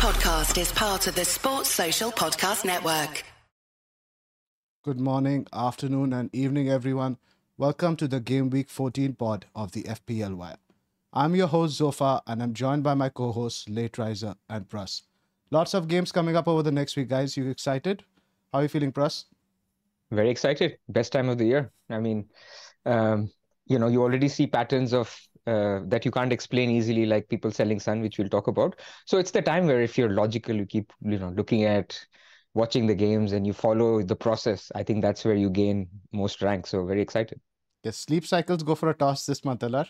podcast 0.00 0.58
is 0.58 0.72
part 0.72 1.06
of 1.08 1.14
the 1.14 1.26
Sports 1.26 1.68
Social 1.68 2.10
Podcast 2.10 2.64
Network. 2.64 3.22
Good 4.82 4.98
morning, 4.98 5.46
afternoon, 5.52 6.14
and 6.14 6.34
evening, 6.34 6.70
everyone. 6.70 7.18
Welcome 7.58 7.96
to 7.96 8.08
the 8.08 8.18
Game 8.18 8.48
Week 8.48 8.70
14 8.70 9.12
pod 9.12 9.44
of 9.54 9.72
the 9.72 9.82
FPL 9.82 10.36
Wire. 10.36 10.56
I'm 11.12 11.34
your 11.34 11.48
host, 11.48 11.76
Zophar, 11.76 12.22
and 12.26 12.42
I'm 12.42 12.54
joined 12.54 12.82
by 12.82 12.94
my 12.94 13.10
co 13.10 13.30
hosts, 13.30 13.68
Late 13.68 13.98
Riser 13.98 14.34
and 14.48 14.66
Pras. 14.66 15.02
Lots 15.50 15.74
of 15.74 15.86
games 15.86 16.12
coming 16.12 16.34
up 16.34 16.48
over 16.48 16.62
the 16.62 16.72
next 16.72 16.96
week, 16.96 17.08
guys. 17.08 17.36
You 17.36 17.50
excited? 17.50 18.02
How 18.54 18.60
are 18.60 18.62
you 18.62 18.68
feeling, 18.68 18.92
Pras? 18.92 19.24
Very 20.10 20.30
excited. 20.30 20.78
Best 20.88 21.12
time 21.12 21.28
of 21.28 21.36
the 21.36 21.44
year. 21.44 21.72
I 21.90 21.98
mean, 21.98 22.30
um, 22.86 23.30
you 23.66 23.78
know, 23.78 23.88
you 23.88 24.00
already 24.00 24.30
see 24.30 24.46
patterns 24.46 24.94
of 24.94 25.14
uh, 25.46 25.80
that 25.86 26.04
you 26.04 26.10
can't 26.10 26.32
explain 26.32 26.70
easily, 26.70 27.06
like 27.06 27.28
people 27.28 27.50
selling 27.50 27.80
Son, 27.80 28.00
which 28.00 28.18
we'll 28.18 28.28
talk 28.28 28.48
about. 28.48 28.76
So 29.06 29.18
it's 29.18 29.30
the 29.30 29.42
time 29.42 29.66
where 29.66 29.80
if 29.80 29.96
you're 29.96 30.10
logical, 30.10 30.54
you 30.56 30.66
keep 30.66 30.92
you 31.02 31.18
know 31.18 31.30
looking 31.30 31.64
at 31.64 31.98
watching 32.54 32.86
the 32.86 32.94
games 32.94 33.32
and 33.32 33.46
you 33.46 33.52
follow 33.52 34.02
the 34.02 34.16
process. 34.16 34.70
I 34.74 34.82
think 34.82 35.02
that's 35.02 35.24
where 35.24 35.34
you 35.34 35.50
gain 35.50 35.88
most 36.12 36.42
rank. 36.42 36.66
So 36.66 36.84
very 36.84 37.00
excited. 37.00 37.40
Yes, 37.84 37.96
sleep 37.96 38.26
cycles 38.26 38.62
go 38.62 38.74
for 38.74 38.90
a 38.90 38.94
toss 38.94 39.24
this 39.26 39.44
month, 39.44 39.60
Alar. 39.60 39.86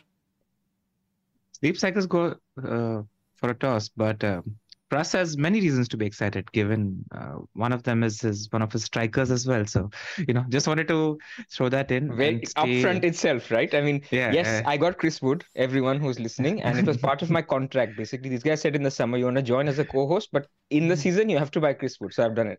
Sleep 1.52 1.76
cycles 1.76 2.06
go 2.06 2.36
uh, 2.62 3.02
for 3.34 3.50
a 3.50 3.54
toss, 3.54 3.88
but 3.88 4.22
um, 4.24 4.56
Pras 4.90 5.12
has 5.12 5.38
many 5.38 5.60
reasons 5.60 5.88
to 5.88 5.96
be 5.96 6.04
excited, 6.04 6.50
given 6.52 7.04
uh, 7.14 7.36
one 7.54 7.72
of 7.72 7.84
them 7.84 8.02
is, 8.02 8.24
is 8.24 8.48
one 8.50 8.60
of 8.60 8.72
his 8.72 8.84
strikers 8.84 9.30
as 9.30 9.46
well. 9.46 9.64
So, 9.64 9.90
you 10.26 10.34
know, 10.34 10.44
just 10.48 10.66
wanted 10.66 10.88
to 10.88 11.18
throw 11.50 11.68
that 11.68 11.90
in. 11.92 12.16
Very 12.16 12.44
stay... 12.44 12.82
upfront 12.82 13.04
itself, 13.04 13.50
right? 13.50 13.72
I 13.72 13.80
mean, 13.80 14.02
yeah, 14.10 14.32
yes, 14.32 14.46
uh... 14.48 14.68
I 14.68 14.76
got 14.76 14.98
Chris 14.98 15.22
Wood, 15.22 15.44
everyone 15.54 16.00
who's 16.00 16.18
listening, 16.18 16.60
and 16.62 16.78
it 16.78 16.86
was 16.86 16.96
part 17.08 17.22
of 17.22 17.30
my 17.30 17.42
contract. 17.42 17.96
Basically, 17.96 18.28
these 18.28 18.42
guys 18.42 18.60
said 18.60 18.74
in 18.74 18.82
the 18.82 18.90
summer, 18.90 19.16
you 19.16 19.26
want 19.26 19.36
to 19.36 19.42
join 19.42 19.68
as 19.68 19.78
a 19.78 19.84
co 19.84 20.08
host, 20.08 20.30
but 20.32 20.48
in 20.70 20.88
the 20.88 20.96
season, 20.96 21.28
you 21.28 21.38
have 21.38 21.52
to 21.52 21.60
buy 21.60 21.72
Chris 21.72 22.00
Wood. 22.00 22.12
So 22.12 22.24
I've 22.24 22.34
done 22.34 22.48
it. 22.48 22.58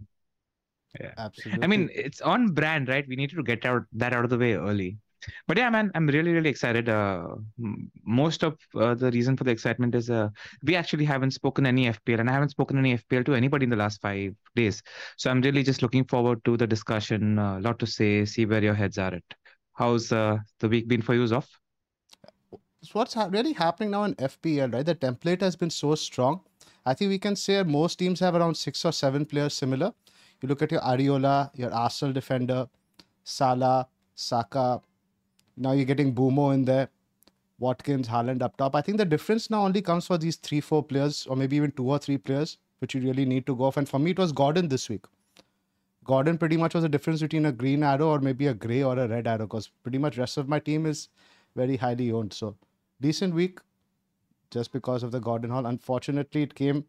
Yeah, 1.00 1.14
absolutely. 1.18 1.64
I 1.64 1.68
mean, 1.68 1.90
it's 1.94 2.22
on 2.22 2.54
brand, 2.54 2.88
right? 2.88 3.06
We 3.08 3.16
needed 3.16 3.36
to 3.36 3.44
get 3.44 3.66
out 3.66 3.84
that 3.94 4.14
out 4.14 4.24
of 4.24 4.30
the 4.30 4.38
way 4.38 4.54
early 4.54 4.98
but 5.48 5.58
yeah 5.58 5.70
man 5.70 5.92
i'm 5.96 6.08
really 6.08 6.32
really 6.34 6.50
excited. 6.50 6.90
Uh, 6.90 7.36
most 8.04 8.44
of 8.44 8.58
uh, 8.76 8.94
the 8.94 9.12
reason 9.12 9.38
for 9.38 9.44
the 9.44 9.52
excitement 9.52 9.96
is 9.96 10.10
uh, 10.10 10.30
we 10.64 10.76
actually 10.76 11.06
haven't 11.06 11.32
spoken 11.32 11.66
any 11.66 11.86
fpl 11.88 12.20
and 12.20 12.30
i 12.30 12.34
haven't 12.34 12.50
spoken 12.50 12.78
any 12.78 12.98
fpl 12.98 13.26
to 13.26 13.34
anybody 13.34 13.64
in 13.66 13.70
the 13.70 13.76
last 13.76 14.02
five 14.02 14.34
days. 14.56 14.82
So 15.18 15.30
i'm 15.30 15.42
really 15.42 15.64
just 15.64 15.82
looking 15.82 16.06
forward 16.06 16.44
to 16.46 16.58
the 16.58 16.68
discussion. 16.68 17.40
A 17.40 17.60
lot 17.60 17.80
to 17.80 17.88
say 17.88 18.26
see 18.26 18.46
where 18.46 18.64
your 18.64 18.74
heads 18.74 18.98
are 18.98 19.14
at. 19.14 19.24
How's 19.74 20.12
uh, 20.12 20.38
the 20.60 20.70
week 20.70 20.88
been 20.88 21.02
for 21.02 21.14
you 21.14 21.24
Zoff? 21.26 21.48
so 22.84 22.90
what's 22.94 23.14
ha- 23.14 23.30
really 23.32 23.54
happening 23.54 23.92
now 23.92 24.04
in 24.04 24.16
fpl 24.16 24.74
right? 24.74 24.86
The 24.86 24.96
template 24.96 25.42
has 25.42 25.56
been 25.56 25.70
so 25.70 25.96
strong. 25.96 26.42
I 26.86 26.94
think 26.96 27.10
we 27.10 27.20
can 27.20 27.36
say 27.36 27.62
most 27.64 27.98
teams 27.98 28.20
have 28.20 28.36
around 28.36 28.56
six 28.56 28.84
or 28.84 28.92
seven 28.92 29.26
players 29.26 29.54
similar. 29.54 29.94
You 30.42 30.50
look 30.50 30.64
at 30.64 30.72
your 30.72 30.82
Areola 30.82 31.52
your 31.54 31.72
arsenal 31.72 32.14
defender 32.14 32.68
salah 33.24 33.88
saka 34.16 34.82
now 35.58 35.72
you're 35.72 35.86
getting 35.86 36.14
Mbeumo 36.14 36.54
in 36.54 36.66
there, 36.66 36.90
Watkins, 37.60 38.08
Haaland 38.08 38.42
up 38.42 38.58
top. 38.58 38.76
I 38.76 38.82
think 38.82 38.98
the 38.98 39.06
difference 39.06 39.50
now 39.50 39.64
only 39.64 39.82
comes 39.82 40.08
for 40.08 40.18
these 40.18 40.36
three, 40.36 40.62
four 40.62 40.84
players, 40.84 41.28
or 41.28 41.36
maybe 41.36 41.56
even 41.56 41.72
two 41.72 41.88
or 41.90 42.00
three 42.00 42.18
players, 42.18 42.58
which 42.80 42.96
you 42.96 43.02
really 43.02 43.26
need 43.26 43.46
to 43.46 43.56
go 43.56 43.66
off. 43.66 43.78
And 43.78 43.88
for 43.88 44.00
me, 44.00 44.12
it 44.12 44.20
was 44.20 44.32
Gordon 44.32 44.68
this 44.68 44.90
week. 44.90 45.06
Gordon 46.04 46.38
pretty 46.38 46.58
much 46.58 46.74
was 46.74 46.84
the 46.84 46.90
difference 46.90 47.22
between 47.22 47.46
a 47.46 47.52
green 47.52 47.84
arrow 47.84 48.08
or 48.08 48.20
maybe 48.20 48.48
a 48.48 48.54
grey 48.54 48.82
or 48.84 48.98
a 48.98 49.08
red 49.08 49.28
arrow 49.28 49.46
because 49.46 49.70
pretty 49.84 50.00
much 50.00 50.18
rest 50.18 50.38
of 50.38 50.50
my 50.50 50.60
team 50.60 50.86
is 50.86 51.10
very 51.56 51.78
highly 51.78 52.12
owned. 52.12 52.34
So 52.34 52.56
decent 53.00 53.36
week 53.36 53.60
just 54.50 54.72
because 54.72 55.04
of 55.04 55.12
the 55.12 55.20
Gordon 55.20 55.52
Hall. 55.52 55.66
Unfortunately, 55.68 56.42
it 56.42 56.56
came 56.56 56.86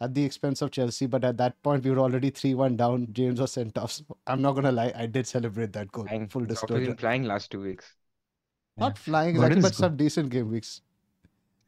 at 0.00 0.14
the 0.14 0.24
expense 0.24 0.62
of 0.62 0.70
Chelsea, 0.70 1.06
but 1.06 1.24
at 1.24 1.36
that 1.36 1.62
point 1.62 1.84
we 1.84 1.90
were 1.90 1.98
already 1.98 2.30
3-1 2.30 2.76
down. 2.76 3.06
James 3.12 3.40
was 3.40 3.52
sent 3.52 3.76
off. 3.76 3.92
So 3.92 4.04
I'm 4.26 4.40
not 4.40 4.52
gonna 4.52 4.72
lie, 4.72 4.92
I 4.96 5.06
did 5.06 5.26
celebrate 5.26 5.72
that 5.74 5.92
goal. 5.92 6.06
Flying, 6.06 6.28
full 6.28 6.44
disclosure. 6.46 6.86
Been 6.86 6.96
playing 6.96 7.24
last 7.24 7.50
two 7.50 7.60
weeks. 7.60 7.94
Not 8.76 8.98
flying 8.98 9.36
exactly, 9.36 9.62
but 9.62 9.74
some 9.74 9.96
decent 9.96 10.30
game 10.30 10.50
weeks. 10.50 10.80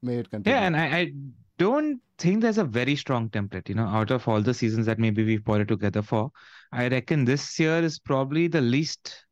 May 0.03 0.17
it 0.19 0.31
continue. 0.31 0.57
Yeah, 0.57 0.67
and 0.67 0.77
I, 0.77 0.99
I 0.99 1.13
don't 1.59 2.01
think 2.19 2.43
there's 2.43 2.59
a 2.59 2.65
very 2.65 2.97
strong 2.97 3.29
template. 3.31 3.69
You 3.69 3.77
know, 3.77 3.87
out 3.87 4.11
of 4.11 4.27
all 4.29 4.43
the 4.43 4.55
seasons 4.55 4.87
that 4.87 4.99
maybe 4.99 5.25
we've 5.25 5.45
put 5.45 5.61
it 5.61 5.69
together 5.69 6.03
for, 6.03 6.31
I 6.73 6.89
reckon 6.89 7.25
this 7.25 7.59
year 7.59 7.79
is 7.83 7.99
probably 7.99 8.49
the 8.49 8.61
least. 8.61 9.25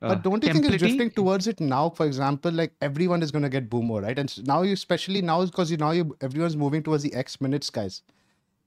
Uh, 0.00 0.08
but 0.08 0.22
don't 0.22 0.42
you 0.42 0.52
think 0.52 0.64
it's 0.66 0.78
drifting 0.78 1.10
towards 1.10 1.46
it 1.46 1.60
now? 1.60 1.90
For 1.90 2.06
example, 2.06 2.50
like 2.50 2.72
everyone 2.80 3.22
is 3.22 3.30
going 3.30 3.42
to 3.42 3.48
get 3.48 3.70
Mbeumo, 3.70 4.02
right? 4.02 4.18
And 4.18 4.46
now 4.46 4.62
you, 4.62 4.72
especially 4.72 5.22
now, 5.22 5.44
because 5.44 5.70
you 5.70 5.76
now 5.76 5.92
you 5.92 6.16
everyone's 6.20 6.56
moving 6.56 6.82
towards 6.82 7.02
the 7.02 7.14
X 7.14 7.40
minutes 7.40 7.70
guys 7.70 8.02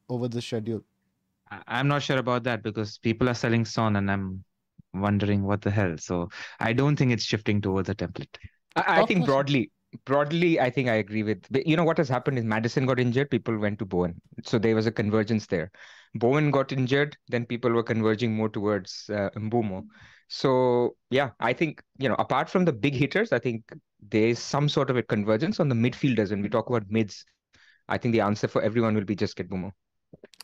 over 0.07 0.27
the 0.27 0.41
schedule. 0.41 0.81
I'm 1.67 1.87
not 1.87 2.03
sure 2.03 2.17
about 2.17 2.43
that 2.43 2.63
because 2.63 2.97
people 2.97 3.29
are 3.29 3.33
selling 3.33 3.65
Son, 3.65 3.97
and 3.97 4.09
I'm 4.09 4.43
wondering 5.01 5.43
what 5.43 5.61
the 5.61 5.71
hell. 5.71 5.95
So 5.97 6.29
I 6.59 6.73
don't 6.73 6.95
think 6.95 7.11
it's 7.11 7.23
shifting 7.23 7.61
towards 7.61 7.89
a 7.89 7.95
template. 7.95 8.35
I, 8.75 9.01
I 9.01 9.05
think 9.05 9.25
broadly, 9.25 9.71
broadly, 10.05 10.59
I 10.59 10.69
think 10.69 10.89
I 10.89 10.95
agree 10.95 11.23
with. 11.23 11.45
You 11.65 11.77
know 11.77 11.83
what 11.83 11.97
has 11.97 12.09
happened 12.09 12.37
is 12.37 12.43
Maddison 12.43 12.85
got 12.85 12.99
injured, 12.99 13.29
people 13.29 13.57
went 13.57 13.79
to 13.79 13.85
Bowen, 13.85 14.21
so 14.43 14.57
there 14.57 14.75
was 14.75 14.85
a 14.85 14.91
convergence 14.91 15.45
there. 15.47 15.71
Bowen 16.15 16.51
got 16.51 16.71
injured, 16.71 17.17
then 17.27 17.45
people 17.45 17.71
were 17.71 17.83
converging 17.83 18.33
more 18.33 18.49
towards 18.49 19.09
uh, 19.09 19.29
Mbeumo. 19.35 19.85
So 20.27 20.95
yeah, 21.09 21.31
I 21.39 21.53
think 21.53 21.81
you 21.97 22.09
know 22.09 22.15
apart 22.15 22.49
from 22.49 22.65
the 22.65 22.73
big 22.73 22.95
hitters, 22.95 23.31
I 23.31 23.39
think 23.39 23.63
there 24.01 24.27
is 24.27 24.39
some 24.39 24.69
sort 24.69 24.89
of 24.89 24.97
a 24.97 25.03
convergence 25.03 25.59
on 25.59 25.69
the 25.69 25.75
midfielders. 25.75 26.31
When 26.31 26.41
we 26.41 26.49
talk 26.49 26.69
about 26.69 26.89
mids, 26.89 27.25
I 27.87 27.97
think 27.97 28.13
the 28.13 28.21
answer 28.21 28.47
for 28.47 28.61
everyone 28.61 28.95
will 28.95 29.05
be 29.05 29.15
just 29.15 29.35
get 29.35 29.49
Mbeumo. 29.49 29.71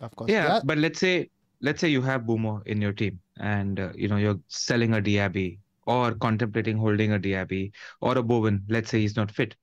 Of 0.02 0.16
course. 0.16 0.30
Yeah, 0.30 0.48
yeah, 0.48 0.60
but 0.64 0.78
let's 0.78 1.00
say 1.00 1.30
let's 1.62 1.80
say 1.80 1.88
you 1.90 2.02
have 2.02 2.22
Mbeumo 2.22 2.66
in 2.66 2.82
your 2.82 2.94
team 2.94 3.20
and 3.40 3.80
uh, 3.80 3.92
you 3.96 4.08
know 4.08 4.18
you're 4.18 4.40
selling 4.48 4.94
a 4.94 5.02
Diaby 5.02 5.60
or 5.86 6.14
contemplating 6.16 6.78
holding 6.78 7.14
a 7.14 7.20
Diaby 7.20 7.72
or 8.02 8.18
a 8.18 8.24
Bowen, 8.24 8.64
let's 8.70 8.90
say 8.90 9.00
he's 9.00 9.16
not 9.16 9.32
fit. 9.32 9.56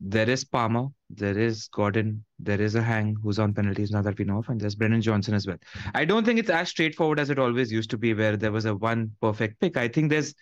There 0.00 0.30
is 0.30 0.44
Palmer, 0.44 0.86
there 1.10 1.36
is 1.36 1.66
Gordon, 1.68 2.24
there 2.38 2.60
is 2.60 2.76
a 2.76 2.82
Hwang 2.82 3.16
who's 3.20 3.40
on 3.40 3.52
penalties 3.52 3.90
now 3.90 4.02
that 4.02 4.16
we 4.16 4.24
know 4.24 4.38
of, 4.38 4.48
and 4.48 4.60
there's 4.60 4.76
Brennan 4.76 5.02
Johnson 5.02 5.34
as 5.34 5.46
well. 5.46 5.56
I 5.92 6.04
don't 6.04 6.24
think 6.24 6.38
it's 6.38 6.50
as 6.50 6.68
straightforward 6.68 7.18
as 7.18 7.30
it 7.30 7.38
always 7.38 7.72
used 7.72 7.90
to 7.90 7.98
be, 7.98 8.14
where 8.14 8.36
there 8.36 8.52
was 8.52 8.64
a 8.64 8.76
one 8.76 9.10
perfect 9.20 9.58
pick. 9.60 9.76
I 9.76 9.88
think 9.88 10.10
there's 10.10 10.34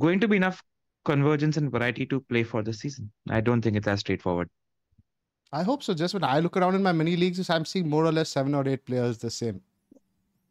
going 0.00 0.18
to 0.20 0.28
be 0.28 0.36
enough 0.36 0.60
convergence 1.04 1.56
and 1.56 1.70
variety 1.70 2.04
to 2.06 2.20
play 2.20 2.42
for 2.42 2.64
the 2.64 2.72
season. 2.72 3.12
I 3.28 3.40
don't 3.40 3.62
think 3.62 3.76
it's 3.76 3.86
as 3.86 4.00
straightforward. 4.00 4.50
I 5.52 5.62
hope 5.62 5.84
so. 5.84 5.94
Just 5.94 6.14
when 6.14 6.24
I 6.24 6.40
look 6.40 6.56
around 6.56 6.74
in 6.74 6.82
my 6.82 6.92
mini 6.92 7.16
leagues, 7.16 7.48
I'm 7.48 7.64
seeing 7.64 7.88
more 7.88 8.04
or 8.04 8.12
less 8.12 8.28
seven 8.28 8.56
or 8.56 8.66
eight 8.66 8.84
players 8.84 9.18
the 9.18 9.30
same 9.30 9.60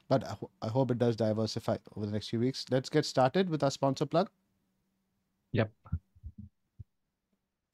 but 0.09 0.25
I, 0.25 0.33
ho- 0.33 0.51
I 0.61 0.67
hope 0.67 0.91
it 0.91 0.97
does 0.97 1.15
diversify 1.15 1.77
over 1.95 2.05
the 2.05 2.11
next 2.11 2.29
few 2.29 2.39
weeks. 2.39 2.65
Let's 2.69 2.89
get 2.89 3.05
started 3.05 3.49
with 3.49 3.63
our 3.63 3.71
sponsor 3.71 4.05
plug. 4.05 4.29
Yep. 5.53 5.71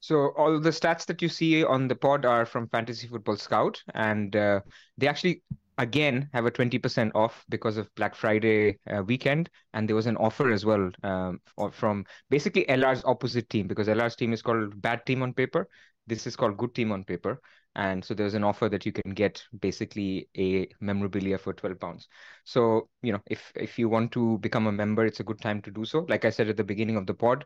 So 0.01 0.33
all 0.37 0.59
the 0.59 0.69
stats 0.69 1.05
that 1.07 1.21
you 1.21 1.29
see 1.29 1.63
on 1.63 1.87
the 1.87 1.95
pod 1.95 2.25
are 2.25 2.45
from 2.45 2.67
Fantasy 2.67 3.07
Football 3.07 3.37
Scout, 3.37 3.81
and 3.95 4.35
uh, 4.35 4.59
they 4.97 5.07
actually 5.07 5.41
again 5.77 6.29
have 6.31 6.45
a 6.45 6.51
20% 6.51 7.11
off 7.15 7.43
because 7.49 7.75
of 7.77 7.93
Black 7.95 8.13
Friday 8.13 8.77
uh, 8.87 9.01
weekend, 9.03 9.49
and 9.73 9.89
there 9.89 9.95
was 9.95 10.05
an 10.05 10.17
offer 10.17 10.51
as 10.51 10.63
well 10.63 10.91
um, 11.01 11.41
from 11.71 12.05
basically 12.29 12.69
LR's 12.69 13.03
opposite 13.05 13.49
team 13.49 13.67
because 13.67 13.87
LR's 13.87 14.15
team 14.15 14.31
is 14.31 14.43
called 14.43 14.79
Bad 14.79 15.05
Team 15.05 15.23
on 15.23 15.33
paper. 15.33 15.67
This 16.05 16.27
is 16.27 16.35
called 16.35 16.57
Good 16.57 16.75
Team 16.75 16.91
on 16.91 17.03
paper 17.03 17.41
and 17.75 18.03
so 18.03 18.13
there's 18.13 18.33
an 18.33 18.43
offer 18.43 18.69
that 18.69 18.85
you 18.85 18.91
can 18.91 19.13
get 19.13 19.43
basically 19.59 20.29
a 20.37 20.67
memorabilia 20.79 21.37
for 21.37 21.53
12 21.53 21.79
pounds. 21.79 22.07
So 22.43 22.89
you 23.01 23.11
know 23.11 23.21
if 23.27 23.51
if 23.55 23.77
you 23.77 23.89
want 23.89 24.11
to 24.13 24.37
become 24.39 24.67
a 24.67 24.71
member 24.71 25.05
it's 25.05 25.19
a 25.19 25.23
good 25.23 25.41
time 25.41 25.61
to 25.63 25.71
do 25.71 25.85
so. 25.85 26.05
Like 26.07 26.25
i 26.25 26.29
said 26.29 26.49
at 26.49 26.57
the 26.57 26.63
beginning 26.63 26.97
of 26.97 27.05
the 27.05 27.13
pod 27.13 27.45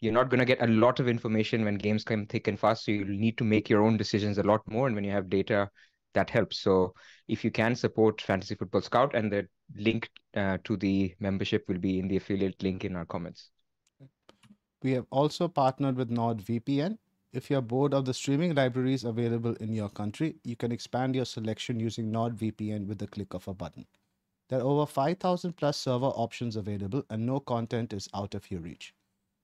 you're 0.00 0.12
not 0.12 0.30
going 0.30 0.38
to 0.38 0.44
get 0.44 0.62
a 0.62 0.66
lot 0.66 1.00
of 1.00 1.08
information 1.08 1.64
when 1.64 1.76
games 1.76 2.04
come 2.04 2.24
thick 2.26 2.46
and 2.46 2.58
fast 2.58 2.84
so 2.84 2.92
you'll 2.92 3.08
need 3.08 3.36
to 3.36 3.44
make 3.44 3.68
your 3.68 3.82
own 3.82 3.96
decisions 3.96 4.38
a 4.38 4.42
lot 4.42 4.60
more. 4.70 4.86
And 4.86 4.94
when 4.94 5.04
you 5.04 5.10
have 5.10 5.28
data 5.28 5.68
that 6.14 6.30
helps. 6.30 6.58
So 6.58 6.94
if 7.28 7.44
you 7.44 7.50
can 7.50 7.74
support 7.74 8.20
fantasy 8.20 8.54
football 8.54 8.80
scout 8.80 9.14
and 9.14 9.30
the 9.30 9.46
link 9.76 10.08
uh, 10.34 10.58
to 10.64 10.76
the 10.76 11.14
membership 11.20 11.68
will 11.68 11.78
be 11.78 11.98
in 11.98 12.08
the 12.08 12.16
affiliate 12.16 12.62
link 12.62 12.84
in 12.84 12.96
our 12.96 13.04
comments. 13.04 13.50
We 14.82 14.92
have 14.92 15.06
also 15.10 15.48
partnered 15.48 15.96
with 15.96 16.10
nordvpn 16.10 16.98
if 17.32 17.50
you're 17.50 17.60
bored 17.60 17.92
of 17.92 18.06
the 18.06 18.14
streaming 18.14 18.54
libraries 18.54 19.04
available 19.04 19.54
in 19.56 19.74
your 19.74 19.90
country, 19.90 20.36
you 20.44 20.56
can 20.56 20.72
expand 20.72 21.14
your 21.14 21.26
selection 21.26 21.78
using 21.78 22.10
NordVPN 22.10 22.86
with 22.86 22.98
the 22.98 23.06
click 23.06 23.34
of 23.34 23.46
a 23.48 23.54
button. 23.54 23.86
There 24.48 24.60
are 24.60 24.64
over 24.64 24.86
5,000 24.86 25.52
plus 25.54 25.76
server 25.76 26.06
options 26.06 26.56
available 26.56 27.04
and 27.10 27.26
no 27.26 27.40
content 27.40 27.92
is 27.92 28.08
out 28.14 28.34
of 28.34 28.50
your 28.50 28.60
reach. 28.60 28.94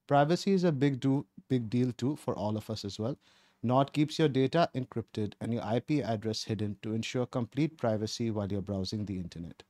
Privacy 0.07 0.53
is 0.53 0.65
a 0.65 0.73
big, 0.73 1.01
do, 1.01 1.27
big 1.49 1.69
deal 1.69 1.93
too 1.93 2.17
for 2.17 2.35
all 2.35 2.57
of 2.57 2.71
us 2.71 2.85
as 2.87 2.99
well. 2.99 3.19
Nord 3.63 3.93
keeps 3.93 4.19
your 4.19 4.29
data 4.29 4.71
encrypted 4.75 5.35
and 5.41 5.53
your 5.53 5.63
IP 5.71 6.05
address 6.05 6.45
hidden 6.45 6.77
to 6.83 6.95
ensure 6.95 7.27
complete 7.27 7.77
privacy 7.77 8.31
while 8.31 8.51
you're 8.51 8.63
browsing 8.63 9.05
the 9.05 9.19
internet. 9.19 9.63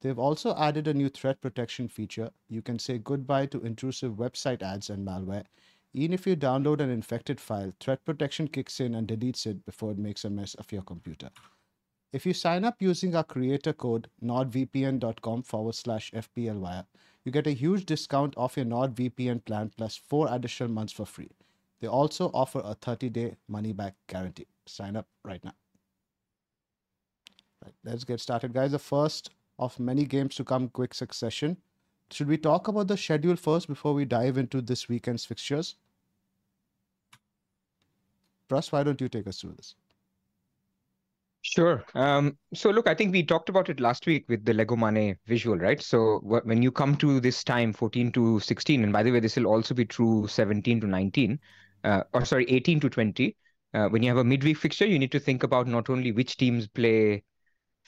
They've 0.00 0.18
also 0.18 0.54
added 0.54 0.86
a 0.86 0.94
new 0.94 1.08
threat 1.08 1.40
protection 1.40 1.88
feature. 1.88 2.30
You 2.48 2.62
can 2.62 2.78
say 2.78 2.98
goodbye 2.98 3.46
to 3.46 3.60
intrusive 3.60 4.12
website 4.12 4.62
ads 4.62 4.90
and 4.90 5.06
malware 5.06 5.44
even 5.94 6.12
if 6.12 6.26
you 6.26 6.36
download 6.36 6.80
an 6.80 6.90
infected 6.90 7.40
file, 7.40 7.72
threat 7.80 8.04
protection 8.04 8.48
kicks 8.48 8.80
in 8.80 8.94
and 8.94 9.08
deletes 9.08 9.46
it 9.46 9.64
before 9.64 9.90
it 9.92 9.98
makes 9.98 10.24
a 10.24 10.30
mess 10.30 10.54
of 10.54 10.70
your 10.70 10.82
computer. 10.82 11.30
If 12.12 12.24
you 12.24 12.32
sign 12.32 12.64
up 12.64 12.80
using 12.80 13.14
our 13.14 13.24
creator 13.24 13.72
code 13.72 14.08
nordvpn.com 14.22 15.42
forward 15.42 15.74
slash 15.74 16.10
FPLwire, 16.12 16.86
you 17.24 17.32
get 17.32 17.46
a 17.46 17.50
huge 17.52 17.84
discount 17.84 18.34
off 18.38 18.56
your 18.56 18.64
NordVPN 18.64 19.44
plan 19.44 19.70
plus 19.76 19.96
four 19.96 20.28
additional 20.30 20.70
months 20.70 20.94
for 20.94 21.04
free. 21.04 21.30
They 21.80 21.86
also 21.86 22.30
offer 22.32 22.62
a 22.64 22.74
30 22.74 23.10
day 23.10 23.36
money 23.48 23.72
back 23.74 23.94
guarantee. 24.06 24.46
Sign 24.66 24.96
up 24.96 25.06
right 25.24 25.44
now. 25.44 25.54
Right, 27.62 27.74
let's 27.84 28.04
get 28.04 28.20
started, 28.20 28.54
guys. 28.54 28.72
The 28.72 28.78
first 28.78 29.30
of 29.58 29.78
many 29.78 30.04
games 30.04 30.36
to 30.36 30.44
come 30.44 30.68
quick 30.68 30.94
succession. 30.94 31.58
Should 32.10 32.28
we 32.28 32.38
talk 32.38 32.68
about 32.68 32.88
the 32.88 32.96
schedule 32.96 33.36
first 33.36 33.68
before 33.68 33.94
we 33.94 34.04
dive 34.04 34.38
into 34.38 34.60
this 34.62 34.88
weekend's 34.88 35.24
fixtures? 35.24 35.76
Pras, 38.48 38.72
why 38.72 38.82
don't 38.82 39.00
you 39.00 39.08
take 39.08 39.26
us 39.26 39.40
through 39.40 39.54
this? 39.54 39.74
Sure. 41.42 41.84
Um, 41.94 42.36
so 42.52 42.70
look, 42.70 42.86
I 42.88 42.94
think 42.94 43.12
we 43.12 43.22
talked 43.22 43.48
about 43.48 43.68
it 43.68 43.80
last 43.80 44.06
week 44.06 44.28
with 44.28 44.44
the 44.44 44.52
Lego 44.52 44.76
Mane 44.76 45.16
visual, 45.26 45.56
right? 45.56 45.80
So 45.80 46.18
when 46.22 46.62
you 46.62 46.70
come 46.72 46.96
to 46.96 47.20
this 47.20 47.44
time, 47.44 47.72
14 47.72 48.12
to 48.12 48.40
16, 48.40 48.82
and 48.82 48.92
by 48.92 49.02
the 49.02 49.10
way, 49.12 49.20
this 49.20 49.36
will 49.36 49.46
also 49.46 49.74
be 49.74 49.84
true 49.84 50.26
17 50.26 50.80
to 50.80 50.86
19, 50.86 51.38
uh, 51.84 52.02
or 52.12 52.24
sorry, 52.24 52.44
18 52.50 52.80
to 52.80 52.90
20. 52.90 53.36
Uh, 53.72 53.88
when 53.88 54.02
you 54.02 54.08
have 54.08 54.18
a 54.18 54.24
midweek 54.24 54.56
fixture, 54.56 54.86
you 54.86 54.98
need 54.98 55.12
to 55.12 55.20
think 55.20 55.42
about 55.42 55.66
not 55.66 55.88
only 55.88 56.12
which 56.12 56.36
teams 56.36 56.66
play 56.66 57.22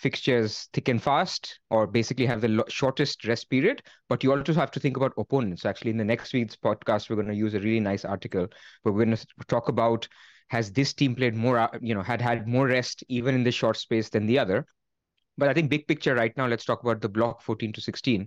fixtures 0.01 0.69
thick 0.73 0.89
and 0.89 1.03
fast, 1.03 1.61
or 1.69 1.87
basically 1.87 2.25
have 2.25 2.41
the 2.41 2.49
lo- 2.49 2.65
shortest 2.69 3.27
rest 3.27 3.51
period, 3.51 3.83
but 4.09 4.25
you 4.25 4.33
also 4.33 4.55
have 4.55 4.71
to 4.71 4.81
think 4.81 4.97
about 4.97 5.13
opponents. 5.19 5.67
Actually, 5.67 5.91
in 5.91 5.99
the 5.99 6.05
next 6.05 6.33
week's 6.33 6.57
podcast, 6.57 7.11
we're 7.11 7.17
going 7.17 7.29
to 7.29 7.35
use 7.35 7.53
a 7.53 7.61
really 7.61 7.81
nice 7.81 8.07
article 8.07 8.47
where 8.83 8.95
we're 8.95 9.05
going 9.05 9.17
to 9.17 9.27
talk 9.47 9.69
about 9.69 10.09
has 10.49 10.73
this 10.73 10.95
team 10.95 11.15
played 11.15 11.37
more, 11.37 11.59
uh, 11.59 11.69
you 11.83 11.95
know, 11.95 12.03
had 12.03 12.21
had 12.21 12.49
more 12.49 12.67
rest 12.67 13.05
even 13.09 13.35
in 13.35 13.45
the 13.45 13.53
short 13.53 13.77
space 13.77 14.09
than 14.09 14.27
the 14.27 14.39
other. 14.39 14.65
But 15.37 15.51
I 15.51 15.55
think 15.55 15.69
big 15.69 15.87
picture 15.87 16.15
right 16.15 16.37
now, 16.37 16.47
let's 16.47 16.65
talk 16.65 16.83
about 16.83 17.03
the 17.03 17.09
block 17.09 17.43
14 17.43 17.73
to 17.75 17.81
16. 17.81 18.27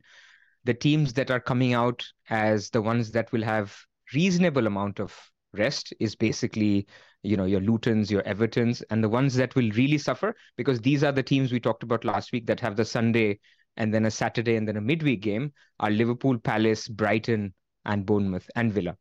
The 0.66 0.74
teams 0.76 1.14
that 1.14 1.32
are 1.32 1.40
coming 1.40 1.74
out 1.74 2.06
as 2.30 2.70
the 2.70 2.82
ones 2.82 3.12
that 3.12 3.32
will 3.32 3.44
have 3.44 3.76
reasonable 4.14 4.68
amount 4.68 5.00
of 5.00 5.18
rest 5.54 5.94
is 6.00 6.16
basically 6.16 6.88
you 7.24 7.38
know 7.38 7.46
your 7.46 7.62
Lutons, 7.62 8.12
your 8.12 8.24
Evertons, 8.24 8.84
and 8.90 9.04
the 9.04 9.10
ones 9.10 9.34
that 9.36 9.56
will 9.56 9.70
really 9.72 9.98
suffer 9.98 10.36
because 10.58 10.82
these 10.82 11.04
are 11.04 11.12
the 11.12 11.24
teams 11.24 11.52
we 11.52 11.60
talked 11.60 11.84
about 11.84 12.06
last 12.06 12.32
week 12.32 12.46
that 12.48 12.60
have 12.60 12.76
the 12.76 12.86
Sunday 12.86 13.40
and 13.78 13.94
then 13.94 14.06
a 14.06 14.12
Saturday 14.12 14.56
and 14.56 14.68
then 14.68 14.78
a 14.78 14.82
midweek 14.82 15.22
game 15.22 15.52
are 15.80 15.90
Liverpool, 15.90 16.38
Palace, 16.38 16.88
Brighton, 16.88 17.54
and 17.86 18.06
Bournemouth 18.06 18.50
and 18.56 18.72
Villa. 18.72 18.96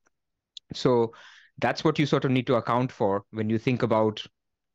So 0.73 1.13
that's 1.59 1.85
what 1.85 1.99
you 1.99 2.07
sort 2.07 2.25
of 2.25 2.31
need 2.31 2.47
to 2.47 2.55
account 2.55 2.91
for 2.91 3.25
when 3.31 3.51
you 3.51 3.59
think 3.59 3.83
about 3.83 4.25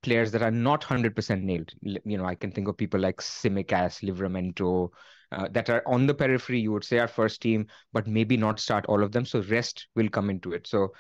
players 0.03 0.31
that 0.31 0.44
are 0.44 0.51
not 0.51 0.81
100% 0.81 1.44
nailed. 1.44 1.71
You 1.81 2.17
know, 2.17 2.25
I 2.25 2.35
can 2.35 2.51
think 2.51 2.67
of 2.67 2.77
people 2.77 2.99
like 2.99 3.17
Tsimikas, 3.17 4.03
Livramento, 4.03 4.89
uh, 5.31 5.47
that 5.51 5.69
are 5.69 5.83
on 5.85 6.07
the 6.07 6.13
periphery, 6.13 6.59
you 6.59 6.71
would 6.71 6.83
say 6.83 6.99
our 6.99 7.07
first 7.07 7.41
team, 7.41 7.67
but 7.91 8.07
maybe 8.07 8.38
not 8.38 8.59
start 8.59 8.85
all 8.85 9.03
of 9.03 9.11
them. 9.11 9.25
So 9.25 9.41
rest 9.41 9.88
will 9.95 10.09
come 10.09 10.29
into 10.29 10.53
it. 10.53 10.67
So, 10.67 10.94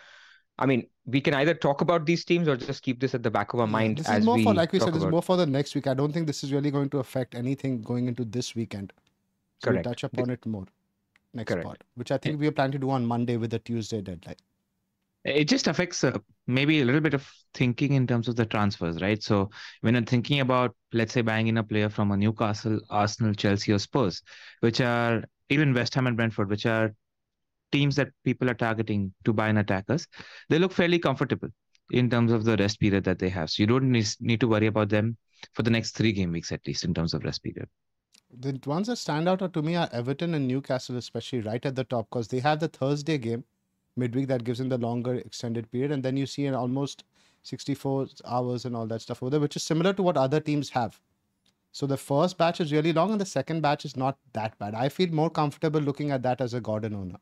I 0.59 0.65
mean, 0.65 0.87
we 1.05 1.21
can 1.21 1.33
either 1.35 1.53
talk 1.53 1.81
about 1.81 2.05
these 2.05 2.25
teams 2.25 2.47
or 2.47 2.57
just 2.57 2.81
keep 2.81 2.99
this 2.99 3.13
at 3.13 3.23
the 3.23 3.29
back 3.31 3.53
of 3.53 3.59
our 3.59 3.67
mind. 3.67 3.99
This 3.99 4.09
is 4.09 4.25
more 4.25 4.39
for, 4.39 4.53
like 4.53 4.71
we 4.71 4.79
said, 4.79 4.93
this 4.93 5.03
is 5.03 5.09
more 5.09 5.21
for 5.21 5.37
the 5.37 5.45
next 5.45 5.75
week. 5.75 5.87
I 5.87 5.93
don't 5.93 6.11
think 6.11 6.27
this 6.27 6.43
is 6.43 6.51
really 6.51 6.71
going 6.71 6.89
to 6.89 6.99
affect 6.99 7.35
anything 7.35 7.81
going 7.81 8.07
into 8.07 8.25
this 8.25 8.55
weekend. 8.55 8.91
So 9.59 9.69
Correct. 9.69 9.85
we'll 9.85 9.93
touch 9.93 10.03
upon 10.03 10.29
it 10.31 10.45
more 10.45 10.65
next 11.33 11.51
Correct. 11.51 11.65
part, 11.65 11.83
which 11.95 12.11
I 12.11 12.17
think 12.17 12.39
we 12.39 12.47
are 12.47 12.51
planning 12.51 12.73
to 12.73 12.79
do 12.79 12.89
on 12.89 13.05
Monday 13.05 13.37
with 13.37 13.51
the 13.51 13.59
Tuesday 13.59 14.01
deadline 14.01 14.37
it 15.27 15.45
just 15.45 15.67
affects 15.67 16.03
uh, 16.03 16.17
maybe 16.47 16.81
a 16.81 16.85
little 16.85 17.01
bit 17.01 17.13
of 17.13 17.29
thinking 17.53 17.93
in 17.93 18.07
terms 18.07 18.27
of 18.27 18.35
the 18.35 18.45
transfers, 18.45 19.01
right? 19.01 19.21
So 19.21 19.49
when 19.81 19.93
you're 19.93 20.03
thinking 20.03 20.39
about, 20.39 20.75
let's 20.93 21.13
say, 21.13 21.21
buying 21.21 21.47
in 21.47 21.57
a 21.57 21.63
player 21.63 21.89
from 21.89 22.11
a 22.11 22.17
Newcastle, 22.17 22.79
Arsenal, 22.89 23.33
Chelsea, 23.33 23.73
or 23.73 23.79
Spurs, 23.79 24.21
which 24.61 24.79
are 24.79 25.23
even 25.49 25.73
West 25.73 25.95
Ham 25.95 26.07
and 26.07 26.15
Brentford, 26.15 26.49
which 26.49 26.65
are 26.65 26.93
teams 27.71 27.95
that 27.95 28.09
people 28.23 28.49
are 28.49 28.53
targeting 28.55 29.13
to 29.25 29.33
buy 29.33 29.49
in 29.49 29.57
attackers, 29.57 30.07
they 30.49 30.59
look 30.59 30.71
fairly 30.71 30.99
comfortable 30.99 31.49
in 31.91 32.09
terms 32.09 32.31
of 32.31 32.43
the 32.43 32.57
rest 32.57 32.79
period 32.79 33.03
that 33.05 33.19
they 33.19 33.29
have. 33.29 33.49
So 33.49 33.63
you 33.63 33.67
don't 33.67 33.91
need, 33.91 34.07
need 34.19 34.39
to 34.41 34.47
worry 34.47 34.67
about 34.67 34.89
them 34.89 35.17
for 35.53 35.63
the 35.63 35.69
next 35.69 35.91
three 35.91 36.11
game 36.11 36.31
weeks, 36.31 36.51
at 36.51 36.65
least 36.67 36.83
in 36.83 36.93
terms 36.93 37.13
of 37.13 37.23
rest 37.23 37.43
period. 37.43 37.67
The 38.39 38.59
ones 38.65 38.87
that 38.87 38.97
stand 38.97 39.29
out 39.29 39.53
to 39.53 39.61
me 39.61 39.75
are 39.75 39.87
Everton 39.93 40.33
and 40.33 40.47
Newcastle, 40.47 40.97
especially 40.97 41.41
right 41.41 41.65
at 41.65 41.75
the 41.75 41.85
top, 41.85 42.09
because 42.09 42.27
they 42.27 42.39
have 42.39 42.59
the 42.59 42.67
Thursday 42.67 43.17
game 43.17 43.45
midweek 43.97 44.27
that 44.27 44.43
gives 44.43 44.59
them 44.59 44.69
the 44.69 44.77
longer 44.77 45.15
extended 45.15 45.69
period 45.71 45.91
and 45.91 46.03
then 46.03 46.15
you 46.15 46.25
see 46.25 46.45
an 46.45 46.53
almost 46.53 47.03
64 47.43 48.07
hours 48.25 48.65
and 48.65 48.75
all 48.75 48.85
that 48.87 49.01
stuff 49.01 49.21
over 49.23 49.31
there 49.31 49.39
which 49.39 49.55
is 49.55 49.63
similar 49.63 49.93
to 49.93 50.03
what 50.03 50.17
other 50.17 50.39
teams 50.39 50.69
have 50.69 50.99
so 51.71 51.85
the 51.85 51.97
first 51.97 52.37
batch 52.37 52.61
is 52.61 52.71
really 52.71 52.93
long 52.93 53.11
and 53.11 53.21
the 53.21 53.25
second 53.25 53.61
batch 53.61 53.85
is 53.85 53.97
not 53.97 54.17
that 54.33 54.57
bad 54.59 54.75
i 54.75 54.87
feel 54.87 55.09
more 55.09 55.29
comfortable 55.29 55.79
looking 55.79 56.11
at 56.11 56.23
that 56.23 56.41
as 56.41 56.53
a 56.53 56.61
gordon 56.61 56.93
owner 56.93 57.17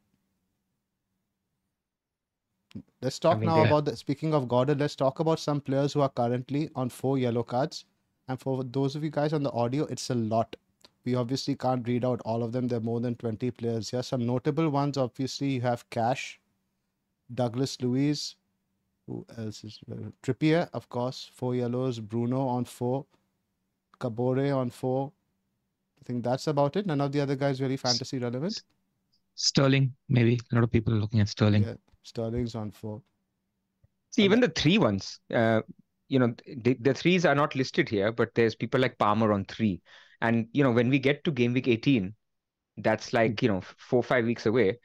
let's 3.01 3.19
talk 3.19 3.37
I 3.37 3.39
mean, 3.39 3.49
now 3.49 3.57
yeah. 3.63 3.67
about 3.67 3.85
the 3.85 3.95
speaking 3.95 4.33
of 4.33 4.47
gordon 4.47 4.77
let's 4.79 4.95
talk 4.95 5.19
about 5.19 5.39
some 5.39 5.61
players 5.61 5.93
who 5.93 6.01
are 6.01 6.09
currently 6.09 6.69
on 6.75 6.89
four 6.89 7.17
yellow 7.17 7.43
cards 7.43 7.85
and 8.27 8.39
for 8.39 8.63
those 8.63 8.95
of 8.95 9.03
you 9.03 9.09
guys 9.09 9.33
on 9.33 9.43
the 9.43 9.51
audio 9.51 9.85
it's 9.85 10.09
a 10.09 10.15
lot 10.15 10.55
we 11.05 11.15
obviously 11.15 11.55
can't 11.55 11.87
read 11.87 12.03
out 12.03 12.21
all 12.25 12.43
of 12.43 12.51
them 12.51 12.67
there 12.67 12.77
are 12.77 12.81
more 12.81 12.99
than 12.99 13.15
20 13.15 13.51
players 13.51 13.89
here 13.89 14.03
some 14.03 14.25
notable 14.25 14.69
ones 14.69 14.97
obviously 14.97 15.49
you 15.49 15.61
have 15.61 15.89
cash 15.89 16.39
Douglas 17.33 17.81
Luiz. 17.81 18.35
Who 19.07 19.25
else 19.37 19.63
is 19.63 19.79
uh, 19.91 19.95
Trippier, 20.23 20.67
of 20.73 20.89
course, 20.89 21.29
four 21.33 21.55
yellows. 21.55 21.99
Bruno 21.99 22.47
on 22.47 22.65
four. 22.65 23.05
Kabore 23.99 24.55
on 24.55 24.69
four. 24.69 25.11
I 26.01 26.03
think 26.05 26.23
that's 26.23 26.47
about 26.47 26.75
it. 26.75 26.85
None 26.85 27.01
of 27.01 27.11
the 27.11 27.21
other 27.21 27.35
guys 27.35 27.61
really 27.61 27.77
fantasy 27.77 28.17
relevant. 28.17 28.63
Sterling, 29.35 29.93
maybe. 30.09 30.39
A 30.51 30.55
lot 30.55 30.63
of 30.63 30.71
people 30.71 30.93
are 30.93 30.97
looking 30.97 31.19
at 31.19 31.29
Sterling. 31.29 31.63
Yeah, 31.63 31.73
Sterling's 32.05 32.55
on 32.55 32.71
four. 32.71 33.01
See, 34.11 34.23
even 34.23 34.39
the 34.39 34.49
three 34.49 34.77
ones, 34.77 35.19
uh, 35.33 35.61
you 36.07 36.19
know, 36.19 36.33
the, 36.45 36.77
the 36.79 36.93
threes 36.93 37.25
are 37.25 37.35
not 37.35 37.55
listed 37.55 37.89
here, 37.89 38.11
but 38.11 38.33
there's 38.35 38.55
people 38.55 38.79
like 38.79 38.97
Palmer 38.97 39.33
on 39.33 39.45
three. 39.45 39.81
And, 40.21 40.47
you 40.53 40.63
know, 40.63 40.71
when 40.71 40.89
we 40.89 40.99
get 40.99 41.23
to 41.25 41.31
game 41.31 41.53
week 41.53 41.67
18, 41.67 42.13
that's 42.77 43.11
like, 43.11 43.41
you 43.41 43.49
know, 43.49 43.61
four, 43.77 44.01
five 44.01 44.25
weeks 44.25 44.45
away 44.45 44.77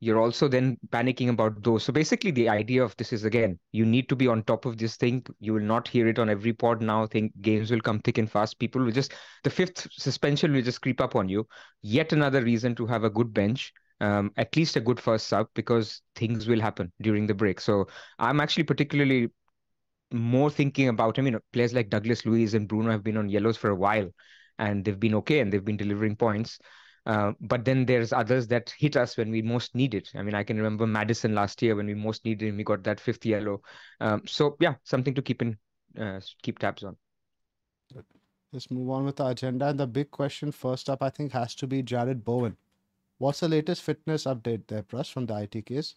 you're 0.00 0.20
also 0.20 0.46
then 0.46 0.78
panicking 0.90 1.28
about 1.28 1.62
those. 1.62 1.82
So 1.82 1.92
basically, 1.92 2.30
the 2.30 2.48
idea 2.48 2.84
of 2.84 2.96
this 2.96 3.12
is 3.12 3.24
again, 3.24 3.58
you 3.72 3.84
need 3.84 4.08
to 4.08 4.16
be 4.16 4.28
on 4.28 4.44
top 4.44 4.64
of 4.64 4.78
this 4.78 4.96
thing. 4.96 5.24
You 5.40 5.54
will 5.54 5.62
not 5.62 5.88
hear 5.88 6.06
it 6.06 6.18
on 6.18 6.30
every 6.30 6.52
pod 6.52 6.80
now. 6.80 7.06
Think 7.06 7.32
games 7.40 7.70
will 7.70 7.80
come 7.80 7.98
thick 8.00 8.18
and 8.18 8.30
fast. 8.30 8.58
People 8.58 8.82
will 8.84 8.92
just 8.92 9.12
the 9.42 9.50
fifth 9.50 9.88
suspension 9.90 10.52
will 10.52 10.62
just 10.62 10.82
creep 10.82 11.00
up 11.00 11.16
on 11.16 11.28
you. 11.28 11.46
Yet 11.82 12.12
another 12.12 12.42
reason 12.42 12.74
to 12.76 12.86
have 12.86 13.02
a 13.04 13.10
good 13.10 13.34
bench. 13.34 13.72
Um, 14.00 14.30
at 14.36 14.54
least 14.54 14.76
a 14.76 14.80
good 14.80 15.00
first 15.00 15.26
sub 15.26 15.48
because 15.54 16.02
things 16.14 16.46
will 16.46 16.60
happen 16.60 16.92
during 17.00 17.26
the 17.26 17.34
break. 17.34 17.60
So 17.60 17.88
I'm 18.18 18.40
actually 18.40 18.62
particularly 18.62 19.30
more 20.12 20.50
thinking 20.50 20.88
about. 20.88 21.18
I 21.18 21.22
mean, 21.22 21.38
players 21.52 21.74
like 21.74 21.90
Douglas 21.90 22.24
Luiz 22.24 22.54
and 22.54 22.68
Bruno 22.68 22.92
have 22.92 23.02
been 23.02 23.16
on 23.16 23.28
yellows 23.28 23.56
for 23.56 23.70
a 23.70 23.74
while, 23.74 24.08
and 24.58 24.84
they've 24.84 25.00
been 25.00 25.16
okay 25.16 25.40
and 25.40 25.52
they've 25.52 25.64
been 25.64 25.76
delivering 25.76 26.16
points. 26.16 26.58
Uh, 27.06 27.32
but 27.40 27.64
then 27.64 27.86
there's 27.86 28.12
others 28.12 28.46
that 28.48 28.72
hit 28.78 28.96
us 28.96 29.16
when 29.16 29.30
we 29.30 29.40
most 29.40 29.74
need 29.74 29.94
it. 29.94 30.10
I 30.14 30.22
mean, 30.22 30.34
I 30.34 30.42
can 30.44 30.58
remember 30.58 30.86
Maddison 30.86 31.34
last 31.34 31.62
year 31.62 31.74
when 31.74 31.86
we 31.86 31.94
most 31.94 32.24
needed 32.24 32.48
him, 32.48 32.56
we 32.58 32.64
got 32.64 32.84
that 32.84 33.00
fifth 33.00 33.24
yellow. 33.24 33.62
Um, 34.00 34.22
so 34.26 34.56
yeah, 34.60 34.74
something 34.84 35.14
to 35.14 35.22
keep 35.22 35.40
in, 35.40 35.56
uh, 35.98 36.20
keep 36.42 36.58
tabs 36.58 36.84
on. 36.84 36.96
Let's 38.52 38.70
move 38.70 38.90
on 38.90 39.04
with 39.04 39.16
the 39.16 39.26
agenda. 39.26 39.68
And 39.68 39.80
the 39.80 39.86
big 39.86 40.10
question 40.10 40.52
first 40.52 40.90
up, 40.90 41.02
I 41.02 41.10
think, 41.10 41.32
has 41.32 41.54
to 41.56 41.66
be 41.66 41.82
Jarrod 41.82 42.24
Bowen. 42.24 42.56
What's 43.18 43.40
the 43.40 43.48
latest 43.48 43.82
fitness 43.82 44.24
update 44.24 44.66
there, 44.68 44.82
Pras, 44.82 45.12
from 45.12 45.26
the 45.26 45.34
ITKs? 45.34 45.94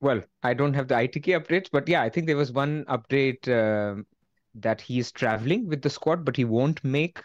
Well, 0.00 0.22
I 0.42 0.54
don't 0.54 0.74
have 0.74 0.88
the 0.88 0.94
ITK 0.94 1.40
updates, 1.40 1.68
but 1.72 1.88
yeah, 1.88 2.02
I 2.02 2.08
think 2.08 2.26
there 2.26 2.36
was 2.36 2.52
one 2.52 2.84
update 2.84 3.48
uh, 3.48 4.02
that 4.54 4.80
he 4.80 4.98
is 4.98 5.10
traveling 5.10 5.66
with 5.66 5.82
the 5.82 5.90
squad, 5.90 6.24
but 6.24 6.36
he 6.36 6.44
won't 6.44 6.84
make 6.84 7.20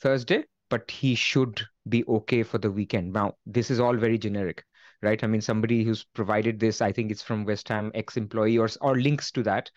Thursday 0.00 0.44
but 0.74 0.90
he 0.90 1.14
should 1.14 1.62
be 1.88 2.04
okay 2.06 2.42
for 2.42 2.58
the 2.58 2.70
weekend. 2.70 3.12
Now, 3.12 3.34
this 3.46 3.70
is 3.70 3.80
all 3.80 3.96
very 3.96 4.18
generic, 4.18 4.64
right? 5.02 5.22
I 5.22 5.26
mean, 5.28 5.40
somebody 5.40 5.84
who's 5.84 6.02
provided 6.02 6.58
this, 6.58 6.80
I 6.80 6.90
think 6.92 7.12
it's 7.12 7.22
from 7.22 7.44
West 7.44 7.68
Ham 7.68 7.92
ex-employee 7.94 8.58
or 8.58 8.68
or 8.80 8.96
links 8.96 9.30
to 9.32 9.42
that. 9.44 9.70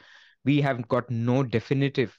We 0.46 0.62
have 0.62 0.88
got 0.88 1.10
no 1.12 1.44
definitive 1.44 2.18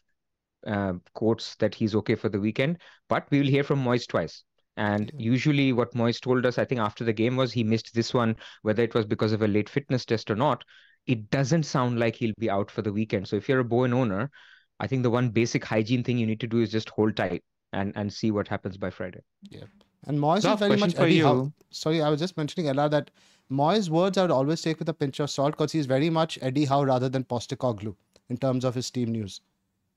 uh, 0.64 0.94
quotes 1.14 1.56
that 1.56 1.74
he's 1.74 1.94
okay 1.96 2.14
for 2.14 2.28
the 2.28 2.40
weekend, 2.40 2.78
but 3.08 3.26
we 3.30 3.40
will 3.40 3.48
hear 3.48 3.64
from 3.64 3.82
Moyes 3.82 4.06
twice. 4.06 4.44
And 4.78 5.10
usually, 5.16 5.72
what 5.72 5.92
Moyes 5.92 6.20
told 6.20 6.46
us, 6.46 6.56
I 6.56 6.64
think 6.64 6.80
after 6.80 7.02
the 7.02 7.12
game 7.12 7.34
was 7.34 7.52
he 7.52 7.64
missed 7.64 7.92
this 7.94 8.14
one, 8.14 8.36
whether 8.62 8.84
it 8.84 8.94
was 8.94 9.06
because 9.06 9.32
of 9.32 9.42
a 9.42 9.48
late 9.48 9.68
fitness 9.68 10.04
test 10.04 10.30
or 10.30 10.36
not. 10.36 10.62
It 11.06 11.30
doesn't 11.30 11.64
sound 11.64 11.98
like 11.98 12.14
he'll 12.14 12.34
be 12.38 12.48
out 12.48 12.70
for 12.70 12.82
the 12.82 12.92
weekend. 12.92 13.26
So 13.26 13.34
if 13.34 13.48
you're 13.48 13.58
a 13.58 13.64
Bowen 13.64 13.92
owner, 13.92 14.30
I 14.78 14.86
think 14.86 15.02
the 15.02 15.10
one 15.10 15.30
basic 15.30 15.64
hygiene 15.64 16.04
thing 16.04 16.16
you 16.16 16.26
need 16.26 16.38
to 16.40 16.46
do 16.46 16.60
is 16.60 16.70
just 16.70 16.90
hold 16.90 17.16
tight 17.16 17.42
and 17.72 17.92
and 17.96 18.12
see 18.12 18.30
what 18.30 18.46
happens 18.46 18.76
by 18.76 18.90
Friday. 18.90 19.20
Yeah. 19.42 19.64
And 20.06 20.18
Moyes 20.18 20.50
is 20.50 20.58
very 20.60 20.76
much 20.76 20.96
Eddie 20.96 21.18
Howe. 21.18 21.52
Sorry, 21.70 22.00
I 22.00 22.08
was 22.08 22.20
just 22.20 22.36
mentioning 22.36 22.72
LR 22.72 22.88
that 22.90 23.10
Moyes' 23.50 23.88
words 23.88 24.16
I 24.16 24.22
would 24.22 24.30
always 24.30 24.62
take 24.62 24.78
with 24.78 24.88
a 24.88 24.94
pinch 24.94 25.18
of 25.18 25.30
salt 25.30 25.52
because 25.52 25.72
he's 25.72 25.86
very 25.86 26.08
much 26.08 26.38
Eddie 26.40 26.66
Howe 26.66 26.84
rather 26.84 27.08
than 27.08 27.24
Postecoglou 27.24 27.96
in 28.28 28.36
terms 28.36 28.64
of 28.64 28.76
his 28.76 28.90
team 28.90 29.10
news. 29.10 29.40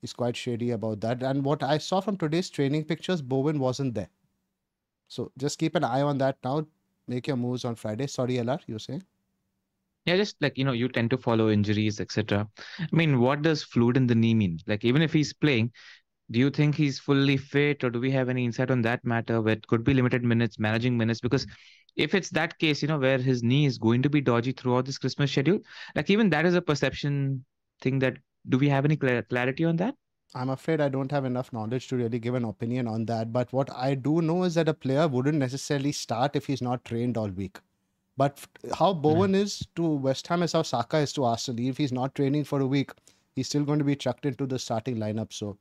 He's 0.00 0.12
quite 0.12 0.36
shady 0.36 0.72
about 0.72 1.00
that. 1.02 1.22
And 1.22 1.44
what 1.44 1.62
I 1.62 1.78
saw 1.78 2.00
from 2.00 2.16
today's 2.16 2.50
training 2.50 2.84
pictures, 2.86 3.22
Bowen 3.22 3.60
wasn't 3.60 3.94
there. 3.94 4.08
So 5.12 5.30
just 5.36 5.58
keep 5.58 5.74
an 5.74 5.84
eye 5.84 6.00
on 6.00 6.16
that 6.18 6.38
now. 6.42 6.66
Make 7.06 7.26
your 7.26 7.36
moves 7.36 7.66
on 7.66 7.74
Friday. 7.74 8.06
Sorry, 8.06 8.38
LR, 8.38 8.58
you 8.66 8.78
saying? 8.78 9.02
Yeah, 10.06 10.16
just 10.16 10.36
like 10.40 10.56
you 10.56 10.64
know, 10.64 10.72
you 10.72 10.88
tend 10.88 11.10
to 11.10 11.18
follow 11.18 11.50
injuries, 11.50 12.00
etc. 12.00 12.48
I 12.80 12.86
mean, 12.92 13.20
what 13.20 13.42
does 13.42 13.62
fluid 13.62 13.98
in 13.98 14.06
the 14.06 14.14
knee 14.14 14.32
mean? 14.32 14.58
Like, 14.66 14.86
even 14.86 15.02
if 15.02 15.12
he's 15.12 15.34
playing, 15.34 15.70
do 16.30 16.38
you 16.38 16.48
think 16.48 16.74
he's 16.74 16.98
fully 16.98 17.36
fit, 17.36 17.84
or 17.84 17.90
do 17.90 18.00
we 18.00 18.10
have 18.12 18.30
any 18.30 18.46
insight 18.46 18.70
on 18.70 18.80
that 18.82 19.04
matter? 19.04 19.42
Where 19.42 19.52
it 19.52 19.66
could 19.66 19.84
be 19.84 19.92
limited 19.92 20.24
minutes, 20.24 20.58
managing 20.58 20.96
minutes, 20.96 21.20
because 21.20 21.46
if 21.94 22.14
it's 22.14 22.30
that 22.30 22.58
case, 22.58 22.80
you 22.80 22.88
know, 22.88 22.98
where 22.98 23.18
his 23.18 23.42
knee 23.42 23.66
is 23.66 23.76
going 23.76 24.00
to 24.02 24.08
be 24.08 24.22
dodgy 24.22 24.52
throughout 24.52 24.86
this 24.86 24.96
Christmas 24.96 25.30
schedule, 25.30 25.60
like 25.94 26.08
even 26.08 26.30
that 26.30 26.46
is 26.46 26.54
a 26.54 26.62
perception 26.62 27.44
thing. 27.82 27.98
That 27.98 28.16
do 28.48 28.56
we 28.56 28.70
have 28.70 28.86
any 28.86 28.96
clarity 28.96 29.66
on 29.66 29.76
that? 29.76 29.94
I'm 30.34 30.50
afraid 30.50 30.80
I 30.80 30.88
don't 30.88 31.10
have 31.10 31.24
enough 31.24 31.52
knowledge 31.52 31.88
to 31.88 31.96
really 31.96 32.18
give 32.18 32.34
an 32.34 32.44
opinion 32.44 32.88
on 32.88 33.04
that. 33.06 33.32
But 33.32 33.52
what 33.52 33.70
I 33.74 33.94
do 33.94 34.22
know 34.22 34.44
is 34.44 34.54
that 34.54 34.68
a 34.68 34.74
player 34.74 35.06
wouldn't 35.06 35.38
necessarily 35.38 35.92
start 35.92 36.36
if 36.36 36.46
he's 36.46 36.62
not 36.62 36.84
trained 36.84 37.18
all 37.18 37.28
week. 37.28 37.58
But 38.16 38.40
how 38.78 38.94
Bowen 38.94 39.32
mm. 39.32 39.42
is 39.42 39.66
to 39.76 39.86
West 39.86 40.26
Ham 40.28 40.42
is 40.42 40.52
how 40.52 40.62
Saka 40.62 40.98
is 40.98 41.12
to 41.14 41.24
Arsenal. 41.24 41.66
If 41.66 41.76
he's 41.76 41.92
not 41.92 42.14
training 42.14 42.44
for 42.44 42.60
a 42.60 42.66
week, 42.66 42.92
he's 43.34 43.48
still 43.48 43.64
going 43.64 43.78
to 43.78 43.84
be 43.84 43.96
chucked 43.96 44.26
into 44.26 44.46
the 44.46 44.58
starting 44.58 44.96
lineup. 44.96 45.32
So 45.32 45.58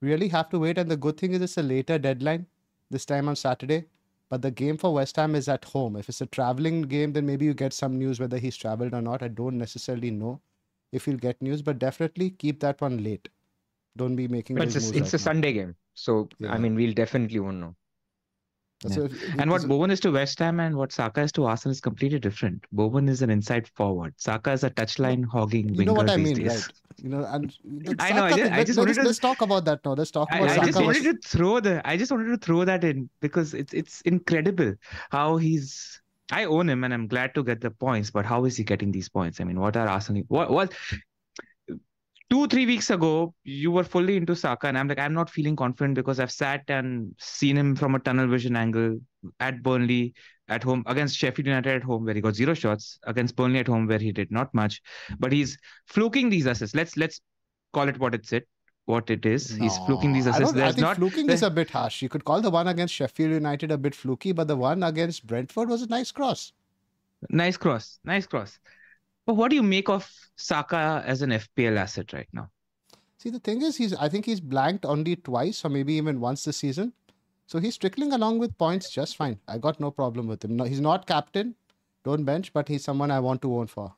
really 0.00 0.28
have 0.28 0.50
to 0.50 0.58
wait. 0.58 0.78
And 0.78 0.90
the 0.90 0.96
good 0.96 1.16
thing 1.16 1.32
is 1.32 1.40
it's 1.40 1.58
a 1.58 1.62
later 1.62 1.98
deadline 1.98 2.46
this 2.90 3.06
time 3.06 3.28
on 3.28 3.36
Saturday. 3.36 3.84
But 4.28 4.42
the 4.42 4.50
game 4.50 4.76
for 4.76 4.94
West 4.94 5.16
Ham 5.16 5.34
is 5.34 5.48
at 5.48 5.64
home. 5.64 5.96
If 5.96 6.08
it's 6.08 6.20
a 6.20 6.26
traveling 6.26 6.82
game, 6.82 7.12
then 7.12 7.26
maybe 7.26 7.46
you 7.46 7.54
get 7.54 7.72
some 7.72 7.98
news 7.98 8.20
whether 8.20 8.38
he's 8.38 8.56
traveled 8.56 8.94
or 8.94 9.02
not. 9.02 9.22
I 9.22 9.28
don't 9.28 9.58
necessarily 9.58 10.10
know 10.10 10.40
if 10.92 11.06
you'll 11.06 11.16
get 11.16 11.42
news, 11.42 11.62
but 11.62 11.78
definitely 11.78 12.30
keep 12.30 12.60
that 12.60 12.80
one 12.80 13.02
late. 13.02 13.28
Don't 13.96 14.16
be 14.16 14.28
making. 14.28 14.56
But 14.56 14.74
it's 14.74 14.90
a, 14.90 14.96
it's 14.96 15.14
a 15.14 15.18
Sunday 15.18 15.52
game, 15.52 15.74
so 15.94 16.28
yeah. 16.38 16.52
I 16.52 16.58
mean, 16.58 16.74
we'll 16.74 16.94
definitely 16.94 17.40
won't 17.40 17.58
know. 17.58 17.74
Yeah. 18.88 19.08
and 19.38 19.50
what 19.50 19.68
Bowen 19.68 19.90
is 19.90 20.00
to 20.00 20.10
West 20.10 20.38
Ham 20.38 20.58
and 20.58 20.74
what 20.74 20.90
Saka 20.90 21.20
is 21.20 21.32
to 21.32 21.44
Arsenal 21.44 21.72
is 21.72 21.82
completely 21.82 22.18
different. 22.18 22.64
Bowen 22.72 23.10
is 23.10 23.20
an 23.20 23.28
inside 23.28 23.68
forward. 23.68 24.14
Saka 24.16 24.52
is 24.52 24.64
a 24.64 24.70
touchline 24.70 25.22
hogging 25.26 25.74
You 25.74 25.84
know 25.84 25.92
what 25.92 26.08
I 26.08 26.16
mean, 26.16 26.36
days. 26.36 26.48
right? 26.48 27.02
You 27.02 27.10
know, 27.10 27.24
and 27.24 27.54
I 27.98 28.12
know. 28.12 28.24
I 28.24 28.32
just, 28.32 28.52
I 28.52 28.64
just 28.64 28.78
wanted 28.78 28.94
to, 28.94 29.02
let's 29.02 29.18
talk 29.18 29.42
about 29.42 29.66
that 29.66 29.84
now. 29.84 29.92
Let's 29.92 30.10
talk 30.10 30.28
about. 30.32 30.48
I, 30.48 30.62
I 30.62 30.64
just 30.64 30.80
wanted 30.80 31.02
to 31.02 31.28
throw 31.28 31.60
the. 31.60 31.86
I 31.86 31.98
just 31.98 32.10
wanted 32.10 32.28
to 32.28 32.38
throw 32.38 32.64
that 32.64 32.82
in 32.82 33.10
because 33.20 33.52
it's 33.52 33.74
it's 33.74 34.00
incredible 34.02 34.74
how 35.10 35.36
he's. 35.36 36.00
I 36.32 36.44
own 36.44 36.68
him 36.68 36.84
and 36.84 36.94
I'm 36.94 37.08
glad 37.08 37.34
to 37.34 37.42
get 37.42 37.60
the 37.60 37.72
points, 37.72 38.10
but 38.10 38.24
how 38.24 38.44
is 38.44 38.56
he 38.56 38.62
getting 38.62 38.92
these 38.92 39.08
points? 39.08 39.40
I 39.40 39.44
mean, 39.44 39.58
what 39.58 39.76
are 39.76 39.88
Arsenal? 39.88 40.22
What 40.28 40.50
what 40.50 40.72
two 42.30 42.46
three 42.46 42.64
weeks 42.64 42.90
ago 42.90 43.34
you 43.44 43.70
were 43.70 43.84
fully 43.84 44.16
into 44.16 44.36
Saka, 44.36 44.68
and 44.68 44.78
I'm 44.78 44.88
like 44.88 44.98
I'm 44.98 45.14
not 45.14 45.28
feeling 45.28 45.56
confident 45.56 45.94
because 45.96 46.20
I've 46.20 46.32
sat 46.32 46.62
and 46.68 47.14
seen 47.18 47.56
him 47.56 47.74
from 47.74 47.94
a 47.94 47.98
tunnel 47.98 48.28
vision 48.28 48.56
angle 48.56 48.98
at 49.40 49.62
Burnley 49.62 50.14
at 50.48 50.62
home 50.62 50.82
against 50.86 51.16
Sheffield 51.16 51.46
United 51.46 51.76
at 51.76 51.82
home 51.82 52.04
where 52.04 52.14
he 52.14 52.20
got 52.20 52.34
zero 52.34 52.54
shots 52.54 52.98
against 53.04 53.36
Burnley 53.36 53.58
at 53.58 53.68
home 53.68 53.86
where 53.86 53.98
he 53.98 54.12
did 54.12 54.30
not 54.30 54.52
much, 54.54 54.80
but 55.18 55.32
he's 55.32 55.58
fluking 55.86 56.30
these 56.30 56.46
assists. 56.46 56.74
Let's 56.74 56.96
let's 56.96 57.20
call 57.72 57.88
it 57.88 57.98
what 57.98 58.14
it's 58.14 58.32
it 58.32 58.48
what 58.86 59.10
it 59.10 59.26
is. 59.26 59.56
No, 59.56 59.64
he's 59.64 59.78
fluking 59.86 60.12
these 60.12 60.26
assists. 60.26 60.56
I, 60.56 60.66
I 60.66 60.72
think 60.72 60.80
not, 60.80 60.96
fluking 60.96 61.30
is 61.30 61.42
a 61.42 61.50
bit 61.50 61.70
harsh. 61.70 62.02
You 62.02 62.08
could 62.08 62.24
call 62.24 62.40
the 62.40 62.50
one 62.50 62.68
against 62.68 62.94
Sheffield 62.94 63.32
United 63.32 63.70
a 63.70 63.78
bit 63.78 63.94
fluky, 63.94 64.32
but 64.32 64.48
the 64.48 64.56
one 64.56 64.82
against 64.82 65.26
Brentford 65.26 65.68
was 65.68 65.82
a 65.82 65.86
nice 65.86 66.10
cross. 66.10 66.52
Nice 67.28 67.56
cross. 67.56 67.98
Nice 68.04 68.26
cross. 68.26 68.58
But 69.26 69.34
what 69.34 69.50
do 69.50 69.56
you 69.56 69.62
make 69.62 69.88
of 69.88 70.10
Saka 70.36 71.02
as 71.06 71.22
an 71.22 71.30
FPL 71.30 71.76
asset 71.76 72.12
right 72.12 72.28
now? 72.32 72.50
See, 73.18 73.30
the 73.30 73.38
thing 73.38 73.62
is, 73.62 73.76
he's 73.76 73.94
I 73.94 74.08
think 74.08 74.24
he's 74.24 74.40
blanked 74.40 74.84
only 74.86 75.16
twice 75.16 75.64
or 75.64 75.68
maybe 75.68 75.94
even 75.94 76.20
once 76.20 76.44
this 76.44 76.56
season. 76.56 76.92
So 77.46 77.58
he's 77.58 77.76
trickling 77.76 78.12
along 78.12 78.38
with 78.38 78.56
points 78.56 78.90
just 78.90 79.16
fine. 79.16 79.38
I 79.48 79.58
got 79.58 79.80
no 79.80 79.90
problem 79.90 80.26
with 80.26 80.44
him. 80.44 80.56
No, 80.56 80.64
he's 80.64 80.80
not 80.80 81.06
captain, 81.06 81.54
don't 82.04 82.24
bench, 82.24 82.52
but 82.52 82.68
he's 82.68 82.84
someone 82.84 83.10
I 83.10 83.20
want 83.20 83.42
to 83.42 83.54
own 83.54 83.66
for 83.66 83.92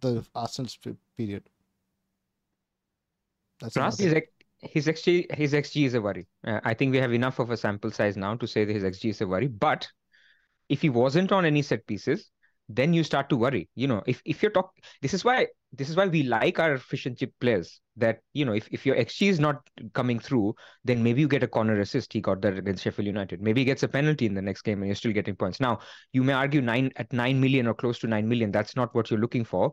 the 0.00 0.24
Arsenal 0.34 0.70
period. 1.16 1.44
That's 3.60 3.98
his, 3.98 4.14
his 4.62 4.86
XG 4.86 5.34
his 5.34 5.52
XG 5.52 5.86
is 5.86 5.94
a 5.94 6.00
worry. 6.00 6.26
Uh, 6.46 6.60
I 6.64 6.74
think 6.74 6.92
we 6.92 6.98
have 6.98 7.12
enough 7.12 7.38
of 7.38 7.50
a 7.50 7.56
sample 7.56 7.90
size 7.90 8.16
now 8.16 8.34
to 8.36 8.46
say 8.46 8.64
that 8.64 8.72
his 8.72 8.82
XG 8.82 9.10
is 9.10 9.20
a 9.20 9.26
worry. 9.26 9.46
But 9.48 9.86
if 10.68 10.82
he 10.82 10.90
wasn't 10.90 11.30
on 11.30 11.44
any 11.44 11.62
set 11.62 11.86
pieces, 11.86 12.30
then 12.68 12.94
you 12.94 13.04
start 13.04 13.28
to 13.28 13.36
worry. 13.36 13.68
You 13.74 13.86
know 13.86 14.02
if, 14.06 14.22
if 14.24 14.42
you're 14.42 14.52
talk 14.52 14.70
this 15.02 15.14
is 15.14 15.24
why 15.24 15.48
this 15.72 15.90
is 15.90 15.96
why 15.96 16.06
we 16.06 16.22
like 16.22 16.58
our 16.58 16.78
fish 16.78 17.06
and 17.06 17.16
chip 17.16 17.32
players 17.40 17.80
that 17.96 18.20
you 18.32 18.44
know 18.44 18.52
if, 18.52 18.68
if 18.70 18.86
your 18.86 18.96
xg 18.96 19.28
is 19.28 19.40
not 19.40 19.56
coming 19.92 20.18
through 20.18 20.54
then 20.84 21.02
maybe 21.02 21.20
you 21.20 21.28
get 21.28 21.42
a 21.42 21.48
corner 21.48 21.78
assist. 21.80 22.12
He 22.12 22.20
got 22.20 22.40
that 22.42 22.56
against 22.56 22.84
sheffield 22.84 23.06
united. 23.06 23.42
Maybe 23.42 23.60
he 23.60 23.64
gets 23.64 23.82
a 23.82 23.88
penalty 23.88 24.26
in 24.26 24.34
the 24.34 24.42
next 24.42 24.62
game 24.62 24.78
and 24.78 24.86
you're 24.86 24.96
still 24.96 25.12
getting 25.12 25.36
points. 25.36 25.60
Now 25.60 25.80
you 26.12 26.22
may 26.22 26.32
argue 26.32 26.60
nine 26.60 26.90
at 26.96 27.12
9 27.12 27.40
million 27.40 27.66
or 27.66 27.74
close 27.74 27.98
to 28.00 28.06
9 28.06 28.28
million 28.28 28.50
that's 28.50 28.76
not 28.76 28.94
what 28.94 29.10
you're 29.10 29.20
looking 29.20 29.44
for. 29.44 29.72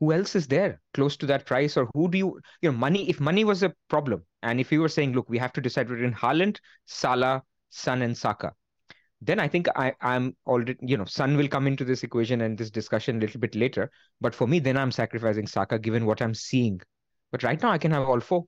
Who 0.00 0.12
else 0.12 0.34
is 0.34 0.48
there 0.48 0.80
close 0.94 1.16
to 1.18 1.26
that 1.26 1.46
price 1.46 1.76
or 1.76 1.88
who 1.94 2.10
do 2.10 2.18
you 2.18 2.40
you 2.60 2.70
know 2.70 2.76
money 2.76 3.08
if 3.08 3.20
money 3.20 3.44
was 3.44 3.62
a 3.62 3.72
problem 3.88 4.24
and 4.42 4.60
if 4.60 4.72
you 4.72 4.80
were 4.80 4.88
saying 4.88 5.12
look 5.12 5.28
we 5.28 5.38
have 5.38 5.52
to 5.54 5.60
decide 5.60 5.88
between 5.88 6.12
Haaland, 6.12 6.58
Salah, 6.86 7.42
Son 7.70 8.02
and 8.02 8.16
Saka 8.16 8.52
then 9.24 9.38
I 9.38 9.46
think 9.46 9.68
I, 9.76 9.92
I'm 10.00 10.36
already, 10.46 10.76
you 10.80 10.96
know, 10.96 11.04
Son 11.04 11.36
will 11.36 11.46
come 11.46 11.68
into 11.68 11.84
this 11.84 12.02
equation 12.02 12.40
and 12.40 12.58
this 12.58 12.70
discussion 12.70 13.16
a 13.16 13.20
little 13.20 13.40
bit 13.40 13.54
later. 13.54 13.88
But 14.20 14.34
for 14.34 14.48
me, 14.48 14.58
then 14.58 14.76
I'm 14.76 14.90
sacrificing 14.90 15.46
Saka 15.46 15.78
given 15.78 16.06
what 16.06 16.20
I'm 16.20 16.34
seeing. 16.34 16.80
But 17.30 17.44
right 17.44 17.62
now, 17.62 17.70
I 17.70 17.78
can 17.78 17.92
have 17.92 18.02
all 18.08 18.18
four. 18.18 18.46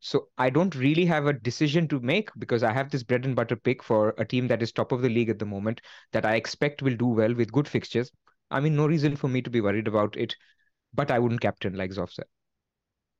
So 0.00 0.28
I 0.36 0.50
don't 0.50 0.74
really 0.74 1.06
have 1.06 1.26
a 1.26 1.32
decision 1.32 1.86
to 1.88 2.00
make 2.00 2.30
because 2.38 2.64
I 2.64 2.72
have 2.72 2.90
this 2.90 3.04
bread 3.04 3.24
and 3.24 3.36
butter 3.36 3.56
pick 3.56 3.82
for 3.82 4.14
a 4.18 4.24
team 4.24 4.48
that 4.48 4.62
is 4.62 4.72
top 4.72 4.90
of 4.90 5.02
the 5.02 5.08
league 5.08 5.30
at 5.30 5.38
the 5.38 5.46
moment 5.46 5.80
that 6.12 6.26
I 6.26 6.34
expect 6.34 6.82
will 6.82 6.96
do 6.96 7.06
well 7.06 7.34
with 7.34 7.52
good 7.52 7.68
fixtures. 7.68 8.10
I 8.50 8.60
mean, 8.60 8.74
no 8.74 8.86
reason 8.86 9.14
for 9.14 9.28
me 9.28 9.40
to 9.42 9.50
be 9.50 9.60
worried 9.60 9.88
about 9.88 10.16
it, 10.16 10.34
but 10.94 11.10
I 11.10 11.18
wouldn't 11.18 11.40
captain 11.40 11.74
like 11.74 11.90
Zoff 11.90 12.12
said. 12.12 12.26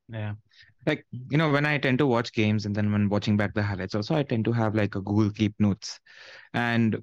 Yeah. 0.08 0.34
Like, 0.86 1.06
you 1.10 1.36
know, 1.36 1.50
when 1.50 1.66
I 1.66 1.78
tend 1.78 1.98
to 1.98 2.06
watch 2.06 2.32
games 2.32 2.64
and 2.64 2.74
then 2.74 2.90
when 2.92 3.08
watching 3.08 3.36
back 3.36 3.54
the 3.54 3.62
highlights, 3.62 3.94
also 3.94 4.14
I 4.14 4.22
tend 4.22 4.44
to 4.46 4.52
have 4.52 4.74
like 4.74 4.94
a 4.94 5.00
Google 5.00 5.30
Keep 5.30 5.54
Notes. 5.58 6.00
And 6.54 7.02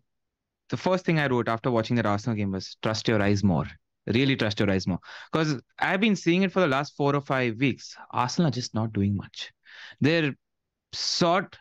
the 0.70 0.78
first 0.78 1.06
thing 1.06 1.20
I 1.20 1.28
wrote 1.28 1.48
after 1.48 1.70
watching 1.70 1.96
that 1.98 2.06
Arsenal 2.06 2.36
game 2.36 2.52
was 2.52 2.78
trust 2.82 3.08
your 3.08 3.22
eyes 3.22 3.44
more. 3.44 3.66
Really 4.08 4.36
trust 4.36 4.60
your 4.60 4.72
eyes 4.72 4.88
more. 4.88 5.00
Because 5.32 5.62
I've 5.80 6.02
been 6.02 6.16
seeing 6.16 6.44
it 6.44 6.52
for 6.52 6.62
the 6.62 6.68
last 6.68 6.96
four 6.96 7.16
or 7.16 7.22
five 7.22 7.58
weeks. 7.58 7.96
Arsenal 8.12 8.48
are 8.50 8.52
just 8.52 8.74
not 8.74 8.94
doing 8.94 9.16
much. 9.16 9.52
They're 10.02 10.34
sort 10.94 11.56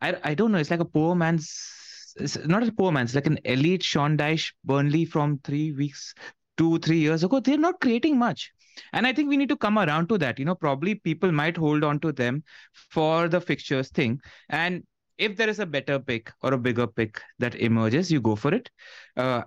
I 0.00 0.16
I 0.22 0.34
don't 0.34 0.52
know, 0.52 0.58
it's 0.58 0.70
like 0.70 0.80
a 0.80 0.84
poor 0.84 1.14
man's 1.14 2.14
it's 2.16 2.38
not 2.46 2.66
a 2.66 2.72
poor 2.72 2.92
man's 2.92 3.14
like 3.14 3.26
an 3.26 3.38
elite 3.44 3.82
Sean 3.82 4.16
Dyche 4.16 4.52
Burnley 4.64 5.04
from 5.04 5.38
three 5.44 5.72
weeks, 5.72 6.14
two, 6.56 6.78
three 6.78 6.98
years 6.98 7.24
ago. 7.24 7.40
They're 7.40 7.58
not 7.58 7.80
creating 7.80 8.18
much. 8.18 8.52
And 8.92 9.06
I 9.06 9.12
think 9.12 9.28
we 9.28 9.36
need 9.36 9.48
to 9.48 9.56
come 9.56 9.78
around 9.78 10.08
to 10.08 10.18
that. 10.18 10.38
You 10.38 10.44
know, 10.44 10.54
probably 10.54 10.94
people 10.94 11.32
might 11.32 11.56
hold 11.56 11.84
on 11.84 12.00
to 12.00 12.12
them 12.12 12.42
for 12.72 13.28
the 13.28 13.40
fixtures 13.40 13.88
thing. 13.90 14.20
And 14.48 14.84
if 15.16 15.36
there 15.36 15.48
is 15.48 15.58
a 15.58 15.66
better 15.66 15.98
pick 15.98 16.32
or 16.42 16.54
a 16.54 16.58
bigger 16.58 16.86
pick 16.86 17.20
that 17.38 17.54
emerges, 17.56 18.10
you 18.10 18.20
go 18.20 18.36
for 18.36 18.54
it. 18.54 18.70
Uh, 19.16 19.42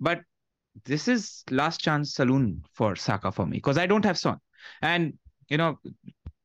but 0.00 0.22
this 0.84 1.08
is 1.08 1.44
last 1.50 1.80
chance 1.80 2.14
saloon 2.14 2.62
for 2.72 2.96
Saka 2.96 3.30
for 3.32 3.46
me 3.46 3.58
because 3.58 3.78
I 3.78 3.86
don't 3.86 4.04
have 4.04 4.18
Son. 4.18 4.38
And, 4.82 5.18
you 5.48 5.56
know, 5.56 5.78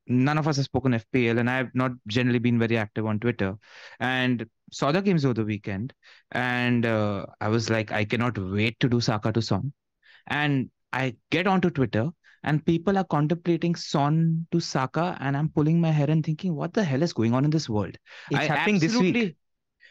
none 0.08 0.38
of 0.38 0.48
us 0.48 0.58
have 0.58 0.66
spoken 0.66 0.94
FPL 0.94 1.40
and 1.40 1.50
I 1.50 1.58
have 1.58 1.74
not 1.74 1.92
generally 2.08 2.40
been 2.40 2.60
very 2.60 2.78
active 2.78 3.06
on 3.06 3.20
Twitter 3.20 3.56
and 4.00 4.46
saw 4.72 4.92
the 4.92 5.02
games 5.02 5.26
over 5.26 5.34
the 5.34 5.46
weekend. 5.46 5.94
And 6.32 6.86
uh, 6.86 7.26
I 7.42 7.48
was 7.50 7.70
like, 7.70 7.92
I 7.92 8.06
cannot 8.06 8.38
wait 8.38 8.80
to 8.82 8.90
do 8.90 9.00
Saka 9.02 9.32
to 9.32 9.42
Son. 9.42 9.74
And 10.28 10.70
I 10.92 11.16
get 11.30 11.48
onto 11.48 11.70
Twitter 11.70 12.10
and 12.46 12.64
people 12.64 12.96
are 12.98 13.04
contemplating 13.04 13.76
Son 13.76 14.46
to 14.52 14.60
Saka, 14.60 15.18
and 15.20 15.36
I'm 15.36 15.50
pulling 15.50 15.82
my 15.82 15.90
hair 15.90 16.10
and 16.10 16.24
thinking, 16.24 16.56
what 16.56 16.74
the 16.74 16.84
hell 16.84 17.02
is 17.02 17.12
going 17.12 17.34
on 17.34 17.44
in 17.44 17.50
this 17.50 17.68
world? 17.68 17.98
It's 18.30 18.40
I 18.40 18.44
happening 18.44 18.80
this 18.80 18.96
week. 18.96 19.36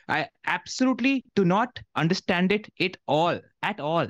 I 0.08 0.28
absolutely 0.46 1.24
do 1.34 1.44
not 1.44 1.80
understand 1.96 2.52
it 2.52 2.68
at 2.80 2.96
all, 3.08 3.40
at 3.62 3.80
all. 3.80 4.06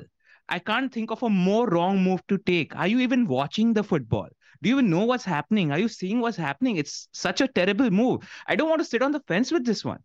I 0.47 0.59
can't 0.59 0.93
think 0.93 1.09
of 1.09 1.23
a 1.23 1.29
more 1.29 1.67
wrong 1.67 2.03
move 2.03 2.21
to 2.27 2.37
take. 2.37 2.75
Are 2.75 2.87
you 2.87 2.99
even 2.99 3.25
watching 3.25 3.73
the 3.73 3.83
football? 3.83 4.27
Do 4.61 4.69
you 4.69 4.75
even 4.75 4.91
know 4.91 5.05
what's 5.05 5.25
happening? 5.25 5.71
Are 5.71 5.79
you 5.79 5.87
seeing 5.87 6.19
what's 6.19 6.37
happening? 6.37 6.77
It's 6.77 7.07
such 7.13 7.41
a 7.41 7.47
terrible 7.47 7.89
move. 7.89 8.29
I 8.47 8.55
don't 8.55 8.69
want 8.69 8.79
to 8.81 8.87
sit 8.87 9.01
on 9.01 9.11
the 9.11 9.23
fence 9.27 9.51
with 9.51 9.65
this 9.65 9.83
one. 9.83 9.99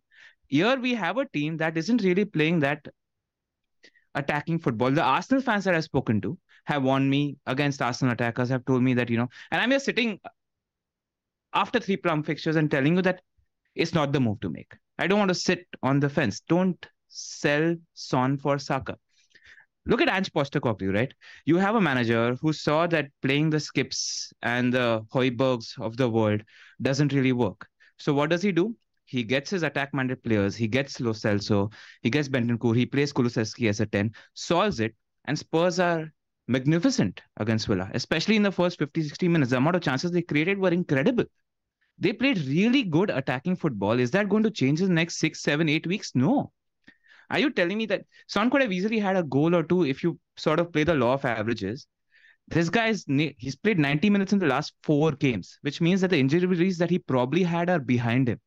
Here 0.47 0.77
we 0.79 0.95
have 0.95 1.17
a 1.17 1.25
team 1.25 1.57
that 1.57 1.77
isn't 1.77 2.01
really 2.01 2.25
playing 2.25 2.61
that 2.61 2.87
attacking 4.15 4.59
football. 4.59 4.89
The 4.89 5.03
Arsenal 5.03 5.43
fans 5.43 5.65
that 5.65 5.75
I've 5.75 5.83
spoken 5.83 6.21
to 6.21 6.39
have 6.65 6.83
warned 6.83 7.09
me 7.09 7.37
against 7.45 7.81
Arsenal 7.81 8.13
attackers, 8.13 8.49
have 8.49 8.65
told 8.65 8.83
me 8.83 8.93
that, 8.95 9.09
you 9.09 9.17
know, 9.17 9.29
and 9.51 9.61
I'm 9.61 9.71
just 9.71 9.85
sitting 9.85 10.19
after 11.53 11.79
three 11.79 11.97
plum 11.97 12.23
fixtures 12.23 12.55
and 12.55 12.69
telling 12.69 12.95
you 12.95 13.01
that 13.01 13.21
it's 13.75 13.93
not 13.93 14.11
the 14.11 14.19
move 14.19 14.39
to 14.41 14.49
make. 14.49 14.73
I 14.99 15.07
don't 15.07 15.19
want 15.19 15.29
to 15.29 15.35
sit 15.35 15.65
on 15.81 15.99
the 15.99 16.09
fence. 16.09 16.41
Don't 16.47 16.85
sell 17.07 17.75
Son 17.93 18.37
for 18.37 18.57
Saka. 18.59 18.97
look 19.85 20.01
at 20.01 20.09
Ange 20.09 20.31
Postecoglou, 20.31 20.93
right? 20.93 21.13
You 21.45 21.57
have 21.57 21.75
a 21.75 21.81
manager 21.81 22.35
who 22.41 22.53
saw 22.53 22.87
that 22.87 23.07
playing 23.21 23.49
the 23.49 23.59
Skips 23.59 24.31
and 24.41 24.73
the 24.73 25.05
Højbjergs 25.13 25.79
of 25.81 25.97
the 25.97 26.09
world 26.09 26.43
doesn't 26.81 27.13
really 27.13 27.33
work. 27.33 27.67
So 27.97 28.13
what 28.13 28.29
does 28.29 28.41
he 28.41 28.51
do? 28.51 28.75
He 29.05 29.23
gets 29.23 29.49
his 29.49 29.63
attack-minded 29.63 30.23
players. 30.23 30.55
He 30.55 30.67
gets 30.67 30.99
Lo 30.99 31.11
Celso. 31.11 31.73
He 32.01 32.09
gets 32.09 32.29
Bentancur. 32.29 32.75
He 32.75 32.85
plays 32.85 33.11
Kulusevski 33.11 33.67
as 33.69 33.79
a 33.79 33.85
10, 33.85 34.13
solves 34.33 34.79
it, 34.79 34.95
and 35.25 35.37
Spurs 35.37 35.79
are 35.79 36.11
magnificent 36.51 37.21
against 37.37 37.67
Villa, 37.67 37.89
especially 37.93 38.35
in 38.35 38.43
the 38.43 38.51
first 38.51 38.77
50, 38.77 39.03
60 39.03 39.27
minutes. 39.27 39.51
The 39.51 39.57
amount 39.57 39.77
of 39.77 39.81
chances 39.81 40.11
they 40.11 40.21
created 40.21 40.57
were 40.57 40.69
incredible. 40.69 41.25
They 41.97 42.13
played 42.13 42.39
really 42.39 42.83
good 42.83 43.09
attacking 43.09 43.55
football. 43.55 43.99
Is 43.99 44.11
that 44.11 44.29
going 44.29 44.43
to 44.43 44.51
change 44.51 44.81
in 44.81 44.87
the 44.87 44.93
next 44.93 45.17
six, 45.17 45.41
seven, 45.41 45.69
eight 45.69 45.87
weeks? 45.87 46.11
No. 46.15 46.51
Are 47.29 47.39
you 47.39 47.49
telling 47.49 47.77
me 47.77 47.85
that 47.85 48.05
Son 48.27 48.49
could 48.49 48.61
have 48.61 48.71
easily 48.71 48.99
had 48.99 49.15
a 49.15 49.23
goal 49.23 49.55
or 49.55 49.63
two 49.63 49.85
if 49.85 50.03
you 50.03 50.19
sort 50.35 50.59
of 50.59 50.73
play 50.73 50.83
the 50.83 50.95
law 50.95 51.13
of 51.13 51.23
averages? 51.23 51.87
This 52.47 52.69
guy's 52.69 53.05
he's 53.37 53.55
played 53.55 53.79
90 53.79 54.09
minutes 54.09 54.33
in 54.33 54.39
the 54.39 54.47
last 54.47 54.73
four 54.83 55.13
games, 55.13 55.57
which 55.61 55.79
means 55.79 56.01
that 56.01 56.09
the 56.09 56.19
injuries 56.19 56.77
that 56.79 56.89
he 56.89 56.99
probably 56.99 57.43
had 57.43 57.69
are 57.69 57.79
behind 57.79 58.27
him. 58.27 58.41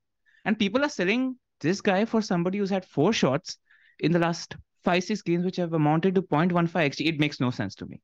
And 0.44 0.58
people 0.58 0.84
are 0.84 0.90
selling 0.90 1.36
this 1.60 1.80
guy 1.80 2.04
for 2.04 2.20
somebody 2.20 2.58
who's 2.58 2.70
had 2.70 2.84
four 2.84 3.12
shots 3.12 3.56
in 4.00 4.12
the 4.12 4.18
last 4.18 4.56
five, 4.84 5.04
six 5.04 5.22
games, 5.22 5.44
which 5.44 5.56
have 5.56 5.72
amounted 5.72 6.14
to 6.16 6.22
0.15 6.22 6.68
XG. 6.68 7.06
It 7.06 7.20
makes 7.20 7.40
no 7.40 7.50
sense 7.50 7.74
to 7.76 7.86
me. 7.86 8.00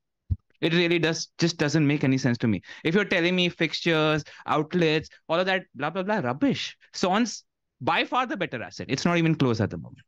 It 0.61 0.75
really 0.75 0.99
does 0.99 1.29
just 1.39 1.57
doesn't 1.57 1.87
make 1.87 2.05
any 2.05 2.19
sense 2.19 2.37
to 2.39 2.49
me. 2.49 2.63
If 2.85 2.95
you're 2.95 3.05
telling 3.07 3.35
me 3.35 3.49
fixtures, 3.49 4.25
outlets, 4.47 5.09
all 5.29 5.41
of 5.41 5.47
that, 5.47 5.65
blah 5.75 5.91
blah 5.91 6.03
blah, 6.03 6.19
rubbish. 6.19 6.77
Son's 6.93 7.45
by 7.81 8.05
far 8.05 8.27
the 8.27 8.37
better 8.37 8.63
asset. 8.63 8.87
It's 8.91 9.05
not 9.05 9.17
even 9.17 9.35
close 9.35 9.61
at 9.61 9.71
the 9.71 9.79
moment. 9.79 10.05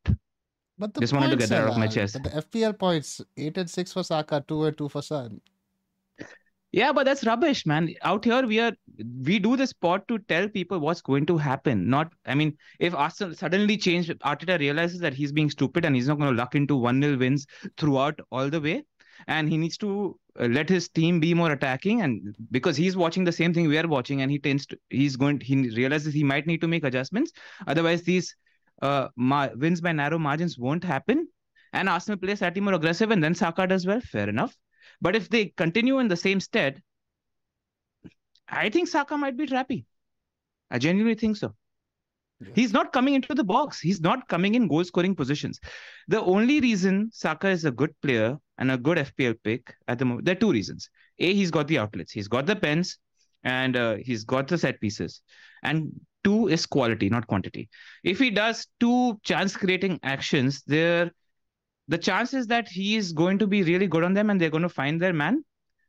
But 0.78 0.94
the 0.94 1.00
Just 1.00 1.12
wanted 1.12 1.30
to 1.30 1.36
get 1.36 1.48
that 1.50 1.68
off 1.68 1.78
my 1.78 1.86
chest. 1.86 2.18
But 2.22 2.24
the 2.24 2.42
FPL 2.42 2.78
points, 2.78 3.20
8 3.36 3.58
and 3.58 3.70
6 3.70 3.92
for 3.92 4.02
Saka, 4.02 4.44
2 4.46 4.64
and 4.64 4.78
2 4.78 4.88
for 4.88 5.02
Son. 5.02 5.40
Yeah, 6.72 6.90
but 6.90 7.04
that's 7.04 7.26
rubbish, 7.26 7.66
man. 7.66 7.94
Out 8.02 8.24
here, 8.24 8.46
we 8.46 8.58
are 8.58 8.72
we 9.24 9.38
do 9.38 9.56
this 9.56 9.74
pod 9.74 10.08
to 10.08 10.18
tell 10.20 10.48
people 10.48 10.78
what's 10.78 11.02
going 11.02 11.26
to 11.26 11.36
happen. 11.36 11.88
Not, 11.88 12.12
I 12.24 12.34
mean, 12.34 12.56
if 12.80 12.94
Arsenal 12.94 13.34
suddenly 13.34 13.76
change, 13.76 14.08
Arteta 14.08 14.58
realizes 14.58 14.98
that 15.00 15.12
he's 15.12 15.32
being 15.32 15.50
stupid 15.50 15.84
and 15.84 15.94
he's 15.94 16.08
not 16.08 16.18
going 16.18 16.30
to 16.30 16.36
luck 16.36 16.54
into 16.54 16.76
one 16.76 17.02
0 17.02 17.18
wins 17.18 17.46
throughout 17.76 18.18
all 18.30 18.48
the 18.48 18.60
way, 18.60 18.84
and 19.26 19.50
he 19.50 19.58
needs 19.58 19.76
to 19.78 20.18
uh, 20.40 20.46
let 20.46 20.70
his 20.70 20.88
team 20.88 21.20
be 21.20 21.34
more 21.34 21.52
attacking. 21.52 22.00
And 22.00 22.34
because 22.50 22.74
he's 22.74 22.96
watching 22.96 23.24
the 23.24 23.32
same 23.32 23.52
thing 23.52 23.68
we 23.68 23.76
are 23.76 23.86
watching, 23.86 24.22
and 24.22 24.30
he 24.30 24.38
tends 24.38 24.64
to, 24.66 24.78
he's 24.88 25.16
going, 25.16 25.40
he 25.40 25.68
realizes 25.76 26.14
he 26.14 26.24
might 26.24 26.46
need 26.46 26.62
to 26.62 26.68
make 26.68 26.84
adjustments. 26.84 27.32
Otherwise, 27.66 28.02
these 28.02 28.34
uh, 28.80 29.08
ma- 29.16 29.50
wins 29.56 29.82
by 29.82 29.92
narrow 29.92 30.18
margins 30.18 30.58
won't 30.58 30.84
happen. 30.84 31.28
And 31.74 31.90
Arsenal 31.90 32.18
plays 32.18 32.38
slightly 32.38 32.62
more 32.62 32.74
aggressive, 32.74 33.10
and 33.10 33.22
then 33.22 33.34
Saka 33.34 33.66
does 33.66 33.86
well. 33.86 34.00
Fair 34.00 34.30
enough. 34.30 34.56
But 35.02 35.16
if 35.16 35.28
they 35.28 35.46
continue 35.46 35.98
in 35.98 36.06
the 36.06 36.16
same 36.16 36.38
stead, 36.38 36.80
I 38.48 38.70
think 38.70 38.88
Saka 38.88 39.18
might 39.18 39.36
be 39.36 39.46
trappy. 39.46 39.84
I 40.70 40.78
genuinely 40.78 41.16
think 41.16 41.36
so. 41.36 41.54
Yeah. 42.40 42.52
He's 42.54 42.72
not 42.72 42.92
coming 42.92 43.14
into 43.14 43.34
the 43.34 43.44
box. 43.44 43.80
He's 43.80 44.00
not 44.00 44.28
coming 44.28 44.54
in 44.54 44.68
goal 44.68 44.84
scoring 44.84 45.16
positions. 45.16 45.58
The 46.06 46.22
only 46.22 46.60
reason 46.60 47.10
Saka 47.12 47.48
is 47.48 47.64
a 47.64 47.72
good 47.72 47.90
player 48.00 48.38
and 48.58 48.70
a 48.70 48.78
good 48.78 48.98
FPL 48.98 49.34
pick 49.42 49.74
at 49.88 49.98
the 49.98 50.04
moment, 50.04 50.24
there 50.24 50.36
are 50.36 50.38
two 50.38 50.52
reasons. 50.52 50.88
A, 51.18 51.34
he's 51.34 51.50
got 51.50 51.66
the 51.66 51.78
outlets, 51.78 52.12
he's 52.12 52.28
got 52.28 52.46
the 52.46 52.54
pens, 52.54 52.98
and 53.42 53.76
uh, 53.76 53.96
he's 53.96 54.24
got 54.24 54.46
the 54.46 54.56
set 54.56 54.80
pieces. 54.80 55.20
And 55.64 55.90
two 56.22 56.46
is 56.46 56.64
quality, 56.64 57.08
not 57.08 57.26
quantity. 57.26 57.68
If 58.04 58.20
he 58.20 58.30
does 58.30 58.68
two 58.78 59.18
chance 59.24 59.56
creating 59.56 59.98
actions, 60.04 60.62
there 60.66 61.10
the 61.88 61.98
chances 61.98 62.46
that 62.46 62.68
he 62.68 62.96
is 62.96 63.12
going 63.12 63.38
to 63.38 63.46
be 63.46 63.62
really 63.62 63.86
good 63.86 64.04
on 64.04 64.14
them 64.14 64.30
and 64.30 64.40
they're 64.40 64.50
going 64.50 64.62
to 64.62 64.68
find 64.68 65.00
their 65.00 65.12
man 65.12 65.44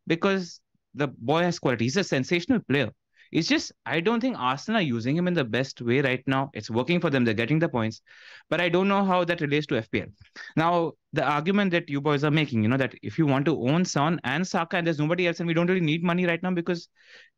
because 0.07 0.59
the 0.95 1.07
boy 1.07 1.43
has 1.43 1.59
quality. 1.59 1.85
He's 1.85 1.97
a 1.97 2.03
sensational 2.03 2.59
player. 2.59 2.91
It's 3.31 3.47
just 3.47 3.71
I 3.87 3.99
don't 3.99 4.21
think 4.21 4.37
Arsenal 4.37 4.79
are 4.79 4.83
using 4.83 5.17
him 5.17 5.27
in 5.27 5.33
the 5.33 5.43
best 5.43 5.81
way 5.81 6.01
right 6.01 6.21
now. 6.27 6.51
It's 6.53 6.69
working 6.69 6.99
for 6.99 7.09
them. 7.09 7.25
They're 7.25 7.33
getting 7.33 7.57
the 7.57 7.67
points, 7.67 8.01
but 8.47 8.61
I 8.61 8.69
don't 8.69 8.87
know 8.87 9.03
how 9.03 9.23
that 9.23 9.41
relates 9.41 9.65
to 9.67 9.81
FPL. 9.81 10.11
Now, 10.55 10.91
the 11.13 11.23
argument 11.23 11.71
that 11.71 11.89
you 11.89 11.99
boys 11.99 12.23
are 12.23 12.29
making, 12.29 12.61
you 12.61 12.69
know, 12.69 12.77
that 12.77 12.93
if 13.01 13.17
you 13.17 13.25
want 13.25 13.45
to 13.45 13.59
own 13.67 13.85
Son 13.85 14.19
and 14.23 14.47
Saka 14.47 14.77
and 14.77 14.85
there's 14.85 14.99
nobody 14.99 15.27
else, 15.27 15.39
and 15.39 15.47
we 15.47 15.55
don't 15.55 15.65
really 15.65 15.81
need 15.81 16.03
money 16.03 16.27
right 16.27 16.43
now 16.43 16.51
because 16.51 16.89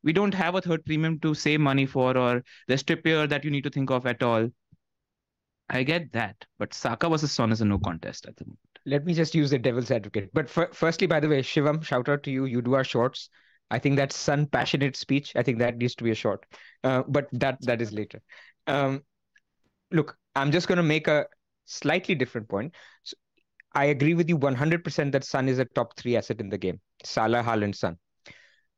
we 0.03 0.12
don't 0.12 0.34
have 0.34 0.56
a 0.56 0.62
third 0.62 0.84
premium 0.86 1.17
to 1.19 1.34
save 1.34 1.62
money 1.62 1.86
for, 1.86 2.17
or 2.17 2.43
there's 2.67 2.84
Trippier 2.84 3.30
that 3.30 3.45
you 3.45 3.51
need 3.51 3.63
to 3.63 3.69
think 3.69 3.89
of 3.89 4.06
at 4.06 4.21
all. 4.21 4.49
I 5.69 5.84
get 5.84 6.12
that, 6.13 6.45
but 6.60 6.73
Saka 6.73 7.10
versus 7.10 7.32
Son 7.32 7.51
is 7.51 7.62
a 7.62 7.65
no 7.65 7.80
contest 7.80 8.28
at 8.28 8.36
the 8.38 8.45
moment. 8.45 8.60
Let 8.86 9.06
me 9.06 9.13
just 9.15 9.34
use 9.34 9.49
the 9.49 9.58
devil's 9.58 9.89
advocate. 9.89 10.30
But 10.34 10.47
firstly, 10.49 11.08
by 11.08 11.19
the 11.19 11.28
way, 11.28 11.41
Shivam, 11.41 11.84
shout 11.84 12.08
out 12.08 12.21
to 12.23 12.32
you. 12.32 12.45
You 12.45 12.62
do 12.62 12.75
our 12.75 12.84
shorts. 12.84 13.30
I 13.71 13.80
think 13.80 13.95
that 13.95 14.12
Son 14.12 14.45
passionate 14.45 14.95
speech. 14.95 15.34
I 15.36 15.41
think 15.41 15.58
that 15.58 15.78
needs 15.78 15.95
to 15.95 16.04
be 16.04 16.12
a 16.12 16.15
short. 16.15 16.45
Uh, 16.84 17.01
but 17.08 17.28
that 17.32 17.58
that 17.62 17.82
is 17.82 17.91
later. 17.91 18.21
Um, 18.67 19.04
look, 19.91 20.15
I'm 20.36 20.51
just 20.51 20.67
going 20.67 20.78
to 20.78 20.84
make 20.84 21.08
a 21.08 21.25
slightly 21.65 22.13
different 22.13 22.47
point. 22.47 22.75
So 23.04 23.15
I 23.73 23.86
agree 23.86 24.13
with 24.13 24.30
you 24.30 24.38
100% 24.38 25.12
that 25.12 25.23
Son 25.23 25.49
is 25.49 25.58
a 25.58 25.65
top 25.65 25.97
three 25.97 26.15
asset 26.15 26.39
in 26.39 26.49
the 26.49 26.58
game. 26.58 26.80
Salah, 27.04 27.41
Haaland, 27.41 27.75
Son. 27.75 27.97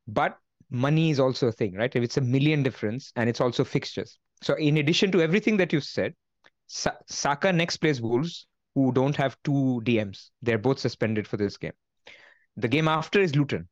But 0.08 0.38
money 0.70 1.10
is 1.10 1.20
also 1.20 1.48
a 1.48 1.52
thing, 1.52 1.74
right? 1.76 1.94
If 1.94 2.04
it's 2.04 2.18
a 2.18 2.22
million 2.22 2.64
difference 2.64 3.12
and 3.16 3.30
it's 3.30 3.42
also 3.42 3.64
fixtures. 3.66 4.18
So 4.42 4.56
in 4.56 4.78
addition 4.78 5.12
to 5.12 5.22
everything 5.22 5.58
that 5.58 5.74
you 5.74 5.82
said, 5.82 6.14
Sa- 6.68 6.92
Saka 7.08 7.52
next 7.52 7.78
plays 7.78 8.02
Wolves, 8.02 8.46
who 8.76 8.92
don't 8.92 9.16
have 9.16 9.38
two 9.44 9.82
DMs. 9.84 10.30
They're 10.42 10.58
both 10.58 10.80
suspended 10.80 11.28
for 11.28 11.38
this 11.38 11.58
game. 11.58 11.74
The 12.58 12.68
game 12.68 12.88
after 12.88 13.20
is 13.20 13.36
Luton. 13.36 13.68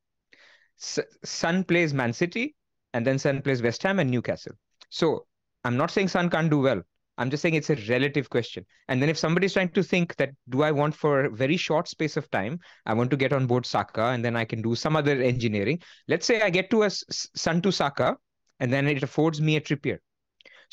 Son 0.77 1.63
plays 1.63 1.93
Man 1.93 2.13
City, 2.13 2.55
and 2.93 3.05
then 3.05 3.19
Son 3.19 3.41
plays 3.41 3.61
West 3.61 3.83
Ham 3.83 3.99
and 3.99 4.09
Newcastle. 4.09 4.53
So 4.89 5.27
I'm 5.63 5.77
not 5.77 5.91
saying 5.91 6.09
Son 6.09 6.29
can't 6.29 6.49
do 6.49 6.59
well. 6.59 6.81
I'm 7.17 7.29
just 7.29 7.41
saying 7.41 7.55
it's 7.55 7.69
a 7.69 7.75
relative 7.89 8.29
question. 8.29 8.65
And 8.89 9.01
then 9.01 9.09
if 9.09 9.17
somebody's 9.17 9.53
trying 9.53 9.69
to 9.69 9.83
think 9.83 10.15
that 10.17 10.31
do 10.49 10.63
I 10.63 10.71
want 10.71 10.95
for 10.95 11.25
a 11.25 11.29
very 11.29 11.55
short 11.55 11.87
space 11.87 12.17
of 12.17 12.29
time, 12.29 12.59
I 12.85 12.93
want 12.93 13.09
to 13.11 13.17
get 13.17 13.31
on 13.31 13.47
board 13.47 13.65
Saka 13.65 14.07
and 14.07 14.23
then 14.23 14.35
I 14.35 14.43
can 14.43 14.61
do 14.61 14.75
some 14.75 14.95
other 14.95 15.21
engineering. 15.21 15.79
Let's 16.07 16.25
say 16.25 16.41
I 16.41 16.49
get 16.49 16.69
to 16.71 16.83
a 16.83 16.89
Son 16.89 17.61
to 17.61 17.71
Saka, 17.71 18.17
and 18.59 18.71
then 18.71 18.87
it 18.87 19.03
affords 19.03 19.41
me 19.41 19.55
a 19.55 19.61
Trippier. 19.61 19.99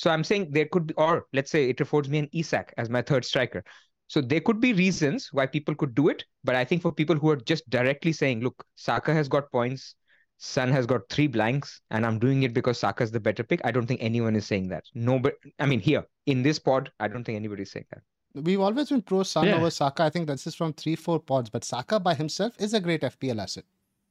So 0.02 0.10
I'm 0.10 0.24
saying 0.24 0.48
there 0.50 0.66
could 0.72 0.86
be, 0.88 0.94
or 0.94 1.26
let's 1.32 1.50
say 1.54 1.68
it 1.72 1.80
affords 1.80 2.08
me 2.08 2.18
an 2.18 2.28
Isak 2.32 2.74
as 2.76 2.90
my 2.90 3.02
third 3.02 3.24
striker. 3.24 3.62
So 4.08 4.20
there 4.20 4.40
could 4.40 4.60
be 4.60 4.72
reasons 4.72 5.28
why 5.32 5.46
people 5.46 5.74
could 5.76 5.94
do 5.94 6.08
it, 6.08 6.24
but 6.48 6.56
I 6.56 6.64
think 6.64 6.82
for 6.82 6.92
people 7.00 7.16
who 7.16 7.30
are 7.30 7.36
just 7.52 7.68
directly 7.70 8.12
saying, 8.12 8.40
look, 8.46 8.64
Saka 8.74 9.14
has 9.14 9.28
got 9.28 9.50
points, 9.52 9.94
Son 10.38 10.72
has 10.72 10.86
got 10.86 11.02
three 11.08 11.28
blanks, 11.28 11.80
and 11.92 12.04
I'm 12.04 12.18
doing 12.18 12.42
it 12.42 12.52
because 12.52 12.78
Saka 12.80 13.04
is 13.04 13.12
the 13.12 13.20
better 13.20 13.44
pick. 13.44 13.60
I 13.64 13.70
don't 13.70 13.86
think 13.86 14.02
anyone 14.02 14.34
is 14.34 14.44
saying 14.44 14.66
that. 14.70 14.84
No, 14.94 15.20
but 15.20 15.34
I 15.60 15.66
mean 15.66 15.78
here 15.78 16.04
in 16.26 16.42
this 16.42 16.58
pod, 16.58 16.90
I 16.98 17.06
don't 17.06 17.22
think 17.22 17.36
anybody's 17.36 17.70
saying 17.70 17.86
that. 17.92 18.02
We've 18.48 18.60
always 18.60 18.88
been 18.88 19.02
pro 19.02 19.22
Son 19.22 19.46
Yeah. 19.46 19.54
over 19.56 19.70
Saka. 19.70 20.02
I 20.02 20.10
think 20.10 20.26
this 20.26 20.46
is 20.48 20.56
from 20.56 20.72
three, 20.72 20.96
four 20.96 21.20
pods. 21.20 21.48
But 21.48 21.62
Saka 21.64 22.00
by 22.00 22.14
himself 22.14 22.54
is 22.58 22.74
a 22.74 22.80
great 22.80 23.02
FPL 23.02 23.38
asset. 23.40 23.64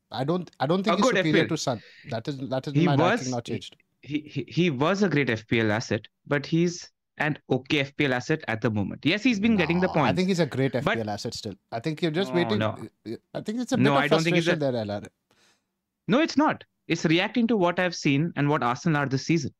I 0.10 0.23
don't 0.23 0.49
I 0.60 0.67
don't 0.67 0.84
think 0.84 0.93
A 0.93 0.97
he's 1.01 1.06
good 1.12 1.17
superior 1.17 1.43
FPL. 1.45 1.49
to 1.49 1.58
Son. 1.58 1.82
That 2.12 2.27
is 2.30 2.38
that 2.56 2.67
is 2.67 2.73
He 2.73 2.86
my 2.86 2.95
was- 2.95 3.10
ranking 3.10 3.32
not 3.32 3.45
changed. 3.45 3.75
He, 3.77 3.84
he 4.02 4.46
he 4.48 4.70
was 4.70 5.04
a 5.04 5.10
great 5.10 5.28
FPL 5.30 5.70
asset, 5.72 6.08
but 6.28 6.46
he's 6.46 6.90
an 7.18 7.38
okay 7.50 7.84
FPL 7.84 8.14
asset 8.14 8.44
at 8.48 8.62
the 8.62 8.72
moment. 8.72 9.06
Yes, 9.06 9.22
he's 9.22 9.40
been 9.40 9.56
getting 9.58 9.80
the 9.80 9.88
No, 9.88 9.94
points. 9.94 10.10
I 10.10 10.16
think 10.16 10.28
he's 10.30 10.40
a 10.40 10.46
great 10.46 10.72
But- 10.72 10.84
FPL 10.86 11.08
asset 11.10 11.34
still. 11.36 11.54
I 11.72 11.80
think 11.80 12.02
you're 12.02 12.12
just 12.12 12.32
No, 12.32 12.36
waiting. 12.36 12.58
no. 12.60 12.76
I 13.34 13.42
think 13.42 13.60
it's 13.60 13.72
a 13.72 13.78
bit 13.78 13.84
No, 13.84 13.94
of 13.94 14.04
I 14.04 14.08
don't 14.08 14.24
think 14.24 14.36
he's 14.38 14.48
a- 14.48 14.56
there, 14.56 14.72
LR. 14.74 15.08
No, 16.08 16.20
it's 16.20 16.38
not. 16.38 16.64
It's 16.88 17.06
reacting 17.06 17.48
to 17.48 17.58
what 17.58 17.80
I've 17.80 17.96
seen 17.96 18.34
and 18.36 18.50
what 18.50 18.64
Arsenal 18.64 19.04
are 19.04 19.06
this 19.06 19.26
season. 19.26 19.54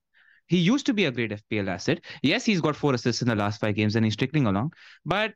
He 0.48 0.58
used 0.58 0.86
to 0.88 0.94
be 0.94 1.06
a 1.06 1.12
great 1.12 1.32
FPL 1.32 1.70
asset. 1.70 2.04
Yes, 2.24 2.44
he's 2.46 2.62
got 2.62 2.76
four 2.76 2.94
assists 2.94 3.22
in 3.22 3.28
the 3.28 3.36
last 3.36 3.62
five 3.62 3.76
games 3.76 3.96
and 3.96 4.04
he's 4.04 4.16
trickling 4.18 4.48
along. 4.48 4.74
But 5.06 5.34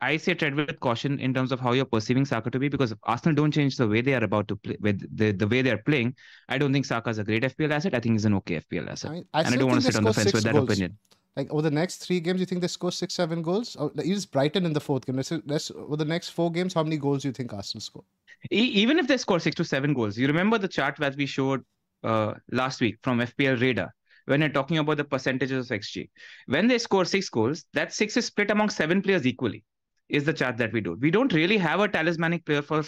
I 0.00 0.18
say 0.18 0.34
tread 0.34 0.54
with 0.54 0.78
caution 0.80 1.18
in 1.20 1.32
terms 1.32 1.52
of 1.52 1.60
how 1.60 1.72
you're 1.72 1.86
perceiving 1.86 2.26
Saka 2.26 2.50
to 2.50 2.58
be 2.58 2.68
because 2.68 2.92
if 2.92 2.98
Arsenal 3.04 3.34
don't 3.34 3.50
change 3.50 3.76
the 3.76 3.88
way 3.88 4.02
they 4.02 4.14
are 4.14 4.24
about 4.24 4.46
to 4.48 4.56
play, 4.56 4.76
with 4.80 5.00
the, 5.16 5.32
the 5.32 5.48
way 5.48 5.62
they're 5.62 5.78
playing, 5.78 6.14
I 6.48 6.58
don't 6.58 6.72
think 6.72 6.84
Saka 6.84 7.10
is 7.10 7.18
a 7.18 7.24
great 7.24 7.42
FPL 7.42 7.72
asset. 7.72 7.94
I 7.94 8.00
think 8.00 8.14
he's 8.14 8.26
an 8.26 8.34
okay 8.34 8.60
FPL 8.60 8.90
asset. 8.90 9.10
I, 9.10 9.14
mean, 9.14 9.24
I 9.32 9.40
and 9.42 9.54
I 9.54 9.56
don't 9.56 9.68
want 9.68 9.80
to 9.80 9.86
sit 9.86 9.96
on 9.96 10.04
the 10.04 10.12
fence 10.12 10.32
with 10.32 10.44
that 10.44 10.52
goals. 10.52 10.70
opinion. 10.70 10.98
Like 11.34 11.50
over 11.50 11.62
the 11.62 11.70
next 11.70 11.98
three 11.98 12.20
games, 12.20 12.40
you 12.40 12.46
think 12.46 12.60
they 12.60 12.68
score 12.68 12.92
six, 12.92 13.14
seven 13.14 13.42
goals? 13.42 13.76
Or 13.76 13.90
even 14.02 14.22
Brighton 14.32 14.64
in 14.66 14.72
the 14.72 14.80
fourth 14.80 15.06
game. 15.06 15.16
Let's, 15.16 15.32
let's 15.46 15.70
over 15.70 15.96
the 15.96 16.04
next 16.04 16.30
four 16.30 16.50
games, 16.50 16.74
how 16.74 16.82
many 16.82 16.96
goals 16.96 17.22
do 17.22 17.28
you 17.28 17.32
think 17.32 17.52
Arsenal 17.52 17.80
score? 17.80 18.04
E- 18.50 18.56
even 18.56 18.98
if 18.98 19.06
they 19.06 19.16
score 19.16 19.38
six 19.38 19.54
to 19.56 19.64
seven 19.64 19.94
goals, 19.94 20.16
you 20.16 20.26
remember 20.26 20.58
the 20.58 20.68
chart 20.68 20.96
that 20.98 21.16
we 21.16 21.26
showed 21.26 21.62
uh, 22.04 22.34
last 22.52 22.80
week 22.80 22.96
from 23.02 23.20
FPL 23.20 23.60
Radar 23.60 23.94
when 24.26 24.40
you're 24.40 24.50
talking 24.50 24.78
about 24.78 24.96
the 24.96 25.04
percentages 25.04 25.70
of 25.70 25.78
XG. 25.78 26.10
When 26.46 26.68
they 26.68 26.78
score 26.78 27.04
six 27.04 27.28
goals, 27.28 27.64
that 27.72 27.92
six 27.92 28.16
is 28.16 28.26
split 28.26 28.50
among 28.50 28.70
seven 28.70 29.02
players 29.02 29.26
equally. 29.26 29.64
Is 30.08 30.24
the 30.24 30.32
chart 30.32 30.56
that 30.58 30.72
we 30.72 30.80
do. 30.80 30.96
We 31.00 31.10
don't 31.10 31.32
really 31.32 31.58
have 31.58 31.80
a 31.80 31.88
talismanic 31.88 32.44
player 32.44 32.62
for 32.62 32.84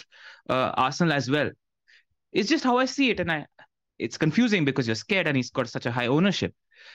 uh, 0.49 0.71
Arsenal 0.75 1.13
as 1.13 1.29
well. 1.29 1.51
It's 2.31 2.49
just 2.49 2.63
how 2.63 2.77
I 2.77 2.85
see 2.85 3.09
it, 3.09 3.19
and 3.19 3.31
I. 3.31 3.45
It's 3.97 4.17
confusing 4.17 4.63
because 4.63 4.87
you're 4.87 4.95
scared, 4.95 5.27
and 5.27 5.35
he's 5.35 5.49
got 5.51 5.67
such 5.67 5.85
a 5.85 5.91
high 5.91 6.07
ownership. 6.07 6.53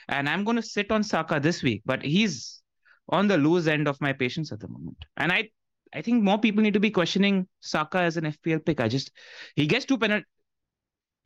And 0.08 0.28
I'm 0.28 0.44
going 0.44 0.56
to 0.56 0.62
sit 0.62 0.90
on 0.90 1.02
Saka 1.02 1.38
this 1.40 1.62
week, 1.62 1.82
but 1.84 2.02
he's 2.02 2.62
on 3.10 3.28
the 3.28 3.37
loose 3.37 3.66
end 3.66 3.87
of 3.87 4.00
my 4.00 4.14
patience 4.14 4.50
at 4.52 4.60
the 4.60 4.68
moment. 4.68 4.96
And 5.18 5.30
I 5.30 5.50
I 5.92 6.02
think 6.02 6.22
more 6.22 6.38
people 6.38 6.62
need 6.62 6.74
to 6.74 6.80
be 6.80 6.90
questioning 6.90 7.46
Saka 7.60 7.98
as 7.98 8.16
an 8.16 8.24
FPL 8.24 8.64
pick. 8.64 8.80
I 8.80 8.88
just 8.88 9.12
he 9.54 9.66
gets 9.66 9.84
two 9.84 9.98
penalties, 9.98 10.26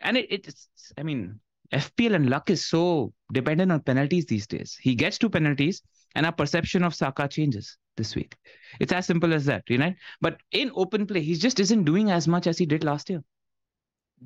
and 0.00 0.16
it, 0.16 0.26
it's 0.30 0.68
I 0.98 1.02
mean 1.02 1.40
FPL 1.72 2.14
and 2.14 2.30
luck 2.30 2.50
is 2.50 2.66
so 2.66 3.12
dependent 3.32 3.72
on 3.72 3.80
penalties 3.80 4.26
these 4.26 4.46
days. 4.46 4.76
He 4.80 4.94
gets 4.94 5.18
two 5.18 5.30
penalties, 5.30 5.82
and 6.14 6.26
our 6.26 6.32
perception 6.32 6.82
of 6.84 6.94
Saka 6.94 7.28
changes 7.28 7.76
this 7.96 8.14
week. 8.14 8.36
It's 8.80 8.92
as 8.92 9.06
simple 9.06 9.34
as 9.34 9.44
that, 9.46 9.64
you 9.68 9.78
know. 9.78 9.94
But 10.20 10.38
in 10.52 10.70
open 10.74 11.06
play, 11.06 11.20
he 11.20 11.34
just 11.34 11.60
isn't 11.60 11.84
doing 11.84 12.10
as 12.10 12.26
much 12.26 12.46
as 12.46 12.58
he 12.58 12.66
did 12.66 12.84
last 12.84 13.10
year. 13.10 13.22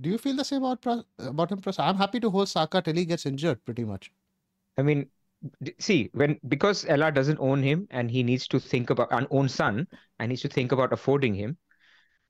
Do 0.01 0.11
you 0.11 0.19
feel 0.19 0.37
the 0.37 0.45
same 0.45 0.65
about 0.65 1.05
about 1.19 1.53
him? 1.53 1.61
Prasad? 1.61 1.85
I'm 1.85 1.97
happy 1.97 2.21
to 2.21 2.31
hold 2.31 2.49
Saka 2.49 2.81
till 2.81 2.95
he 2.95 3.05
gets 3.05 3.27
injured, 3.27 3.65
pretty 3.65 3.85
much. 3.85 4.11
I 4.79 4.83
mean, 4.83 5.11
see 5.79 6.11
when 6.15 6.39
because 6.49 6.85
LR 6.85 7.13
doesn't 7.13 7.41
own 7.41 7.63
him 7.63 7.87
and 7.91 8.11
he 8.11 8.23
needs 8.23 8.47
to 8.49 8.61
think 8.61 8.91
about 8.91 9.13
an 9.13 9.27
own 9.31 9.49
son 9.49 9.87
and 10.19 10.31
needs 10.31 10.43
to 10.43 10.49
think 10.49 10.73
about 10.73 10.93
affording 10.93 11.35
him, 11.35 11.59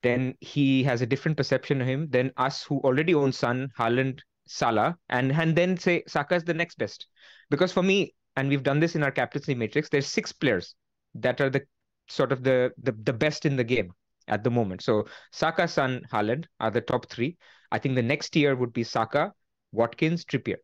then 0.01 0.35
he 0.41 0.83
has 0.83 1.01
a 1.01 1.05
different 1.05 1.37
perception 1.37 1.81
of 1.81 1.87
him 1.87 2.09
than 2.09 2.31
us 2.37 2.63
who 2.63 2.79
already 2.79 3.13
own 3.13 3.31
Son, 3.31 3.71
Haaland, 3.79 4.19
Salah, 4.45 4.97
and 5.09 5.31
and 5.31 5.55
then 5.55 5.77
say 5.77 6.03
Saka 6.07 6.35
is 6.35 6.43
the 6.43 6.53
next 6.53 6.77
best. 6.77 7.07
Because 7.49 7.71
for 7.71 7.83
me, 7.83 8.13
and 8.35 8.49
we've 8.49 8.63
done 8.63 8.79
this 8.79 8.95
in 8.95 9.03
our 9.03 9.11
captaincy 9.11 9.55
matrix, 9.55 9.89
there's 9.89 10.07
six 10.07 10.31
players 10.31 10.75
that 11.15 11.39
are 11.41 11.49
the 11.49 11.61
sort 12.07 12.31
of 12.31 12.43
the 12.43 12.71
the, 12.81 12.91
the 13.03 13.13
best 13.13 13.45
in 13.45 13.55
the 13.55 13.63
game 13.63 13.91
at 14.27 14.43
the 14.43 14.49
moment. 14.49 14.81
So 14.81 15.05
Saka, 15.31 15.67
Son, 15.67 16.01
Haaland 16.11 16.45
are 16.59 16.71
the 16.71 16.81
top 16.81 17.09
three. 17.09 17.37
I 17.71 17.79
think 17.79 17.95
the 17.95 18.03
next 18.03 18.29
tier 18.29 18.55
would 18.55 18.73
be 18.73 18.83
Saka, 18.83 19.33
Watkins, 19.71 20.25
Trippier. 20.25 20.57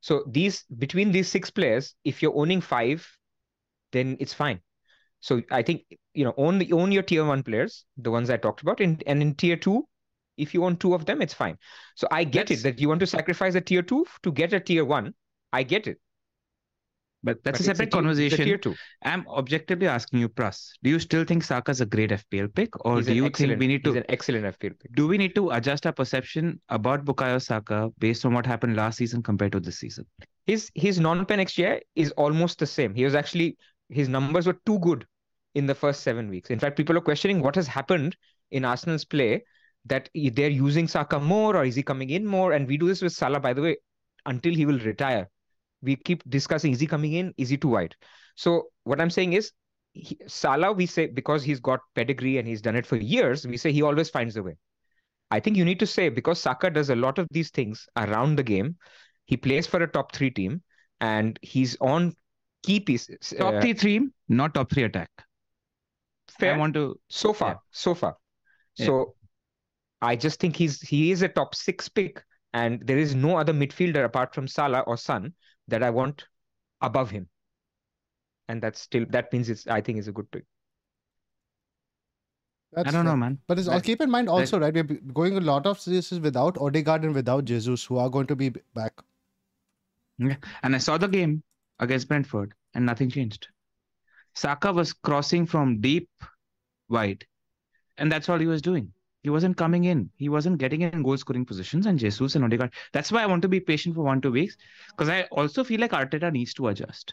So 0.00 0.24
these 0.28 0.64
between 0.78 1.12
these 1.12 1.28
six 1.28 1.50
players, 1.50 1.94
if 2.04 2.22
you're 2.22 2.36
owning 2.36 2.60
five, 2.60 3.06
then 3.92 4.16
it's 4.20 4.34
fine. 4.34 4.60
So 5.20 5.42
I 5.50 5.62
think 5.62 5.82
you 6.14 6.24
know 6.24 6.34
own 6.36 6.58
the, 6.58 6.72
own 6.72 6.92
your 6.92 7.02
tier 7.02 7.24
one 7.24 7.42
players, 7.42 7.84
the 7.96 8.10
ones 8.10 8.30
I 8.30 8.36
talked 8.36 8.62
about, 8.62 8.80
in, 8.80 9.00
and 9.06 9.22
in 9.22 9.34
tier 9.34 9.56
two, 9.56 9.88
if 10.36 10.54
you 10.54 10.64
own 10.64 10.76
two 10.76 10.94
of 10.94 11.06
them, 11.06 11.22
it's 11.22 11.34
fine. 11.34 11.58
So 11.94 12.06
I 12.10 12.24
get 12.24 12.48
That's... 12.48 12.60
it 12.60 12.64
that 12.64 12.80
you 12.80 12.88
want 12.88 13.00
to 13.00 13.06
sacrifice 13.06 13.54
a 13.54 13.60
tier 13.60 13.82
two 13.82 14.06
to 14.22 14.32
get 14.32 14.52
a 14.52 14.60
tier 14.60 14.84
one. 14.84 15.14
I 15.52 15.62
get 15.62 15.86
it. 15.86 15.98
But 17.22 17.42
that's 17.42 17.58
but 17.58 17.60
a 17.60 17.64
separate 17.64 17.88
a 17.88 17.96
conversation. 17.96 18.44
Tier 18.44 18.58
two. 18.58 18.74
I'm 19.02 19.26
objectively 19.28 19.88
asking 19.88 20.20
you, 20.20 20.28
Pras, 20.28 20.70
do 20.82 20.90
you 20.90 20.98
still 20.98 21.24
think 21.24 21.42
Saka's 21.42 21.80
a 21.80 21.86
great 21.86 22.10
FPL 22.10 22.54
pick, 22.54 22.84
or 22.84 22.98
he's 22.98 23.06
do 23.06 23.14
you 23.14 23.30
think 23.30 23.58
we 23.58 23.66
need 23.66 23.84
to? 23.84 23.90
He's 23.90 23.98
an 23.98 24.04
excellent 24.08 24.44
FPL 24.44 24.78
pick. 24.78 24.92
Do 24.94 25.08
we 25.08 25.18
need 25.18 25.34
to 25.34 25.50
adjust 25.50 25.86
our 25.86 25.92
perception 25.92 26.60
about 26.68 27.04
Bukayo 27.04 27.42
Saka 27.42 27.90
based 27.98 28.24
on 28.24 28.34
what 28.34 28.46
happened 28.46 28.76
last 28.76 28.98
season 28.98 29.22
compared 29.22 29.52
to 29.52 29.60
this 29.60 29.78
season? 29.78 30.06
His 30.46 30.70
his 30.74 31.00
non-pen 31.00 31.40
XGI 31.40 31.80
is 31.94 32.12
almost 32.12 32.58
the 32.58 32.66
same. 32.66 32.94
He 32.94 33.04
was 33.04 33.14
actually 33.14 33.56
his 33.88 34.08
numbers 34.08 34.46
were 34.46 34.60
too 34.66 34.78
good 34.80 35.06
in 35.54 35.66
the 35.66 35.74
first 35.74 36.02
seven 36.02 36.28
weeks. 36.28 36.50
In 36.50 36.58
fact, 36.58 36.76
people 36.76 36.96
are 36.96 37.00
questioning 37.00 37.40
what 37.40 37.54
has 37.54 37.66
happened 37.66 38.16
in 38.50 38.64
Arsenal's 38.64 39.04
play 39.04 39.42
that 39.86 40.08
they're 40.14 40.48
using 40.50 40.86
Saka 40.86 41.18
more, 41.18 41.56
or 41.56 41.64
is 41.64 41.74
he 41.74 41.82
coming 41.82 42.10
in 42.10 42.26
more? 42.26 42.52
And 42.52 42.66
we 42.68 42.76
do 42.76 42.88
this 42.88 43.02
with 43.02 43.12
Salah, 43.12 43.40
by 43.40 43.52
the 43.52 43.62
way, 43.62 43.76
until 44.26 44.54
he 44.54 44.66
will 44.66 44.78
retire 44.80 45.28
we 45.86 45.96
keep 45.96 46.28
discussing 46.28 46.72
is 46.72 46.80
he 46.80 46.86
coming 46.86 47.14
in 47.14 47.32
is 47.38 47.48
he 47.48 47.56
too 47.56 47.68
wide. 47.68 47.94
So 48.34 48.68
what 48.84 49.00
i'm 49.00 49.10
saying 49.10 49.32
is 49.32 49.52
he, 49.92 50.18
salah 50.26 50.72
we 50.72 50.86
say 50.86 51.06
because 51.06 51.42
he's 51.42 51.60
got 51.60 51.80
pedigree 51.94 52.36
and 52.38 52.46
he's 52.46 52.60
done 52.60 52.76
it 52.76 52.86
for 52.86 52.96
years 52.96 53.46
we 53.46 53.56
say 53.56 53.72
he 53.72 53.82
always 53.82 54.10
finds 54.10 54.36
a 54.36 54.42
way. 54.42 54.56
I 55.30 55.40
think 55.40 55.56
you 55.56 55.64
need 55.64 55.80
to 55.80 55.86
say 55.86 56.08
because 56.08 56.40
saka 56.40 56.70
does 56.70 56.90
a 56.90 56.96
lot 56.96 57.18
of 57.18 57.28
these 57.30 57.50
things 57.50 57.86
around 57.96 58.36
the 58.36 58.42
game 58.42 58.76
he 59.24 59.36
plays 59.36 59.66
for 59.66 59.82
a 59.82 59.88
top 59.96 60.12
3 60.12 60.30
team 60.30 60.62
and 61.00 61.38
he's 61.42 61.76
on 61.80 62.12
key 62.62 62.78
pieces 62.80 63.34
top 63.38 63.54
uh, 63.54 63.60
3 63.60 63.74
team 63.74 64.12
not 64.28 64.54
top 64.54 64.70
3 64.72 64.84
attack. 64.84 65.10
Fair. 66.38 66.54
I 66.54 66.58
want 66.58 66.74
to 66.74 66.86
so 67.08 67.32
far 67.32 67.50
yeah. 67.50 67.58
so 67.70 67.94
far. 67.94 68.16
Yeah. 68.76 68.86
so 68.86 69.14
i 70.02 70.14
just 70.14 70.40
think 70.40 70.56
he's 70.62 70.80
he 70.88 71.10
is 71.10 71.22
a 71.22 71.28
top 71.28 71.54
6 71.54 71.88
pick 71.98 72.22
and 72.56 72.80
there 72.86 72.98
is 72.98 73.14
no 73.14 73.36
other 73.36 73.52
midfielder 73.52 74.04
apart 74.04 74.34
from 74.34 74.48
Salah 74.48 74.80
or 74.80 74.96
Son 74.96 75.32
that 75.68 75.82
I 75.82 75.90
want 75.90 76.26
above 76.80 77.10
him. 77.10 77.28
And 78.48 78.62
that's 78.62 78.80
still 78.80 79.06
that 79.10 79.32
means 79.32 79.50
it's 79.50 79.66
I 79.66 79.80
think 79.80 79.98
is 79.98 80.08
a 80.08 80.12
good 80.12 80.30
pick. 80.30 80.44
That's 82.72 82.88
I 82.88 82.92
don't 82.92 83.04
know, 83.04 83.16
man. 83.16 83.38
But 83.46 83.66
I'll 83.68 83.80
keep 83.80 84.00
in 84.00 84.10
mind 84.10 84.28
also, 84.28 84.58
right? 84.58 84.74
We're 84.74 84.84
going 84.84 85.36
a 85.36 85.40
lot 85.40 85.66
of 85.66 85.82
this 85.84 86.12
is 86.12 86.20
without 86.20 86.58
Odegaard 86.58 87.04
and 87.04 87.14
without 87.14 87.44
Jesus, 87.44 87.84
who 87.84 87.96
are 87.96 88.10
going 88.10 88.26
to 88.26 88.36
be 88.36 88.50
back. 88.74 88.92
Yeah. 90.18 90.36
And 90.62 90.74
I 90.74 90.78
saw 90.78 90.98
the 90.98 91.08
game 91.08 91.42
against 91.78 92.08
Brentford, 92.08 92.54
and 92.74 92.84
nothing 92.86 93.10
changed. 93.10 93.48
Saka 94.34 94.72
was 94.72 94.92
crossing 94.92 95.46
from 95.46 95.80
deep 95.80 96.08
wide, 96.88 97.24
and 97.96 98.12
that's 98.12 98.28
all 98.28 98.38
he 98.38 98.46
was 98.46 98.62
doing. 98.62 98.92
He 99.26 99.30
wasn't 99.30 99.56
coming 99.56 99.82
in. 99.82 100.08
He 100.14 100.28
wasn't 100.28 100.58
getting 100.58 100.82
in 100.82 101.02
goal 101.02 101.16
scoring 101.16 101.44
positions. 101.44 101.86
And 101.86 101.98
Jesus 101.98 102.36
and 102.36 102.44
Odegaard. 102.44 102.72
That's 102.92 103.10
why 103.10 103.24
I 103.24 103.26
want 103.26 103.42
to 103.42 103.48
be 103.48 103.58
patient 103.58 103.96
for 103.96 104.02
one 104.02 104.20
two 104.20 104.30
weeks 104.30 104.56
because 104.90 105.08
I 105.08 105.22
also 105.32 105.64
feel 105.64 105.80
like 105.80 105.90
Arteta 105.90 106.30
needs 106.32 106.54
to 106.54 106.68
adjust 106.68 107.12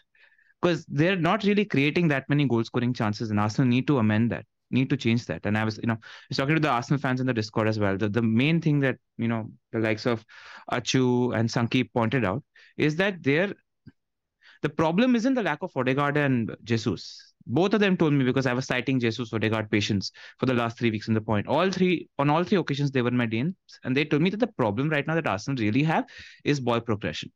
because 0.62 0.86
they're 0.86 1.16
not 1.16 1.42
really 1.42 1.64
creating 1.64 2.06
that 2.08 2.28
many 2.28 2.46
goal 2.46 2.62
scoring 2.62 2.94
chances, 2.94 3.32
and 3.32 3.40
Arsenal 3.40 3.68
need 3.68 3.88
to 3.88 3.98
amend 3.98 4.30
that. 4.30 4.46
Need 4.70 4.90
to 4.90 4.96
change 4.96 5.26
that. 5.26 5.40
And 5.44 5.58
I 5.58 5.64
was, 5.64 5.78
you 5.78 5.88
know, 5.88 5.96
was 6.28 6.38
talking 6.38 6.54
to 6.54 6.60
the 6.60 6.68
Arsenal 6.68 7.00
fans 7.00 7.20
in 7.20 7.26
the 7.26 7.34
Discord 7.34 7.66
as 7.66 7.80
well. 7.80 7.96
The, 7.96 8.08
the 8.08 8.22
main 8.22 8.60
thing 8.60 8.78
that 8.78 8.98
you 9.18 9.26
know 9.26 9.50
the 9.72 9.80
likes 9.80 10.06
of 10.06 10.24
Achu 10.70 11.36
and 11.36 11.48
Sankeep 11.48 11.92
pointed 11.92 12.24
out 12.24 12.44
is 12.76 12.94
that 12.94 13.24
they're 13.24 13.52
the 14.62 14.68
problem 14.68 15.16
isn't 15.16 15.34
the 15.34 15.42
lack 15.42 15.62
of 15.62 15.76
Odegaard 15.76 16.16
and 16.16 16.54
Jesus 16.62 17.23
both 17.46 17.74
of 17.74 17.80
them 17.80 17.96
told 17.96 18.12
me 18.12 18.24
because 18.24 18.46
I 18.46 18.52
was 18.52 18.66
citing 18.66 19.00
Jesus 19.00 19.32
Odegaard 19.32 19.70
patience 19.70 20.12
for 20.38 20.46
the 20.46 20.54
last 20.54 20.78
three 20.78 20.90
weeks 20.90 21.08
in 21.08 21.14
the 21.14 21.20
point. 21.20 21.46
All 21.46 21.70
three 21.70 22.08
on 22.18 22.30
all 22.30 22.44
three 22.44 22.58
occasions 22.58 22.90
they 22.90 23.02
were 23.02 23.10
my 23.10 23.26
DMs, 23.26 23.54
and 23.84 23.96
they 23.96 24.04
told 24.04 24.22
me 24.22 24.30
that 24.30 24.40
the 24.40 24.46
problem 24.46 24.88
right 24.88 25.06
now 25.06 25.14
that 25.14 25.26
Arsenal 25.26 25.62
really 25.62 25.82
have 25.82 26.04
is 26.44 26.60
ball 26.60 26.80
progression. 26.80 27.30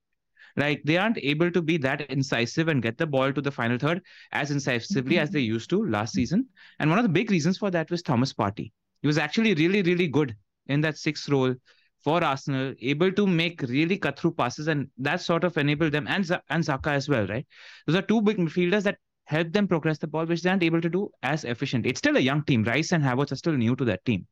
Like 0.56 0.82
they 0.84 0.96
aren't 0.96 1.18
able 1.18 1.50
to 1.52 1.62
be 1.62 1.76
that 1.78 2.10
incisive 2.10 2.68
and 2.68 2.82
get 2.82 2.98
the 2.98 3.06
ball 3.06 3.32
to 3.32 3.40
the 3.40 3.52
final 3.52 3.78
third 3.78 4.02
as 4.32 4.50
incisively 4.50 5.14
mm-hmm. 5.16 5.22
as 5.22 5.30
they 5.30 5.40
used 5.40 5.70
to 5.70 5.84
last 5.86 6.14
season. 6.14 6.46
And 6.80 6.90
one 6.90 6.98
of 6.98 7.04
the 7.04 7.10
big 7.10 7.30
reasons 7.30 7.58
for 7.58 7.70
that 7.70 7.90
was 7.90 8.02
Thomas 8.02 8.32
Partey. 8.32 8.72
He 9.02 9.06
was 9.06 9.18
actually 9.18 9.54
really, 9.54 9.82
really 9.82 10.08
good 10.08 10.34
in 10.66 10.80
that 10.80 10.98
sixth 10.98 11.28
role 11.28 11.54
for 12.02 12.22
Arsenal, 12.22 12.74
able 12.80 13.12
to 13.12 13.26
make 13.26 13.62
really 13.62 13.98
cut 13.98 14.18
through 14.18 14.32
passes, 14.32 14.68
and 14.68 14.88
that 14.98 15.20
sort 15.20 15.44
of 15.44 15.56
enabled 15.56 15.92
them 15.92 16.06
and 16.08 16.30
and 16.48 16.64
Xhaka 16.64 16.92
as 16.92 17.08
well, 17.08 17.26
right? 17.26 17.46
Those 17.86 17.96
are 17.96 18.02
two 18.02 18.22
big 18.22 18.38
midfielders 18.38 18.84
that 18.84 18.98
help 19.28 19.52
them 19.52 19.68
progress 19.68 19.98
the 19.98 20.06
ball, 20.06 20.24
which 20.24 20.42
they 20.42 20.50
aren't 20.50 20.62
able 20.62 20.80
to 20.80 20.88
do 20.88 21.10
as 21.22 21.44
efficiently. 21.44 21.90
It's 21.90 21.98
still 21.98 22.16
a 22.16 22.20
young 22.20 22.42
team. 22.44 22.64
Rice 22.64 22.92
and 22.92 23.04
Havertz 23.04 23.32
are 23.32 23.36
still 23.36 23.52
new 23.52 23.76
to 23.76 23.84
that 23.84 24.04
team, 24.04 24.26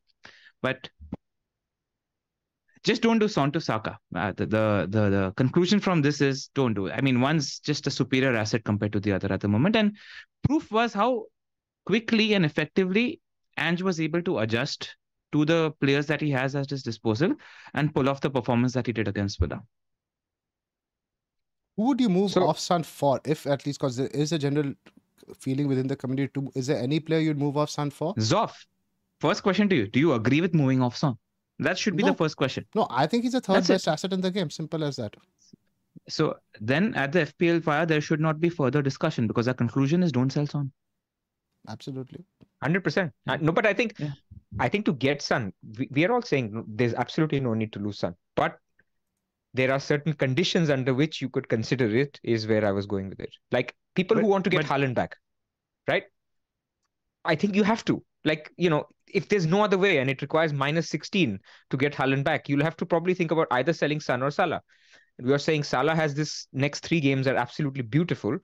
but 0.62 0.88
just 2.82 3.02
don't 3.02 3.18
do 3.18 3.28
Son 3.28 3.52
to 3.52 3.60
Saka. 3.60 3.98
Uh, 4.14 4.32
the, 4.36 4.46
the, 4.46 4.86
the 4.88 5.10
the 5.10 5.32
conclusion 5.36 5.80
from 5.80 6.02
this 6.02 6.20
is 6.20 6.48
don't 6.54 6.74
do 6.74 6.86
it. 6.86 6.94
I 6.96 7.02
mean, 7.02 7.20
one's 7.20 7.58
just 7.58 7.86
a 7.86 7.90
superior 7.90 8.34
asset 8.34 8.64
compared 8.64 8.92
to 8.92 9.00
the 9.00 9.12
other 9.12 9.32
at 9.32 9.40
the 9.40 9.48
moment, 9.48 9.76
and 9.76 9.96
proof 10.48 10.70
was 10.70 10.94
how 10.94 11.24
quickly 11.84 12.34
and 12.34 12.44
effectively 12.44 13.20
Ange 13.58 13.82
was 13.82 14.00
able 14.00 14.22
to 14.22 14.38
adjust 14.38 14.96
to 15.32 15.44
the 15.44 15.72
players 15.80 16.06
that 16.06 16.20
he 16.20 16.30
has 16.30 16.54
at 16.54 16.70
his 16.70 16.82
disposal 16.82 17.34
and 17.74 17.94
pull 17.94 18.08
off 18.08 18.20
the 18.20 18.30
performance 18.30 18.72
that 18.72 18.86
he 18.86 18.92
did 18.92 19.08
against 19.08 19.40
Villa. 19.40 19.60
Who 21.76 21.88
would 21.88 22.00
you 22.00 22.08
move 22.08 22.30
so, 22.30 22.46
off 22.46 22.58
Son 22.58 22.82
for, 22.82 23.20
if 23.24 23.46
at 23.46 23.66
least, 23.66 23.80
because 23.80 23.96
there 23.96 24.08
is 24.08 24.32
a 24.32 24.38
general 24.38 24.72
feeling 25.38 25.68
within 25.68 25.86
the 25.86 25.96
community. 25.96 26.30
To, 26.34 26.50
is 26.54 26.66
there 26.66 26.78
any 26.78 27.00
player 27.00 27.20
you'd 27.20 27.38
move 27.38 27.56
off 27.56 27.70
Son 27.70 27.90
for? 27.90 28.14
Zoff. 28.14 28.52
First 29.20 29.42
question 29.42 29.68
to 29.68 29.76
you: 29.76 29.86
Do 29.88 29.98
you 29.98 30.12
agree 30.12 30.40
with 30.40 30.54
moving 30.54 30.82
off 30.82 30.96
Son? 30.96 31.16
That 31.58 31.78
should 31.78 31.96
be 31.96 32.02
no. 32.02 32.10
the 32.10 32.16
first 32.16 32.36
question. 32.36 32.66
No, 32.74 32.86
I 32.90 33.06
think 33.06 33.24
he's 33.24 33.32
the 33.32 33.40
third 33.40 33.56
That's 33.56 33.68
best 33.68 33.86
it. 33.86 33.90
asset 33.90 34.12
in 34.12 34.20
the 34.20 34.30
game. 34.30 34.50
Simple 34.50 34.84
as 34.84 34.96
that. 34.96 35.16
So 36.08 36.36
then, 36.60 36.94
at 36.94 37.12
the 37.12 37.20
FPL 37.20 37.64
Wire, 37.64 37.86
there 37.86 38.00
should 38.00 38.20
not 38.20 38.40
be 38.40 38.50
further 38.50 38.82
discussion 38.82 39.26
because 39.26 39.48
our 39.48 39.54
conclusion 39.54 40.02
is 40.02 40.12
don't 40.12 40.30
sell 40.30 40.46
Son. 40.46 40.70
Absolutely. 41.68 42.24
Hundred 42.62 42.84
percent. 42.84 43.12
No, 43.40 43.52
but 43.52 43.66
I 43.66 43.72
think, 43.72 43.94
yeah. 43.98 44.10
I 44.58 44.68
think 44.68 44.84
to 44.84 44.92
get 44.92 45.22
Son, 45.22 45.52
we, 45.78 45.88
we 45.90 46.04
are 46.04 46.12
all 46.12 46.22
saying 46.22 46.64
there's 46.68 46.94
absolutely 46.94 47.40
no 47.40 47.54
need 47.54 47.72
to 47.72 47.78
lose 47.78 47.98
Son. 47.98 48.14
But 48.36 48.58
there 49.56 49.72
are 49.72 49.80
certain 49.80 50.12
conditions 50.12 50.70
under 50.70 50.94
which 50.94 51.20
you 51.20 51.28
could 51.28 51.48
consider 51.48 51.86
it 51.96 52.20
is 52.22 52.46
where 52.46 52.64
I 52.64 52.72
was 52.72 52.86
going 52.86 53.08
with 53.08 53.20
it. 53.20 53.30
Like 53.50 53.74
people 53.94 54.16
but, 54.16 54.22
who 54.22 54.28
want 54.28 54.44
to 54.44 54.50
get 54.50 54.66
but, 54.66 54.78
Haaland 54.78 54.94
back, 54.94 55.16
right? 55.88 56.04
I 57.24 57.34
think 57.34 57.54
you 57.54 57.64
have 57.64 57.84
to. 57.86 58.02
Like, 58.24 58.52
you 58.56 58.70
know, 58.70 58.86
if 59.12 59.28
there's 59.28 59.46
no 59.46 59.62
other 59.62 59.78
way 59.78 59.98
and 59.98 60.10
it 60.10 60.20
requires 60.20 60.52
minus 60.52 60.88
16 60.90 61.38
to 61.70 61.76
get 61.76 61.94
Haaland 61.94 62.24
back, 62.24 62.48
you'll 62.48 62.62
have 62.62 62.76
to 62.76 62.86
probably 62.86 63.14
think 63.14 63.30
about 63.30 63.46
either 63.50 63.72
selling 63.72 64.00
Son 64.00 64.22
or 64.22 64.30
Salah. 64.30 64.62
We 65.18 65.32
are 65.32 65.38
saying 65.38 65.64
Salah 65.64 65.94
has 65.94 66.14
this 66.14 66.46
next 66.52 66.80
three 66.86 67.00
games 67.00 67.26
are 67.26 67.36
absolutely 67.36 67.82
beautiful 67.82 68.38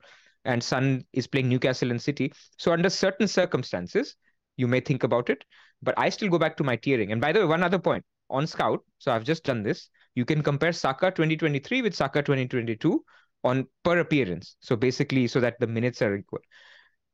and 0.45 0.63
Son 0.63 1.05
is 1.13 1.27
playing 1.27 1.49
Newcastle 1.49 1.91
and 1.91 2.01
City. 2.01 2.33
So 2.57 2.71
under 2.71 2.89
certain 2.89 3.27
circumstances, 3.27 4.15
you 4.57 4.67
may 4.67 4.79
think 4.79 5.03
about 5.03 5.29
it. 5.29 5.43
But 5.81 5.93
I 5.97 6.09
still 6.09 6.29
go 6.29 6.39
back 6.39 6.57
to 6.57 6.63
my 6.63 6.77
tiering. 6.77 7.11
And 7.11 7.21
by 7.21 7.33
the 7.33 7.39
way, 7.39 7.45
one 7.45 7.63
other 7.63 7.79
point 7.79 8.03
on 8.29 8.47
Scout. 8.47 8.79
So 8.97 9.11
I've 9.11 9.25
just 9.25 9.43
done 9.43 9.63
this 9.63 9.89
you 10.15 10.25
can 10.25 10.41
compare 10.43 10.73
Saka 10.73 11.11
2023 11.11 11.81
with 11.81 11.95
Saka 11.95 12.21
2022 12.21 13.03
on 13.43 13.67
per 13.83 13.99
appearance. 13.99 14.55
So 14.61 14.75
basically, 14.75 15.27
so 15.27 15.39
that 15.39 15.59
the 15.59 15.67
minutes 15.67 16.01
are 16.01 16.15
equal. 16.15 16.39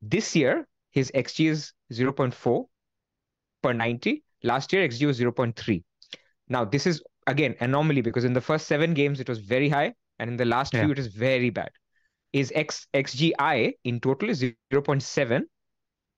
This 0.02 0.36
year, 0.36 0.68
his 0.92 1.12
XG 1.14 1.50
is 1.50 1.74
0.4 1.92 2.66
per 3.62 3.74
90. 3.74 4.24
Last 4.44 4.72
year, 4.72 4.88
XG 4.88 5.08
was 5.08 5.20
0.3. 5.20 5.84
Now, 6.48 6.66
this 6.66 6.88
is 6.88 7.04
again 7.28 7.56
anomaly 7.60 8.02
because 8.02 8.26
in 8.26 8.34
the 8.34 8.42
first 8.42 8.68
seven 8.68 8.94
games 8.94 9.20
it 9.20 9.30
was 9.30 9.40
very 9.40 9.70
high, 9.70 9.94
and 10.18 10.30
in 10.30 10.38
the 10.38 10.46
last 10.46 10.74
yeah. 10.74 10.84
few 10.84 10.92
it 10.92 11.00
is 11.00 11.08
very 11.08 11.50
bad. 11.50 11.70
Is 12.34 12.52
X 12.56 12.88
XGI 12.94 13.74
in 13.84 14.00
total 14.00 14.30
is 14.30 14.44
0.7 14.72 15.42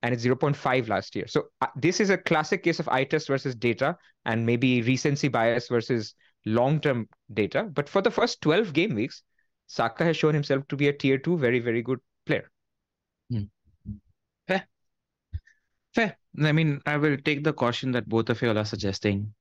and 0.03 0.13
it's 0.13 0.25
0.5 0.25 0.87
last 0.87 1.15
year. 1.15 1.27
So 1.27 1.45
uh, 1.61 1.67
this 1.75 1.99
is 1.99 2.09
a 2.09 2.17
classic 2.17 2.63
case 2.63 2.79
of 2.79 2.89
eye 2.89 3.03
test 3.03 3.27
versus 3.27 3.55
data 3.55 3.97
and 4.25 4.45
maybe 4.45 4.81
recency 4.81 5.27
bias 5.27 5.67
versus 5.69 6.15
long-term 6.45 7.07
data. 7.33 7.63
But 7.63 7.89
for 7.89 8.01
the 8.01 8.11
first 8.11 8.41
12 8.41 8.73
game 8.73 8.95
weeks, 8.95 9.23
Saka 9.67 10.03
has 10.03 10.17
shown 10.17 10.33
himself 10.33 10.67
to 10.67 10.75
be 10.75 10.87
a 10.87 10.93
tier 10.93 11.17
two, 11.17 11.37
very, 11.37 11.59
very 11.59 11.81
good 11.81 11.99
player. 12.25 12.49
Hmm. 13.29 13.43
Fair. 14.47 14.67
Fair. 15.93 16.17
I 16.41 16.51
mean, 16.51 16.81
I 16.85 16.97
will 16.97 17.17
take 17.17 17.43
the 17.43 17.53
caution 17.53 17.91
that 17.91 18.07
both 18.07 18.29
of 18.29 18.41
you 18.41 18.51
are 18.51 18.65
suggesting. 18.65 19.33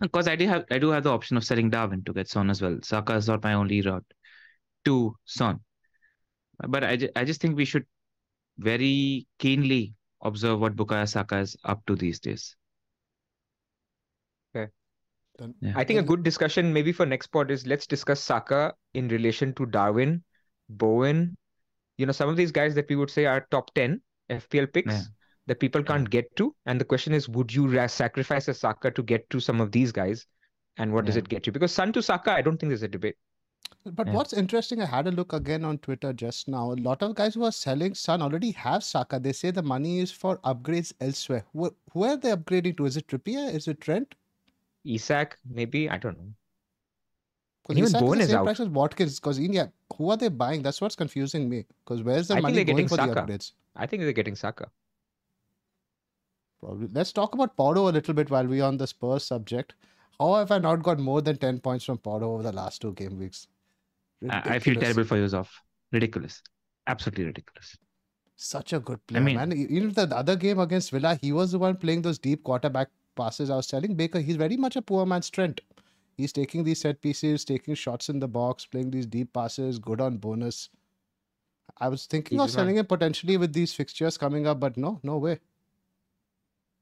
Because 0.00 0.26
I 0.26 0.34
do 0.34 0.48
have 0.48 0.64
I 0.70 0.78
do 0.78 0.90
have 0.90 1.04
the 1.04 1.12
option 1.12 1.36
of 1.36 1.44
selling 1.44 1.70
Darwin 1.70 2.02
to 2.04 2.12
get 2.12 2.28
Son 2.28 2.50
as 2.50 2.60
well. 2.60 2.78
Saka 2.82 3.14
is 3.14 3.28
not 3.28 3.44
my 3.44 3.54
only 3.54 3.82
route 3.82 4.04
to 4.84 5.14
Son. 5.26 5.60
But 6.58 6.82
I, 6.82 7.08
I 7.14 7.24
just 7.24 7.40
think 7.40 7.56
we 7.56 7.64
should 7.64 7.86
very 8.58 9.26
keenly 9.38 9.94
observe 10.22 10.60
what 10.60 10.76
Bukayo 10.76 11.08
Saka 11.08 11.38
is 11.38 11.56
up 11.64 11.84
to 11.86 11.94
these 11.94 12.18
days. 12.18 12.56
Okay. 15.40 15.52
Yeah. 15.60 15.72
I 15.76 15.84
think 15.84 16.00
a 16.00 16.02
good 16.02 16.22
discussion 16.22 16.72
maybe 16.72 16.92
for 16.92 17.06
next 17.06 17.28
pod 17.28 17.50
is 17.50 17.66
let's 17.66 17.86
discuss 17.86 18.20
Saka 18.20 18.74
in 18.94 19.08
relation 19.08 19.54
to 19.54 19.66
Darwin, 19.66 20.22
Bowen, 20.68 21.36
you 21.98 22.06
know, 22.06 22.12
some 22.12 22.28
of 22.28 22.36
these 22.36 22.52
guys 22.52 22.74
that 22.74 22.88
we 22.88 22.96
would 22.96 23.10
say 23.10 23.26
are 23.26 23.46
top 23.50 23.72
10 23.74 24.00
FPL 24.30 24.72
picks 24.72 24.92
yeah. 24.92 25.02
that 25.46 25.60
people 25.60 25.82
can't 25.82 26.08
get 26.08 26.34
to. 26.36 26.54
And 26.66 26.80
the 26.80 26.84
question 26.84 27.12
is, 27.12 27.28
would 27.28 27.52
you 27.52 27.88
sacrifice 27.88 28.48
a 28.48 28.54
Saka 28.54 28.90
to 28.90 29.02
get 29.02 29.28
to 29.30 29.40
some 29.40 29.60
of 29.60 29.72
these 29.72 29.92
guys? 29.92 30.26
And 30.78 30.92
what 30.92 31.04
yeah. 31.04 31.06
does 31.06 31.16
it 31.16 31.28
get 31.28 31.46
you? 31.46 31.52
Because 31.52 31.72
Son 31.72 31.92
to 31.92 32.02
Saka, 32.02 32.32
I 32.32 32.42
don't 32.42 32.58
think 32.58 32.70
there's 32.70 32.82
a 32.82 32.88
debate. 32.88 33.16
But 33.84 34.06
yeah. 34.06 34.12
what's 34.14 34.32
interesting, 34.32 34.80
I 34.80 34.86
had 34.86 35.06
a 35.06 35.10
look 35.10 35.32
again 35.32 35.64
on 35.64 35.78
Twitter 35.78 36.12
just 36.12 36.48
now. 36.48 36.72
A 36.72 36.74
lot 36.74 37.02
of 37.02 37.14
guys 37.14 37.34
who 37.34 37.44
are 37.44 37.52
selling 37.52 37.94
Son 37.94 38.22
already 38.22 38.52
have 38.52 38.84
Saka. 38.84 39.18
They 39.18 39.32
say 39.32 39.50
the 39.50 39.62
money 39.62 40.00
is 40.00 40.10
for 40.10 40.38
upgrades 40.38 40.92
elsewhere. 41.00 41.44
Who, 41.52 41.74
who 41.92 42.04
are 42.04 42.16
they 42.16 42.30
upgrading 42.30 42.76
to? 42.78 42.86
Is 42.86 42.96
it 42.96 43.06
Trippier? 43.08 43.52
Is 43.52 43.68
it 43.68 43.80
Trent? 43.80 44.14
Isak, 44.84 45.38
maybe? 45.48 45.88
I 45.88 45.98
don't 45.98 46.18
know. 46.18 46.32
Because 47.68 47.90
Isak 47.90 48.00
Bowen 48.00 48.20
is 48.20 48.26
the 48.26 48.32
same 48.32 48.40
is 48.40 48.44
price 48.44 48.60
as 48.60 48.68
Watkins. 48.68 49.20
Because 49.20 49.38
yeah, 49.38 49.66
who 49.96 50.10
are 50.10 50.16
they 50.16 50.28
buying? 50.28 50.62
That's 50.62 50.80
what's 50.80 50.96
confusing 50.96 51.48
me. 51.48 51.64
Because 51.84 52.02
where's 52.02 52.28
the 52.28 52.36
I 52.36 52.40
money 52.40 52.64
going 52.64 52.88
for 52.88 52.96
Saka. 52.96 53.14
the 53.14 53.20
upgrades? 53.20 53.52
I 53.76 53.86
think 53.86 54.02
they're 54.02 54.12
getting 54.12 54.36
Saka. 54.36 54.68
Probably. 56.60 56.88
Let's 56.92 57.12
talk 57.12 57.34
about 57.34 57.56
Porro 57.56 57.88
a 57.88 57.90
little 57.90 58.14
bit 58.14 58.30
while 58.30 58.46
we're 58.46 58.64
on 58.64 58.76
the 58.76 58.86
Spurs 58.86 59.24
subject. 59.24 59.74
How 60.18 60.34
have 60.34 60.50
I 60.50 60.58
not 60.58 60.82
got 60.82 60.98
more 60.98 61.20
than 61.20 61.36
10 61.36 61.60
points 61.60 61.84
from 61.84 61.98
Porro 61.98 62.34
over 62.34 62.42
the 62.42 62.52
last 62.52 62.80
two 62.80 62.92
game 62.92 63.18
weeks? 63.18 63.48
Ridiculous. 64.20 64.56
I 64.56 64.58
feel 64.60 64.74
terrible 64.76 65.04
for 65.04 65.16
Yusuf. 65.16 65.62
Ridiculous. 65.90 66.42
Absolutely 66.86 67.24
ridiculous. 67.24 67.76
Such 68.36 68.72
a 68.72 68.80
good 68.80 69.04
player, 69.06 69.20
I 69.20 69.24
mean, 69.24 69.36
man. 69.36 69.52
Even 69.52 69.92
the 69.92 70.08
other 70.16 70.36
game 70.36 70.58
against 70.58 70.90
Villa, 70.90 71.18
he 71.20 71.32
was 71.32 71.52
the 71.52 71.58
one 71.58 71.76
playing 71.76 72.02
those 72.02 72.18
deep 72.18 72.42
quarterback 72.44 72.88
passes. 73.14 73.50
I 73.50 73.56
was 73.56 73.66
telling 73.66 73.94
Baker, 73.94 74.20
he's 74.20 74.36
very 74.36 74.56
much 74.56 74.76
a 74.76 74.82
poor 74.82 75.06
man's 75.06 75.30
Trent. 75.30 75.60
He's 76.16 76.32
taking 76.32 76.62
these 76.64 76.80
set 76.80 77.00
pieces, 77.00 77.44
taking 77.44 77.74
shots 77.74 78.08
in 78.08 78.18
the 78.18 78.28
box, 78.28 78.66
playing 78.66 78.90
these 78.90 79.06
deep 79.06 79.32
passes, 79.32 79.78
good 79.78 80.00
on 80.00 80.18
bonus. 80.18 80.68
I 81.78 81.88
was 81.88 82.06
thinking 82.06 82.38
he's 82.38 82.44
of 82.44 82.50
selling 82.50 82.76
him 82.76 82.86
potentially 82.86 83.36
with 83.36 83.52
these 83.52 83.72
fixtures 83.72 84.18
coming 84.18 84.46
up, 84.46 84.60
but 84.60 84.76
no, 84.76 85.00
no 85.02 85.18
way. 85.18 85.40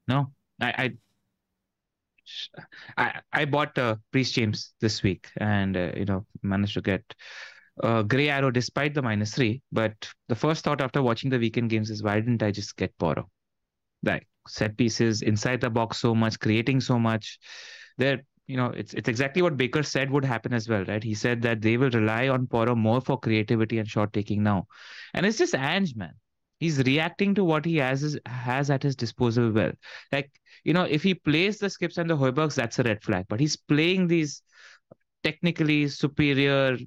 No, 0.07 0.31
I, 0.59 0.73
I 0.77 0.97
I 2.97 3.21
I 3.33 3.45
bought 3.45 3.77
uh, 3.77 3.95
Reece 4.13 4.31
James 4.31 4.73
this 4.79 5.01
week, 5.03 5.27
and 5.37 5.77
uh, 5.77 5.91
you 5.95 6.05
know 6.05 6.25
managed 6.41 6.73
to 6.73 6.81
get 6.81 7.03
uh, 7.83 8.03
Grey 8.03 8.29
Arrow 8.29 8.51
despite 8.51 8.93
the 8.93 9.01
minus 9.01 9.33
three. 9.33 9.61
But 9.71 9.93
the 10.27 10.35
first 10.35 10.63
thought 10.63 10.81
after 10.81 11.01
watching 11.01 11.29
the 11.29 11.39
weekend 11.39 11.69
games 11.69 11.89
is 11.89 12.03
why 12.03 12.19
didn't 12.19 12.43
I 12.43 12.51
just 12.51 12.75
get 12.75 12.97
Porro? 12.97 13.29
Like 14.03 14.27
set 14.47 14.77
pieces 14.77 15.21
inside 15.21 15.61
the 15.61 15.69
box 15.69 15.97
so 15.97 16.15
much, 16.15 16.39
creating 16.39 16.81
so 16.81 16.97
much. 16.99 17.39
There, 17.97 18.21
you 18.47 18.57
know, 18.57 18.67
it's 18.67 18.93
it's 18.93 19.07
exactly 19.09 19.41
what 19.41 19.57
Baker 19.57 19.83
said 19.83 20.09
would 20.11 20.25
happen 20.25 20.53
as 20.53 20.67
well, 20.67 20.83
right? 20.85 21.03
He 21.03 21.13
said 21.13 21.41
that 21.43 21.61
they 21.61 21.77
will 21.77 21.91
rely 21.91 22.27
on 22.27 22.47
Porro 22.47 22.75
more 22.75 23.01
for 23.01 23.19
creativity 23.19 23.77
and 23.79 23.87
shot 23.87 24.13
taking 24.13 24.43
now, 24.43 24.67
and 25.13 25.25
it's 25.25 25.37
just 25.37 25.55
Ange, 25.55 25.95
man. 25.95 26.13
He's 26.59 26.77
reacting 26.83 27.33
to 27.35 27.43
what 27.43 27.65
he 27.65 27.77
has 27.77 28.19
has 28.25 28.69
at 28.69 28.83
his 28.83 28.95
disposal 28.95 29.51
well. 29.51 29.71
Like 30.11 30.31
you 30.63 30.73
know, 30.73 30.83
if 30.83 31.03
he 31.03 31.13
plays 31.13 31.57
the 31.59 31.69
skips 31.69 31.97
and 31.97 32.09
the 32.09 32.17
Højbjergs, 32.17 32.55
that's 32.55 32.79
a 32.79 32.83
red 32.83 33.03
flag. 33.03 33.25
But 33.29 33.39
he's 33.39 33.55
playing 33.55 34.07
these 34.07 34.41
technically 35.23 35.87
superior 35.87 36.77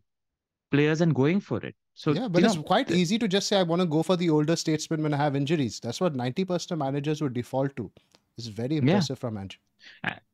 players 0.70 1.00
and 1.00 1.14
going 1.14 1.40
for 1.40 1.64
it. 1.64 1.76
So 1.94 2.12
yeah, 2.12 2.28
but 2.28 2.42
it's 2.42 2.56
know, 2.56 2.62
quite 2.62 2.90
easy 2.90 3.18
to 3.18 3.28
just 3.28 3.46
say 3.46 3.58
I 3.58 3.62
want 3.62 3.80
to 3.80 3.86
go 3.86 4.02
for 4.02 4.16
the 4.16 4.28
older 4.28 4.56
statesman 4.56 5.02
when 5.02 5.14
I 5.14 5.16
have 5.16 5.36
injuries. 5.36 5.78
That's 5.80 6.00
what 6.00 6.16
ninety 6.16 6.44
percent 6.44 6.72
of 6.72 6.78
managers 6.78 7.22
would 7.22 7.34
default 7.34 7.76
to. 7.76 7.90
It's 8.36 8.48
very 8.48 8.78
impressive 8.78 9.16
yeah. 9.16 9.20
from 9.20 9.38
Ange. 9.38 9.60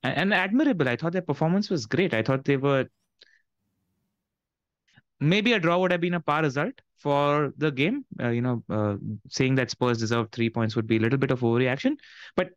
And 0.03 0.33
admirable. 0.33 0.88
I 0.88 0.96
thought 0.96 1.12
their 1.12 1.23
performance 1.23 1.68
was 1.68 1.85
great. 1.85 2.14
I 2.14 2.23
thought 2.23 2.44
they 2.44 2.57
were 2.57 2.87
maybe 5.20 5.53
a 5.53 5.61
draw 5.61 5.79
would 5.79 5.92
have 5.92 6.01
been 6.01 6.14
a 6.14 6.20
par 6.20 6.42
result 6.42 6.81
for 6.96 7.53
the 7.59 7.70
game. 7.70 8.05
Uh, 8.18 8.29
you 8.29 8.40
know, 8.40 8.62
uh, 8.70 8.96
saying 9.29 9.57
that 9.57 9.70
Spurs 9.70 9.99
deserve 9.99 10.31
three 10.33 10.49
points 10.49 10.77
would 10.77 10.87
be 10.87 10.96
a 10.96 11.01
little 11.01 11.18
bit 11.18 11.31
of 11.31 11.40
overreaction. 11.40 11.96
But 12.37 12.51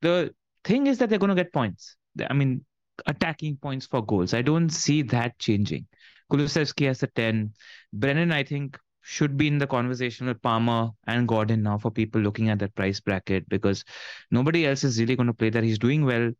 the 0.00 0.34
thing 0.64 0.86
is 0.86 0.98
that 0.98 1.10
they're 1.10 1.18
going 1.18 1.36
to 1.36 1.42
get 1.42 1.52
points. 1.52 1.96
I 2.28 2.32
mean, 2.32 2.64
attacking 3.06 3.56
points 3.56 3.86
for 3.86 4.04
goals. 4.04 4.32
I 4.32 4.42
don't 4.42 4.70
see 4.70 5.02
that 5.02 5.38
changing. 5.38 5.86
Kulusevski 6.30 6.86
has 6.86 7.02
a 7.02 7.06
10. 7.06 7.52
Brennan, 7.92 8.32
I 8.32 8.44
think, 8.44 8.78
should 9.02 9.36
be 9.36 9.46
in 9.46 9.58
the 9.58 9.66
conversation 9.66 10.26
with 10.26 10.42
Palmer 10.42 10.90
and 11.06 11.26
Gordon 11.26 11.62
now 11.62 11.78
for 11.78 11.90
people 11.90 12.20
looking 12.20 12.50
at 12.50 12.58
that 12.58 12.74
price 12.74 13.00
bracket 13.00 13.48
because 13.48 13.84
nobody 14.30 14.66
else 14.66 14.84
is 14.84 15.00
really 15.00 15.16
going 15.16 15.28
to 15.28 15.32
play 15.32 15.50
that. 15.50 15.64
He's 15.64 15.78
doing 15.78 16.04
well. 16.04 16.30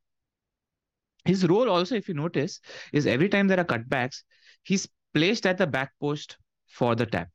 His 1.24 1.46
role 1.46 1.70
also, 1.70 1.94
if 1.94 2.08
you 2.08 2.14
notice, 2.14 2.60
is 2.92 3.06
every 3.06 3.28
time 3.28 3.48
there 3.48 3.60
are 3.60 3.64
cutbacks, 3.64 4.22
he's 4.62 4.88
placed 5.14 5.46
at 5.46 5.58
the 5.58 5.66
back 5.66 5.92
post 6.00 6.36
for 6.66 6.94
the 6.94 7.06
tap. 7.06 7.30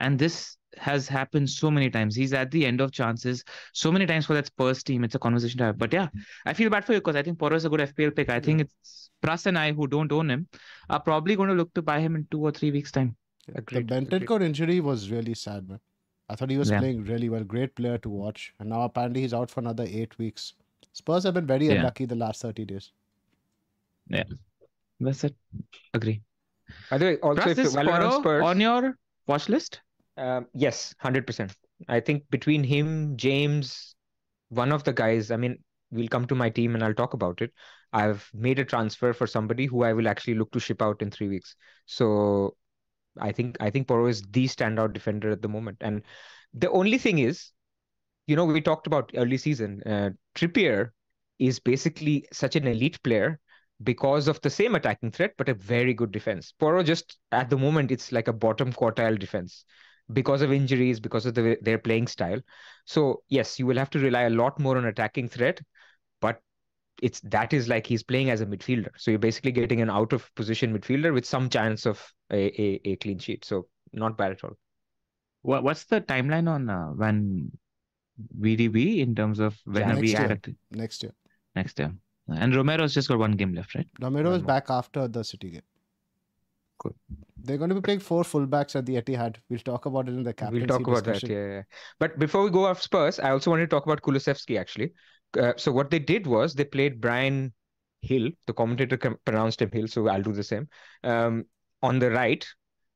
And 0.00 0.18
this 0.18 0.56
has 0.78 1.08
happened 1.08 1.48
so 1.50 1.70
many 1.70 1.90
times. 1.90 2.14
He's 2.14 2.32
at 2.32 2.50
the 2.50 2.64
end 2.64 2.80
of 2.80 2.92
chances 2.92 3.44
so 3.72 3.90
many 3.92 4.06
times 4.06 4.26
for 4.26 4.34
that 4.34 4.46
Spurs 4.46 4.82
team. 4.82 5.04
It's 5.04 5.14
a 5.14 5.18
conversation 5.18 5.58
to 5.58 5.64
have. 5.64 5.78
But 5.78 5.92
yeah, 5.92 6.08
I 6.46 6.52
feel 6.52 6.70
bad 6.70 6.84
for 6.84 6.92
you 6.92 7.00
because 7.00 7.16
I 7.16 7.22
think 7.22 7.38
Porro 7.38 7.56
is 7.56 7.64
a 7.64 7.68
good 7.68 7.80
FPL 7.80 8.14
pick. 8.14 8.28
I 8.30 8.40
think 8.40 8.62
it's 8.62 9.10
Pras 9.22 9.46
and 9.46 9.58
I 9.58 9.72
who 9.72 9.86
don't 9.86 10.10
own 10.12 10.30
him 10.30 10.48
are 10.88 11.00
probably 11.00 11.36
going 11.36 11.48
to 11.48 11.54
look 11.54 11.72
to 11.74 11.82
buy 11.82 12.00
him 12.00 12.16
in 12.16 12.26
two 12.30 12.40
or 12.40 12.50
three 12.50 12.70
weeks' 12.70 12.92
time. 12.92 13.16
Agreed. 13.54 13.88
The 13.88 13.94
Bentancur 13.94 14.42
injury 14.42 14.80
was 14.80 15.10
really 15.10 15.34
sad, 15.34 15.68
man. 15.68 15.80
I 16.28 16.36
thought 16.36 16.50
he 16.50 16.58
was 16.58 16.70
yeah. 16.70 16.78
playing 16.78 17.04
really 17.04 17.28
well. 17.28 17.42
Great 17.42 17.74
player 17.74 17.98
to 17.98 18.08
watch. 18.08 18.54
And 18.60 18.68
now 18.68 18.82
apparently 18.82 19.22
he's 19.22 19.34
out 19.34 19.50
for 19.50 19.60
another 19.60 19.84
eight 19.88 20.16
weeks. 20.18 20.54
Spurs 20.92 21.24
have 21.24 21.34
been 21.34 21.46
very 21.46 21.66
yeah. 21.66 21.74
unlucky 21.74 22.04
the 22.04 22.14
last 22.14 22.42
30 22.42 22.64
days. 22.64 22.92
Yeah. 24.08 24.24
That's 25.00 25.24
it. 25.24 25.34
Agree. 25.92 26.22
By 26.88 26.98
the 26.98 27.04
way, 27.04 27.16
also 27.16 27.42
Pras 27.42 27.58
if 27.58 27.76
on 27.76 28.20
Spurs 28.20 28.44
on 28.44 28.60
your 28.60 28.96
watch 29.26 29.48
list? 29.48 29.80
Um, 30.16 30.46
yes, 30.54 30.94
hundred 30.98 31.26
percent. 31.26 31.54
I 31.88 32.00
think 32.00 32.24
between 32.30 32.62
him, 32.64 33.16
James, 33.16 33.94
one 34.48 34.72
of 34.72 34.84
the 34.84 34.92
guys. 34.92 35.30
I 35.30 35.36
mean, 35.36 35.62
we'll 35.90 36.08
come 36.08 36.26
to 36.26 36.34
my 36.34 36.50
team 36.50 36.74
and 36.74 36.84
I'll 36.84 36.94
talk 36.94 37.14
about 37.14 37.40
it. 37.42 37.52
I've 37.92 38.28
made 38.34 38.58
a 38.58 38.64
transfer 38.64 39.12
for 39.12 39.26
somebody 39.26 39.66
who 39.66 39.82
I 39.82 39.92
will 39.92 40.08
actually 40.08 40.34
look 40.34 40.52
to 40.52 40.60
ship 40.60 40.82
out 40.82 41.02
in 41.02 41.10
three 41.10 41.28
weeks. 41.28 41.56
So 41.86 42.56
I 43.18 43.32
think 43.32 43.56
I 43.60 43.70
think 43.70 43.88
Porro 43.88 44.06
is 44.06 44.22
the 44.22 44.46
standout 44.46 44.92
defender 44.92 45.30
at 45.30 45.42
the 45.42 45.48
moment. 45.48 45.78
And 45.80 46.02
the 46.54 46.70
only 46.70 46.98
thing 46.98 47.18
is, 47.18 47.50
you 48.26 48.36
know, 48.36 48.44
we 48.44 48.60
talked 48.60 48.86
about 48.86 49.10
early 49.16 49.36
season. 49.38 49.82
Uh, 49.84 50.10
Trippier 50.34 50.90
is 51.38 51.58
basically 51.58 52.26
such 52.32 52.56
an 52.56 52.66
elite 52.66 53.02
player 53.02 53.40
because 53.82 54.28
of 54.28 54.40
the 54.42 54.50
same 54.50 54.74
attacking 54.74 55.10
threat, 55.10 55.32
but 55.38 55.48
a 55.48 55.54
very 55.54 55.94
good 55.94 56.12
defense. 56.12 56.52
Porro 56.58 56.82
just 56.82 57.18
at 57.32 57.48
the 57.50 57.56
moment 57.56 57.90
it's 57.90 58.12
like 58.12 58.28
a 58.28 58.32
bottom 58.32 58.72
quartile 58.72 59.18
defense 59.18 59.64
because 60.12 60.42
of 60.42 60.52
injuries, 60.52 61.00
because 61.00 61.26
of 61.26 61.34
the, 61.34 61.56
their 61.62 61.78
playing 61.78 62.06
style. 62.06 62.40
So 62.84 63.22
yes, 63.28 63.58
you 63.58 63.66
will 63.66 63.76
have 63.76 63.90
to 63.90 63.98
rely 63.98 64.22
a 64.22 64.30
lot 64.30 64.58
more 64.58 64.76
on 64.76 64.86
attacking 64.86 65.28
threat, 65.28 65.60
but 66.20 66.40
it's 67.02 67.20
that 67.20 67.52
is 67.52 67.68
like 67.68 67.86
he's 67.86 68.02
playing 68.02 68.30
as 68.30 68.40
a 68.40 68.46
midfielder. 68.46 68.90
So 68.96 69.10
you're 69.10 69.18
basically 69.18 69.52
getting 69.52 69.80
an 69.80 69.90
out 69.90 70.12
of 70.12 70.32
position 70.34 70.76
midfielder 70.76 71.12
with 71.12 71.24
some 71.24 71.48
chance 71.48 71.86
of 71.86 72.04
a, 72.30 72.60
a, 72.60 72.80
a 72.84 72.96
clean 72.96 73.18
sheet. 73.18 73.44
So 73.44 73.66
not 73.92 74.16
bad 74.16 74.32
at 74.32 74.44
all. 74.44 74.56
What 75.42 75.62
what's 75.62 75.84
the 75.84 76.00
timeline 76.00 76.48
on 76.48 76.68
uh, 76.68 76.88
when 76.88 77.50
VDB 78.38 78.98
in 78.98 79.14
terms 79.14 79.40
of 79.40 79.56
when 79.64 79.88
yeah, 79.88 79.94
we 79.98 80.08
year. 80.08 80.38
next 80.70 81.02
year? 81.02 81.14
Next 81.56 81.78
year. 81.78 81.92
And 82.28 82.54
Romero's 82.54 82.94
just 82.94 83.08
got 83.08 83.18
one 83.18 83.32
game 83.32 83.54
left, 83.54 83.74
right? 83.74 83.88
Romero 84.00 84.32
is 84.32 84.42
back 84.42 84.66
after 84.70 85.08
the 85.08 85.24
City 85.24 85.50
game. 85.50 85.62
Cool. 86.78 86.94
They're 87.44 87.58
going 87.58 87.70
to 87.70 87.74
be 87.74 87.80
playing 87.80 88.00
four 88.00 88.22
fullbacks 88.22 88.76
at 88.76 88.86
the 88.86 88.96
Etihad. 88.96 89.36
We'll 89.48 89.60
talk 89.60 89.86
about 89.86 90.08
it 90.08 90.12
in 90.12 90.22
the 90.22 90.32
captaincy 90.32 90.66
We'll 90.66 90.78
talk 90.78 90.86
about 90.86 91.04
discussion. 91.04 91.28
that, 91.28 91.34
yeah, 91.34 91.54
yeah. 91.54 91.62
But 91.98 92.18
before 92.18 92.42
we 92.42 92.50
go 92.50 92.66
off 92.66 92.82
Spurs, 92.82 93.18
I 93.18 93.30
also 93.30 93.50
wanted 93.50 93.70
to 93.70 93.74
talk 93.74 93.86
about 93.86 94.02
Kulusevski 94.02 94.58
actually. 94.58 94.92
Uh, 95.38 95.52
so 95.56 95.72
what 95.72 95.90
they 95.90 95.98
did 95.98 96.26
was 96.26 96.54
they 96.54 96.64
played 96.64 97.00
Brian 97.00 97.52
Hill. 98.02 98.30
The 98.46 98.52
commentator 98.52 98.96
pronounced 99.24 99.62
him 99.62 99.70
Hill, 99.72 99.88
so 99.88 100.08
I'll 100.08 100.22
do 100.22 100.32
the 100.32 100.42
same. 100.42 100.68
Um, 101.04 101.44
on 101.82 101.98
the 101.98 102.10
right, 102.10 102.46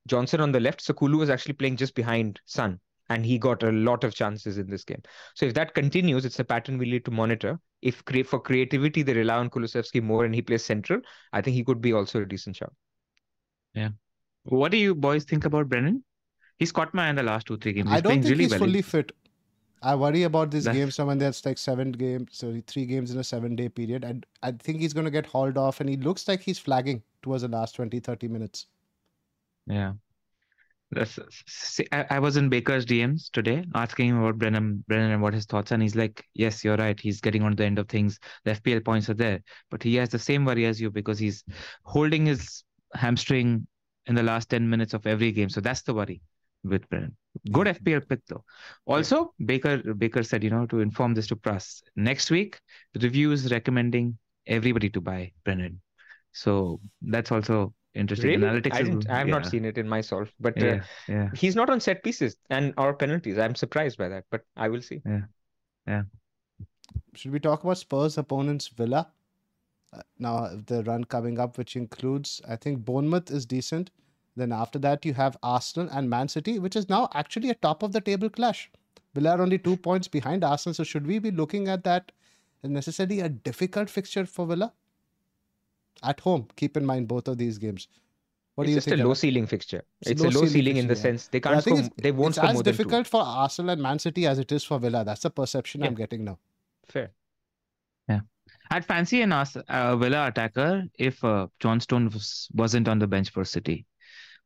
Johnson 0.06 0.40
on 0.40 0.52
the 0.52 0.60
left. 0.60 0.82
So 0.82 0.92
Kulu 0.94 1.18
was 1.18 1.30
actually 1.30 1.54
playing 1.54 1.76
just 1.76 1.94
behind 1.94 2.40
Son, 2.44 2.80
and 3.08 3.24
he 3.24 3.38
got 3.38 3.62
a 3.62 3.72
lot 3.72 4.04
of 4.04 4.14
chances 4.14 4.58
in 4.58 4.68
this 4.68 4.84
game. 4.84 5.02
So 5.34 5.46
if 5.46 5.54
that 5.54 5.74
continues, 5.74 6.24
it's 6.24 6.38
a 6.38 6.44
pattern 6.44 6.78
we 6.78 6.90
need 6.90 7.04
to 7.04 7.10
monitor. 7.10 7.58
If 7.82 8.02
for 8.26 8.40
creativity 8.40 9.02
they 9.02 9.14
rely 9.14 9.36
on 9.36 9.50
Kulusevski 9.50 10.02
more 10.02 10.24
and 10.24 10.34
he 10.34 10.42
plays 10.42 10.64
central, 10.64 11.00
I 11.32 11.40
think 11.40 11.54
he 11.54 11.64
could 11.64 11.80
be 11.80 11.92
also 11.92 12.22
a 12.22 12.26
decent 12.26 12.56
shot. 12.56 12.72
Yeah. 13.74 13.90
What 14.44 14.70
do 14.72 14.78
you 14.78 14.94
boys 14.94 15.24
think 15.24 15.44
about 15.44 15.68
Brennan? 15.68 16.04
He's 16.58 16.72
caught 16.72 16.94
my 16.94 17.06
eye 17.06 17.10
in 17.10 17.16
the 17.16 17.22
last 17.22 17.46
two, 17.46 17.56
three 17.56 17.72
games. 17.72 17.88
He's 17.88 17.98
I 17.98 18.00
don't 18.00 18.12
think 18.12 18.24
really 18.26 18.44
he's 18.44 18.50
well. 18.50 18.60
fully 18.60 18.78
eh? 18.78 18.82
fit. 18.82 19.12
I 19.82 19.94
worry 19.94 20.22
about 20.22 20.50
this 20.50 20.64
That's- 20.64 20.80
game. 20.80 20.90
So 20.90 21.04
when 21.06 21.18
there's 21.18 21.44
like 21.44 21.58
seven 21.58 21.92
games, 21.92 22.30
so 22.32 22.60
three 22.66 22.86
games 22.86 23.10
in 23.10 23.18
a 23.18 23.24
seven 23.24 23.56
day 23.56 23.68
period, 23.68 24.04
and 24.04 24.24
I 24.42 24.52
think 24.52 24.80
he's 24.80 24.92
going 24.92 25.04
to 25.04 25.10
get 25.10 25.26
hauled 25.26 25.58
off, 25.58 25.80
and 25.80 25.88
he 25.88 25.96
looks 25.96 26.26
like 26.28 26.40
he's 26.40 26.58
flagging 26.58 27.02
towards 27.22 27.42
the 27.42 27.48
last 27.48 27.74
20, 27.74 28.00
30 28.00 28.28
minutes. 28.28 28.66
Yeah. 29.66 29.92
That's, 30.90 31.18
see, 31.46 31.86
I, 31.90 32.06
I 32.10 32.18
was 32.20 32.36
in 32.36 32.48
Baker's 32.48 32.86
DMs 32.86 33.30
today 33.30 33.64
asking 33.74 34.10
him 34.10 34.22
about 34.22 34.38
Brennan, 34.38 34.84
Brennan 34.86 35.10
and 35.10 35.22
what 35.22 35.34
his 35.34 35.44
thoughts, 35.44 35.72
and 35.72 35.82
he's 35.82 35.96
like, 35.96 36.24
"Yes, 36.34 36.62
you're 36.62 36.76
right. 36.76 36.98
He's 37.00 37.20
getting 37.20 37.42
on 37.42 37.56
the 37.56 37.64
end 37.64 37.80
of 37.80 37.88
things. 37.88 38.20
The 38.44 38.52
FPL 38.52 38.84
points 38.84 39.10
are 39.10 39.14
there, 39.14 39.42
but 39.70 39.82
he 39.82 39.96
has 39.96 40.10
the 40.10 40.20
same 40.20 40.44
worry 40.44 40.66
as 40.66 40.80
you 40.80 40.90
because 40.90 41.18
he's 41.18 41.42
holding 41.82 42.26
his 42.26 42.62
hamstring 42.94 43.66
in 44.06 44.14
the 44.14 44.22
last 44.22 44.50
ten 44.50 44.68
minutes 44.68 44.94
of 44.94 45.06
every 45.06 45.32
game. 45.32 45.48
So 45.48 45.60
that's 45.60 45.82
the 45.82 45.94
worry 45.94 46.20
with 46.62 46.88
Brennan. 46.88 47.16
Good 47.52 47.66
FPL 47.66 48.08
pick 48.08 48.20
though. 48.26 48.44
Also, 48.86 49.34
Baker 49.44 49.94
Baker 49.94 50.22
said, 50.22 50.42
you 50.44 50.50
know, 50.50 50.66
to 50.66 50.80
inform 50.80 51.14
this 51.14 51.26
to 51.28 51.36
press 51.36 51.82
next 51.96 52.30
week, 52.30 52.60
the 52.94 53.00
review 53.00 53.32
is 53.32 53.50
recommending 53.50 54.18
everybody 54.46 54.90
to 54.90 55.00
buy 55.00 55.32
Brennan. 55.44 55.80
So 56.32 56.80
that's 57.02 57.30
also 57.32 57.74
interesting. 57.94 58.28
Really? 58.30 58.42
Analytics 58.42 58.74
I, 58.74 58.80
is- 58.80 58.88
didn't, 58.88 59.10
I 59.10 59.18
have 59.18 59.28
not 59.28 59.46
seen 59.46 59.64
it 59.64 59.78
in 59.78 59.88
myself, 59.88 60.32
but 60.40 60.60
uh, 60.60 60.66
Yeah, 60.66 60.82
yeah. 61.08 61.28
he's 61.34 61.54
not 61.54 61.70
on 61.70 61.80
set 61.80 62.02
pieces 62.02 62.36
and 62.50 62.74
or 62.76 62.94
penalties. 62.94 63.38
I'm 63.38 63.54
surprised 63.54 63.98
by 63.98 64.08
that, 64.08 64.24
but 64.30 64.42
I 64.56 64.68
will 64.68 64.82
see. 64.82 65.00
Yeah. 65.06 65.20
Yeah. 65.86 66.02
Should 67.14 67.32
we 67.32 67.40
talk 67.40 67.62
about 67.64 67.78
Spurs 67.78 68.18
opponents 68.18 68.68
Villa? 68.68 69.10
Now 70.18 70.50
the 70.66 70.82
run 70.84 71.04
coming 71.04 71.38
up, 71.38 71.58
which 71.58 71.76
includes 71.76 72.40
I 72.48 72.56
think 72.56 72.84
Bournemouth 72.84 73.30
is 73.30 73.46
decent. 73.46 73.90
Then 74.36 74.52
after 74.52 74.78
that 74.80 75.04
you 75.04 75.14
have 75.14 75.36
Arsenal 75.42 75.88
and 75.92 76.10
Man 76.10 76.28
City, 76.28 76.58
which 76.58 76.76
is 76.76 76.88
now 76.88 77.08
actually 77.14 77.50
a 77.50 77.54
top 77.54 77.82
of 77.82 77.92
the 77.92 78.00
table 78.00 78.28
clash. 78.28 78.70
Villa 79.14 79.30
are 79.30 79.42
only 79.42 79.58
two 79.58 79.76
points 79.76 80.08
behind 80.08 80.42
Arsenal, 80.42 80.74
so 80.74 80.82
should 80.82 81.06
we 81.06 81.18
be 81.20 81.30
looking 81.30 81.68
at 81.68 81.84
that 81.84 82.10
necessarily 82.64 83.20
a 83.20 83.28
difficult 83.28 83.88
fixture 83.88 84.26
for 84.26 84.46
Villa? 84.46 84.72
At 86.02 86.20
home, 86.20 86.48
keep 86.56 86.76
in 86.76 86.84
mind 86.84 87.06
both 87.06 87.28
of 87.28 87.38
these 87.38 87.58
games. 87.58 87.86
What 88.56 88.64
it's 88.64 88.68
do 88.68 88.70
you 88.72 88.76
just 88.76 88.88
think? 88.88 89.00
a 89.00 89.04
low 89.04 89.14
ceiling 89.14 89.46
fixture. 89.46 89.84
It's 90.00 90.10
a 90.10 90.12
It's, 90.12 90.20
a 90.20 90.24
low 90.24 90.40
low-ceiling 90.40 90.52
ceiling 90.52 90.76
in 90.78 90.86
the 90.88 90.94
yeah. 90.94 91.02
sense 91.02 91.28
they 91.28 91.40
can't 91.40 91.62
score. 91.62 91.82
They 91.96 92.12
won't 92.12 92.36
it's 92.36 92.38
as 92.38 92.54
more 92.54 92.62
than 92.62 92.72
two. 92.72 92.76
difficult 92.76 93.06
for 93.06 93.20
Arsenal 93.22 93.70
and 93.70 93.82
Man 93.82 93.98
City 93.98 94.26
as 94.26 94.38
it 94.38 94.50
is 94.52 94.64
for 94.64 94.78
Villa. 94.78 95.04
That's 95.04 95.22
the 95.22 95.30
perception 95.30 95.82
I'm 95.82 95.94
getting 95.94 96.24
now. 96.24 96.38
Fair. 96.86 97.10
I'd 98.70 98.84
fancy 98.84 99.22
an 99.22 99.32
Ars- 99.32 99.56
uh, 99.56 99.96
Villa 99.96 100.26
attacker 100.28 100.84
if 100.98 101.22
uh, 101.24 101.48
John 101.60 101.80
Stone 101.80 102.10
was, 102.10 102.48
wasn't 102.52 102.88
on 102.88 102.98
the 102.98 103.06
bench 103.06 103.30
for 103.30 103.44
City. 103.44 103.86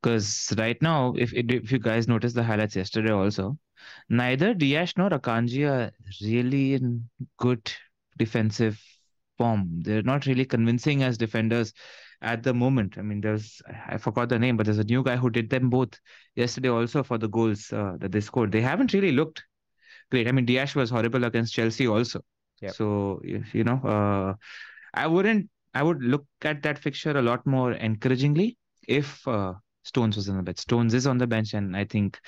Because 0.02 0.54
right 0.56 0.80
now, 0.80 1.14
if 1.16 1.32
if 1.34 1.72
you 1.72 1.78
guys 1.80 2.06
noticed 2.06 2.36
the 2.36 2.44
highlights 2.44 2.76
yesterday 2.76 3.10
also, 3.10 3.58
neither 4.08 4.54
Dias 4.54 4.96
nor 4.96 5.10
Akanji 5.10 5.68
are 5.68 5.90
really 6.22 6.74
in 6.74 7.08
good 7.36 7.72
defensive 8.16 8.80
form. 9.38 9.80
They're 9.82 10.02
not 10.02 10.26
really 10.26 10.44
convincing 10.44 11.02
as 11.02 11.18
defenders 11.18 11.72
at 12.22 12.44
the 12.44 12.54
moment. 12.54 12.96
I 12.96 13.02
mean, 13.02 13.20
there's 13.20 13.60
I 13.88 13.98
forgot 13.98 14.28
the 14.28 14.38
name, 14.38 14.56
but 14.56 14.66
there's 14.66 14.78
a 14.78 14.84
new 14.84 15.02
guy 15.02 15.16
who 15.16 15.30
did 15.30 15.50
them 15.50 15.68
both 15.68 15.98
yesterday 16.36 16.68
also 16.68 17.02
for 17.02 17.18
the 17.18 17.28
goals 17.28 17.72
uh, 17.72 17.96
that 17.98 18.12
they 18.12 18.20
scored. 18.20 18.52
They 18.52 18.60
haven't 18.60 18.92
really 18.92 19.12
looked 19.12 19.42
great. 20.10 20.28
I 20.28 20.32
mean, 20.32 20.46
Dias 20.46 20.76
was 20.76 20.90
horrible 20.90 21.24
against 21.24 21.54
Chelsea 21.54 21.88
also. 21.88 22.20
Yep. 22.60 22.74
So 22.74 23.20
you 23.24 23.64
know, 23.64 23.80
uh, 23.84 24.34
I 24.94 25.06
wouldn't. 25.06 25.48
I 25.74 25.82
would 25.82 26.02
look 26.02 26.26
at 26.42 26.62
that 26.62 26.78
fixture 26.78 27.16
a 27.16 27.22
lot 27.22 27.46
more 27.46 27.72
encouragingly 27.72 28.56
if 28.88 29.26
uh, 29.28 29.52
Stones 29.84 30.16
was 30.16 30.28
on 30.28 30.36
the 30.38 30.42
bench. 30.42 30.58
Stones 30.58 30.94
is 30.94 31.06
on 31.06 31.18
the 31.18 31.26
bench, 31.26 31.54
and 31.54 31.76
I 31.76 31.84
think 31.84 32.18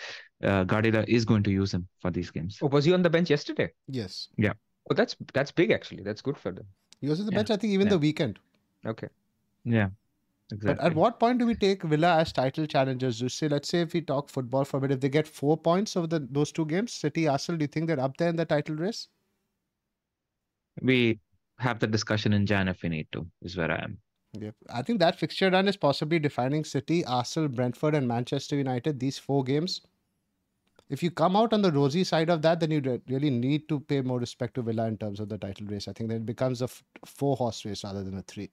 uh, 0.44 0.64
Guardiola 0.64 1.04
is 1.08 1.24
going 1.24 1.42
to 1.44 1.50
use 1.50 1.72
him 1.74 1.88
for 2.00 2.10
these 2.10 2.30
games. 2.30 2.58
Oh, 2.62 2.68
was 2.68 2.84
he 2.84 2.92
on 2.92 3.02
the 3.02 3.10
bench 3.10 3.30
yesterday? 3.30 3.70
Yes. 3.88 4.28
Yeah. 4.36 4.52
Oh, 4.90 4.94
that's 4.94 5.16
that's 5.34 5.50
big 5.50 5.70
actually. 5.70 6.02
That's 6.02 6.22
good 6.22 6.36
for 6.36 6.52
them. 6.52 6.66
He 7.00 7.08
was 7.08 7.18
on 7.20 7.26
the 7.26 7.32
Yeah. 7.32 7.38
bench, 7.38 7.50
I 7.50 7.56
think, 7.56 7.72
even 7.72 7.86
Yeah. 7.86 7.94
the 7.94 7.98
weekend. 7.98 8.38
Okay. 8.86 9.08
Yeah, 9.64 9.88
Exactly. 10.52 10.74
But 10.74 10.84
at 10.84 10.94
what 10.94 11.20
point 11.20 11.38
do 11.38 11.46
we 11.46 11.54
take 11.54 11.82
Villa 11.82 12.16
as 12.18 12.32
title 12.32 12.66
challengers? 12.66 13.20
You 13.20 13.28
say, 13.28 13.48
let's 13.48 13.68
say 13.68 13.82
if 13.82 13.92
we 13.92 14.00
talk 14.00 14.28
football 14.28 14.64
for 14.64 14.78
a 14.78 14.80
bit, 14.80 14.90
if 14.92 15.00
they 15.00 15.08
get 15.08 15.28
four 15.28 15.56
points 15.56 15.96
over 15.96 16.06
the 16.06 16.20
those 16.30 16.50
two 16.52 16.64
games, 16.66 16.92
City, 16.92 17.28
Arsenal, 17.28 17.58
do 17.58 17.64
you 17.64 17.68
think 17.68 17.86
they're 17.88 18.00
up 18.00 18.16
there 18.16 18.28
in 18.30 18.36
the 18.36 18.44
title 18.44 18.76
race? 18.76 19.08
We 20.82 21.18
have 21.58 21.78
the 21.78 21.86
discussion 21.86 22.32
in 22.32 22.46
Jan 22.46 22.68
if 22.68 22.82
we 22.82 22.88
need 22.88 23.08
to. 23.12 23.26
Is 23.42 23.56
where 23.56 23.70
I 23.70 23.82
am. 23.82 23.98
Yep. 24.38 24.54
I 24.72 24.82
think 24.82 25.00
that 25.00 25.18
fixture 25.18 25.50
run 25.50 25.66
is 25.68 25.76
possibly 25.76 26.18
defining 26.18 26.64
City, 26.64 27.04
Arsenal, 27.04 27.48
Brentford, 27.48 27.94
and 27.94 28.06
Manchester 28.06 28.56
United. 28.56 29.00
These 29.00 29.18
four 29.18 29.42
games. 29.42 29.80
If 30.88 31.02
you 31.02 31.10
come 31.10 31.36
out 31.36 31.52
on 31.52 31.62
the 31.62 31.70
rosy 31.70 32.02
side 32.02 32.30
of 32.30 32.42
that, 32.42 32.58
then 32.58 32.70
you 32.72 33.00
really 33.08 33.30
need 33.30 33.68
to 33.68 33.78
pay 33.80 34.00
more 34.00 34.18
respect 34.18 34.54
to 34.54 34.62
Villa 34.62 34.86
in 34.86 34.98
terms 34.98 35.20
of 35.20 35.28
the 35.28 35.38
title 35.38 35.66
race. 35.66 35.86
I 35.86 35.92
think 35.92 36.10
then 36.10 36.18
it 36.22 36.26
becomes 36.26 36.62
a 36.62 36.68
four 37.06 37.36
horse 37.36 37.64
race 37.64 37.84
rather 37.84 38.02
than 38.02 38.18
a 38.18 38.22
three. 38.22 38.50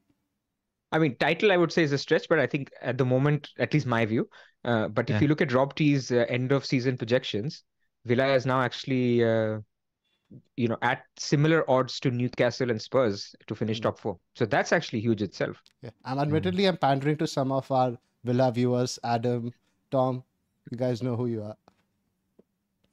I 0.92 1.00
mean, 1.00 1.16
title 1.18 1.52
I 1.52 1.58
would 1.58 1.72
say 1.72 1.84
is 1.84 1.92
a 1.92 1.98
stretch, 1.98 2.30
but 2.30 2.40
I 2.40 2.48
think 2.48 2.72
at 2.82 2.98
the 2.98 3.06
moment, 3.06 3.50
at 3.58 3.74
least 3.74 3.86
my 3.88 4.06
view. 4.06 4.30
Uh, 4.64 4.88
but 4.88 5.10
Yeah. 5.10 5.16
if 5.16 5.22
you 5.22 5.28
look 5.28 5.42
at 5.42 5.52
Rob 5.52 5.76
T's 5.76 6.12
uh, 6.12 6.26
end 6.30 6.52
of 6.52 6.66
season 6.66 6.98
projections, 6.98 7.64
Villa 8.06 8.28
is 8.34 8.46
now 8.46 8.62
actually, 8.62 9.24
uh, 9.24 9.60
you 10.58 10.68
know, 10.68 10.78
at 10.82 11.04
similar 11.18 11.70
odds 11.70 12.00
to 12.02 12.12
Newcastle 12.12 12.70
and 12.70 12.82
Spurs 12.82 13.36
to 13.48 13.56
finish 13.56 13.80
Mm. 13.80 13.84
top 13.84 14.00
four. 14.00 14.20
So 14.36 14.46
that's 14.46 14.72
actually 14.74 15.00
huge 15.00 15.22
itself. 15.22 15.62
Yeah. 15.82 15.92
I'm 16.04 16.20
admittedly 16.20 16.66
I'm 16.66 16.78
pandering 16.78 17.18
to 17.18 17.28
some 17.28 17.52
of 17.52 17.72
our 17.72 17.98
Villa 18.24 18.52
viewers, 18.52 19.00
Adam, 19.04 19.52
Tom. 19.92 20.24
You 20.72 20.78
guys 20.78 21.02
know 21.02 21.16
who 21.16 21.28
you 21.28 21.44
are. 21.44 21.56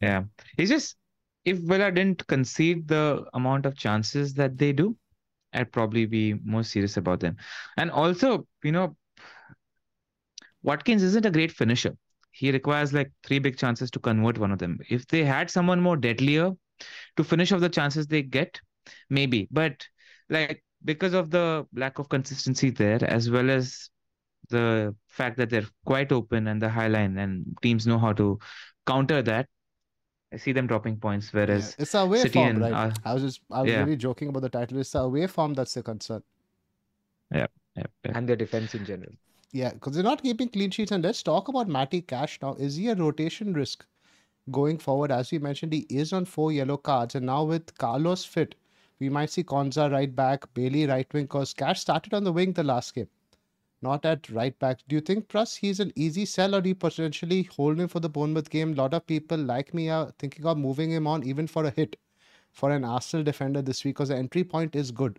Yeah, 0.01 0.25
it's 0.57 0.71
just 0.71 0.97
if 1.45 1.59
Villa 1.59 1.91
didn't 1.91 2.27
concede 2.27 2.87
the 2.89 3.25
amount 3.35 3.67
of 3.67 3.77
chances 3.77 4.35
that 4.35 4.57
they 4.59 4.73
do, 4.73 4.97
I'd 5.53 5.73
probably 5.73 6.07
be 6.07 6.35
more 6.45 6.63
serious 6.63 6.97
about 6.97 7.21
them. 7.21 7.37
And 7.77 7.91
also, 7.91 8.47
you 8.63 8.73
know, 8.73 8.97
Watkins 10.63 11.03
isn't 11.03 11.27
a 11.27 11.31
great 11.31 11.53
finisher. 11.53 11.97
He 12.31 12.51
requires 12.51 12.93
like 12.93 13.13
three 13.23 13.39
big 13.39 13.57
chances 13.57 13.91
to 13.93 13.99
convert 13.99 14.39
one 14.39 14.51
of 14.53 14.59
them. 14.59 14.79
If 14.89 15.07
they 15.07 15.25
had 15.25 15.51
someone 15.51 15.81
more 15.81 15.97
deadlier 15.97 16.53
to 17.17 17.25
finish 17.25 17.53
off 17.53 17.61
the 17.61 17.69
chances 17.69 18.07
they 18.07 18.23
get, 18.23 18.61
maybe. 19.11 19.49
But 19.51 19.87
like 20.29 20.63
because 20.85 21.15
of 21.15 21.31
the 21.31 21.67
lack 21.75 21.99
of 21.99 22.09
consistency 22.09 22.71
there, 22.71 23.03
as 23.05 23.31
well 23.31 23.51
as 23.51 23.91
the 24.51 24.95
fact 25.09 25.37
that 25.39 25.51
they're 25.51 25.67
quite 25.87 26.13
open 26.13 26.47
and 26.49 26.61
the 26.61 26.69
high 26.69 26.89
line, 26.89 27.19
and 27.19 27.45
teams 27.63 27.87
know 27.87 27.99
how 27.99 28.13
to 28.15 28.39
counter 28.87 29.23
that. 29.23 29.49
I 30.33 30.37
see 30.37 30.53
them 30.53 30.67
dropping 30.67 30.99
points, 30.99 31.33
Yeah, 31.33 31.41
whereas 31.41 31.77
It's 31.79 31.93
the 31.93 32.01
away 32.01 32.19
City 32.23 32.33
form, 32.33 32.49
and, 32.51 32.61
right? 32.61 32.73
uh, 32.73 32.91
I 33.05 33.15
was 33.15 33.23
just 33.23 33.41
I 33.51 33.63
was 33.63 33.71
yeah. 33.71 33.81
really 33.81 33.97
joking 33.97 34.29
about 34.29 34.41
the 34.43 34.49
title. 34.49 34.79
It's 34.79 34.91
the 34.91 35.01
away 35.01 35.27
form 35.27 35.55
that's 35.55 35.75
the 35.75 35.83
concern. 35.83 36.23
yeah, 37.31 37.47
yeah. 37.77 37.87
And 38.05 38.29
their 38.29 38.37
defense 38.37 38.75
in 38.75 38.85
general. 38.85 39.13
Yeah, 39.53 39.73
because 39.73 39.95
they're 39.95 40.03
not 40.03 40.23
keeping 40.23 40.49
clean 40.49 40.71
sheets. 40.71 40.91
And 40.93 41.03
let's 41.05 41.23
talk 41.23 41.49
about 41.49 41.69
Matty 41.69 42.03
Cash 42.03 42.39
now. 42.43 42.55
Is 42.55 42.77
he 42.77 42.89
a 42.89 42.95
rotation 42.95 43.53
risk 43.55 43.87
going 44.51 44.79
forward? 44.79 45.11
As 45.11 45.31
we 45.31 45.39
mentioned, 45.39 45.73
he 45.73 45.87
is 45.91 46.13
on 46.13 46.25
four 46.25 46.53
yellow 46.53 46.77
cards. 46.77 47.15
And 47.15 47.27
now 47.27 47.45
with 47.45 47.77
Carlos 47.79 48.25
fit, 48.25 48.55
we 48.99 49.09
might 49.09 49.31
see 49.31 49.43
Konsa 49.43 49.91
right 49.91 50.15
back, 50.15 50.53
Bailey 50.55 50.87
right 50.87 51.13
wing, 51.13 51.25
because 51.25 51.53
Cash 51.53 51.81
started 51.81 52.15
on 52.15 52.25
the 52.25 52.33
wing 52.33 52.53
the 52.53 52.63
last 52.63 52.95
game, 52.95 53.09
not 53.83 54.05
at 54.05 54.31
right 54.31 54.59
back. 54.59 54.81
Do 54.89 54.97
you 54.97 55.01
think, 55.01 55.29
Pras, 55.29 55.57
he's 55.57 55.81
an 55.81 55.93
easy 55.97 56.25
sell 56.25 56.55
or 56.55 56.61
do 56.61 56.69
you 56.69 56.75
potentially 56.75 57.43
hold 57.45 57.81
him 57.81 57.89
for 57.89 58.01
the 58.01 58.09
Bournemouth 58.09 58.51
game? 58.51 58.73
A 58.73 58.77
lot 58.77 58.95
of 58.95 59.07
people 59.07 59.39
like 59.39 59.75
me 59.75 59.91
are 59.91 60.13
thinking 60.19 60.47
of 60.47 60.59
moving 60.59 60.91
him 60.91 61.07
on 61.07 61.25
even 61.25 61.47
for 61.47 61.65
a 61.65 61.71
hit 61.71 61.97
for 62.53 62.71
an 62.71 62.85
Arsenal 62.85 63.25
defender 63.25 63.61
this 63.63 63.85
week 63.85 63.97
because 63.97 64.09
the 64.09 64.17
entry 64.17 64.45
point 64.45 64.77
is 64.77 64.91
good. 64.91 65.19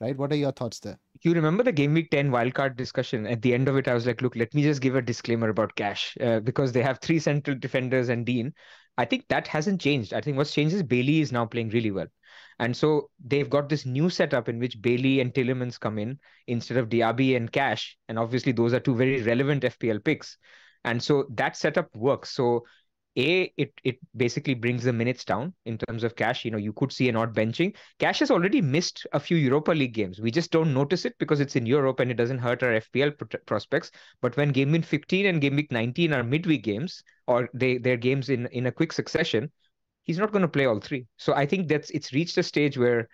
Right? 0.00 0.16
What 0.16 0.32
are 0.32 0.36
your 0.36 0.52
thoughts 0.52 0.78
there? 0.78 0.98
You 1.22 1.34
remember 1.34 1.64
the 1.64 1.72
game 1.72 1.92
week 1.92 2.10
10 2.10 2.30
wildcard 2.30 2.76
discussion? 2.76 3.26
At 3.26 3.42
the 3.42 3.52
end 3.52 3.68
of 3.68 3.76
it, 3.76 3.88
I 3.88 3.94
was 3.94 4.06
like, 4.06 4.22
look, 4.22 4.36
let 4.36 4.54
me 4.54 4.62
just 4.62 4.80
give 4.80 4.94
a 4.94 5.02
disclaimer 5.02 5.48
about 5.48 5.74
Cash 5.74 6.16
uh, 6.20 6.38
because 6.40 6.70
they 6.70 6.82
have 6.82 7.00
three 7.00 7.18
central 7.18 7.58
defenders 7.58 8.08
and 8.08 8.24
Digne. 8.24 8.52
I 8.96 9.04
think 9.04 9.26
that 9.28 9.48
hasn't 9.48 9.80
changed. 9.80 10.14
I 10.14 10.20
think 10.20 10.36
what's 10.36 10.52
changed 10.52 10.74
is 10.74 10.84
Bailey 10.84 11.20
is 11.20 11.32
now 11.32 11.46
playing 11.46 11.70
really 11.70 11.90
well. 11.90 12.06
And 12.60 12.76
so 12.76 13.10
they've 13.24 13.48
got 13.48 13.68
this 13.68 13.86
new 13.86 14.10
setup 14.10 14.48
in 14.48 14.58
which 14.58 14.80
Bailey 14.80 15.20
and 15.20 15.32
Tielemans 15.32 15.78
come 15.78 15.98
in 15.98 16.18
instead 16.46 16.76
of 16.76 16.88
Diaby 16.88 17.36
and 17.36 17.50
Cash. 17.50 17.96
And 18.08 18.18
obviously, 18.18 18.52
those 18.52 18.72
are 18.74 18.80
two 18.80 18.96
very 18.96 19.22
relevant 19.22 19.64
FPL 19.64 20.04
picks. 20.04 20.36
And 20.84 21.02
so 21.02 21.26
that 21.30 21.56
setup 21.56 21.94
works. 21.94 22.30
So 22.30 22.64
a 23.18 23.52
it 23.56 23.72
it 23.84 23.98
basically 24.16 24.54
brings 24.54 24.84
the 24.84 24.92
minutes 24.92 25.24
down 25.24 25.52
in 25.66 25.76
terms 25.76 26.04
of 26.04 26.14
cash. 26.16 26.44
You 26.44 26.50
know 26.50 26.58
you 26.58 26.72
could 26.72 26.92
see 26.92 27.08
an 27.08 27.16
odd 27.16 27.34
benching. 27.34 27.74
Cash 27.98 28.20
has 28.20 28.30
already 28.30 28.60
missed 28.62 29.06
a 29.12 29.20
few 29.20 29.36
europa 29.36 29.72
league 29.72 29.92
games. 29.92 30.20
We 30.20 30.30
just 30.30 30.50
don't 30.50 30.72
notice 30.72 31.04
it 31.04 31.18
because 31.18 31.40
it's 31.40 31.56
in 31.56 31.66
europe 31.66 32.00
and 32.00 32.10
it 32.10 32.14
doesn't 32.14 32.38
hurt 32.38 32.62
our 32.62 32.80
fpl 32.80 33.12
prospects. 33.46 33.90
But 34.22 34.36
when 34.36 34.52
game 34.52 34.72
week 34.72 34.84
15 34.84 35.26
and 35.26 35.40
game 35.40 35.56
week 35.56 35.72
19 35.72 36.12
are 36.12 36.22
midweek 36.22 36.62
games 36.62 37.02
or 37.26 37.48
they 37.52 37.78
they're 37.78 37.96
games 37.96 38.28
in 38.28 38.46
in 38.46 38.66
a 38.66 38.72
quick 38.72 38.92
succession 38.92 39.50
he's 40.04 40.18
not 40.18 40.32
going 40.32 40.42
to 40.42 40.48
play 40.48 40.66
all 40.66 40.80
three. 40.80 41.06
So 41.16 41.34
i 41.34 41.44
think 41.46 41.68
that's 41.68 41.90
it's 41.90 42.12
reached 42.12 42.38
a 42.38 42.42
stage 42.42 42.78
where 42.78 43.08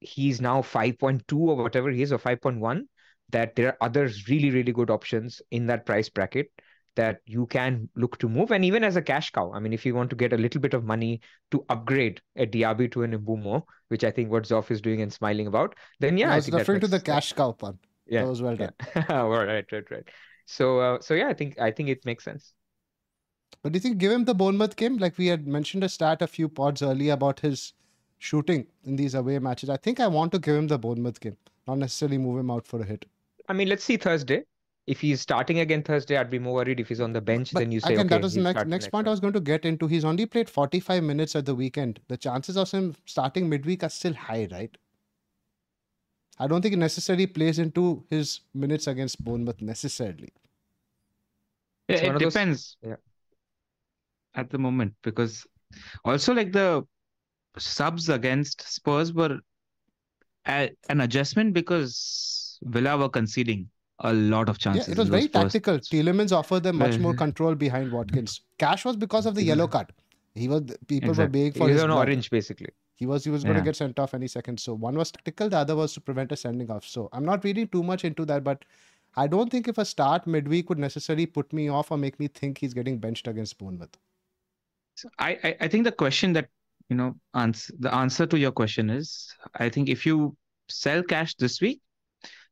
he's 0.00 0.40
now 0.40 0.62
5.2 0.62 1.38
or 1.38 1.56
whatever 1.56 1.90
he 1.90 2.02
is 2.02 2.12
or 2.12 2.18
5.1 2.18 2.88
that 3.30 3.54
there 3.56 3.68
are 3.68 3.76
other 3.80 4.10
really 4.28 4.50
really 4.50 4.72
good 4.72 4.90
options 4.90 5.42
in 5.50 5.66
that 5.66 5.86
price 5.86 6.08
bracket 6.08 6.50
that 6.98 7.20
you 7.26 7.46
can 7.46 7.88
look 7.94 8.18
to 8.18 8.28
move. 8.28 8.50
And 8.50 8.64
even 8.64 8.82
as 8.82 8.96
a 8.96 9.02
cash 9.02 9.30
cow, 9.30 9.52
I 9.54 9.60
mean, 9.60 9.72
if 9.72 9.86
you 9.86 9.94
want 9.94 10.10
to 10.10 10.16
get 10.16 10.32
a 10.32 10.36
little 10.36 10.60
bit 10.60 10.74
of 10.74 10.82
money 10.84 11.20
to 11.52 11.64
upgrade 11.68 12.20
a 12.34 12.44
Diaby 12.44 12.90
to 12.92 13.04
an 13.04 13.16
Mbeumo, 13.16 13.62
which 13.86 14.02
I 14.02 14.10
think 14.10 14.32
what 14.32 14.42
Zoff 14.42 14.72
is 14.72 14.80
doing 14.80 15.00
and 15.00 15.12
smiling 15.12 15.46
about, 15.46 15.76
then 16.00 16.18
yeah, 16.18 16.32
I 16.32 16.36
was 16.36 16.50
referring 16.50 16.80
to 16.80 16.88
the 16.88 17.00
cash 17.00 17.32
cow 17.34 17.52
pun. 17.52 17.78
Yeah, 18.08 18.22
that 18.22 18.28
was 18.28 18.42
well 18.42 18.56
done. 18.56 18.72
Yeah. 18.96 19.04
all 19.10 19.30
right, 19.30 19.64
right, 19.70 19.90
right. 19.92 20.08
So, 20.46 20.80
uh, 20.80 21.00
so 21.00 21.14
yeah, 21.14 21.28
I 21.28 21.34
think 21.34 21.60
I 21.60 21.70
think 21.70 21.88
it 21.88 22.04
makes 22.04 22.24
sense. 22.24 22.52
But 23.62 23.72
do 23.72 23.76
you 23.76 23.80
think 23.80 23.98
give 23.98 24.10
him 24.10 24.24
the 24.24 24.34
Bournemouth 24.34 24.74
game? 24.74 24.98
Like 24.98 25.16
we 25.18 25.28
had 25.28 25.46
mentioned 25.46 25.84
a 25.84 25.88
stat 25.88 26.20
a 26.20 26.26
few 26.26 26.48
pods 26.48 26.82
earlier 26.82 27.12
about 27.12 27.38
his 27.38 27.74
shooting 28.18 28.66
in 28.82 28.96
these 28.96 29.14
away 29.14 29.38
matches. 29.38 29.70
I 29.70 29.76
think 29.76 30.00
I 30.00 30.08
want 30.08 30.32
to 30.32 30.40
give 30.40 30.56
him 30.56 30.66
the 30.66 30.78
Bournemouth 30.78 31.20
game, 31.20 31.36
not 31.68 31.78
necessarily 31.78 32.18
move 32.18 32.40
him 32.40 32.50
out 32.50 32.66
for 32.66 32.80
a 32.80 32.84
hit. 32.84 33.04
I 33.48 33.52
mean, 33.52 33.68
let's 33.68 33.84
see 33.84 33.96
Thursday 33.96 34.42
if 34.88 35.02
he's 35.02 35.20
starting 35.20 35.58
again 35.60 35.82
Thursday, 35.82 36.16
I'd 36.16 36.30
be 36.30 36.38
more 36.38 36.54
worried. 36.54 36.80
If 36.80 36.88
he's 36.88 37.00
on 37.00 37.12
the 37.12 37.20
bench, 37.20 37.52
but 37.52 37.60
then 37.60 37.70
you 37.70 37.78
say, 37.78 37.92
again, 37.92 38.06
okay, 38.06 38.08
that 38.08 38.22
was 38.22 38.34
the 38.34 38.40
next, 38.40 38.66
next 38.66 38.90
point 38.90 39.06
I 39.06 39.10
was 39.10 39.20
going 39.20 39.34
to 39.34 39.40
get 39.40 39.66
into. 39.66 39.86
He's 39.86 40.04
only 40.04 40.24
played 40.24 40.48
45 40.48 41.02
minutes 41.02 41.36
at 41.36 41.44
the 41.44 41.54
weekend. 41.54 42.00
The 42.08 42.16
chances 42.16 42.56
of 42.56 42.70
him 42.70 42.96
starting 43.04 43.50
midweek 43.50 43.82
are 43.82 43.90
still 43.90 44.14
high, 44.14 44.48
right? 44.50 44.74
I 46.38 46.46
don't 46.46 46.62
think 46.62 46.72
it 46.72 46.78
necessarily 46.78 47.26
plays 47.26 47.58
into 47.58 48.02
his 48.08 48.40
minutes 48.54 48.86
against 48.86 49.22
Bournemouth 49.22 49.60
necessarily. 49.60 50.32
Yeah, 51.88 51.96
it 51.96 52.18
depends. 52.18 52.78
Those... 52.82 52.90
Yeah. 52.90 54.40
At 54.40 54.48
the 54.48 54.58
moment, 54.58 54.94
because 55.02 55.46
also 56.02 56.32
like 56.32 56.52
the 56.52 56.86
subs 57.58 58.08
against 58.08 58.62
Spurs 58.72 59.12
were 59.12 59.40
a, 60.46 60.70
an 60.88 61.02
adjustment 61.02 61.52
because 61.52 62.58
Villa 62.62 62.96
were 62.96 63.10
conceding 63.10 63.68
a 64.00 64.12
lot 64.12 64.48
of 64.48 64.58
chances. 64.58 64.88
Yeah, 64.88 64.92
it 64.92 64.98
was 64.98 65.08
very 65.08 65.28
tactical. 65.28 65.78
First... 65.78 65.92
Tielemans 65.92 66.32
offered 66.32 66.62
them 66.62 66.76
much 66.76 66.98
more 66.98 67.12
mm-hmm. 67.12 67.18
control 67.18 67.54
behind 67.54 67.92
Watkins. 67.92 68.42
Cash 68.58 68.84
was 68.84 68.96
because 68.96 69.26
of 69.26 69.34
the 69.34 69.42
yellow 69.42 69.64
mm-hmm. 69.66 69.72
card. 69.72 69.92
He 70.34 70.48
was 70.48 70.62
people 70.86 71.10
exactly. 71.10 71.24
were 71.24 71.28
begging 71.28 71.52
for 71.52 71.68
he 71.68 71.74
his 71.74 71.82
an 71.82 71.90
orange 71.90 72.30
basically. 72.30 72.68
He 72.94 73.06
was 73.06 73.24
he 73.24 73.30
was 73.30 73.44
going 73.44 73.56
to 73.56 73.62
get 73.62 73.76
sent 73.76 73.98
off 73.98 74.14
any 74.14 74.28
second. 74.28 74.58
So 74.60 74.74
one 74.74 74.96
was 74.96 75.10
tactical, 75.10 75.48
the 75.48 75.58
other 75.58 75.76
was 75.76 75.92
to 75.94 76.00
prevent 76.00 76.32
a 76.32 76.36
sending 76.36 76.70
off. 76.70 76.84
So 76.84 77.08
I'm 77.12 77.24
not 77.24 77.44
reading 77.44 77.68
too 77.68 77.82
much 77.82 78.04
into 78.04 78.24
that, 78.26 78.44
but 78.44 78.64
I 79.16 79.26
don't 79.26 79.50
think 79.50 79.68
if 79.68 79.78
a 79.78 79.84
start 79.84 80.26
midweek 80.26 80.68
would 80.68 80.78
necessarily 80.78 81.26
put 81.26 81.52
me 81.52 81.68
off 81.68 81.90
or 81.90 81.98
make 81.98 82.18
me 82.20 82.28
think 82.28 82.58
he's 82.58 82.74
getting 82.74 82.98
benched 82.98 83.26
against 83.26 83.58
Bournemouth. 83.58 83.96
So 84.94 85.08
I, 85.18 85.38
I, 85.44 85.56
I 85.60 85.68
think 85.68 85.84
the 85.84 85.92
question 85.92 86.32
that 86.34 86.48
you 86.88 86.96
know 86.96 87.14
answer 87.34 87.72
the 87.78 87.94
answer 87.94 88.26
to 88.26 88.38
your 88.38 88.52
question 88.52 88.90
is 88.90 89.32
I 89.56 89.68
think 89.68 89.88
if 89.88 90.04
you 90.04 90.36
sell 90.68 91.02
cash 91.02 91.34
this 91.36 91.60
week, 91.60 91.80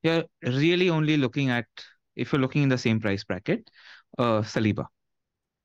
you're 0.06 0.24
really 0.42 0.88
only 0.90 1.16
looking 1.16 1.50
at 1.50 1.66
if 2.14 2.32
you're 2.32 2.40
looking 2.40 2.62
in 2.62 2.68
the 2.68 2.78
same 2.78 3.00
price 3.00 3.24
bracket, 3.24 3.70
uh, 4.18 4.40
Saliba, 4.52 4.86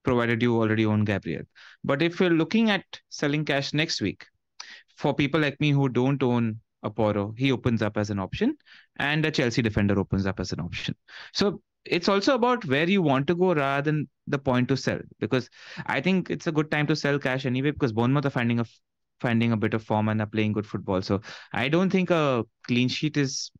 provided 0.03 0.41
you 0.41 0.59
already 0.59 0.85
own 0.85 1.05
Gabriel. 1.05 1.43
But 1.83 2.01
if 2.01 2.19
you're 2.19 2.37
looking 2.41 2.69
at 2.69 2.83
selling 3.09 3.45
cash 3.45 3.73
next 3.73 4.01
week, 4.01 4.25
for 4.97 5.13
people 5.13 5.39
like 5.39 5.59
me 5.59 5.71
who 5.71 5.87
don't 5.89 6.21
own 6.21 6.59
a 6.83 6.89
Porro, 6.89 7.33
he 7.37 7.51
opens 7.51 7.81
up 7.81 7.97
as 7.97 8.09
an 8.09 8.19
option, 8.19 8.57
and 8.97 9.25
a 9.25 9.31
Chelsea 9.31 9.61
defender 9.61 9.99
opens 9.99 10.25
up 10.25 10.39
as 10.39 10.51
an 10.51 10.59
option. 10.59 10.95
So 11.33 11.61
it's 11.85 12.09
also 12.09 12.35
about 12.35 12.65
where 12.65 12.89
you 12.89 13.01
want 13.01 13.27
to 13.27 13.35
go 13.35 13.53
rather 13.53 13.91
than 13.91 14.09
the 14.27 14.39
point 14.39 14.67
to 14.69 14.77
sell. 14.77 14.99
Because 15.19 15.49
I 15.85 16.01
think 16.01 16.29
it's 16.29 16.47
a 16.47 16.51
good 16.51 16.69
time 16.71 16.87
to 16.87 16.95
sell 16.95 17.19
cash 17.19 17.45
anyway, 17.45 17.71
because 17.71 17.93
Bournemouth 17.93 18.25
are 18.25 18.31
finding 18.31 18.59
a 18.59 18.65
finding 19.21 19.51
a 19.51 19.57
bit 19.57 19.75
of 19.75 19.83
form 19.83 20.09
and 20.09 20.19
are 20.19 20.25
playing 20.25 20.51
good 20.51 20.65
football. 20.65 21.01
So 21.01 21.21
I 21.53 21.69
don't 21.69 21.91
think 21.91 22.09
a 22.09 22.43
clean 22.67 22.89
sheet 22.89 23.17
is 23.17 23.51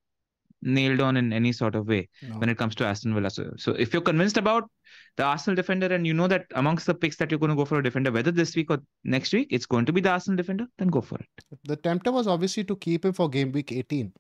nailed 0.62 1.01
on 1.01 1.18
in 1.18 1.34
any 1.34 1.51
sort 1.51 1.76
of 1.76 1.88
way 1.88 2.07
no. 2.22 2.36
when 2.36 2.49
it 2.49 2.57
comes 2.57 2.76
to 2.76 2.86
Aston 2.86 3.14
Villa. 3.14 3.30
So, 3.30 3.51
so 3.57 3.72
if 3.74 3.93
you're 3.93 4.01
convinced 4.01 4.38
about 4.38 4.70
the 5.18 5.24
Arsenal 5.24 5.55
defender 5.55 5.88
and 5.88 6.05
you 6.05 6.14
know 6.14 6.28
that 6.28 6.45
amongst 6.55 6.86
the 6.86 6.93
picks 6.93 7.16
that 7.18 7.32
you're 7.32 7.39
going 7.39 7.49
to 7.49 7.55
go 7.55 7.66
for 7.66 7.80
a 7.80 7.84
defender, 7.84 8.12
whether 8.12 8.32
this 8.32 8.55
week 8.55 8.72
or 8.72 8.80
next 9.03 9.34
week, 9.34 9.47
it's 9.51 9.66
going 9.66 9.86
to 9.86 9.93
be 9.93 10.01
the 10.01 10.09
Arsenal 10.09 10.38
defender, 10.38 10.68
then 10.78 10.88
go 10.88 11.01
for 11.01 11.18
it. 11.18 11.28
The 11.64 11.76
tempter 11.76 12.12
was 12.12 12.28
obviously 12.28 12.64
to 12.66 12.76
keep 12.76 13.05
him 13.05 13.14
for 13.14 13.30
game 13.30 13.51
week 13.51 13.72
18 13.72 14.12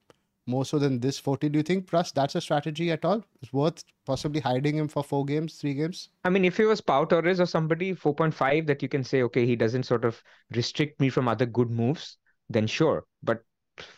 more 0.47 0.65
so 0.65 0.79
than 0.79 0.99
this 0.99 1.19
40. 1.19 1.49
Do 1.49 1.59
you 1.59 1.63
think, 1.63 1.87
Pras 1.87 2.13
that's 2.13 2.35
a 2.35 2.41
strategy 2.41 2.91
at 2.91 3.05
all? 3.05 3.23
It's 3.41 3.53
worth 3.53 3.83
possibly 4.05 4.41
hiding 4.41 4.77
him 4.77 4.87
for 4.87 5.03
four 5.03 5.25
games, 5.25 5.55
three 5.55 5.73
games? 5.73 6.09
I 6.23 6.29
mean, 6.29 6.45
if 6.45 6.57
he 6.57 6.63
was 6.63 6.81
Pau 6.81 7.05
Torres 7.05 7.39
or 7.39 7.45
somebody, 7.45 7.93
4.5, 7.93 8.67
that 8.67 8.81
you 8.81 8.89
can 8.89 9.03
say, 9.03 9.23
okay, 9.23 9.45
he 9.45 9.55
doesn't 9.55 9.83
sort 9.83 10.05
of 10.05 10.21
restrict 10.51 10.99
me 10.99 11.09
from 11.09 11.27
other 11.27 11.45
good 11.45 11.69
moves, 11.69 12.17
then 12.49 12.67
sure. 12.67 13.05
But 13.23 13.43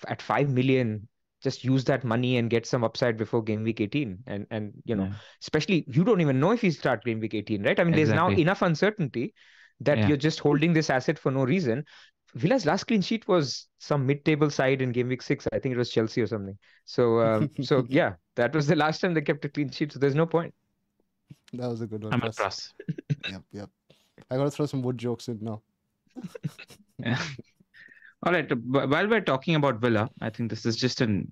at 0.07 0.21
5 0.21 0.49
million, 0.49 1.07
just 1.43 1.63
use 1.63 1.83
that 1.83 2.03
money 2.03 2.37
and 2.37 2.49
get 2.49 2.65
some 2.65 2.83
upside 2.83 3.17
before 3.17 3.43
game 3.43 3.63
week 3.63 3.81
18 3.81 4.17
and 4.27 4.47
and 4.49 4.73
you 4.85 4.95
know 4.95 5.05
yeah. 5.05 5.13
especially 5.41 5.83
you 5.87 6.03
don't 6.03 6.21
even 6.21 6.39
know 6.39 6.51
if 6.51 6.63
you 6.63 6.71
start 6.71 7.03
game 7.03 7.19
week 7.19 7.33
18 7.33 7.63
right 7.63 7.79
i 7.79 7.83
mean 7.83 7.93
exactly. 7.93 8.03
there's 8.03 8.15
now 8.15 8.41
enough 8.41 8.61
uncertainty 8.61 9.33
that 9.79 9.97
yeah. 9.97 10.07
you're 10.07 10.17
just 10.17 10.39
holding 10.39 10.73
this 10.73 10.89
asset 10.89 11.19
for 11.19 11.31
no 11.31 11.43
reason 11.43 11.83
Villa's 12.35 12.65
last 12.65 12.85
clean 12.85 13.01
sheet 13.01 13.27
was 13.27 13.67
some 13.77 14.05
mid-table 14.07 14.49
side 14.49 14.81
in 14.81 14.91
game 14.91 15.07
week 15.07 15.21
six. 15.21 15.47
I 15.53 15.59
think 15.59 15.75
it 15.75 15.77
was 15.77 15.91
Chelsea 15.91 16.21
or 16.21 16.27
something. 16.27 16.57
So, 16.85 17.19
um, 17.19 17.49
so 17.61 17.85
yeah, 17.89 18.13
that 18.35 18.55
was 18.55 18.65
the 18.65 18.75
last 18.75 19.01
time 19.01 19.13
they 19.13 19.21
kept 19.21 19.45
a 19.45 19.49
clean 19.49 19.69
sheet. 19.69 19.93
So 19.93 19.99
there's 19.99 20.15
no 20.15 20.25
point. 20.25 20.53
That 21.53 21.69
was 21.69 21.81
a 21.81 21.87
good 21.87 22.03
one. 22.03 22.13
I'm 22.13 22.23
impressed. 22.23 22.73
yep, 23.29 23.43
yep. 23.51 23.69
I 24.31 24.37
gotta 24.37 24.49
throw 24.49 24.65
some 24.65 24.81
wood 24.81 24.97
jokes 24.97 25.27
in 25.27 25.39
now. 25.41 25.61
yeah. 26.97 27.21
All 28.25 28.31
right. 28.31 28.49
While 28.65 29.07
we're 29.07 29.21
talking 29.21 29.55
about 29.55 29.81
Villa, 29.81 30.09
I 30.21 30.29
think 30.29 30.49
this 30.49 30.65
is 30.65 30.77
just 30.77 31.01
a 31.01 31.23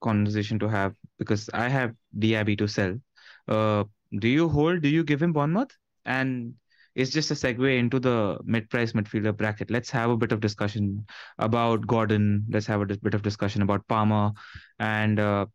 conversation 0.00 0.58
to 0.58 0.68
have 0.68 0.94
because 1.18 1.48
I 1.54 1.68
have 1.68 1.94
Diaby 2.18 2.58
to 2.58 2.66
sell. 2.66 2.98
Uh, 3.46 3.84
do 4.18 4.28
you 4.28 4.48
hold? 4.48 4.82
Do 4.82 4.88
you 4.88 5.04
give 5.04 5.22
him 5.22 5.32
Bournemouth? 5.32 5.70
And 6.04 6.54
it's 6.96 7.12
just 7.12 7.30
a 7.30 7.34
segue 7.34 7.78
into 7.78 8.00
the 8.00 8.38
mid-price 8.44 8.92
midfielder 8.92 9.36
bracket. 9.36 9.70
Let's 9.70 9.90
have 9.90 10.10
a 10.10 10.16
bit 10.16 10.32
of 10.32 10.40
discussion 10.40 11.06
about 11.38 11.86
Gordon. 11.86 12.44
Let's 12.50 12.66
have 12.66 12.80
a 12.80 12.86
bit 12.86 13.14
of 13.14 13.22
discussion 13.22 13.62
about 13.62 13.86
Palmer, 13.86 14.32
and 14.80 15.20
uh, 15.20 15.46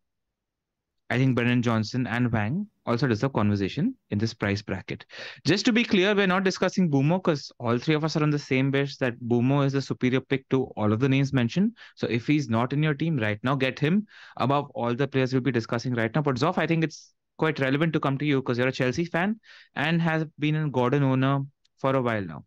I 1.10 1.18
think 1.18 1.36
Brennan 1.36 1.60
Johnson 1.60 2.06
and 2.06 2.28
Hwang 2.28 2.68
also 2.86 3.06
deserve 3.06 3.32
conversation 3.32 3.94
in 4.10 4.18
this 4.18 4.32
price 4.32 4.62
bracket. 4.62 5.04
Just 5.44 5.64
to 5.66 5.72
be 5.72 5.84
clear, 5.84 6.14
we're 6.14 6.26
not 6.26 6.44
discussing 6.44 6.90
Mbeumo 6.90 7.18
because 7.18 7.52
all 7.58 7.78
three 7.78 7.94
of 7.94 8.04
us 8.04 8.16
are 8.16 8.22
on 8.22 8.30
the 8.30 8.38
same 8.38 8.70
bench 8.70 8.98
that 8.98 9.18
Mbeumo 9.20 9.66
is 9.66 9.72
the 9.72 9.82
superior 9.82 10.20
pick 10.20 10.48
to 10.50 10.64
all 10.76 10.92
of 10.92 11.00
the 11.00 11.08
names 11.08 11.32
mentioned. 11.32 11.76
So 11.96 12.06
if 12.06 12.26
he's 12.26 12.48
not 12.48 12.72
in 12.72 12.82
your 12.82 12.94
team 12.94 13.18
right 13.18 13.38
now, 13.42 13.54
get 13.54 13.78
him 13.78 14.06
above 14.36 14.70
all 14.74 14.94
the 14.94 15.08
players 15.08 15.32
we'll 15.32 15.42
be 15.42 15.52
discussing 15.52 15.94
right 15.94 16.14
now. 16.14 16.22
But 16.22 16.36
Zoff, 16.36 16.58
I 16.58 16.66
think 16.66 16.84
it's 16.84 17.12
quite 17.38 17.58
relevant 17.58 17.92
to 17.92 18.00
come 18.00 18.18
to 18.18 18.24
you 18.24 18.36
because 18.36 18.58
you're 18.58 18.68
a 18.68 18.72
Chelsea 18.72 19.04
fan 19.04 19.40
and 19.74 20.00
has 20.00 20.24
been 20.38 20.56
a 20.56 20.68
Gordon 20.68 21.02
owner 21.02 21.40
for 21.78 21.94
a 21.94 22.02
while 22.02 22.22
now. 22.22 22.44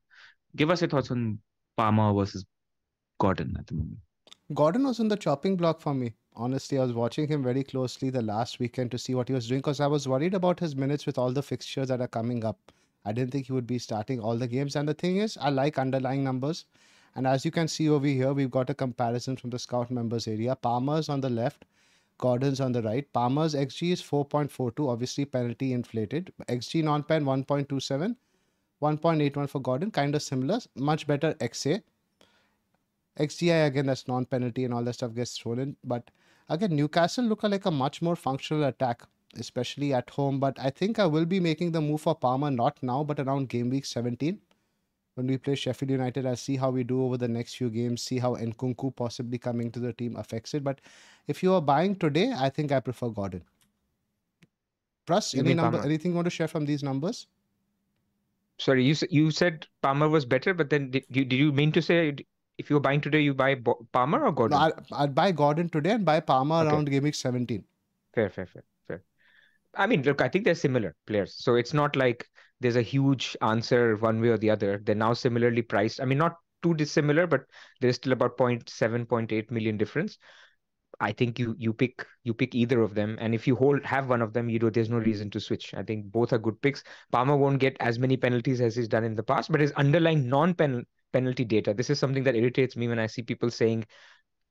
Give 0.55 0.71
us 0.71 0.81
your 0.81 0.89
thoughts 0.89 1.11
on 1.11 1.39
Palmer 1.77 2.13
versus 2.13 2.45
Gordon 3.19 3.55
at 3.59 3.67
the 3.67 3.75
moment. 3.75 3.99
Gordon 4.53 4.83
was 4.83 4.99
on 4.99 5.07
the 5.07 5.17
chopping 5.17 5.55
block 5.55 5.79
for 5.79 5.93
me 5.93 6.13
honestly, 6.39 6.79
I 6.79 6.83
was 6.83 6.93
watching 6.93 7.27
him 7.27 7.43
very 7.43 7.63
closely 7.63 8.09
the 8.09 8.21
last 8.21 8.59
weekend 8.59 8.91
to 8.91 8.97
see 8.97 9.13
what 9.13 9.27
he 9.27 9.33
was 9.33 9.47
doing 9.47 9.59
because 9.59 9.81
I 9.81 9.87
was 9.87 10.07
worried 10.07 10.33
about 10.33 10.59
his 10.59 10.75
minutes 10.75 11.05
with 11.05 11.17
all 11.17 11.31
the 11.31 11.43
fixtures 11.43 11.89
that 11.89 12.01
are 12.01 12.07
coming 12.07 12.45
up. 12.45 12.71
I 13.05 13.11
didn't 13.11 13.31
think 13.31 13.47
he 13.47 13.53
would 13.53 13.67
be 13.67 13.77
starting 13.77 14.19
all 14.19 14.37
the 14.37 14.47
games. 14.47 14.75
And 14.75 14.87
the 14.87 14.93
thing 14.93 15.17
is, 15.17 15.37
I 15.37 15.49
like 15.49 15.77
underlying 15.77 16.23
numbers. 16.23 16.65
And 17.15 17.27
as 17.27 17.43
you 17.43 17.51
can 17.51 17.67
see 17.67 17.89
over 17.89 18.07
here, 18.07 18.33
we've 18.33 18.51
got 18.51 18.69
a 18.69 18.73
comparison 18.73 19.35
from 19.35 19.49
the 19.49 19.59
scout 19.59 19.91
members 19.91 20.27
area. 20.27 20.55
Palmer's 20.55 21.09
on 21.09 21.21
the 21.21 21.29
left, 21.29 21.65
Gordon's 22.17 22.61
on 22.61 22.71
the 22.71 22.83
right. 22.83 23.11
Palmer's 23.11 23.55
XG 23.55 23.91
is 23.91 24.01
4.42, 24.01 24.87
obviously 24.87 25.25
penalty 25.25 25.73
inflated. 25.73 26.31
XG 26.47 26.83
non-pen 26.83 27.25
1.27, 27.25 28.15
1.81 28.81 29.49
for 29.49 29.59
Gordon, 29.59 29.91
kind 29.91 30.15
of 30.15 30.21
similar, 30.21 30.59
much 30.75 31.07
better 31.07 31.33
XA. 31.35 31.81
XGI 33.19 33.67
again, 33.67 33.85
that's 33.85 34.07
non-penalty 34.07 34.65
and 34.65 34.73
all 34.73 34.83
that 34.83 34.93
stuff 34.93 35.13
gets 35.13 35.37
thrown 35.37 35.59
in. 35.59 35.75
But 35.83 36.09
again, 36.47 36.75
Newcastle 36.75 37.25
look 37.25 37.43
like 37.43 37.65
a 37.65 37.71
much 37.71 38.01
more 38.01 38.15
functional 38.15 38.63
attack, 38.65 39.03
especially 39.37 39.93
at 39.93 40.09
home. 40.09 40.39
But 40.39 40.57
I 40.59 40.69
think 40.69 40.99
I 40.99 41.05
will 41.05 41.25
be 41.25 41.39
making 41.39 41.71
the 41.73 41.81
move 41.81 42.01
for 42.01 42.15
Palmer 42.15 42.49
not 42.49 42.81
now, 42.81 43.03
but 43.03 43.19
around 43.19 43.49
game 43.49 43.69
week 43.69 43.85
17 43.85 44.39
when 45.15 45.27
we 45.27 45.37
play 45.37 45.55
Sheffield 45.55 45.91
United. 45.91 46.25
I'll 46.25 46.37
see 46.37 46.55
how 46.55 46.69
we 46.69 46.83
do 46.83 47.03
over 47.03 47.17
the 47.17 47.27
next 47.27 47.55
few 47.55 47.69
games, 47.69 48.01
see 48.01 48.19
how 48.19 48.35
Nkunku 48.35 48.95
possibly 48.95 49.37
coming 49.37 49.69
to 49.71 49.79
the 49.79 49.91
team 49.91 50.15
affects 50.15 50.53
it. 50.53 50.63
But 50.63 50.79
if 51.27 51.43
you 51.43 51.53
are 51.53 51.61
buying 51.61 51.95
today, 51.95 52.33
I 52.35 52.49
think 52.49 52.71
I 52.71 52.79
prefer 52.79 53.09
Gordon. 53.09 53.43
Plus, 55.05 55.33
any 55.33 55.53
number, 55.53 55.77
Palmer. 55.77 55.85
anything 55.89 56.11
you 56.11 56.15
want 56.15 56.27
to 56.27 56.31
share 56.31 56.47
from 56.47 56.65
these 56.65 56.83
numbers? 56.83 57.27
Sorry, 58.59 58.83
you 58.83 58.95
you 59.09 59.31
said 59.31 59.65
Palmer 59.81 60.07
was 60.07 60.25
better, 60.25 60.53
but 60.53 60.69
then 60.69 60.91
did 60.91 61.05
you, 61.09 61.25
did 61.25 61.37
you 61.37 61.51
mean 61.51 61.71
to 61.71 61.81
say 61.81 62.15
if 62.59 62.69
you're 62.69 62.81
buying 62.81 62.99
today, 62.99 63.21
you 63.21 63.33
buy 63.33 63.55
Palmer 63.93 64.25
or 64.25 64.33
Gordon? 64.33 64.59
No, 64.59 64.65
I'd, 64.65 64.73
I'd, 64.91 65.15
buy 65.15 65.31
Gordon 65.31 65.69
today 65.69 65.91
and 65.91 66.03
buy 66.03 66.19
Palmer 66.19 66.57
okay. 66.57 66.69
around 66.69 66.91
game 66.91 67.03
week 67.03 67.15
17. 67.15 67.63
Fair, 68.13 68.29
fair, 68.29 68.45
fair, 68.45 68.63
fair. 68.85 69.01
I 69.75 69.87
mean, 69.87 70.03
look, 70.03 70.21
I 70.21 70.27
think 70.27 70.43
they're 70.43 70.55
similar 70.55 70.93
players. 71.07 71.35
So 71.37 71.55
it's 71.55 71.73
not 71.73 71.95
like 71.95 72.27
there's 72.59 72.75
a 72.75 72.81
huge 72.81 73.37
answer 73.41 73.95
one 73.95 74.19
way 74.19 74.27
or 74.27 74.37
the 74.37 74.49
other. 74.49 74.81
They're 74.83 74.93
now 74.93 75.13
similarly 75.13 75.61
priced. 75.61 76.01
I 76.01 76.05
mean, 76.05 76.17
not 76.17 76.35
too 76.61 76.73
dissimilar, 76.73 77.27
but 77.27 77.45
there's 77.79 77.95
still 77.95 78.11
about 78.11 78.37
0.7, 78.37 79.05
0.8 79.05 79.51
million 79.51 79.77
difference. 79.77 80.17
I 80.99 81.13
think 81.13 81.39
you 81.39 81.55
you 81.57 81.71
pick 81.71 82.05
you 82.23 82.33
pick 82.33 82.55
either 82.55 82.81
of 82.81 82.93
them, 82.93 83.15
and 83.21 83.33
if 83.33 83.47
you 83.47 83.55
hold 83.55 83.85
have 83.85 84.09
one 84.09 84.21
of 84.21 84.33
them, 84.33 84.49
you 84.49 84.59
know 84.59 84.69
there's 84.69 84.89
no 84.89 84.97
reason 84.97 85.29
to 85.29 85.39
switch. 85.39 85.73
I 85.73 85.83
think 85.83 86.11
both 86.11 86.33
are 86.33 86.39
good 86.39 86.61
picks. 86.61 86.83
Palmer 87.11 87.37
won't 87.37 87.59
get 87.59 87.77
as 87.79 87.99
many 87.99 88.17
penalties 88.17 88.59
as 88.59 88.75
he's 88.75 88.89
done 88.89 89.05
in 89.05 89.15
the 89.15 89.23
past, 89.23 89.49
but 89.49 89.61
his 89.61 89.71
underlying 89.73 90.27
non-pen 90.27 90.85
penalty 91.11 91.45
data. 91.45 91.73
This 91.73 91.89
is 91.89 91.99
something 91.99 92.23
that 92.23 92.35
irritates 92.35 92.75
me 92.75 92.87
when 92.87 92.99
I 92.99 93.07
see 93.07 93.21
people 93.21 93.49
saying 93.51 93.85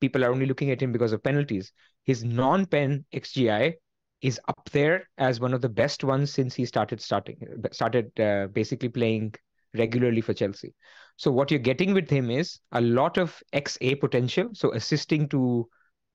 people 0.01 0.25
are 0.25 0.31
only 0.31 0.47
looking 0.47 0.71
at 0.71 0.83
him 0.83 0.93
because 0.93 1.13
of 1.13 1.23
penalties. 1.23 1.73
His 2.05 2.25
non-pen 2.25 3.05
XGI 3.15 3.75
is 4.21 4.41
up 4.49 4.69
there 4.73 5.09
as 5.19 5.41
one 5.41 5.55
of 5.55 5.61
the 5.61 5.69
best 5.69 6.03
ones 6.03 6.33
since 6.33 6.55
he 6.55 6.65
started 6.65 7.01
starting 7.01 7.39
started 7.71 8.19
uh, 8.19 8.49
basically 8.49 8.89
playing 8.89 9.35
regularly 9.77 10.21
for 10.21 10.35
Chelsea. 10.35 10.75
So 11.17 11.31
what 11.31 11.51
you're 11.51 11.61
getting 11.61 11.95
with 11.95 12.09
him 12.09 12.31
is 12.31 12.59
a 12.73 12.81
lot 12.81 13.19
of 13.19 13.41
XA 13.53 14.01
potential. 14.01 14.51
So 14.55 14.73
assisting 14.73 15.29
to 15.29 15.69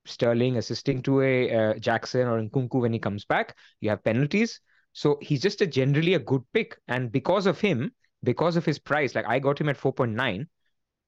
Sterling, 0.06 0.56
assisting 0.58 1.02
to 1.02 1.22
a 1.22 1.54
uh, 1.54 1.74
Jackson 1.78 2.26
or 2.28 2.42
Nkunku 2.42 2.80
when 2.80 2.92
he 2.92 2.98
comes 2.98 3.24
back. 3.24 3.56
You 3.80 3.90
have 3.90 4.04
penalties. 4.04 4.60
So 4.92 5.18
he's 5.20 5.40
just 5.40 5.60
a 5.60 5.66
generally 5.66 6.14
a 6.14 6.18
good 6.18 6.42
pick. 6.52 6.76
And 6.88 7.10
because 7.10 7.46
of 7.46 7.60
him, 7.60 7.92
because 8.24 8.56
of 8.56 8.64
his 8.64 8.78
price, 8.78 9.14
like 9.14 9.26
I 9.26 9.38
got 9.38 9.60
him 9.60 9.68
at 9.68 9.78
4.9. 9.78 10.46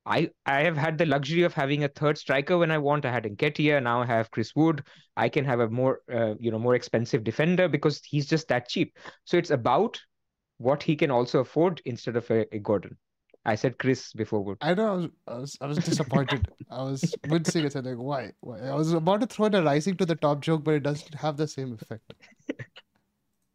I, 0.08 0.30
I 0.46 0.60
have 0.60 0.76
had 0.76 0.98
the 0.98 1.06
luxury 1.06 1.42
of 1.42 1.52
having 1.52 1.82
a 1.82 1.88
third 1.88 2.16
striker 2.16 2.58
when 2.58 2.70
I 2.70 2.78
want. 2.78 3.04
I 3.04 3.10
had 3.10 3.24
Nketiah, 3.24 3.82
now 3.82 4.02
I 4.02 4.06
have 4.06 4.30
Chris 4.30 4.54
Wood. 4.54 4.84
I 5.16 5.28
can 5.28 5.44
have 5.44 5.58
a 5.58 5.68
more, 5.68 6.00
uh, 6.12 6.34
you 6.38 6.52
know, 6.52 6.60
more 6.60 6.76
expensive 6.76 7.24
defender 7.24 7.66
because 7.68 8.00
he's 8.04 8.26
just 8.26 8.46
that 8.48 8.68
cheap. 8.68 8.96
So 9.24 9.36
it's 9.36 9.50
about 9.50 10.00
what 10.58 10.82
he 10.82 10.94
can 10.94 11.10
also 11.10 11.40
afford 11.40 11.82
instead 11.84 12.14
of 12.16 12.30
a, 12.30 12.46
a 12.54 12.60
Gordon. 12.60 12.96
I 13.44 13.54
said 13.54 13.78
Chris 13.78 14.12
before 14.12 14.42
Wood. 14.42 14.58
I 14.60 14.74
know. 14.74 14.88
I 14.88 14.94
was, 14.94 15.08
I 15.26 15.36
was, 15.36 15.58
I 15.60 15.66
was 15.66 15.78
disappointed. 15.78 16.48
I 16.70 16.82
was 16.82 17.14
wincing. 17.28 17.64
I 17.64 17.68
said, 17.68 17.86
like, 17.86 17.96
why? 17.96 18.32
why? 18.40 18.58
I 18.58 18.74
was 18.74 18.92
about 18.92 19.20
to 19.20 19.26
throw 19.26 19.46
in 19.46 19.54
a 19.54 19.62
rising 19.62 19.96
to 19.96 20.06
the 20.06 20.16
top 20.16 20.40
joke, 20.40 20.64
but 20.64 20.74
it 20.74 20.82
doesn't 20.82 21.14
have 21.14 21.36
the 21.36 21.46
same 21.46 21.72
effect. 21.80 22.12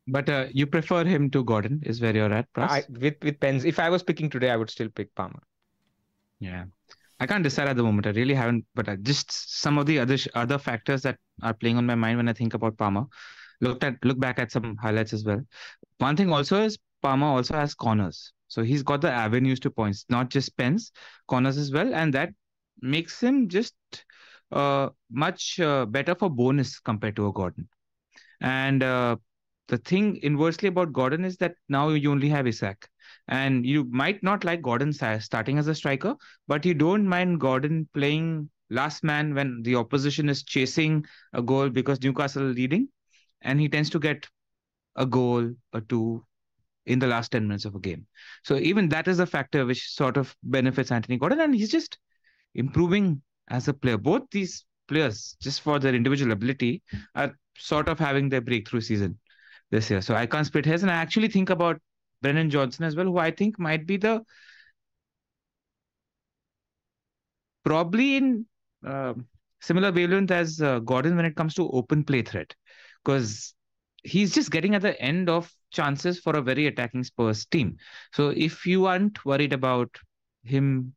But 0.07 0.29
uh, 0.29 0.47
you 0.51 0.65
prefer 0.65 1.05
him 1.05 1.29
to 1.29 1.43
Gordon, 1.43 1.81
is 1.83 2.01
where 2.01 2.15
you're 2.15 2.33
at, 2.33 2.47
I, 2.55 2.83
with 2.89 3.15
with 3.21 3.39
pens. 3.39 3.65
If 3.65 3.79
I 3.79 3.89
was 3.89 4.03
picking 4.03 4.29
today, 4.29 4.49
I 4.49 4.57
would 4.57 4.69
still 4.69 4.89
pick 4.89 5.13
Palmer. 5.15 5.41
Yeah, 6.39 6.65
I 7.19 7.27
can't 7.27 7.43
decide 7.43 7.67
at 7.67 7.77
the 7.77 7.83
moment. 7.83 8.07
I 8.07 8.11
really 8.11 8.33
haven't. 8.33 8.65
But 8.73 8.89
I 8.89 8.95
just 8.95 9.31
some 9.61 9.77
of 9.77 9.85
the 9.85 9.99
other 9.99 10.17
other 10.33 10.57
factors 10.57 11.03
that 11.03 11.17
are 11.43 11.53
playing 11.53 11.77
on 11.77 11.85
my 11.85 11.95
mind 11.95 12.17
when 12.17 12.27
I 12.27 12.33
think 12.33 12.55
about 12.55 12.77
Palmer. 12.77 13.05
Looked 13.61 13.83
at 13.83 14.03
look 14.03 14.19
back 14.19 14.39
at 14.39 14.51
some 14.51 14.75
highlights 14.77 15.13
as 15.13 15.23
well. 15.23 15.41
One 15.99 16.17
thing 16.17 16.31
also 16.31 16.63
is 16.63 16.79
Palmer 17.03 17.27
also 17.27 17.53
has 17.53 17.75
corners, 17.75 18.33
so 18.47 18.63
he's 18.63 18.81
got 18.81 19.01
the 19.01 19.11
avenues 19.11 19.59
to 19.61 19.69
points, 19.69 20.05
not 20.09 20.29
just 20.29 20.57
pens, 20.57 20.91
corners 21.27 21.57
as 21.57 21.71
well, 21.71 21.93
and 21.93 22.11
that 22.15 22.33
makes 22.81 23.21
him 23.21 23.49
just 23.49 23.75
uh, 24.51 24.89
much 25.11 25.59
uh, 25.59 25.85
better 25.85 26.15
for 26.15 26.29
bonus 26.29 26.79
compared 26.79 27.15
to 27.17 27.27
a 27.27 27.31
Gordon. 27.31 27.69
And 28.41 28.81
uh, 28.81 29.17
the 29.67 29.77
thing 29.77 30.17
inversely 30.21 30.67
about 30.67 30.93
Gordon 30.93 31.23
is 31.23 31.37
that 31.37 31.55
now 31.69 31.89
you 31.89 32.11
only 32.11 32.29
have 32.29 32.47
Isak. 32.47 32.87
And 33.27 33.65
you 33.65 33.85
might 33.85 34.21
not 34.23 34.43
like 34.43 34.61
Gordon 34.61 34.91
starting 34.91 35.57
as 35.57 35.67
a 35.67 35.75
striker, 35.75 36.15
but 36.47 36.65
you 36.65 36.73
don't 36.73 37.07
mind 37.07 37.39
Gordon 37.39 37.87
playing 37.93 38.49
last 38.69 39.03
man 39.03 39.33
when 39.33 39.61
the 39.63 39.75
opposition 39.75 40.27
is 40.27 40.43
chasing 40.43 41.05
a 41.33 41.41
goal 41.41 41.69
because 41.69 42.01
Newcastle 42.01 42.43
are 42.43 42.53
leading. 42.53 42.89
And 43.41 43.59
he 43.59 43.69
tends 43.69 43.89
to 43.91 43.99
get 43.99 44.27
a 44.95 45.05
goal 45.05 45.51
or 45.73 45.81
two 45.81 46.25
in 46.85 46.99
the 46.99 47.07
last 47.07 47.31
10 47.31 47.47
minutes 47.47 47.65
of 47.65 47.75
a 47.75 47.79
game. 47.79 48.07
So 48.43 48.57
even 48.57 48.89
that 48.89 49.07
is 49.07 49.19
a 49.19 49.25
factor 49.25 49.65
which 49.65 49.89
sort 49.89 50.17
of 50.17 50.35
benefits 50.43 50.91
Anthony 50.91 51.17
Gordon. 51.17 51.39
And 51.39 51.55
he's 51.55 51.71
just 51.71 51.97
improving 52.55 53.21
as 53.49 53.67
a 53.67 53.73
player. 53.73 53.97
Both 53.97 54.23
these 54.31 54.65
players, 54.87 55.37
just 55.41 55.61
for 55.61 55.79
their 55.79 55.95
individual 55.95 56.33
ability, 56.33 56.83
are 57.15 57.37
sort 57.57 57.87
of 57.87 57.99
having 57.99 58.27
their 58.27 58.41
breakthrough 58.41 58.81
season 58.81 59.17
this 59.71 59.89
year. 59.89 60.01
So 60.01 60.15
I 60.15 60.25
can't 60.25 60.45
split 60.45 60.65
hairs. 60.65 60.83
And 60.83 60.91
I 60.91 60.95
actually 60.95 61.29
think 61.29 61.49
about 61.49 61.81
Brennan 62.21 62.49
Johnson 62.49 62.85
as 62.85 62.95
well, 62.95 63.05
who 63.05 63.17
I 63.17 63.31
think 63.31 63.57
might 63.57 63.87
be 63.87 63.97
the 63.97 64.21
probably 67.63 68.17
in 68.17 68.45
uh, 68.85 69.13
similar 69.61 69.91
wavelength 69.91 70.31
as 70.31 70.61
uh, 70.61 70.79
Gordon 70.79 71.15
when 71.15 71.25
it 71.25 71.35
comes 71.35 71.53
to 71.55 71.69
open 71.69 72.03
play 72.03 72.21
threat, 72.21 72.53
because 73.03 73.53
he's 74.03 74.33
just 74.33 74.51
getting 74.51 74.75
at 74.75 74.81
the 74.81 74.99
end 74.99 75.29
of 75.29 75.51
chances 75.71 76.19
for 76.19 76.35
a 76.35 76.41
very 76.41 76.67
attacking 76.67 77.03
Spurs 77.03 77.45
team. 77.45 77.77
So 78.13 78.29
if 78.29 78.65
you 78.65 78.87
aren't 78.87 79.23
worried 79.25 79.53
about 79.53 79.95
him 80.43 80.93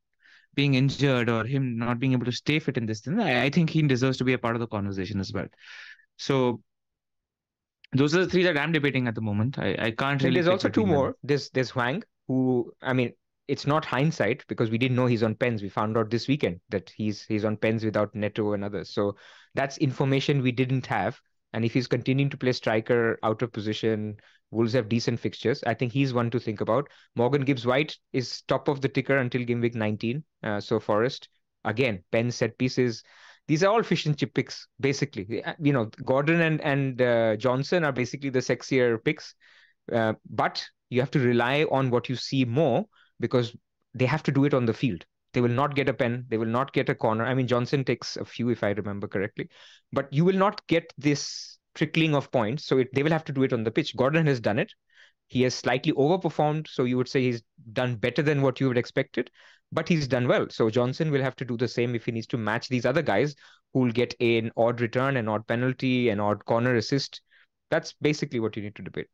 being 0.55 0.75
injured 0.75 1.29
or 1.29 1.45
him 1.45 1.77
not 1.77 1.99
being 1.99 2.13
able 2.13 2.25
to 2.25 2.33
stay 2.33 2.59
fit 2.59 2.77
in 2.77 2.87
this 2.87 3.01
thing, 3.01 3.21
I, 3.21 3.45
I 3.45 3.51
think 3.51 3.71
he 3.71 3.83
deserves 3.83 4.17
to 4.19 4.25
be 4.25 4.33
a 4.33 4.39
part 4.39 4.57
of 4.57 4.61
the 4.61 4.67
conversation 4.67 5.21
as 5.21 5.33
well. 5.33 5.47
So 6.17 6.63
those 7.95 8.15
are 8.15 8.25
the 8.25 8.31
three 8.31 8.43
that 8.45 8.59
I'm 8.59 8.73
debating 8.73 9.09
at 9.09 9.15
the 9.15 9.21
moment. 9.21 9.59
I, 9.59 9.77
I 9.79 9.91
can't 9.91 10.23
really. 10.23 10.35
There's 10.35 10.49
also 10.49 10.69
two 10.69 10.87
more. 10.87 11.17
There's 11.23 11.51
there's 11.51 11.71
Hwang, 11.71 12.03
who 12.29 12.73
I 12.83 12.93
mean, 12.93 13.13
it's 13.49 13.67
not 13.67 13.85
hindsight 13.85 14.45
because 14.49 14.71
we 14.71 14.79
didn't 14.79 14.97
know 14.97 15.07
he's 15.07 15.23
on 15.23 15.35
pens. 15.35 15.63
We 15.63 15.69
found 15.69 15.97
out 15.97 16.11
this 16.11 16.29
weekend 16.29 16.61
that 16.71 16.93
he's 16.97 17.25
he's 17.25 17.45
on 17.45 17.57
pens 17.57 17.85
without 17.85 18.15
Neto 18.15 18.53
and 18.53 18.65
others. 18.65 18.91
So 18.91 19.17
that's 19.55 19.79
information 19.79 20.43
we 20.43 20.53
didn't 20.53 20.87
have. 20.87 21.21
And 21.53 21.65
if 21.65 21.73
he's 21.73 21.87
continuing 21.87 22.31
to 22.31 22.37
play 22.37 22.53
striker 22.53 23.19
out 23.23 23.43
of 23.43 23.53
position, 23.53 24.17
Wolves 24.51 24.73
have 24.73 24.89
decent 24.89 25.21
fixtures. 25.21 25.63
I 25.65 25.75
think 25.75 25.93
he's 25.93 26.13
one 26.13 26.31
to 26.31 26.41
think 26.41 26.61
about. 26.61 26.89
Morgan 27.15 27.43
Gibbs 27.43 27.65
White 27.65 27.97
is 28.13 28.43
top 28.43 28.67
of 28.69 28.81
the 28.81 28.89
ticker 28.89 29.19
until 29.19 29.45
game 29.45 29.61
week 29.61 29.77
19. 29.77 30.25
Uh, 30.43 30.61
so 30.61 30.81
Forest 30.81 31.29
again, 31.65 32.03
pen 32.13 32.31
set 32.31 32.57
pieces 32.59 33.03
these 33.47 33.63
are 33.63 33.73
all 33.73 33.83
fish 33.83 34.07
and 34.07 34.17
chip 34.17 34.35
picks, 34.35 34.67
basically. 34.81 35.43
You 35.59 35.73
know, 35.73 35.87
Gordon 36.05 36.41
and 36.41 36.61
and 36.61 37.01
uh, 37.01 37.37
Johnson 37.37 37.85
are 37.85 37.93
basically 37.93 38.31
the 38.31 38.39
sexier 38.41 39.03
picks, 39.05 39.35
uh, 39.93 40.15
but 40.31 40.65
you 40.91 41.01
have 41.01 41.11
to 41.13 41.21
rely 41.21 41.67
on 41.71 41.91
what 41.91 42.09
you 42.09 42.17
see 42.17 42.45
more 42.45 42.87
because 43.21 43.55
they 43.95 44.07
have 44.07 44.23
to 44.25 44.33
do 44.33 44.45
it 44.45 44.55
on 44.55 44.67
the 44.67 44.73
field. 44.75 45.05
They 45.33 45.41
will 45.41 45.49
not 45.49 45.75
get 45.75 45.89
a 45.89 45.95
pen. 45.95 46.25
They 46.29 46.39
will 46.39 46.47
not 46.47 46.73
get 46.73 46.89
a 46.89 46.95
corner. 46.95 47.25
I 47.25 47.35
mean, 47.35 47.49
Johnson 47.49 47.85
takes 47.85 48.17
a 48.17 48.25
few, 48.25 48.51
if 48.51 48.63
I 48.63 48.71
remember 48.71 49.09
correctly, 49.09 49.49
but 49.93 50.13
you 50.13 50.25
will 50.25 50.37
not 50.37 50.65
get 50.69 50.93
this 50.97 51.59
trickling 51.75 52.15
of 52.15 52.31
points. 52.31 52.65
So 52.67 52.79
it, 52.79 52.89
they 52.95 53.03
will 53.03 53.11
have 53.11 53.25
to 53.25 53.33
do 53.33 53.43
it 53.43 53.53
on 53.53 53.65
the 53.65 53.71
pitch. 53.71 53.97
Gordon 53.97 54.27
has 54.27 54.41
done 54.41 54.59
it. 54.61 54.73
He 55.27 55.43
has 55.43 55.55
slightly 55.55 55.93
overperformed. 55.93 56.69
So 56.69 56.85
you 56.85 56.97
would 56.97 57.09
say 57.09 57.23
he's 57.23 57.43
done 57.73 57.97
better 57.97 58.23
than 58.23 58.43
what 58.43 58.61
you 58.61 58.69
would 58.69 58.79
expected 58.79 59.31
but 59.75 59.89
he's 59.89 60.07
done 60.07 60.29
well. 60.29 60.47
So 60.51 60.71
Johnson 60.71 61.11
will 61.11 61.23
have 61.23 61.37
to 61.37 61.45
do 61.45 61.57
the 61.57 61.69
same 61.69 61.95
if 61.95 62.05
he 62.07 62.13
needs 62.13 62.29
to 62.29 62.39
match 62.39 62.69
these 62.69 62.87
other 62.87 63.03
guys 63.03 63.35
who 63.73 63.81
will 63.81 63.93
get 63.93 64.15
an 64.21 64.53
odd 64.57 64.81
return, 64.81 65.17
an 65.17 65.29
odd 65.29 65.47
penalty, 65.49 66.09
an 66.09 66.21
odd 66.21 66.45
corner 66.45 66.77
assist. 66.77 67.21
That's 67.71 67.93
basically 68.01 68.39
what 68.39 68.57
you 68.57 68.63
need 68.63 68.77
to 68.77 68.83
debate. 68.83 69.09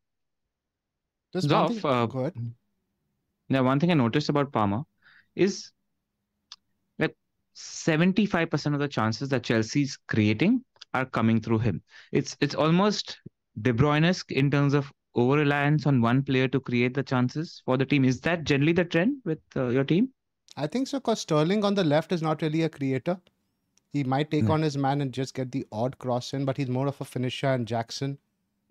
Just 1.32 1.48
Zoff, 1.48 1.82
uh, 1.84 2.06
go 2.06 2.20
ahead. 2.20 2.34
Now, 3.48 3.64
one 3.64 3.80
thing 3.80 3.90
I 3.90 3.94
noticed 3.94 4.28
about 4.28 4.52
Palmer 4.52 4.82
is 5.34 5.72
that 6.98 7.14
75% 7.56 8.74
of 8.74 8.80
the 8.80 8.88
chances 8.88 9.30
that 9.30 9.44
Chelsea's 9.44 9.98
creating 10.08 10.62
are 10.92 11.06
coming 11.06 11.40
through 11.40 11.60
him. 11.60 11.82
It's 12.12 12.36
it's 12.40 12.54
almost 12.54 13.18
De 13.62 13.72
Bruyne-esque 13.72 14.32
in 14.32 14.50
terms 14.50 14.74
of 14.74 14.92
over 15.14 15.36
reliance 15.36 15.86
on 15.86 16.00
one 16.00 16.22
player 16.22 16.48
to 16.48 16.60
create 16.60 16.94
the 16.94 17.02
chances 17.02 17.62
for 17.64 17.76
the 17.76 17.86
team. 17.86 18.04
Is 18.04 18.20
that 18.20 18.44
generally 18.44 18.72
the 18.72 18.84
trend 18.84 19.22
with 19.24 19.40
uh, 19.56 19.68
your 19.68 19.84
team? 19.84 20.10
I 20.56 20.66
think 20.66 20.88
so 20.88 20.98
because 20.98 21.20
Sterling 21.20 21.64
on 21.64 21.74
the 21.74 21.84
left 21.84 22.12
is 22.12 22.22
not 22.22 22.42
really 22.42 22.62
a 22.62 22.68
creator. 22.68 23.18
He 23.92 24.04
might 24.04 24.30
take 24.30 24.44
mm. 24.44 24.50
on 24.50 24.62
his 24.62 24.76
man 24.76 25.00
and 25.00 25.12
just 25.12 25.34
get 25.34 25.50
the 25.50 25.66
odd 25.72 25.98
cross 25.98 26.32
in, 26.32 26.44
but 26.44 26.56
he's 26.56 26.68
more 26.68 26.86
of 26.86 27.00
a 27.00 27.04
finisher 27.04 27.48
and 27.48 27.66
Jackson, 27.66 28.18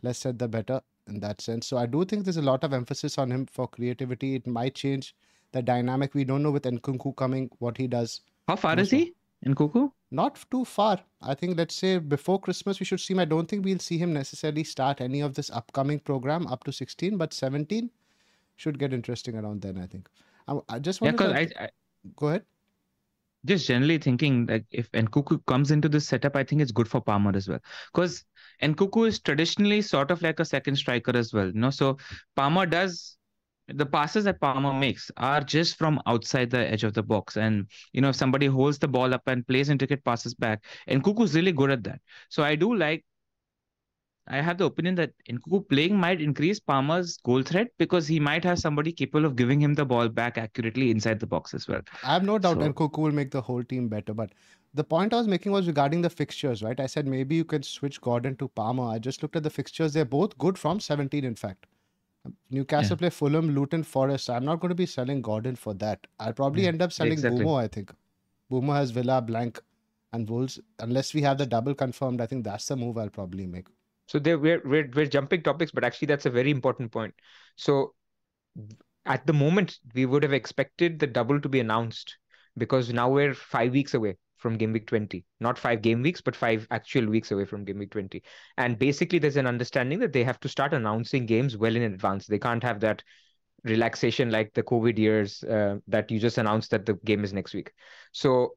less 0.01 0.19
said 0.19 0.39
the 0.39 0.47
better 0.47 0.82
in 1.07 1.19
that 1.19 1.41
sense. 1.41 1.67
So 1.67 1.77
I 1.77 1.86
do 1.86 2.05
think 2.05 2.23
there's 2.23 2.38
a 2.38 2.41
lot 2.41 2.63
of 2.63 2.73
emphasis 2.73 3.17
on 3.17 3.32
him 3.32 3.45
for 3.45 3.67
creativity. 3.67 4.36
It 4.36 4.47
might 4.47 4.75
change 4.75 5.15
the 5.51 5.61
dynamic. 5.61 6.13
We 6.13 6.23
don't 6.23 6.43
know 6.43 6.51
with 6.51 6.63
Nkunku 6.63 7.15
coming 7.15 7.49
what 7.59 7.77
he 7.77 7.88
does 7.88 8.21
How 8.47 8.55
far 8.55 8.80
is 8.80 8.91
he 8.91 9.13
Nkunku? 9.45 9.91
Not 10.11 10.43
too 10.51 10.65
far. 10.65 10.99
I 11.21 11.36
think 11.36 11.57
let's 11.57 11.75
say 11.75 11.97
before 11.97 12.39
Christmas 12.39 12.80
we 12.80 12.86
should 12.86 12.99
see 12.99 13.13
him. 13.13 13.19
I 13.19 13.25
don't 13.25 13.47
think 13.47 13.65
we'll 13.65 13.80
see 13.80 13.97
him 13.97 14.13
necessarily 14.13 14.63
start 14.63 15.01
any 15.01 15.21
of 15.21 15.34
this 15.34 15.49
upcoming 15.49 15.99
program 15.99 16.47
up 16.47 16.63
to 16.65 16.71
16, 16.71 17.17
but 17.17 17.34
17 17.34 17.89
should 18.57 18.80
get 18.80 18.93
interesting 18.93 19.36
around 19.36 19.61
then. 19.61 19.77
I 19.77 19.86
think. 19.86 20.09
I, 20.50 20.76
I 20.76 20.80
just 20.80 21.02
want 21.02 21.20
yeah, 21.20 21.28
to 21.28 21.36
I, 21.36 21.64
I, 21.64 21.70
go 22.16 22.28
ahead. 22.28 22.43
Just 23.45 23.68
generally 23.68 23.97
thinking 23.97 24.47
like 24.47 24.66
if 24.72 24.91
Nkunku 24.91 25.45
comes 25.45 25.72
into 25.72 25.88
this 25.88 26.08
setup, 26.08 26.36
I 26.36 26.43
think 26.43 26.62
it's 26.62 26.72
good 26.72 26.89
for 26.89 27.00
Palmer 27.00 27.32
as 27.36 27.47
well 27.47 27.60
because 27.93 28.26
Nkunku 28.62 29.08
is 29.08 29.20
traditionally 29.20 29.82
sort 29.82 30.12
of 30.12 30.22
like 30.22 30.41
a 30.41 30.45
second 30.45 30.76
striker 30.76 31.16
as 31.16 31.34
well. 31.34 31.47
You 31.47 31.60
know, 31.60 31.70
so 31.70 31.97
Palmer 32.36 32.66
does 32.66 33.18
the 33.74 33.86
passes 33.86 34.24
that 34.24 34.41
Palmer 34.41 34.74
makes 34.74 35.12
are 35.18 35.41
just 35.41 35.78
from 35.78 36.02
outside 36.06 36.50
the 36.50 36.70
edge 36.70 36.84
of 36.84 36.93
the 36.93 37.04
box. 37.04 37.38
And, 37.38 37.68
you 37.93 38.02
know, 38.02 38.10
if 38.10 38.16
somebody 38.16 38.47
holds 38.47 38.80
the 38.80 38.88
ball 38.88 39.14
up 39.14 39.24
and 39.28 39.47
plays 39.47 39.70
intricate 39.70 40.04
passes 40.04 40.34
back, 40.34 40.64
Nkunku's 40.88 41.36
really 41.36 41.52
good 41.52 41.72
at 41.72 41.84
that. 41.84 42.02
So 42.30 42.43
I 42.43 42.56
do 42.56 42.76
like, 42.76 43.06
I 44.30 44.41
have 44.41 44.59
the 44.59 44.65
opinion 44.65 44.95
that 44.95 45.13
Nkunku 45.27 45.67
playing 45.69 45.97
might 45.97 46.21
increase 46.21 46.59
Palmer's 46.59 47.17
goal 47.17 47.41
threat 47.41 47.69
because 47.80 48.07
he 48.07 48.19
might 48.19 48.43
have 48.43 48.59
somebody 48.59 48.91
capable 48.91 49.25
of 49.25 49.36
giving 49.36 49.59
him 49.59 49.73
the 49.73 49.86
ball 49.86 50.07
back 50.07 50.38
accurately 50.38 50.91
inside 50.91 51.19
the 51.19 51.25
box 51.25 51.55
as 51.55 51.67
well. 51.67 51.82
I 52.03 52.13
have 52.13 52.23
no 52.23 52.38
doubt 52.38 52.61
so, 52.61 52.71
Nkunku 52.71 52.99
will 52.99 53.11
make 53.11 53.32
the 53.32 53.41
whole 53.41 53.63
team 53.63 53.88
better. 53.88 54.13
But 54.13 54.32
the 54.75 54.84
point 54.84 55.13
I 55.13 55.17
was 55.17 55.27
making 55.27 55.51
was 55.51 55.65
regarding 55.65 56.01
the 56.01 56.11
fixtures, 56.11 56.61
right? 56.61 56.80
I 56.80 56.86
said 56.86 57.07
maybe 57.07 57.36
you 57.36 57.43
can 57.43 57.63
switch 57.63 57.99
Gordon 58.01 58.36
to 58.36 58.47
Palmer. 58.49 58.84
I 58.84 58.99
just 58.99 59.23
looked 59.23 59.36
at 59.36 59.41
the 59.41 59.49
fixtures. 59.49 59.93
They're 59.93 60.05
both 60.05 60.38
good 60.38 60.59
from 60.59 60.80
17, 60.80 61.23
in 61.23 61.36
fact. 61.36 61.65
Newcastle 62.51 62.95
yeah. 62.95 62.99
play 62.99 63.09
Fulham, 63.09 63.55
Luton, 63.55 63.82
Forest. 63.82 64.30
I'm 64.30 64.45
not 64.45 64.59
going 64.59 64.69
to 64.69 64.75
be 64.75 64.86
selling 64.86 65.23
Gordon 65.23 65.55
for 65.55 65.73
that. 65.75 66.05
I'll 66.19 66.34
probably 66.34 66.63
yeah, 66.63 66.69
end 66.69 66.84
up 66.84 66.91
selling 66.91 67.13
exactly. 67.13 67.43
Mbeumo, 67.43 67.59
I 67.59 67.67
think. 67.67 67.91
Mbeumo 68.51 68.75
has 68.75 68.91
Villa, 68.91 69.21
Blank, 69.21 69.59
and 70.13 70.30
Wolves. 70.30 70.59
Unless 70.77 71.15
we 71.15 71.21
have 71.23 71.39
the 71.39 71.47
double 71.47 71.73
confirmed, 71.73 72.21
I 72.21 72.27
think 72.27 72.43
that's 72.43 72.67
the 72.67 72.75
move 72.75 72.97
I'll 72.97 73.09
probably 73.09 73.47
make. 73.47 73.67
So 74.10 74.20
we're, 74.20 74.62
we're, 74.66 74.89
we're 74.93 75.05
jumping 75.05 75.43
topics, 75.43 75.72
but 75.72 75.84
actually 75.84 76.07
that's 76.07 76.26
a 76.26 76.32
very 76.32 76.49
important 76.49 76.91
point. 76.91 77.14
So 77.55 77.93
at 79.05 79.26
the 79.28 79.34
moment, 79.34 79.78
we 79.93 80.07
would 80.07 80.24
have 80.24 80.34
expected 80.34 80.97
the 80.97 81.05
double 81.05 81.39
to 81.39 81.47
be 81.47 81.60
announced 81.60 82.18
because 82.57 82.91
now 82.91 83.07
we're 83.07 83.36
five 83.36 83.72
weeks 83.72 83.93
away 83.93 84.18
from 84.38 84.57
game 84.57 84.72
week 84.72 84.88
20 84.88 85.24
not 85.41 85.60
five 85.60 85.82
game 85.82 86.01
weeks 86.01 86.22
but 86.22 86.34
five 86.36 86.66
actual 86.72 87.05
weeks 87.05 87.32
away 87.32 87.43
from 87.43 87.66
game 87.66 87.78
week 87.78 87.91
20 87.91 88.24
and 88.57 88.80
basically 88.80 89.20
there's 89.20 89.36
an 89.36 89.45
understanding 89.45 89.99
that 89.99 90.14
they 90.14 90.24
have 90.24 90.39
to 90.39 90.47
start 90.47 90.74
announcing 90.74 91.26
games 91.26 91.57
well 91.57 91.76
in 91.76 91.82
advance. 91.84 92.26
They 92.26 92.39
can't 92.39 92.64
have 92.64 92.80
that 92.80 93.03
relaxation 93.66 94.32
like 94.32 94.53
the 94.53 94.64
covid 94.64 94.97
years 94.97 95.43
uh, 95.43 95.76
that 95.88 96.10
you 96.10 96.20
just 96.20 96.38
announced 96.38 96.72
that 96.72 96.86
the 96.86 96.93
game 97.05 97.24
is 97.26 97.34
next 97.34 97.53
week. 97.53 97.74
So 98.14 98.55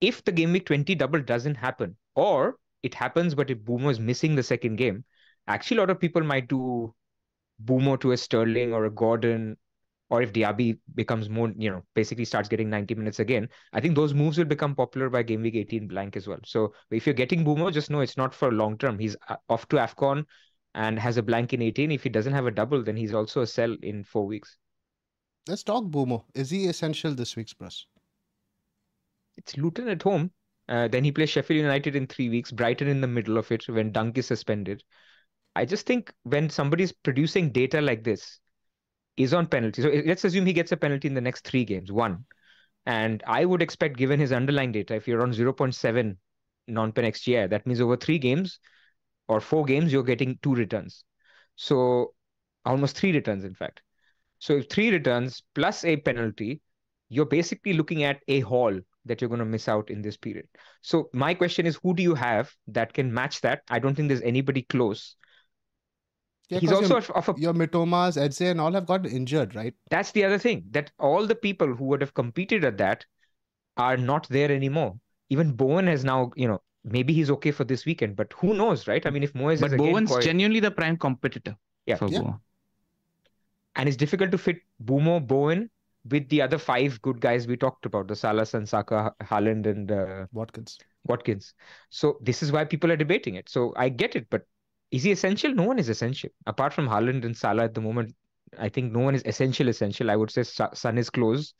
if 0.00 0.22
the 0.22 0.32
game 0.32 0.52
week 0.52 0.66
20 0.66 0.94
double 0.94 1.22
doesn't 1.22 1.54
happen 1.54 1.96
or 2.14 2.56
it 2.82 2.94
happens 2.94 3.34
but 3.34 3.50
if 3.50 3.58
Mbeumo 3.58 3.90
is 3.90 4.00
missing 4.00 4.34
the 4.34 4.42
second 4.42 4.76
game 4.76 5.04
actually 5.46 5.78
a 5.78 5.80
lot 5.80 5.90
of 5.90 6.00
people 6.00 6.22
might 6.22 6.48
do 6.48 6.94
Boomer 7.58 7.96
to 7.98 8.12
a 8.12 8.16
sterling 8.16 8.72
or 8.72 8.84
a 8.84 8.90
gordon 8.90 9.56
or 10.08 10.22
if 10.22 10.32
Diaby 10.32 10.78
becomes 10.94 11.28
more, 11.28 11.52
you 11.56 11.70
know, 11.70 11.82
basically 11.94 12.24
starts 12.24 12.48
getting 12.48 12.70
90 12.70 12.94
minutes 12.94 13.18
again, 13.18 13.48
I 13.72 13.80
think 13.80 13.96
those 13.96 14.14
moves 14.14 14.38
will 14.38 14.44
become 14.44 14.74
popular 14.74 15.10
by 15.10 15.22
game 15.22 15.42
week 15.42 15.56
18 15.56 15.88
blank 15.88 16.16
as 16.16 16.28
well. 16.28 16.38
So 16.44 16.74
if 16.90 17.06
you're 17.06 17.14
getting 17.14 17.42
Boomer, 17.42 17.70
just 17.70 17.90
know 17.90 18.00
it's 18.00 18.16
not 18.16 18.34
for 18.34 18.52
long 18.52 18.78
term. 18.78 18.98
He's 18.98 19.16
uh, 19.28 19.36
off 19.48 19.68
to 19.68 19.76
AFCON 19.76 20.24
and 20.74 20.98
has 20.98 21.16
a 21.16 21.22
blank 21.22 21.52
in 21.52 21.62
18. 21.62 21.90
If 21.90 22.04
he 22.04 22.08
doesn't 22.08 22.32
have 22.32 22.46
a 22.46 22.50
double, 22.50 22.82
then 22.84 22.96
he's 22.96 23.14
also 23.14 23.40
a 23.40 23.46
sell 23.46 23.76
in 23.82 24.04
four 24.04 24.26
weeks. 24.26 24.58
Let's 25.48 25.64
talk 25.64 25.84
Boomer. 25.84 26.18
Is 26.34 26.50
he 26.50 26.66
essential 26.66 27.14
this 27.14 27.34
week's 27.34 27.54
press? 27.54 27.86
It's 29.36 29.56
Luton 29.56 29.88
at 29.88 30.02
home. 30.02 30.30
Uh, 30.68 30.88
then 30.88 31.04
he 31.04 31.12
plays 31.12 31.30
Sheffield 31.30 31.58
United 31.58 31.94
in 31.94 32.06
three 32.06 32.28
weeks, 32.28 32.50
Brighton 32.50 32.88
in 32.88 33.00
the 33.00 33.06
middle 33.06 33.38
of 33.38 33.50
it 33.52 33.68
when 33.68 33.92
Dunk 33.92 34.18
is 34.18 34.26
suspended. 34.26 34.82
I 35.54 35.64
just 35.64 35.86
think 35.86 36.12
when 36.24 36.50
somebody's 36.50 36.92
producing 36.92 37.50
data 37.50 37.80
like 37.80 38.04
this, 38.04 38.40
is 39.16 39.32
on 39.32 39.46
penalty. 39.46 39.82
So 39.82 39.88
let's 40.04 40.24
assume 40.24 40.46
he 40.46 40.52
gets 40.52 40.72
a 40.72 40.76
penalty 40.76 41.08
in 41.08 41.14
the 41.14 41.20
next 41.20 41.44
three 41.44 41.64
games, 41.64 41.90
one. 41.90 42.24
And 42.84 43.22
I 43.26 43.44
would 43.44 43.62
expect, 43.62 43.96
given 43.96 44.20
his 44.20 44.32
underlying 44.32 44.72
data, 44.72 44.94
if 44.94 45.08
you're 45.08 45.22
on 45.22 45.32
0.7 45.32 46.16
non-pen 46.68 47.04
XGI, 47.04 47.50
that 47.50 47.66
means 47.66 47.80
over 47.80 47.96
three 47.96 48.18
games 48.18 48.60
or 49.28 49.40
four 49.40 49.64
games, 49.64 49.92
you're 49.92 50.04
getting 50.04 50.38
two 50.42 50.54
returns. 50.54 51.04
So 51.56 52.14
almost 52.64 52.96
three 52.96 53.12
returns, 53.12 53.44
in 53.44 53.54
fact. 53.54 53.82
So 54.38 54.58
if 54.58 54.68
three 54.68 54.90
returns 54.90 55.42
plus 55.54 55.84
a 55.84 55.96
penalty, 55.96 56.60
you're 57.08 57.26
basically 57.26 57.72
looking 57.72 58.04
at 58.04 58.20
a 58.28 58.40
haul 58.40 58.78
that 59.06 59.20
you're 59.20 59.28
going 59.28 59.40
to 59.40 59.44
miss 59.44 59.68
out 59.68 59.90
in 59.90 60.02
this 60.02 60.16
period. 60.16 60.46
So 60.82 61.08
my 61.12 61.34
question 61.34 61.66
is, 61.66 61.78
who 61.82 61.94
do 61.94 62.02
you 62.02 62.14
have 62.14 62.52
that 62.68 62.92
can 62.92 63.12
match 63.12 63.40
that? 63.40 63.62
I 63.70 63.78
don't 63.78 63.94
think 63.94 64.08
there's 64.08 64.22
anybody 64.22 64.62
close. 64.62 65.16
Yeah, 66.48 66.60
he's 66.60 66.70
also 66.70 67.00
your, 67.00 67.16
of 67.16 67.28
a, 67.28 67.34
your 67.36 67.54
Mitomas, 67.54 68.16
Eze, 68.16 68.42
and 68.42 68.60
all 68.60 68.72
have 68.72 68.86
gotten 68.86 69.10
injured, 69.10 69.54
right? 69.56 69.74
That's 69.90 70.12
the 70.12 70.24
other 70.24 70.38
thing. 70.38 70.64
That 70.70 70.92
all 70.98 71.26
the 71.26 71.34
people 71.34 71.74
who 71.74 71.86
would 71.86 72.00
have 72.00 72.14
competed 72.14 72.64
at 72.64 72.78
that 72.78 73.04
are 73.76 73.96
not 73.96 74.28
there 74.28 74.50
anymore. 74.50 74.94
Even 75.28 75.52
Bowen 75.52 75.88
has 75.88 76.04
now, 76.04 76.30
you 76.36 76.46
know, 76.46 76.62
maybe 76.84 77.12
he's 77.12 77.30
okay 77.30 77.50
for 77.50 77.64
this 77.64 77.84
weekend, 77.84 78.14
but 78.14 78.32
who 78.34 78.54
knows, 78.54 78.86
right? 78.86 79.04
I 79.04 79.10
mean, 79.10 79.24
if 79.24 79.32
Moyes 79.32 79.60
but 79.60 79.72
is 79.72 79.76
Bowen's 79.76 80.10
again, 80.10 80.22
genuinely 80.22 80.60
the 80.60 80.70
prime 80.70 80.96
competitor. 80.96 81.56
Yeah, 81.84 81.96
for 81.96 82.08
yeah. 82.08 82.20
Bowen. 82.20 82.34
And 83.74 83.88
it's 83.88 83.96
difficult 83.96 84.30
to 84.30 84.38
fit 84.38 84.58
Mbeumo, 84.82 85.26
Bowen 85.26 85.68
with 86.10 86.28
the 86.28 86.42
other 86.42 86.58
five 86.58 87.00
good 87.02 87.20
guys 87.20 87.46
we 87.46 87.56
talked 87.56 87.86
about: 87.86 88.08
the 88.08 88.16
Salah, 88.16 88.46
and 88.52 88.68
Saka, 88.68 89.12
Haaland, 89.22 89.66
and 89.66 89.90
uh, 89.90 90.26
Watkins. 90.32 90.78
Watkins. 91.04 91.54
So 91.90 92.18
this 92.20 92.42
is 92.42 92.52
why 92.52 92.64
people 92.64 92.90
are 92.90 92.96
debating 92.96 93.36
it. 93.36 93.48
So 93.48 93.72
I 93.76 93.88
get 93.88 94.16
it, 94.16 94.26
but 94.30 94.42
is 94.90 95.02
he 95.02 95.12
essential? 95.12 95.54
No 95.54 95.64
one 95.64 95.78
is 95.78 95.88
essential. 95.88 96.30
Apart 96.46 96.72
from 96.72 96.88
Haaland 96.88 97.24
and 97.24 97.36
Salah 97.36 97.64
at 97.64 97.74
the 97.74 97.80
moment, 97.80 98.14
I 98.58 98.68
think 98.68 98.92
no 98.92 99.00
one 99.00 99.14
is 99.14 99.22
essential. 99.24 99.68
Essential. 99.68 100.10
I 100.10 100.16
would 100.16 100.30
say 100.30 100.42
Son 100.42 100.98
is 100.98 101.10
close, 101.10 101.54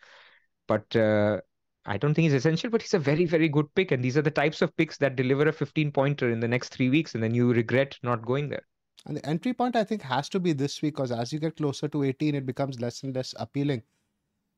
but 0.66 0.94
uh, 0.94 1.40
I 1.84 1.96
don't 1.96 2.14
think 2.14 2.24
he's 2.24 2.34
essential. 2.34 2.70
But 2.70 2.82
he's 2.82 2.94
a 2.94 2.98
very, 2.98 3.24
very 3.24 3.48
good 3.48 3.72
pick, 3.74 3.92
and 3.92 4.02
these 4.02 4.16
are 4.16 4.22
the 4.22 4.30
types 4.30 4.62
of 4.62 4.76
picks 4.76 4.96
that 4.98 5.16
deliver 5.16 5.48
a 5.48 5.52
15 5.52 5.92
pointer 5.92 6.30
in 6.30 6.40
the 6.40 6.48
next 6.48 6.70
three 6.70 6.90
weeks, 6.90 7.14
and 7.14 7.22
then 7.22 7.34
you 7.34 7.52
regret 7.52 7.98
not 8.02 8.24
going 8.24 8.48
there. 8.48 8.66
And 9.06 9.16
the 9.16 9.26
entry 9.26 9.52
point, 9.52 9.76
I 9.76 9.84
think, 9.84 10.02
has 10.02 10.28
to 10.30 10.40
be 10.40 10.52
this 10.52 10.82
week 10.82 10.94
because 10.96 11.12
as 11.12 11.32
you 11.32 11.38
get 11.38 11.56
closer 11.56 11.86
to 11.88 12.02
18, 12.02 12.34
it 12.34 12.46
becomes 12.46 12.80
less 12.80 13.02
and 13.04 13.14
less 13.14 13.34
appealing. 13.38 13.82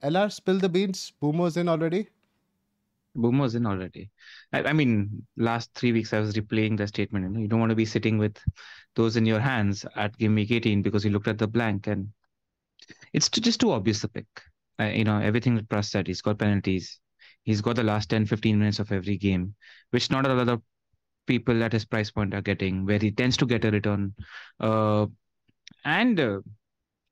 LR, 0.02 0.30
spill 0.30 0.58
the 0.58 0.68
beans. 0.68 1.12
Boomer's 1.20 1.56
in 1.56 1.68
already. 1.68 2.08
Boomer's 3.14 3.54
in 3.54 3.66
already. 3.66 4.10
I, 4.52 4.64
I, 4.64 4.72
mean, 4.72 5.26
last 5.36 5.74
three 5.74 5.92
weeks 5.92 6.12
I 6.12 6.20
was 6.20 6.34
replaying 6.34 6.76
the 6.76 6.86
statement. 6.86 7.24
You 7.24 7.30
know, 7.30 7.40
you 7.40 7.48
don't 7.48 7.60
want 7.60 7.70
to 7.70 7.76
be 7.76 7.84
sitting 7.84 8.18
with 8.18 8.38
those 8.94 9.16
in 9.16 9.26
your 9.26 9.40
hands 9.40 9.84
at 9.96 10.16
game 10.18 10.34
week 10.34 10.50
18 10.50 10.82
because 10.82 11.04
you 11.04 11.10
looked 11.10 11.28
at 11.28 11.38
the 11.38 11.48
blank 11.48 11.86
and 11.88 12.08
it's 13.12 13.28
just 13.28 13.60
too 13.60 13.72
obvious 13.72 14.00
to 14.00 14.08
pick. 14.08 14.26
Uh, 14.80 14.84
you 14.84 15.04
know, 15.04 15.18
everything 15.18 15.56
that 15.56 15.68
Pras 15.68 15.86
said, 15.86 16.06
he's 16.06 16.22
got 16.22 16.38
penalties. 16.38 17.00
He's 17.42 17.60
got 17.60 17.76
the 17.76 17.82
last 17.82 18.10
10, 18.10 18.26
15 18.26 18.58
minutes 18.58 18.78
of 18.78 18.92
every 18.92 19.16
game, 19.16 19.54
which 19.90 20.10
not 20.10 20.26
a 20.26 20.34
lot 20.34 20.48
of 20.48 20.62
people 21.26 21.62
at 21.62 21.72
his 21.72 21.84
price 21.84 22.10
point 22.10 22.34
are 22.34 22.40
getting, 22.42 22.86
where 22.86 22.98
he 22.98 23.10
tends 23.10 23.36
to 23.38 23.46
get 23.46 23.64
a 23.64 23.70
return. 23.70 24.14
Uh, 24.60 25.06
and 25.84 26.20
uh, 26.20 26.40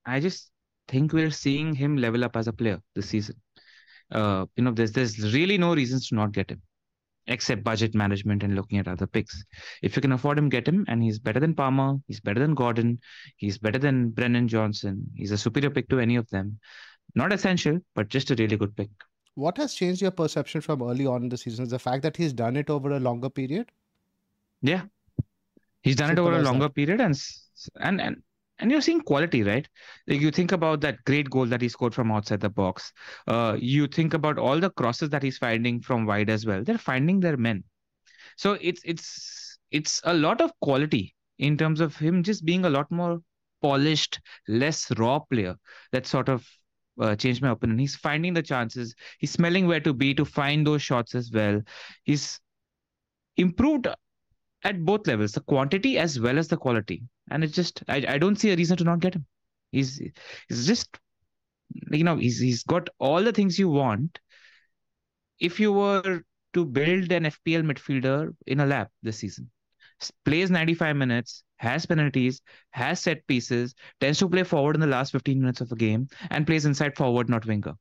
I 0.04 0.20
just 0.20 0.50
think 0.88 1.12
we're 1.12 1.30
seeing 1.30 1.74
him 1.74 1.96
level 1.96 2.24
up 2.24 2.36
as 2.36 2.48
a 2.48 2.52
player 2.52 2.80
this 2.94 3.08
season 3.08 3.36
uh, 4.12 4.46
you 4.56 4.64
know, 4.64 4.70
there's 4.70 4.92
there's 4.92 5.34
really 5.34 5.58
no 5.58 5.74
reasons 5.74 6.08
to 6.08 6.14
not 6.14 6.32
get 6.32 6.50
him, 6.50 6.62
except 7.26 7.64
budget 7.64 7.94
management 7.94 8.42
and 8.42 8.54
looking 8.54 8.78
at 8.78 8.88
other 8.88 9.06
picks. 9.06 9.44
If 9.82 9.96
you 9.96 10.02
can 10.02 10.12
afford 10.12 10.38
him, 10.38 10.48
get 10.48 10.66
him, 10.66 10.84
and 10.88 11.02
he's 11.02 11.18
better 11.18 11.40
than 11.40 11.54
Palmer, 11.54 11.96
he's 12.06 12.20
better 12.20 12.40
than 12.40 12.54
Gordon, 12.54 13.00
he's 13.36 13.58
better 13.58 13.78
than 13.78 14.10
Brennan 14.10 14.48
Johnson. 14.48 15.04
He's 15.14 15.32
a 15.32 15.38
superior 15.38 15.70
pick 15.70 15.88
to 15.88 15.98
any 15.98 16.16
of 16.16 16.28
them. 16.30 16.58
Not 17.14 17.32
essential, 17.32 17.80
but 17.94 18.08
just 18.08 18.30
a 18.30 18.34
really 18.34 18.56
good 18.56 18.76
pick. 18.76 18.90
What 19.34 19.56
has 19.58 19.74
changed 19.74 20.02
your 20.02 20.10
perception 20.10 20.60
from 20.60 20.82
early 20.82 21.06
on 21.06 21.22
in 21.24 21.28
the 21.28 21.36
season? 21.36 21.64
Is 21.64 21.70
the 21.70 21.78
fact 21.78 22.02
that 22.02 22.16
he's 22.16 22.32
done 22.32 22.56
it 22.56 22.70
over 22.70 22.92
a 22.92 23.00
longer 23.00 23.28
period? 23.28 23.70
Yeah, 24.62 24.82
he's 25.82 25.96
done 25.96 26.10
it 26.10 26.18
over 26.18 26.38
a 26.38 26.42
longer 26.42 26.66
that. 26.66 26.74
period, 26.74 27.00
and 27.00 27.20
and 27.80 28.00
and 28.00 28.22
and 28.58 28.70
you're 28.70 28.80
seeing 28.80 29.00
quality, 29.00 29.42
right? 29.42 29.68
Like 30.06 30.20
you 30.20 30.30
think 30.30 30.52
about 30.52 30.80
that 30.80 31.04
great 31.04 31.28
goal 31.28 31.46
that 31.46 31.60
he 31.60 31.68
scored 31.68 31.94
from 31.94 32.10
outside 32.10 32.40
the 32.40 32.48
box. 32.48 32.92
Uh, 33.26 33.56
you 33.58 33.86
think 33.86 34.14
about 34.14 34.38
all 34.38 34.58
the 34.58 34.70
crosses 34.70 35.10
that 35.10 35.22
he's 35.22 35.38
finding 35.38 35.80
from 35.80 36.06
wide 36.06 36.30
as 36.30 36.46
well. 36.46 36.64
They're 36.64 36.78
finding 36.78 37.20
their 37.20 37.36
men. 37.36 37.64
So 38.36 38.56
it's 38.60 38.80
it's 38.84 39.58
it's 39.70 40.00
a 40.04 40.14
lot 40.14 40.40
of 40.40 40.52
quality 40.60 41.14
in 41.38 41.56
terms 41.56 41.80
of 41.80 41.96
him 41.96 42.22
just 42.22 42.44
being 42.44 42.64
a 42.64 42.70
lot 42.70 42.90
more 42.90 43.20
polished, 43.62 44.20
less 44.48 44.90
raw 44.98 45.18
player. 45.18 45.56
That 45.92 46.06
sort 46.06 46.28
of 46.28 46.46
uh, 47.00 47.14
changed 47.16 47.42
my 47.42 47.50
opinion. 47.50 47.78
He's 47.78 47.96
finding 47.96 48.32
the 48.32 48.42
chances. 48.42 48.94
He's 49.18 49.32
smelling 49.32 49.66
where 49.66 49.80
to 49.80 49.92
be 49.92 50.14
to 50.14 50.24
find 50.24 50.66
those 50.66 50.82
shots 50.82 51.14
as 51.14 51.30
well. 51.30 51.60
He's 52.04 52.40
improved 53.36 53.86
at 54.64 54.84
both 54.84 55.06
levels, 55.06 55.32
the 55.32 55.40
quantity 55.40 55.98
as 55.98 56.18
well 56.18 56.38
as 56.38 56.48
the 56.48 56.56
quality 56.56 57.02
and 57.30 57.44
it's 57.44 57.54
just 57.54 57.82
I, 57.88 58.04
I 58.08 58.18
don't 58.18 58.36
see 58.36 58.50
a 58.52 58.56
reason 58.56 58.76
to 58.78 58.84
not 58.84 59.00
get 59.00 59.14
him. 59.14 59.26
He's 59.72 59.98
he's 60.48 60.66
just 60.66 60.98
you 61.92 62.04
know 62.04 62.16
he's 62.16 62.38
he's 62.40 62.62
got 62.64 62.88
all 62.98 63.22
the 63.22 63.32
things 63.32 63.58
you 63.58 63.68
want. 63.68 64.18
if 65.40 65.60
you 65.60 65.72
were 65.72 66.22
to 66.54 66.64
build 66.64 67.12
an 67.12 67.24
FPL 67.26 67.62
midfielder 67.62 68.34
in 68.46 68.60
a 68.60 68.66
lab 68.66 68.88
this 69.02 69.18
season, 69.18 69.50
plays 70.24 70.50
95 70.50 70.96
minutes, 70.96 71.44
has 71.56 71.86
penalties, 71.86 72.40
has 72.70 73.00
set 73.00 73.26
pieces, 73.26 73.74
tends 74.00 74.18
to 74.20 74.28
play 74.28 74.44
forward 74.44 74.76
in 74.76 74.80
the 74.80 74.86
last 74.86 75.12
15 75.12 75.40
minutes 75.40 75.60
of 75.60 75.72
a 75.72 75.76
game, 75.76 76.08
and 76.30 76.46
plays 76.46 76.66
inside 76.66 76.96
forward, 76.96 77.28
not 77.28 77.46
winger. 77.46 77.74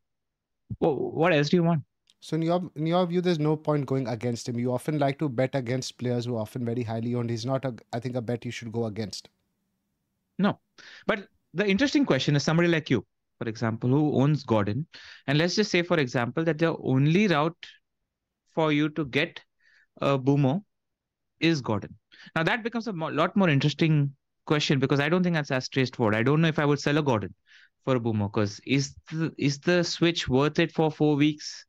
What 0.79 1.33
else 1.33 1.49
do 1.49 1.57
you 1.57 1.63
want? 1.63 1.83
So 2.26 2.34
in 2.34 2.41
your 2.41 2.71
in 2.76 2.88
your 2.88 3.05
view, 3.05 3.21
there's 3.21 3.38
no 3.38 3.55
point 3.55 3.86
going 3.86 4.07
against 4.07 4.49
him. 4.49 4.57
You 4.57 4.73
often 4.73 4.97
like 4.97 5.19
to 5.19 5.30
bet 5.30 5.53
against 5.53 5.99
players 5.99 6.26
who 6.26 6.38
are 6.38 6.41
often 6.41 6.65
very 6.65 6.82
highly 6.82 7.13
owned. 7.13 7.30
He's 7.30 7.45
not 7.45 7.65
a 7.65 7.76
I 7.93 7.99
think 7.99 8.15
a 8.15 8.21
bet 8.30 8.45
you 8.45 8.49
should 8.49 8.71
go 8.71 8.86
against. 8.88 9.30
No. 10.39 10.59
But 11.05 11.28
the 11.53 11.67
interesting 11.67 12.03
question 12.03 12.36
is 12.36 12.41
somebody 12.41 12.67
like 12.67 12.89
you, 12.89 13.05
for 13.38 13.47
example, 13.47 13.91
who 13.91 14.19
owns 14.19 14.41
Gordon. 14.41 14.88
And 15.28 15.38
let's 15.38 15.53
just 15.53 15.69
say, 15.69 15.84
for 15.84 15.99
example, 15.99 16.43
that 16.45 16.57
the 16.57 16.76
only 16.78 17.28
route 17.28 17.67
for 18.55 18.71
you 18.71 18.89
to 18.89 19.05
get 19.05 19.39
a 20.01 20.17
Mbeumo 20.17 20.63
is 21.39 21.61
Gordon. 21.61 21.95
Now 22.36 22.41
that 22.41 22.63
becomes 22.63 22.88
a 22.88 22.93
mo- 22.93 23.09
lot 23.09 23.36
more 23.36 23.49
interesting 23.49 24.15
question 24.47 24.80
because 24.80 24.99
I 24.99 25.09
don't 25.09 25.21
think 25.21 25.36
that's 25.36 25.51
as 25.51 25.65
straightforward. 25.65 26.15
I 26.15 26.23
don't 26.23 26.41
know 26.41 26.47
if 26.47 26.57
I 26.57 26.65
would 26.65 26.80
sell 26.80 26.97
a 26.97 27.03
Gordon 27.03 27.36
for 27.84 27.97
a 27.97 27.99
Mbeumo 27.99 28.32
because 28.34 28.59
is 28.65 28.95
the, 29.11 29.32
is 29.38 29.59
the 29.59 29.84
switch 29.84 30.28
worth 30.28 30.57
it 30.57 30.71
for 30.71 30.89
four 30.89 31.15
weeks? 31.15 31.63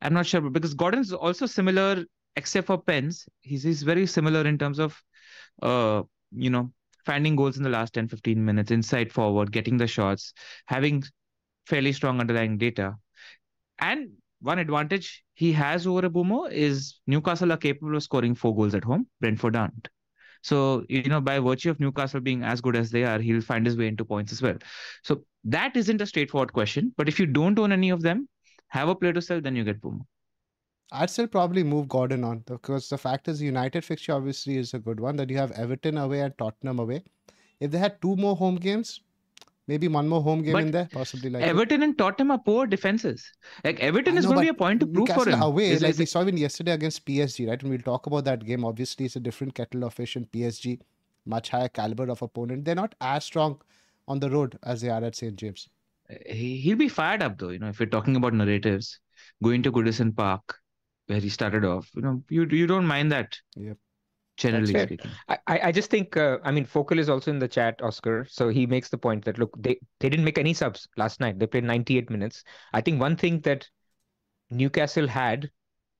I'm 0.00 0.14
not 0.14 0.26
sure 0.26 0.40
because 0.40 0.74
Gordon's 0.74 1.12
also 1.12 1.46
similar 1.46 2.04
except 2.36 2.66
for 2.68 2.80
pens. 2.80 3.28
He's, 3.40 3.62
he's 3.62 3.82
very 3.82 4.06
similar 4.06 4.46
in 4.46 4.58
terms 4.58 4.78
of, 4.78 5.00
uh, 5.62 6.02
you 6.30 6.50
know, 6.50 6.72
finding 7.04 7.36
goals 7.36 7.56
in 7.56 7.62
the 7.62 7.70
last 7.70 7.94
10, 7.94 8.08
15 8.08 8.44
minutes, 8.44 8.70
inside 8.70 9.12
forward, 9.12 9.50
getting 9.50 9.76
the 9.76 9.86
shots, 9.86 10.32
having 10.66 11.02
fairly 11.66 11.92
strong 11.92 12.20
underlying 12.20 12.58
data. 12.58 12.96
And 13.78 14.10
one 14.40 14.58
advantage 14.58 15.24
he 15.34 15.52
has 15.52 15.86
over 15.86 16.06
a 16.06 16.10
Mbeumo 16.10 16.50
is 16.50 17.00
Newcastle 17.06 17.52
are 17.52 17.56
capable 17.56 17.96
of 17.96 18.02
scoring 18.02 18.34
four 18.34 18.54
goals 18.54 18.74
at 18.74 18.84
home. 18.84 19.06
Brentford 19.20 19.56
aren't. 19.56 19.88
So, 20.42 20.84
you 20.88 21.02
know, 21.04 21.20
by 21.20 21.40
virtue 21.40 21.70
of 21.70 21.80
Newcastle 21.80 22.20
being 22.20 22.44
as 22.44 22.60
good 22.60 22.76
as 22.76 22.90
they 22.90 23.04
are, 23.04 23.18
he'll 23.18 23.40
find 23.40 23.66
his 23.66 23.76
way 23.76 23.88
into 23.88 24.04
points 24.04 24.32
as 24.32 24.40
well. 24.40 24.56
So 25.02 25.24
that 25.44 25.76
isn't 25.76 26.00
a 26.00 26.06
straightforward 26.06 26.52
question. 26.52 26.94
But 26.96 27.08
if 27.08 27.18
you 27.18 27.26
don't 27.26 27.58
own 27.58 27.72
any 27.72 27.90
of 27.90 28.02
them, 28.02 28.28
have 28.68 28.88
a 28.88 28.94
player 28.94 29.12
to 29.12 29.22
sell, 29.22 29.40
then 29.40 29.56
you 29.56 29.64
get 29.64 29.80
Mbeumo. 29.80 30.04
I'd 30.90 31.10
still 31.10 31.26
probably 31.26 31.62
move 31.62 31.88
Gordon 31.88 32.24
on 32.24 32.44
because 32.46 32.88
the 32.88 32.96
fact 32.96 33.28
is, 33.28 33.42
United 33.42 33.84
fixture 33.84 34.14
obviously 34.14 34.56
is 34.56 34.72
a 34.72 34.78
good 34.78 35.00
one. 35.00 35.16
That 35.16 35.28
you 35.28 35.36
have 35.36 35.50
Everton 35.52 35.98
away 35.98 36.20
and 36.20 36.36
Tottenham 36.38 36.78
away. 36.78 37.02
If 37.60 37.70
they 37.70 37.78
had 37.78 38.00
two 38.00 38.16
more 38.16 38.34
home 38.36 38.56
games, 38.56 39.00
maybe 39.66 39.88
one 39.88 40.08
more 40.08 40.22
home 40.22 40.42
game 40.42 40.54
but 40.54 40.62
in 40.62 40.70
there, 40.70 40.88
possibly 40.90 41.28
like 41.28 41.42
Everton 41.42 41.82
it. 41.82 41.84
and 41.86 41.98
Tottenham 41.98 42.30
are 42.30 42.38
poor 42.38 42.66
defenses. 42.66 43.30
Like 43.64 43.80
Everton 43.80 44.16
is 44.16 44.24
going 44.24 44.38
to 44.38 44.42
be 44.42 44.48
a 44.48 44.54
point 44.54 44.80
to 44.80 44.86
prove 44.86 45.10
for 45.10 45.28
him. 45.28 45.42
Away, 45.42 45.70
is, 45.70 45.82
like 45.82 45.98
we 45.98 46.06
saw 46.06 46.22
even 46.22 46.38
yesterday 46.38 46.72
against 46.72 47.04
PSG, 47.04 47.48
right? 47.48 47.60
And 47.60 47.70
we'll 47.70 47.80
talk 47.80 48.06
about 48.06 48.24
that 48.24 48.44
game. 48.44 48.64
Obviously, 48.64 49.06
it's 49.06 49.16
a 49.16 49.20
different 49.20 49.54
kettle 49.54 49.84
of 49.84 49.92
fish 49.92 50.16
in 50.16 50.24
PSG, 50.26 50.80
much 51.26 51.50
higher 51.50 51.68
caliber 51.68 52.08
of 52.08 52.22
opponent. 52.22 52.64
They're 52.64 52.74
not 52.74 52.94
as 53.00 53.24
strong 53.24 53.60
on 54.06 54.20
the 54.20 54.30
road 54.30 54.58
as 54.62 54.80
they 54.80 54.88
are 54.88 55.04
at 55.04 55.16
St 55.16 55.36
James. 55.36 55.68
He'll 56.26 56.76
be 56.76 56.88
fired 56.88 57.22
up 57.22 57.38
though. 57.38 57.50
You 57.50 57.58
know, 57.58 57.68
if 57.68 57.80
we're 57.80 57.86
talking 57.86 58.16
about 58.16 58.34
narratives, 58.34 58.98
going 59.42 59.62
to 59.62 59.72
Goodison 59.72 60.16
Park, 60.16 60.56
where 61.06 61.20
he 61.20 61.28
started 61.28 61.64
off. 61.64 61.90
You 61.94 62.02
know, 62.02 62.22
you 62.28 62.46
you 62.46 62.66
don't 62.66 62.86
mind 62.86 63.12
that. 63.12 63.36
Yep. 63.56 63.76
Generally 64.36 64.66
speaking, 64.66 65.10
I, 65.28 65.38
I 65.48 65.72
just 65.72 65.90
think 65.90 66.16
uh, 66.16 66.38
I 66.44 66.52
mean 66.52 66.64
Focal 66.64 67.00
is 67.00 67.08
also 67.08 67.32
in 67.32 67.40
the 67.40 67.48
chat, 67.48 67.82
Oscar. 67.82 68.24
So 68.30 68.48
he 68.48 68.66
makes 68.66 68.88
the 68.88 68.96
point 68.96 69.24
that 69.24 69.36
look 69.36 69.50
they 69.58 69.80
they 69.98 70.08
didn't 70.08 70.24
make 70.24 70.38
any 70.38 70.54
subs 70.54 70.86
last 70.96 71.18
night. 71.18 71.40
They 71.40 71.46
played 71.48 71.64
98 71.64 72.08
minutes. 72.08 72.44
I 72.72 72.80
think 72.80 73.00
one 73.00 73.16
thing 73.16 73.40
that 73.40 73.68
Newcastle 74.50 75.08
had 75.08 75.50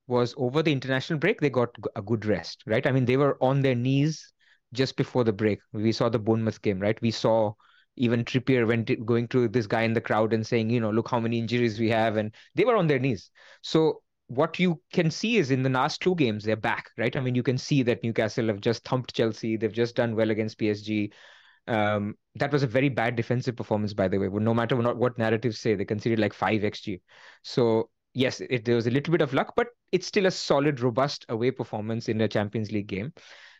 was 0.07 0.33
over 0.37 0.63
the 0.63 0.71
international 0.71 1.19
break 1.19 1.41
they 1.41 1.49
got 1.49 1.69
a 1.97 2.01
good 2.01 2.25
rest, 2.25 2.63
right? 2.65 2.87
I 2.87 2.91
mean 2.91 3.03
they 3.03 3.17
were 3.17 3.37
on 3.43 3.61
their 3.61 3.75
knees 3.75 4.31
just 4.71 4.95
before 4.95 5.25
the 5.25 5.33
break. 5.33 5.59
We 5.73 5.91
saw 5.91 6.07
the 6.07 6.19
Bournemouth 6.19 6.61
game, 6.61 6.79
right? 6.79 6.99
We 7.01 7.11
saw 7.11 7.53
even 7.99 8.25
Trippier 8.25 8.67
went 8.67 9.05
going 9.05 9.27
to 9.27 9.47
this 9.47 9.67
guy 9.67 9.83
in 9.83 9.93
the 9.93 10.01
crowd 10.01 10.33
and 10.33 10.45
saying, 10.45 10.69
you 10.69 10.79
know, 10.79 10.89
look 10.89 11.09
how 11.09 11.19
many 11.19 11.37
injuries 11.37 11.79
we 11.79 11.89
have, 11.89 12.17
and 12.17 12.33
they 12.55 12.65
were 12.65 12.77
on 12.77 12.87
their 12.87 12.97
knees. 12.97 13.29
So 13.61 14.01
what 14.27 14.57
you 14.59 14.81
can 14.93 15.11
see 15.11 15.37
is 15.37 15.51
in 15.51 15.63
the 15.63 15.69
last 15.69 16.01
two 16.01 16.15
games 16.15 16.43
they're 16.43 16.55
back, 16.55 16.89
right? 16.97 17.15
I 17.15 17.19
mean, 17.19 17.35
you 17.35 17.43
can 17.43 17.57
see 17.57 17.83
that 17.83 18.03
Newcastle 18.03 18.47
have 18.47 18.61
just 18.61 18.83
thumped 18.83 19.13
Chelsea. 19.13 19.57
They've 19.57 19.71
just 19.71 19.95
done 19.95 20.15
well 20.15 20.31
against 20.31 20.57
PSG. 20.57 21.11
Um, 21.67 22.15
that 22.35 22.51
was 22.51 22.63
a 22.63 22.67
very 22.67 22.89
bad 22.89 23.15
defensive 23.15 23.55
performance, 23.55 23.93
by 23.93 24.07
the 24.07 24.17
way. 24.17 24.27
No 24.27 24.53
matter 24.53 24.75
what, 24.75 24.97
what 24.97 25.17
narratives 25.17 25.59
say, 25.59 25.75
they 25.75 25.85
conceded 25.85 26.19
like 26.19 26.33
five 26.33 26.61
xG. 26.61 27.01
So 27.43 27.89
yes, 28.13 28.39
it, 28.39 28.65
there 28.65 28.75
was 28.75 28.87
a 28.87 28.91
little 28.91 29.11
bit 29.11 29.21
of 29.21 29.33
luck, 29.33 29.53
but 29.55 29.67
it's 29.91 30.07
still 30.07 30.25
a 30.25 30.31
solid, 30.31 30.79
robust 30.79 31.25
away 31.29 31.51
performance 31.51 32.07
in 32.07 32.21
a 32.21 32.27
Champions 32.27 32.71
League 32.71 32.87
game. 32.87 33.13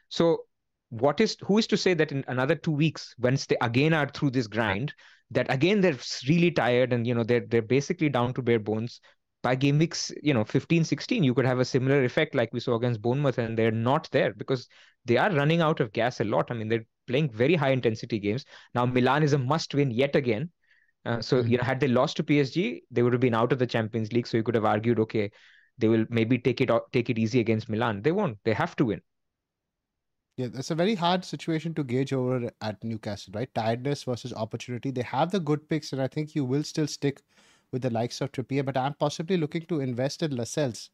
So 0.09 0.45
what 0.89 1.21
is 1.21 1.37
who 1.41 1.57
is 1.57 1.67
to 1.67 1.77
say 1.77 1.93
that 1.93 2.11
in 2.11 2.23
another 2.27 2.55
two 2.55 2.71
weeks, 2.71 3.15
once 3.19 3.45
they 3.45 3.57
again 3.61 3.93
are 3.93 4.09
through 4.09 4.31
this 4.31 4.47
grind, 4.47 4.93
that 5.31 5.51
again 5.51 5.81
they're 5.81 5.97
really 6.27 6.51
tired 6.51 6.93
and 6.93 7.05
you 7.05 7.13
know 7.13 7.23
they're 7.23 7.45
they're 7.47 7.61
basically 7.61 8.09
down 8.09 8.33
to 8.33 8.41
bare 8.41 8.59
bones 8.59 8.99
by 9.41 9.55
game 9.55 9.77
weeks, 9.77 10.11
you 10.21 10.33
know, 10.33 10.43
15, 10.43 10.83
16, 10.83 11.23
you 11.23 11.33
could 11.33 11.45
have 11.45 11.59
a 11.59 11.65
similar 11.65 12.03
effect 12.03 12.35
like 12.35 12.51
we 12.51 12.59
saw 12.59 12.75
against 12.75 13.01
Bournemouth, 13.01 13.37
and 13.37 13.57
they're 13.57 13.71
not 13.71 14.09
there 14.11 14.33
because 14.33 14.67
they 15.05 15.17
are 15.17 15.31
running 15.31 15.61
out 15.61 15.79
of 15.79 15.93
gas 15.93 16.19
a 16.19 16.23
lot. 16.23 16.51
I 16.51 16.55
mean, 16.55 16.67
they're 16.67 16.85
playing 17.07 17.29
very 17.31 17.55
high 17.55 17.69
intensity 17.71 18.19
games. 18.19 18.45
Now, 18.75 18.85
Milan 18.85 19.23
is 19.23 19.33
a 19.33 19.37
must 19.37 19.73
win 19.73 19.91
yet 19.91 20.15
again. 20.15 20.51
Uh, 21.05 21.21
so, 21.21 21.37
mm-hmm. 21.37 21.51
you 21.51 21.57
know, 21.57 21.63
had 21.63 21.79
they 21.79 21.87
lost 21.87 22.17
to 22.17 22.23
PSG, 22.23 22.81
they 22.91 23.01
would 23.01 23.13
have 23.13 23.21
been 23.21 23.33
out 23.33 23.53
of 23.53 23.59
the 23.59 23.67
Champions 23.67 24.11
League. 24.11 24.27
So 24.27 24.35
you 24.35 24.43
could 24.43 24.55
have 24.55 24.65
argued, 24.65 24.99
okay, 24.99 25.31
they 25.77 25.87
will 25.87 26.05
maybe 26.09 26.37
take 26.37 26.59
it 26.59 26.69
take 26.91 27.09
it 27.09 27.17
easy 27.17 27.39
against 27.39 27.69
Milan. 27.69 28.01
They 28.01 28.11
won't. 28.11 28.37
They 28.43 28.53
have 28.53 28.75
to 28.75 28.85
win. 28.85 29.01
Yeah, 30.39 30.47
it's 30.53 30.71
a 30.71 30.75
very 30.75 30.95
hard 30.95 31.25
situation 31.25 31.73
to 31.73 31.83
gauge 31.83 32.13
over 32.13 32.49
at 32.61 32.81
Newcastle, 32.81 33.33
right? 33.35 33.53
Tiredness 33.53 34.03
versus 34.05 34.31
opportunity. 34.31 34.89
They 34.89 35.01
have 35.01 35.31
the 35.31 35.39
good 35.41 35.67
picks, 35.67 35.91
and 35.91 36.01
I 36.01 36.07
think 36.07 36.33
you 36.33 36.45
will 36.45 36.63
still 36.63 36.87
stick 36.87 37.21
with 37.73 37.81
the 37.81 37.89
likes 37.89 38.21
of 38.21 38.31
Trippier, 38.31 38.63
but 38.63 38.77
I'm 38.77 38.93
possibly 38.93 39.35
looking 39.35 39.63
to 39.63 39.81
invest 39.81 40.23
in 40.23 40.37
Lascelles 40.37 40.91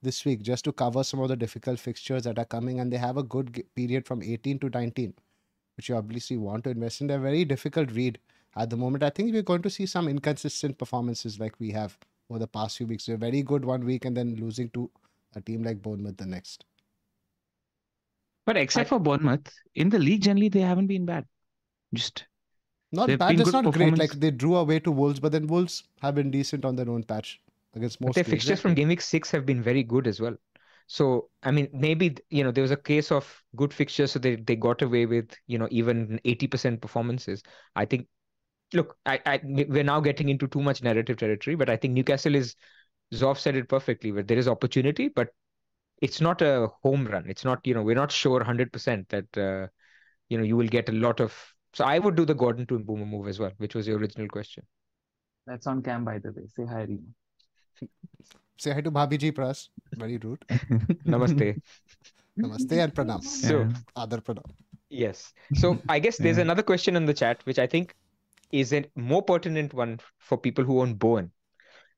this 0.00 0.24
week 0.24 0.42
just 0.42 0.64
to 0.66 0.72
cover 0.72 1.02
some 1.02 1.18
of 1.18 1.28
the 1.28 1.34
difficult 1.34 1.80
fixtures 1.80 2.22
that 2.22 2.38
are 2.38 2.44
coming. 2.44 2.78
And 2.78 2.92
they 2.92 2.96
have 2.98 3.16
a 3.16 3.24
good 3.24 3.64
period 3.74 4.06
from 4.06 4.22
18 4.22 4.60
to 4.60 4.70
19, 4.70 5.12
which 5.76 5.88
you 5.88 5.96
obviously 5.96 6.36
want 6.36 6.62
to 6.62 6.70
invest 6.70 7.00
in. 7.00 7.08
They're 7.08 7.18
very 7.18 7.44
difficult 7.44 7.90
read 7.90 8.20
at 8.54 8.70
the 8.70 8.76
moment. 8.76 9.02
I 9.02 9.10
think 9.10 9.32
we're 9.32 9.42
going 9.42 9.62
to 9.62 9.70
see 9.70 9.86
some 9.86 10.06
inconsistent 10.06 10.78
performances 10.78 11.40
like 11.40 11.58
we 11.58 11.72
have 11.72 11.98
over 12.30 12.38
the 12.38 12.46
past 12.46 12.76
few 12.76 12.86
weeks. 12.86 13.06
They're 13.06 13.16
very 13.16 13.42
good 13.42 13.64
one 13.64 13.84
week 13.84 14.04
and 14.04 14.16
then 14.16 14.36
losing 14.36 14.70
to 14.70 14.88
a 15.34 15.40
team 15.40 15.64
like 15.64 15.82
Bournemouth 15.82 16.16
the 16.16 16.26
next. 16.26 16.64
But 18.46 18.56
except 18.56 18.88
I, 18.88 18.90
for 18.90 18.98
Bournemouth, 19.00 19.52
in 19.74 19.88
the 19.88 19.98
league 19.98 20.22
generally 20.22 20.48
they 20.48 20.60
haven't 20.60 20.86
been 20.86 21.06
bad. 21.06 21.24
Just 21.92 22.26
not 22.92 23.08
bad, 23.18 23.40
It's 23.40 23.52
not 23.52 23.72
great. 23.72 23.98
Like 23.98 24.12
they 24.12 24.30
drew 24.30 24.56
away 24.56 24.80
to 24.80 24.90
Wolves, 24.90 25.20
but 25.20 25.32
then 25.32 25.46
Wolves 25.46 25.84
have 26.00 26.14
been 26.14 26.30
decent 26.30 26.64
on 26.64 26.76
their 26.76 26.88
own 26.88 27.02
patch 27.02 27.40
against 27.74 28.00
most. 28.00 28.08
But 28.08 28.14
their 28.14 28.24
fixtures 28.24 28.60
from 28.60 28.74
game 28.74 28.88
week 28.88 29.00
six 29.00 29.30
have 29.30 29.46
been 29.46 29.62
very 29.62 29.82
good 29.82 30.06
as 30.06 30.20
well. 30.20 30.36
So 30.86 31.30
I 31.42 31.50
mean, 31.50 31.68
maybe 31.72 32.16
you 32.30 32.44
know 32.44 32.50
there 32.50 32.62
was 32.62 32.70
a 32.70 32.76
case 32.76 33.10
of 33.10 33.42
good 33.56 33.72
fixtures, 33.72 34.12
so 34.12 34.18
they 34.18 34.36
they 34.36 34.56
got 34.56 34.82
away 34.82 35.06
with 35.06 35.34
you 35.46 35.58
know 35.58 35.68
even 35.70 36.20
eighty 36.24 36.46
percent 36.46 36.80
performances. 36.80 37.42
I 37.74 37.84
think. 37.84 38.06
Look, 38.72 38.96
I, 39.06 39.20
I 39.24 39.40
we're 39.44 39.84
now 39.84 40.00
getting 40.00 40.28
into 40.28 40.48
too 40.48 40.60
much 40.60 40.82
narrative 40.82 41.16
territory, 41.16 41.54
but 41.54 41.70
I 41.70 41.76
think 41.76 41.94
Newcastle 41.94 42.34
is. 42.34 42.56
Zoff 43.12 43.38
said 43.38 43.54
it 43.54 43.68
perfectly. 43.68 44.10
Where 44.12 44.22
there 44.22 44.38
is 44.38 44.48
opportunity, 44.48 45.08
but 45.08 45.28
it's 46.04 46.20
not 46.20 46.42
a 46.42 46.68
home 46.82 47.06
run. 47.06 47.24
It's 47.34 47.44
not 47.48 47.66
you 47.70 47.74
know 47.74 47.82
we're 47.82 48.00
not 48.02 48.12
sure 48.12 48.44
hundred 48.52 48.72
percent 48.72 49.08
that 49.10 49.38
uh, 49.46 49.66
you 50.28 50.38
know 50.38 50.44
you 50.44 50.56
will 50.56 50.72
get 50.78 50.88
a 50.88 50.96
lot 51.06 51.20
of 51.26 51.36
so 51.74 51.84
I 51.84 51.98
would 51.98 52.14
do 52.14 52.24
the 52.24 52.34
Gordon 52.34 52.66
to 52.66 52.78
Mbeumo 52.78 53.06
move 53.06 53.28
as 53.28 53.40
well, 53.40 53.52
which 53.58 53.74
was 53.74 53.88
your 53.88 53.98
original 53.98 54.28
question. 54.28 54.64
That's 55.46 55.66
on 55.66 55.82
cam, 55.82 56.04
by 56.04 56.18
the 56.18 56.32
way. 56.32 56.44
Say 56.56 56.64
hi, 56.64 56.82
Rima. 56.82 57.88
Say 58.56 58.72
hi 58.72 58.80
to 58.80 58.92
Bhabhi 58.92 59.18
Ji 59.18 59.32
Pras. 59.32 59.68
Very 59.92 60.18
rude. 60.18 60.40
Namaste. 61.14 61.60
Namaste 62.38 62.78
and 62.84 62.94
pranam. 62.94 63.22
So, 63.24 63.62
yeah. 63.62 63.72
Adar 63.96 64.20
pranam. 64.20 64.48
Yes. 64.88 65.32
So 65.54 65.78
I 65.88 65.98
guess 65.98 66.16
there's 66.16 66.36
yeah. 66.36 66.42
another 66.42 66.62
question 66.62 66.94
in 66.94 67.06
the 67.06 67.14
chat, 67.14 67.44
which 67.44 67.58
I 67.58 67.66
think 67.66 67.94
is 68.52 68.72
a 68.72 68.84
more 68.94 69.22
pertinent 69.22 69.74
one 69.74 69.98
for 70.18 70.38
people 70.38 70.64
who 70.64 70.80
own 70.80 70.94
Bowen. 70.94 71.32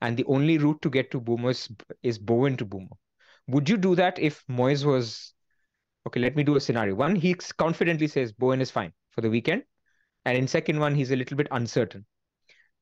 And 0.00 0.16
the 0.16 0.24
only 0.24 0.56
route 0.56 0.80
to 0.82 0.90
get 0.90 1.10
to 1.10 1.20
Mbeumo 1.20 1.50
is, 1.50 1.68
is 2.02 2.18
Bowen 2.18 2.56
to 2.56 2.64
Mbeumo. 2.64 2.96
Would 3.48 3.68
you 3.68 3.76
do 3.76 3.94
that 3.94 4.18
if 4.18 4.44
Moyes 4.48 4.84
was 4.84 5.32
okay? 6.06 6.20
Let 6.20 6.36
me 6.36 6.42
do 6.42 6.56
a 6.56 6.60
scenario. 6.60 6.94
One, 6.94 7.14
he 7.14 7.34
confidently 7.34 8.08
says 8.08 8.32
Bowen 8.32 8.60
is 8.60 8.70
fine 8.70 8.92
for 9.10 9.20
the 9.20 9.30
weekend. 9.30 9.62
And 10.24 10.36
in 10.36 10.48
second 10.48 10.80
one, 10.80 10.94
he's 10.94 11.12
a 11.12 11.16
little 11.16 11.36
bit 11.36 11.46
uncertain. 11.52 12.04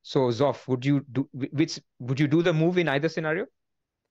So 0.01 0.19
Zoff, 0.29 0.67
would 0.67 0.85
you 0.85 1.05
do 1.11 1.27
which 1.33 1.79
would 1.99 2.19
you 2.19 2.27
do 2.27 2.41
the 2.41 2.53
move 2.53 2.77
in 2.77 2.87
either 2.87 3.09
scenario? 3.09 3.45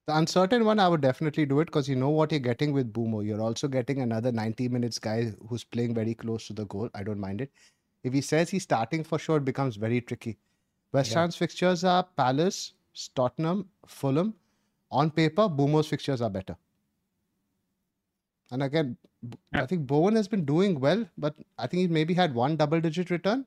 The 0.07 0.17
uncertain 0.17 0.65
one, 0.65 0.79
I 0.79 0.89
would 0.89 1.01
definitely 1.01 1.47
do 1.47 1.61
it 1.61 1.67
because 1.67 1.89
you 1.89 1.97
know 1.97 2.11
what 2.11 2.31
you're 2.31 2.41
getting 2.41 2.73
with 2.73 2.93
Mbeumo. 2.93 3.25
You're 3.25 3.41
also 3.41 3.69
getting 3.69 4.03
another 4.03 4.31
90 4.31 4.69
minutes 4.69 4.99
guy 4.99 5.33
who's 5.49 5.65
playing 5.65 5.95
very 5.95 6.15
close 6.15 6.47
to 6.49 6.53
the 6.53 6.67
goal. 6.67 6.91
I 6.95 7.03
don't 7.03 7.19
mind 7.19 7.41
it. 7.41 7.51
If 8.03 8.13
he 8.13 8.21
says 8.21 8.51
he's 8.51 8.65
starting 8.65 9.03
for 9.03 9.19
sure, 9.19 9.39
it 9.39 9.47
becomes 9.47 9.77
very 9.77 10.03
tricky. 10.03 10.37
West 10.93 11.13
yeah. 11.13 11.21
Ham's 11.21 11.37
fixtures 11.37 11.85
are 11.85 12.03
Palace, 12.17 12.75
Tottenham, 13.15 13.67
Fulham, 13.87 14.35
on 14.91 15.11
paper, 15.11 15.43
Mbeumo's 15.43 15.89
fixtures 15.89 16.21
are 16.21 16.31
better. 16.31 16.57
And 18.51 18.63
again, 18.63 18.97
I 19.53 19.67
think 19.67 19.87
Bowen 19.87 20.15
has 20.17 20.29
been 20.29 20.45
doing 20.45 20.79
well, 20.79 21.05
but 21.17 21.35
I 21.59 21.67
think 21.67 21.81
he 21.81 21.87
maybe 21.89 22.15
had 22.15 22.35
one 22.35 22.57
double 22.57 22.81
digit 22.81 23.11
return 23.11 23.47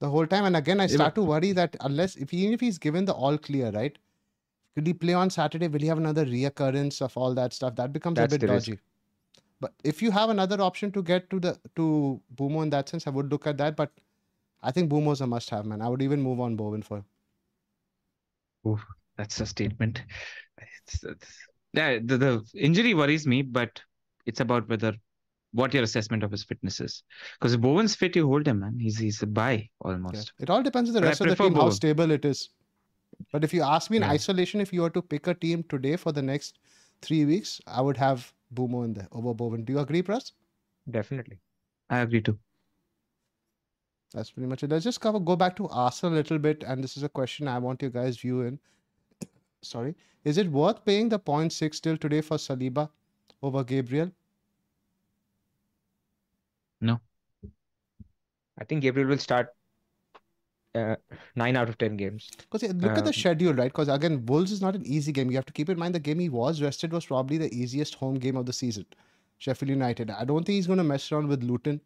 the 0.00 0.10
whole 0.10 0.26
time. 0.26 0.44
And 0.44 0.56
again, 0.56 0.80
I 0.80 0.88
start 0.88 1.14
to 1.14 1.22
worry 1.22 1.52
that 1.52 1.76
unless, 1.80 2.16
if 2.16 2.34
even 2.34 2.52
if 2.52 2.60
he's 2.60 2.78
given 2.78 3.04
the 3.04 3.14
all 3.14 3.38
clear, 3.38 3.70
right? 3.70 3.96
Could 4.74 4.86
he 4.86 4.94
play 4.94 5.14
on 5.14 5.30
Saturday? 5.30 5.68
Will 5.68 5.80
he 5.80 5.86
have 5.86 5.98
another 5.98 6.24
reoccurrence 6.24 7.02
of 7.02 7.16
all 7.16 7.34
that 7.34 7.52
stuff? 7.52 7.76
That 7.76 7.92
becomes 7.92 8.16
That's 8.16 8.34
a 8.34 8.38
bit 8.38 8.46
dodgy. 8.46 8.72
Risk. 8.72 8.82
But 9.60 9.74
if 9.84 10.02
you 10.02 10.10
have 10.10 10.30
another 10.30 10.60
option 10.60 10.90
to 10.92 11.02
get 11.02 11.30
to 11.30 11.38
the 11.38 11.58
to 11.76 12.20
Mbeumo 12.34 12.62
in 12.64 12.70
that 12.70 12.88
sense, 12.88 13.06
I 13.06 13.10
would 13.10 13.30
look 13.30 13.46
at 13.46 13.58
that. 13.58 13.76
But 13.76 13.92
I 14.62 14.72
think 14.72 14.90
Mbeumo's 14.90 15.20
a 15.20 15.26
must-have, 15.26 15.66
man. 15.66 15.82
I 15.82 15.88
would 15.88 16.02
even 16.02 16.20
move 16.20 16.40
on 16.40 16.56
Bowen 16.56 16.82
for. 16.82 17.04
Oh, 18.64 18.80
that's 19.16 19.40
a 19.40 19.46
statement. 19.46 20.02
It's, 20.58 21.04
it's, 21.04 21.36
yeah, 21.72 21.98
the, 22.02 22.18
the 22.18 22.44
injury 22.54 22.94
worries 22.94 23.26
me, 23.26 23.42
but 23.42 23.80
it's 24.26 24.40
about 24.40 24.68
whether 24.68 24.94
what 25.52 25.74
your 25.74 25.82
assessment 25.82 26.22
of 26.22 26.30
his 26.30 26.44
fitness 26.44 26.80
is. 26.80 27.02
Because 27.38 27.54
if 27.54 27.60
Bowen's 27.60 27.94
fit, 27.94 28.16
you 28.16 28.26
hold 28.26 28.46
him, 28.46 28.60
man. 28.60 28.78
He's 28.78 28.98
he's 28.98 29.22
a 29.22 29.26
buy 29.26 29.68
almost. 29.80 30.32
Yeah. 30.38 30.44
It 30.44 30.50
all 30.50 30.62
depends 30.62 30.90
on 30.90 30.94
the 30.94 31.00
but 31.00 31.08
rest 31.08 31.20
of 31.20 31.28
the 31.28 31.36
team, 31.36 31.52
Bowen. 31.52 31.66
how 31.66 31.70
stable 31.70 32.10
it 32.10 32.24
is. 32.24 32.50
But 33.30 33.44
if 33.44 33.52
you 33.52 33.62
ask 33.62 33.90
me 33.90 33.98
in 33.98 34.02
yeah. 34.02 34.10
isolation, 34.10 34.60
if 34.60 34.72
you 34.72 34.82
were 34.82 34.90
to 34.90 35.02
pick 35.02 35.26
a 35.26 35.34
team 35.34 35.64
today 35.68 35.96
for 35.96 36.12
the 36.12 36.22
next 36.22 36.58
three 37.02 37.24
weeks, 37.24 37.60
I 37.66 37.80
would 37.80 37.96
have 37.96 38.32
Mbeumo 38.54 38.84
in 38.84 38.94
there 38.94 39.08
over 39.12 39.34
Bowen. 39.34 39.64
Do 39.64 39.74
you 39.74 39.78
agree, 39.80 40.02
Pras? 40.02 40.32
Definitely. 40.90 41.38
I 41.90 41.98
agree 41.98 42.22
too. 42.22 42.38
That's 44.14 44.30
pretty 44.30 44.48
much 44.48 44.62
it. 44.62 44.70
Let's 44.70 44.84
just 44.84 45.00
cover 45.00 45.20
go 45.20 45.36
back 45.36 45.56
to 45.56 45.68
Arsenal 45.68 46.14
a 46.14 46.16
little 46.16 46.38
bit, 46.38 46.64
and 46.66 46.82
this 46.82 46.96
is 46.96 47.02
a 47.02 47.08
question 47.08 47.48
I 47.48 47.58
want 47.58 47.82
you 47.82 47.90
guys 47.90 48.18
view 48.18 48.42
in. 48.42 48.58
Sorry, 49.62 49.94
is 50.24 50.38
it 50.38 50.48
worth 50.48 50.84
paying 50.84 51.08
the 51.08 51.18
0.6 51.18 51.80
till 51.80 51.96
today 51.96 52.20
for 52.20 52.36
Saliba 52.36 52.88
over 53.42 53.64
Gabriel? 53.64 54.10
No. 56.80 57.00
I 58.58 58.64
think 58.64 58.82
Gabriel 58.82 59.08
will 59.08 59.18
start 59.18 59.54
uh, 60.74 60.96
nine 61.36 61.56
out 61.56 61.68
of 61.68 61.78
ten 61.78 61.96
games. 61.96 62.30
Because 62.36 62.62
look 62.62 62.92
um, 62.92 62.98
at 62.98 63.04
the 63.04 63.10
um, 63.10 63.12
schedule, 63.12 63.54
right? 63.54 63.72
Because 63.72 63.88
again, 63.88 64.24
Wolves 64.26 64.52
is 64.52 64.62
not 64.62 64.74
an 64.74 64.84
easy 64.86 65.12
game. 65.12 65.30
You 65.30 65.36
have 65.36 65.46
to 65.46 65.52
keep 65.52 65.68
in 65.68 65.78
mind 65.78 65.94
the 65.94 66.00
game 66.00 66.18
he 66.18 66.28
was 66.28 66.62
rested 66.62 66.92
was 66.92 67.06
probably 67.06 67.38
the 67.38 67.52
easiest 67.54 67.94
home 67.94 68.14
game 68.14 68.36
of 68.36 68.46
the 68.46 68.52
season. 68.52 68.86
Sheffield 69.38 69.70
United. 69.70 70.10
I 70.10 70.24
don't 70.24 70.44
think 70.44 70.56
he's 70.56 70.66
going 70.66 70.78
to 70.78 70.84
mess 70.84 71.10
around 71.10 71.28
with 71.28 71.42
Luton. 71.42 71.80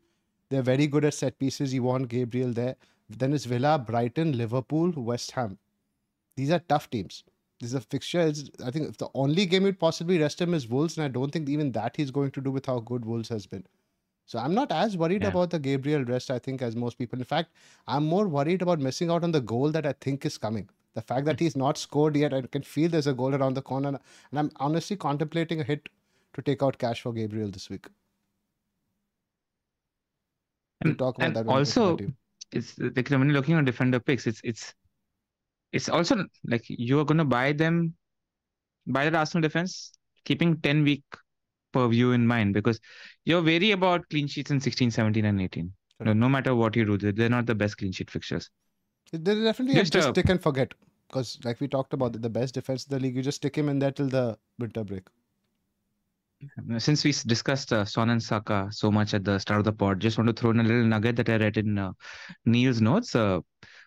They're 0.50 0.62
very 0.62 0.86
good 0.86 1.04
at 1.04 1.14
set 1.14 1.38
pieces. 1.38 1.72
You 1.74 1.82
want 1.82 2.08
Gabriel 2.08 2.52
there. 2.52 2.76
Then 3.08 3.32
it's 3.32 3.44
Villa, 3.44 3.78
Brighton, 3.78 4.36
Liverpool, 4.36 4.92
West 4.96 5.30
Ham. 5.32 5.58
These 6.36 6.50
are 6.50 6.58
tough 6.58 6.90
teams. 6.90 7.24
This 7.60 7.70
is 7.70 7.74
a 7.74 7.80
fixture. 7.80 8.20
It's, 8.20 8.50
I 8.64 8.70
think 8.70 8.88
if 8.88 8.98
the 8.98 9.08
only 9.14 9.46
game 9.46 9.64
you'd 9.64 9.80
possibly 9.80 10.18
rest 10.18 10.40
him 10.40 10.52
is 10.52 10.68
Wolves, 10.68 10.98
and 10.98 11.04
I 11.04 11.08
don't 11.08 11.30
think 11.30 11.48
even 11.48 11.72
that 11.72 11.96
he's 11.96 12.10
going 12.10 12.30
to 12.32 12.40
do 12.40 12.50
with 12.50 12.66
how 12.66 12.80
good 12.80 13.04
Wolves 13.04 13.28
has 13.30 13.46
been. 13.46 13.64
So 14.26 14.38
I'm 14.38 14.54
not 14.54 14.72
as 14.72 14.96
worried 14.96 15.22
yeah. 15.22 15.28
about 15.28 15.50
the 15.50 15.58
Gabriel 15.58 16.04
rest, 16.04 16.30
I 16.30 16.38
think, 16.38 16.60
as 16.60 16.74
most 16.76 16.98
people. 16.98 17.18
In 17.18 17.24
fact, 17.24 17.52
I'm 17.86 18.04
more 18.04 18.26
worried 18.26 18.60
about 18.60 18.80
missing 18.80 19.10
out 19.10 19.22
on 19.22 19.30
the 19.30 19.40
goal 19.40 19.70
that 19.70 19.86
I 19.86 19.94
think 20.00 20.26
is 20.26 20.36
coming. 20.36 20.68
The 20.94 21.02
fact 21.02 21.26
that 21.26 21.38
he's 21.38 21.56
not 21.56 21.78
scored 21.78 22.16
yet, 22.16 22.34
I 22.34 22.42
can 22.42 22.62
feel 22.62 22.88
there's 22.88 23.06
a 23.06 23.14
goal 23.14 23.34
around 23.34 23.54
the 23.54 23.62
corner. 23.62 23.88
And 24.30 24.38
I'm 24.38 24.50
honestly 24.56 24.96
contemplating 24.96 25.60
a 25.60 25.64
hit 25.64 25.88
to 26.34 26.42
take 26.42 26.62
out 26.62 26.78
cash 26.78 27.02
for 27.02 27.12
Gabriel 27.12 27.50
this 27.50 27.70
week. 27.70 27.86
And, 30.80 30.90
we'll 30.90 30.96
talk 30.96 31.16
about 31.16 31.26
and 31.26 31.36
that 31.36 31.46
also, 31.46 31.96
it's 32.52 32.78
like 32.78 33.08
when 33.08 33.24
you're 33.24 33.32
looking 33.32 33.56
at 33.56 33.64
defender 33.64 34.00
picks, 34.00 34.26
it's 34.26 34.40
it's 34.44 34.74
it's 35.76 35.88
also 35.88 36.24
like 36.44 36.64
you're 36.68 37.04
going 37.04 37.18
to 37.18 37.24
buy 37.24 37.52
them, 37.52 37.94
buy 38.86 39.04
that 39.04 39.14
Arsenal 39.14 39.42
defense, 39.42 39.92
keeping 40.24 40.56
10 40.60 40.84
week 40.84 41.04
purview 41.72 42.12
in 42.12 42.26
mind 42.26 42.54
because 42.54 42.80
you're 43.24 43.42
wary 43.42 43.72
about 43.72 44.08
clean 44.08 44.26
sheets 44.26 44.50
in 44.50 44.60
16, 44.60 44.90
17, 44.90 45.24
and 45.24 45.40
18. 45.40 45.72
No, 46.00 46.12
no 46.12 46.28
matter 46.28 46.54
what 46.54 46.76
you 46.76 46.84
do, 46.84 47.12
they're 47.12 47.28
not 47.28 47.46
the 47.46 47.54
best 47.54 47.78
clean 47.78 47.92
sheet 47.92 48.10
fixtures. 48.10 48.50
They're 49.12 49.42
definitely 49.42 49.74
just, 49.74 49.92
just 49.92 50.08
uh, 50.08 50.12
stick 50.12 50.28
and 50.28 50.42
forget 50.42 50.74
because, 51.08 51.38
like 51.44 51.60
we 51.60 51.68
talked 51.68 51.92
about, 51.94 52.20
the 52.20 52.30
best 52.30 52.54
defense 52.54 52.86
in 52.86 52.96
the 52.96 53.02
league, 53.02 53.16
you 53.16 53.22
just 53.22 53.36
stick 53.36 53.56
him 53.56 53.68
in 53.68 53.78
there 53.78 53.92
till 53.92 54.08
the 54.08 54.36
winter 54.58 54.84
break. 54.84 55.06
Since 56.78 57.04
we 57.04 57.12
discussed 57.26 57.72
uh, 57.72 57.84
Son 57.84 58.10
and 58.10 58.22
Saka 58.22 58.68
so 58.70 58.90
much 58.90 59.14
at 59.14 59.24
the 59.24 59.38
start 59.38 59.60
of 59.60 59.64
the 59.64 59.72
pod, 59.72 60.00
just 60.00 60.18
want 60.18 60.28
to 60.28 60.34
throw 60.34 60.50
in 60.50 60.60
a 60.60 60.62
little 60.62 60.84
nugget 60.84 61.16
that 61.16 61.30
I 61.30 61.36
read 61.36 61.56
in 61.56 61.78
uh, 61.78 61.92
Neil's 62.44 62.80
notes. 62.80 63.14
Uh, 63.14 63.40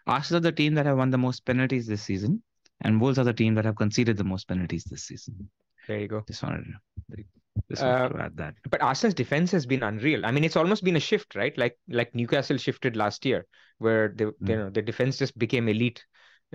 Arsenal 0.07 0.39
are 0.39 0.41
the 0.41 0.51
team 0.51 0.73
that 0.75 0.85
have 0.85 0.97
won 0.97 1.09
the 1.09 1.17
most 1.17 1.45
penalties 1.45 1.87
this 1.87 2.01
season, 2.01 2.41
and 2.81 2.99
Wolves 2.99 3.19
are 3.19 3.23
the 3.23 3.33
team 3.33 3.55
that 3.55 3.65
have 3.65 3.75
conceded 3.75 4.17
the 4.17 4.23
most 4.23 4.47
penalties 4.47 4.83
this 4.85 5.03
season. 5.03 5.49
There 5.87 5.99
you 5.99 6.07
go. 6.07 6.23
Just 6.27 6.43
wanted 6.43 6.65
to, 7.11 7.23
just 7.69 7.81
wanted 7.81 8.05
uh, 8.05 8.09
to 8.09 8.21
add 8.21 8.37
that. 8.37 8.55
But 8.69 8.81
Arsenal's 8.81 9.15
defense 9.15 9.51
has 9.51 9.65
been 9.65 9.83
unreal. 9.83 10.25
I 10.25 10.31
mean, 10.31 10.43
it's 10.43 10.55
almost 10.55 10.83
been 10.83 10.95
a 10.95 10.99
shift, 10.99 11.35
right? 11.35 11.57
Like 11.57 11.77
like 11.89 12.13
Newcastle 12.13 12.57
shifted 12.57 12.95
last 12.95 13.25
year, 13.25 13.47
where 13.79 14.09
they, 14.09 14.25
mm. 14.25 14.33
you 14.49 14.55
know 14.55 14.69
the 14.69 14.81
defense 14.81 15.17
just 15.17 15.37
became 15.37 15.67
elite. 15.67 16.05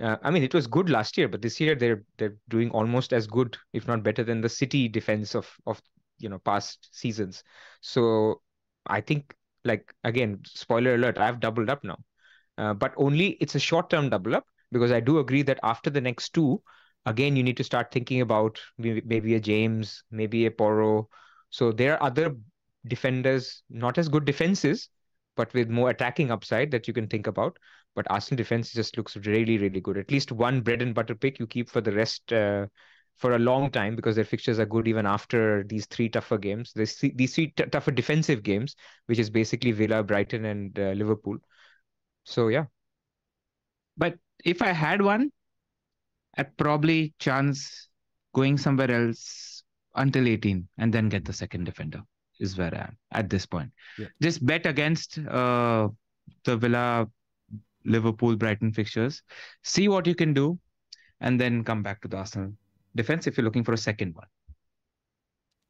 Uh, 0.01 0.17
I 0.23 0.31
mean, 0.31 0.43
it 0.43 0.53
was 0.53 0.67
good 0.67 0.89
last 0.89 1.17
year, 1.17 1.27
but 1.27 1.41
this 1.41 1.59
year 1.59 1.75
they're 1.75 2.03
they're 2.17 2.37
doing 2.49 2.69
almost 2.71 3.13
as 3.13 3.27
good, 3.27 3.57
if 3.73 3.87
not 3.87 4.03
better, 4.03 4.23
than 4.23 4.41
the 4.41 4.49
City 4.49 4.87
defense 4.87 5.35
of 5.35 5.49
of 5.65 5.81
you 6.17 6.29
know 6.29 6.39
past 6.39 6.89
seasons. 6.91 7.43
So 7.81 8.41
I 8.87 9.01
think, 9.01 9.33
like 9.63 9.93
again, 10.03 10.41
spoiler 10.45 10.95
alert, 10.95 11.17
I've 11.17 11.39
doubled 11.39 11.69
up 11.69 11.83
now, 11.83 11.97
uh, 12.57 12.73
but 12.73 12.93
only 12.97 13.29
it's 13.41 13.55
a 13.55 13.59
short 13.59 13.89
term 13.89 14.09
double 14.09 14.35
up 14.35 14.45
because 14.71 14.91
I 14.91 14.99
do 14.99 15.19
agree 15.19 15.41
that 15.43 15.59
after 15.63 15.89
the 15.89 16.01
next 16.01 16.33
two, 16.33 16.61
again, 17.05 17.35
you 17.35 17.43
need 17.43 17.57
to 17.57 17.63
start 17.63 17.91
thinking 17.91 18.21
about 18.21 18.59
maybe 18.77 19.35
a 19.35 19.39
James, 19.39 20.03
maybe 20.11 20.45
a 20.45 20.51
Porro. 20.51 21.09
So 21.49 21.71
there 21.71 21.93
are 21.93 22.03
other 22.03 22.35
defenders, 22.87 23.63
not 23.69 23.97
as 23.97 24.09
good 24.09 24.25
defenses, 24.25 24.89
but 25.35 25.53
with 25.53 25.69
more 25.69 25.89
attacking 25.89 26.31
upside 26.31 26.71
that 26.71 26.87
you 26.87 26.93
can 26.93 27.07
think 27.07 27.27
about. 27.27 27.57
But 27.95 28.07
Arsenal 28.09 28.37
defense 28.37 28.73
just 28.73 28.97
looks 28.97 29.15
really, 29.17 29.57
really 29.57 29.79
good. 29.79 29.97
At 29.97 30.11
least 30.11 30.31
one 30.31 30.61
bread 30.61 30.81
and 30.81 30.93
butter 30.93 31.15
pick 31.15 31.39
you 31.39 31.47
keep 31.47 31.69
for 31.69 31.81
the 31.81 31.91
rest 31.93 32.33
uh, 32.33 32.67
for 33.17 33.35
a 33.35 33.39
long 33.39 33.71
time 33.71 33.95
because 33.95 34.15
their 34.15 34.25
fixtures 34.25 34.59
are 34.59 34.65
good 34.65 34.87
even 34.87 35.05
after 35.05 35.63
these 35.63 35.85
three 35.85 36.09
tougher 36.09 36.37
games. 36.37 36.73
These 36.75 36.93
three, 36.95 37.13
these 37.15 37.33
three 37.33 37.47
t- 37.55 37.65
tougher 37.65 37.91
defensive 37.91 38.43
games, 38.43 38.75
which 39.05 39.19
is 39.19 39.29
basically 39.29 39.71
Villa, 39.71 40.03
Brighton, 40.03 40.45
and 40.45 40.77
uh, 40.77 40.91
Liverpool. 40.91 41.37
So 42.25 42.49
yeah. 42.49 42.65
But 43.97 44.17
if 44.43 44.61
I 44.61 44.73
had 44.73 45.01
one, 45.01 45.31
I'd 46.37 46.55
probably 46.57 47.13
chance 47.19 47.87
going 48.33 48.57
somewhere 48.57 48.91
else 48.91 49.63
until 49.95 50.27
18 50.27 50.67
and 50.77 50.93
then 50.93 51.07
get 51.07 51.23
the 51.23 51.31
second 51.31 51.63
defender 51.63 52.01
is 52.39 52.57
where 52.57 52.73
I 52.73 52.79
am 52.79 52.97
at 53.11 53.29
this 53.29 53.45
point. 53.45 53.71
Yeah. 53.97 54.07
Just 54.21 54.45
bet 54.45 54.65
against 54.65 55.17
uh, 55.19 55.87
the 56.43 56.57
Villa, 56.57 57.07
Liverpool, 57.85 58.35
Brighton 58.35 58.73
fixtures. 58.73 59.23
See 59.63 59.87
what 59.87 60.05
you 60.05 60.15
can 60.15 60.33
do, 60.33 60.59
and 61.21 61.39
then 61.39 61.63
come 61.63 61.81
back 61.81 62.01
to 62.01 62.09
the 62.09 62.17
Arsenal 62.17 62.51
defense 62.95 63.27
if 63.27 63.37
you're 63.37 63.45
looking 63.45 63.63
for 63.63 63.73
a 63.73 63.77
second 63.77 64.15
one. 64.15 64.27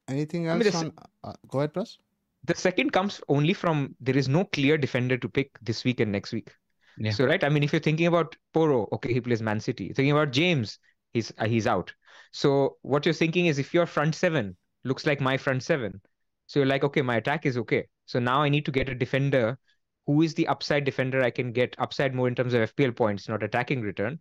Anything 0.07 0.47
else 0.47 0.75
I 0.75 0.83
mean, 0.83 0.91
on? 0.97 1.07
Uh, 1.23 1.33
go 1.47 1.59
ahead, 1.59 1.73
Pras. 1.73 1.97
The 2.45 2.55
second 2.55 2.91
comes 2.91 3.21
only 3.27 3.53
from 3.53 3.95
there 3.99 4.17
is 4.17 4.27
no 4.27 4.45
clear 4.45 4.77
defender 4.77 5.17
to 5.17 5.29
pick 5.29 5.51
this 5.61 5.83
week 5.83 5.99
and 5.99 6.11
next 6.11 6.31
week. 6.31 6.51
Yeah. 6.97 7.11
So 7.11 7.25
right, 7.25 7.43
I 7.43 7.49
mean, 7.49 7.63
if 7.63 7.73
you're 7.73 7.79
thinking 7.79 8.07
about 8.07 8.35
Porro, 8.53 8.87
okay, 8.93 9.13
he 9.13 9.21
plays 9.21 9.41
Man 9.41 9.59
City. 9.59 9.91
Thinking 9.93 10.11
about 10.11 10.31
James, 10.31 10.79
he's 11.13 11.31
uh, 11.37 11.45
he's 11.45 11.67
out. 11.67 11.93
So 12.31 12.77
what 12.81 13.05
you're 13.05 13.13
thinking 13.13 13.47
is 13.47 13.59
if 13.59 13.73
your 13.73 13.85
front 13.85 14.15
seven 14.15 14.55
looks 14.83 15.05
like 15.05 15.19
my 15.19 15.37
front 15.37 15.63
seven, 15.63 16.01
so 16.47 16.59
you're 16.59 16.67
like, 16.67 16.83
okay, 16.83 17.01
my 17.01 17.17
attack 17.17 17.45
is 17.45 17.57
okay. 17.57 17.87
So 18.05 18.19
now 18.19 18.41
I 18.41 18.49
need 18.49 18.65
to 18.65 18.71
get 18.71 18.89
a 18.89 18.95
defender 18.95 19.57
who 20.05 20.21
is 20.21 20.35
the 20.35 20.47
upside 20.47 20.85
defender 20.85 21.21
I 21.21 21.31
can 21.31 21.51
get 21.51 21.75
upside 21.79 22.13
more 22.13 22.27
in 22.27 22.35
terms 22.35 22.53
of 22.53 22.75
FPL 22.75 22.95
points, 22.95 23.27
not 23.27 23.43
attacking 23.43 23.81
return. 23.81 24.19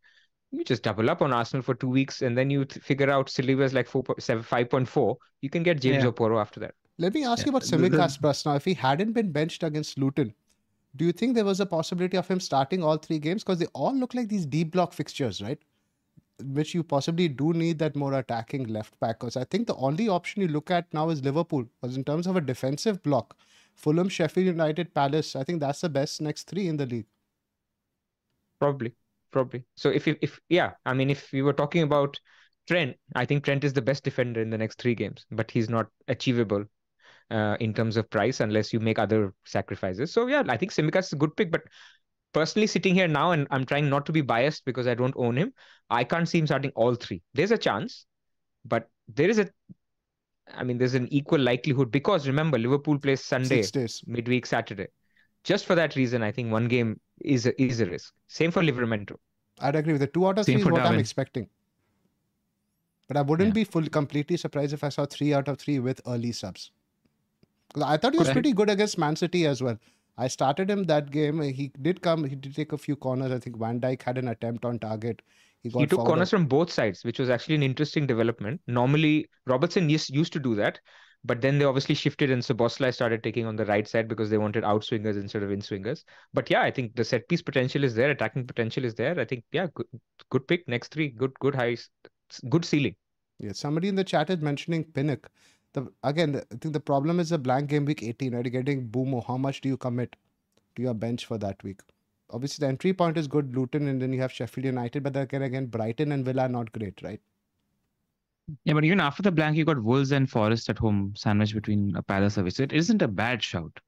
You 0.50 0.64
just 0.64 0.82
double 0.82 1.10
up 1.10 1.20
on 1.20 1.32
Arsenal 1.32 1.62
for 1.62 1.74
two 1.74 1.88
weeks 1.88 2.22
and 2.22 2.38
then 2.38 2.48
you 2.48 2.64
th- 2.64 2.82
figure 2.82 3.10
out 3.10 3.26
Saliba's 3.26 3.74
like 3.74 3.88
4, 3.88 4.04
7, 4.18 4.42
5.4. 4.42 5.16
You 5.42 5.50
can 5.50 5.62
get 5.62 5.80
James 5.80 6.04
yeah. 6.04 6.08
or 6.08 6.12
Porro 6.12 6.38
after 6.38 6.60
that. 6.60 6.74
Let 6.98 7.14
me 7.14 7.24
ask 7.24 7.40
yeah. 7.40 7.46
you 7.46 7.56
about 7.56 7.62
Tsimikas, 7.62 8.46
now. 8.46 8.54
If 8.54 8.64
he 8.64 8.74
hadn't 8.74 9.12
been 9.12 9.32
benched 9.32 9.62
against 9.62 9.98
Luton, 9.98 10.32
do 10.96 11.04
you 11.04 11.12
think 11.12 11.34
there 11.34 11.44
was 11.44 11.60
a 11.60 11.66
possibility 11.66 12.16
of 12.16 12.28
him 12.28 12.38
starting 12.38 12.84
all 12.84 12.96
three 12.96 13.18
games? 13.18 13.42
Because 13.42 13.58
they 13.58 13.66
all 13.66 13.94
look 13.94 14.14
like 14.14 14.28
these 14.28 14.46
deep 14.46 14.70
block 14.70 14.92
fixtures, 14.92 15.42
right? 15.42 15.58
Which 16.40 16.72
you 16.72 16.84
possibly 16.84 17.28
do 17.28 17.52
need 17.52 17.78
that 17.80 17.96
more 17.96 18.14
attacking 18.14 18.68
left 18.68 18.98
back. 19.00 19.18
Because 19.18 19.36
I 19.36 19.44
think 19.44 19.66
the 19.66 19.74
only 19.76 20.08
option 20.08 20.42
you 20.42 20.48
look 20.48 20.70
at 20.70 20.92
now 20.94 21.10
is 21.10 21.22
Liverpool. 21.22 21.64
Because 21.80 21.96
in 21.96 22.04
terms 22.04 22.28
of 22.28 22.36
a 22.36 22.40
defensive 22.40 23.02
block, 23.02 23.36
Fulham, 23.74 24.08
Sheffield 24.08 24.46
United, 24.46 24.94
Palace, 24.94 25.34
I 25.34 25.42
think 25.42 25.58
that's 25.58 25.80
the 25.80 25.88
best 25.88 26.20
next 26.20 26.44
three 26.44 26.68
in 26.68 26.76
the 26.76 26.86
league. 26.86 27.06
Probably, 28.60 28.94
probably. 29.32 29.64
So 29.74 29.90
if 29.90 30.06
if 30.06 30.40
yeah, 30.48 30.72
I 30.86 30.94
mean, 30.94 31.10
if 31.10 31.32
we 31.32 31.42
were 31.42 31.52
talking 31.52 31.82
about 31.82 32.20
Trent, 32.68 32.96
I 33.16 33.24
think 33.24 33.44
Trent 33.44 33.64
is 33.64 33.72
the 33.72 33.82
best 33.82 34.04
defender 34.04 34.40
in 34.40 34.50
the 34.50 34.58
next 34.58 34.78
three 34.78 34.94
games, 34.94 35.26
but 35.32 35.50
he's 35.50 35.68
not 35.68 35.88
achievable 36.06 36.64
uh, 37.30 37.56
in 37.60 37.74
terms 37.74 37.96
of 37.96 38.08
price 38.10 38.40
unless 38.40 38.72
you 38.72 38.80
make 38.80 38.98
other 38.98 39.32
sacrifices. 39.44 40.12
So 40.12 40.26
yeah, 40.26 40.42
I 40.48 40.56
think 40.56 40.72
Tsimikas 40.72 41.04
is 41.04 41.12
a 41.12 41.16
good 41.16 41.36
pick, 41.36 41.50
but 41.50 41.62
personally 42.32 42.66
sitting 42.66 42.94
here 42.94 43.08
now, 43.08 43.32
and 43.32 43.46
I'm 43.50 43.64
trying 43.64 43.88
not 43.88 44.06
to 44.06 44.12
be 44.12 44.20
biased 44.20 44.64
because 44.64 44.86
I 44.86 44.94
don't 44.94 45.14
own 45.16 45.36
him. 45.36 45.52
I 45.90 46.04
can't 46.04 46.28
see 46.28 46.38
him 46.38 46.46
starting 46.46 46.72
all 46.74 46.94
three. 46.94 47.22
There's 47.34 47.50
a 47.50 47.58
chance, 47.58 48.06
but 48.64 48.88
there 49.08 49.28
is 49.28 49.38
a 49.38 49.48
I 50.52 50.62
mean, 50.62 50.78
there's 50.78 50.94
an 50.94 51.08
equal 51.10 51.40
likelihood 51.40 51.90
because 51.90 52.26
remember, 52.26 52.58
Liverpool 52.58 52.98
plays 52.98 53.24
Sunday, 53.24 53.64
midweek 54.06 54.46
Saturday. 54.46 54.88
Just 55.42 55.66
for 55.66 55.74
that 55.74 55.96
reason, 55.96 56.22
I 56.22 56.32
think 56.32 56.50
one 56.50 56.68
game 56.68 57.00
is 57.20 57.46
a, 57.46 57.62
is 57.62 57.80
a 57.80 57.86
risk. 57.86 58.12
Same 58.28 58.50
for 58.50 58.62
Livramento. 58.62 59.16
I'd 59.60 59.76
agree 59.76 59.92
with 59.92 60.00
the 60.00 60.06
two 60.06 60.26
out 60.26 60.38
of 60.38 60.44
Same 60.44 60.56
three 60.56 60.62
is 60.62 60.70
what 60.70 60.78
Darwin. 60.78 60.94
I'm 60.94 61.00
expecting. 61.00 61.48
But 63.08 63.18
I 63.18 63.22
wouldn't 63.22 63.48
yeah. 63.48 63.54
be 63.54 63.64
fully 63.64 63.88
completely 63.88 64.36
surprised 64.36 64.72
if 64.72 64.82
I 64.82 64.88
saw 64.88 65.04
three 65.04 65.34
out 65.34 65.48
of 65.48 65.58
three 65.58 65.78
with 65.78 66.00
early 66.06 66.32
subs. 66.32 66.70
I 67.82 67.96
thought 67.96 68.12
he 68.12 68.18
was 68.18 68.30
pretty 68.30 68.52
good 68.52 68.70
against 68.70 68.98
Man 68.98 69.16
City 69.16 69.46
as 69.46 69.62
well. 69.62 69.78
I 70.16 70.28
started 70.28 70.70
him 70.70 70.84
that 70.84 71.10
game. 71.10 71.40
He 71.40 71.72
did 71.82 72.00
come. 72.00 72.24
He 72.24 72.36
did 72.36 72.54
take 72.54 72.72
a 72.72 72.78
few 72.78 72.94
corners. 72.94 73.32
I 73.32 73.38
think 73.38 73.58
Van 73.58 73.80
Dijk 73.80 74.02
had 74.02 74.18
an 74.18 74.28
attempt 74.28 74.64
on 74.64 74.78
target. 74.78 75.22
He, 75.62 75.70
he 75.70 75.86
took 75.86 76.00
corners 76.00 76.30
from 76.30 76.46
both 76.46 76.70
sides, 76.70 77.04
which 77.04 77.18
was 77.18 77.30
actually 77.30 77.54
an 77.54 77.62
interesting 77.62 78.06
development. 78.06 78.60
Normally, 78.66 79.28
Robertson 79.46 79.88
used, 79.88 80.32
to 80.32 80.38
do 80.38 80.54
that, 80.56 80.78
but 81.24 81.40
then 81.40 81.58
they 81.58 81.64
obviously 81.64 81.94
shifted 81.94 82.30
and 82.30 82.42
Szoboszlai 82.42 82.92
started 82.92 83.22
taking 83.22 83.46
on 83.46 83.56
the 83.56 83.64
right 83.64 83.88
side 83.88 84.06
because 84.06 84.28
they 84.28 84.36
wanted 84.36 84.62
outswingers 84.62 85.16
instead 85.16 85.42
of 85.42 85.48
inswingers. 85.48 86.04
But 86.34 86.50
yeah, 86.50 86.62
I 86.62 86.70
think 86.70 86.94
the 86.94 87.04
set 87.04 87.26
piece 87.28 87.40
potential 87.40 87.82
is 87.82 87.94
there, 87.94 88.10
attacking 88.10 88.46
potential 88.46 88.84
is 88.84 88.94
there. 88.94 89.18
I 89.18 89.24
think 89.24 89.44
yeah, 89.52 89.68
good, 89.74 89.86
good 90.30 90.46
pick. 90.46 90.68
Next 90.68 90.92
three, 90.92 91.08
good, 91.08 91.32
good 91.40 91.54
high, 91.54 91.78
good 92.50 92.66
ceiling. 92.66 92.94
Yeah, 93.40 93.52
somebody 93.52 93.88
in 93.88 93.94
the 93.94 94.04
chat 94.04 94.28
is 94.28 94.40
mentioning 94.40 94.84
Pinnock. 94.84 95.30
The 95.74 95.92
again, 96.02 96.36
I 96.36 96.56
think 96.56 96.72
the 96.72 96.80
problem 96.80 97.20
is 97.20 97.32
a 97.32 97.38
blank 97.38 97.68
game 97.68 97.84
week 97.84 98.02
18, 98.02 98.34
right? 98.34 98.44
You 98.44 98.50
getting 98.50 98.88
Mbeumo. 98.88 99.24
How 99.26 99.36
much 99.36 99.60
do 99.60 99.68
you 99.68 99.76
commit 99.76 100.16
to 100.76 100.82
your 100.82 100.94
bench 100.94 101.26
for 101.26 101.36
that 101.38 101.62
week? 101.62 101.80
Obviously, 102.30 102.64
the 102.64 102.68
entry 102.68 102.92
point 102.92 103.18
is 103.18 103.26
good, 103.26 103.54
Luton, 103.54 103.88
and 103.88 104.00
then 104.00 104.12
you 104.12 104.20
have 104.20 104.32
Sheffield 104.32 104.64
United, 104.64 105.02
but 105.02 105.12
then 105.12 105.42
again, 105.42 105.66
Brighton 105.66 106.12
and 106.12 106.24
Villa 106.24 106.42
are 106.42 106.48
not 106.48 106.72
great, 106.72 107.02
right? 107.02 107.20
Yeah, 108.64 108.74
but 108.74 108.84
even 108.84 109.00
after 109.00 109.22
the 109.22 109.32
blank, 109.32 109.56
you 109.56 109.64
got 109.64 109.82
Wolves 109.82 110.12
and 110.12 110.28
Forest 110.28 110.68
at 110.68 110.78
home, 110.78 111.12
sandwiched 111.16 111.54
between 111.54 111.94
a 111.96 112.02
Palace 112.02 112.34
service. 112.34 112.60
It 112.60 112.72
isn't 112.72 113.02
a 113.02 113.08
bad 113.08 113.42
shout. 113.42 113.78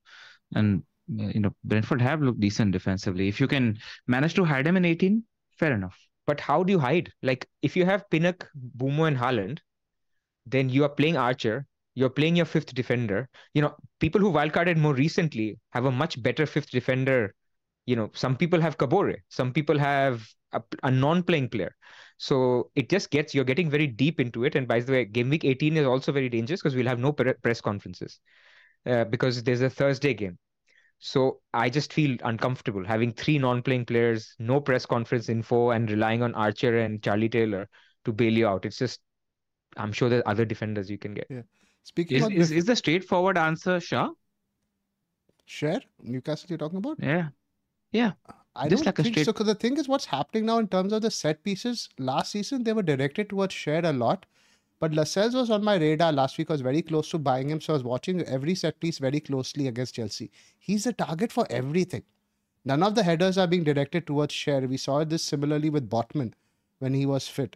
And, 0.54 0.82
uh, 1.20 1.24
you 1.24 1.40
know, 1.40 1.50
Brentford 1.64 2.00
have 2.00 2.22
looked 2.22 2.40
decent 2.40 2.72
defensively. 2.72 3.28
If 3.28 3.40
you 3.40 3.46
can 3.46 3.78
manage 4.06 4.34
to 4.34 4.44
hide 4.44 4.66
them 4.66 4.76
in 4.76 4.84
18, 4.84 5.22
fair 5.58 5.72
enough. 5.72 5.98
But 6.26 6.40
how 6.40 6.62
do 6.62 6.72
you 6.72 6.78
hide? 6.78 7.12
Like, 7.22 7.48
if 7.62 7.76
you 7.76 7.84
have 7.84 8.08
Pinnock, 8.10 8.48
Mbeumo, 8.76 9.08
and 9.08 9.16
Haaland, 9.16 9.58
then 10.46 10.68
you 10.68 10.84
are 10.84 10.88
playing 10.88 11.16
Archer, 11.16 11.66
you're 11.96 12.10
playing 12.10 12.36
your 12.36 12.46
fifth 12.46 12.74
defender. 12.74 13.28
You 13.54 13.62
know, 13.62 13.74
people 13.98 14.20
who 14.20 14.30
wildcarded 14.30 14.76
more 14.76 14.94
recently 14.94 15.58
have 15.70 15.86
a 15.86 15.90
much 15.90 16.22
better 16.22 16.46
fifth 16.46 16.70
defender. 16.70 17.34
You 17.86 17.96
know, 17.96 18.10
some 18.14 18.36
people 18.36 18.60
have 18.60 18.76
Kabore, 18.76 19.16
some 19.30 19.52
people 19.52 19.78
have 19.78 20.24
a, 20.52 20.62
a 20.82 20.90
non-playing 20.90 21.48
player. 21.48 21.74
So 22.18 22.70
it 22.74 22.90
just 22.90 23.10
gets 23.10 23.34
you're 23.34 23.44
getting 23.44 23.70
very 23.70 23.86
deep 23.86 24.20
into 24.20 24.44
it. 24.44 24.54
And 24.54 24.68
by 24.68 24.80
the 24.80 24.92
way, 24.92 25.04
game 25.06 25.30
week 25.30 25.44
18 25.44 25.76
is 25.78 25.86
also 25.86 26.12
very 26.12 26.28
dangerous 26.28 26.60
because 26.60 26.76
we'll 26.76 26.86
have 26.86 26.98
no 26.98 27.12
press 27.12 27.60
conferences 27.62 28.20
uh, 28.84 29.04
because 29.04 29.42
there's 29.42 29.62
a 29.62 29.70
Thursday 29.70 30.12
game. 30.12 30.38
So 30.98 31.40
I 31.54 31.70
just 31.70 31.92
feel 31.92 32.16
uncomfortable 32.24 32.84
having 32.84 33.12
three 33.12 33.38
non-playing 33.38 33.86
players, 33.86 34.34
no 34.38 34.60
press 34.60 34.84
conference 34.84 35.28
info, 35.30 35.70
and 35.70 35.90
relying 35.90 36.22
on 36.22 36.34
Archer 36.34 36.78
and 36.78 37.02
Charlie 37.02 37.28
Taylor 37.28 37.68
to 38.04 38.12
bail 38.12 38.32
you 38.32 38.46
out. 38.46 38.66
It's 38.66 38.78
just 38.78 39.00
I'm 39.78 39.92
sure 39.92 40.08
there's 40.08 40.22
other 40.26 40.44
defenders 40.44 40.90
you 40.90 40.98
can 40.98 41.14
get. 41.14 41.26
Yeah. 41.30 41.42
Speaking 41.86 42.16
is, 42.16 42.50
is, 42.50 42.50
is 42.50 42.64
the 42.64 42.74
straightforward 42.74 43.38
answer 43.38 43.78
Shah? 43.78 44.10
Schär 45.48 45.80
Newcastle 46.02 46.48
you're 46.48 46.58
talking 46.58 46.78
about? 46.78 46.98
Yeah. 47.00 47.28
Yeah. 47.92 48.12
I 48.56 48.68
Just 48.68 48.82
don't 48.82 48.98
like 48.98 49.06
think 49.06 49.18
so. 49.24 49.32
Because 49.32 49.46
the 49.46 49.54
thing 49.54 49.76
is, 49.76 49.86
what's 49.86 50.04
happening 50.04 50.46
now 50.46 50.58
in 50.58 50.66
terms 50.66 50.92
of 50.92 51.02
the 51.02 51.12
set 51.12 51.44
pieces, 51.44 51.88
last 51.98 52.32
season 52.32 52.64
they 52.64 52.72
were 52.72 52.82
directed 52.82 53.30
towards 53.30 53.54
Schär 53.54 53.84
a 53.84 53.92
lot. 53.92 54.26
But 54.80 54.94
Lascelles 54.94 55.36
was 55.36 55.48
on 55.48 55.62
my 55.62 55.76
radar 55.76 56.12
last 56.12 56.38
week. 56.38 56.50
I 56.50 56.54
was 56.54 56.60
very 56.60 56.82
close 56.82 57.08
to 57.10 57.18
buying 57.18 57.48
him. 57.48 57.60
So 57.60 57.72
I 57.72 57.76
was 57.76 57.84
watching 57.84 58.20
every 58.22 58.56
set 58.56 58.80
piece 58.80 58.98
very 58.98 59.20
closely 59.20 59.68
against 59.68 59.94
Chelsea. 59.94 60.32
He's 60.58 60.86
a 60.86 60.92
target 60.92 61.30
for 61.30 61.46
everything. 61.50 62.02
None 62.64 62.82
of 62.82 62.96
the 62.96 63.04
headers 63.04 63.38
are 63.38 63.46
being 63.46 63.62
directed 63.62 64.08
towards 64.08 64.34
Schär. 64.34 64.68
We 64.68 64.76
saw 64.76 65.04
this 65.04 65.22
similarly 65.22 65.70
with 65.70 65.88
Botman 65.88 66.32
when 66.80 66.94
he 66.94 67.06
was 67.06 67.28
fit. 67.28 67.54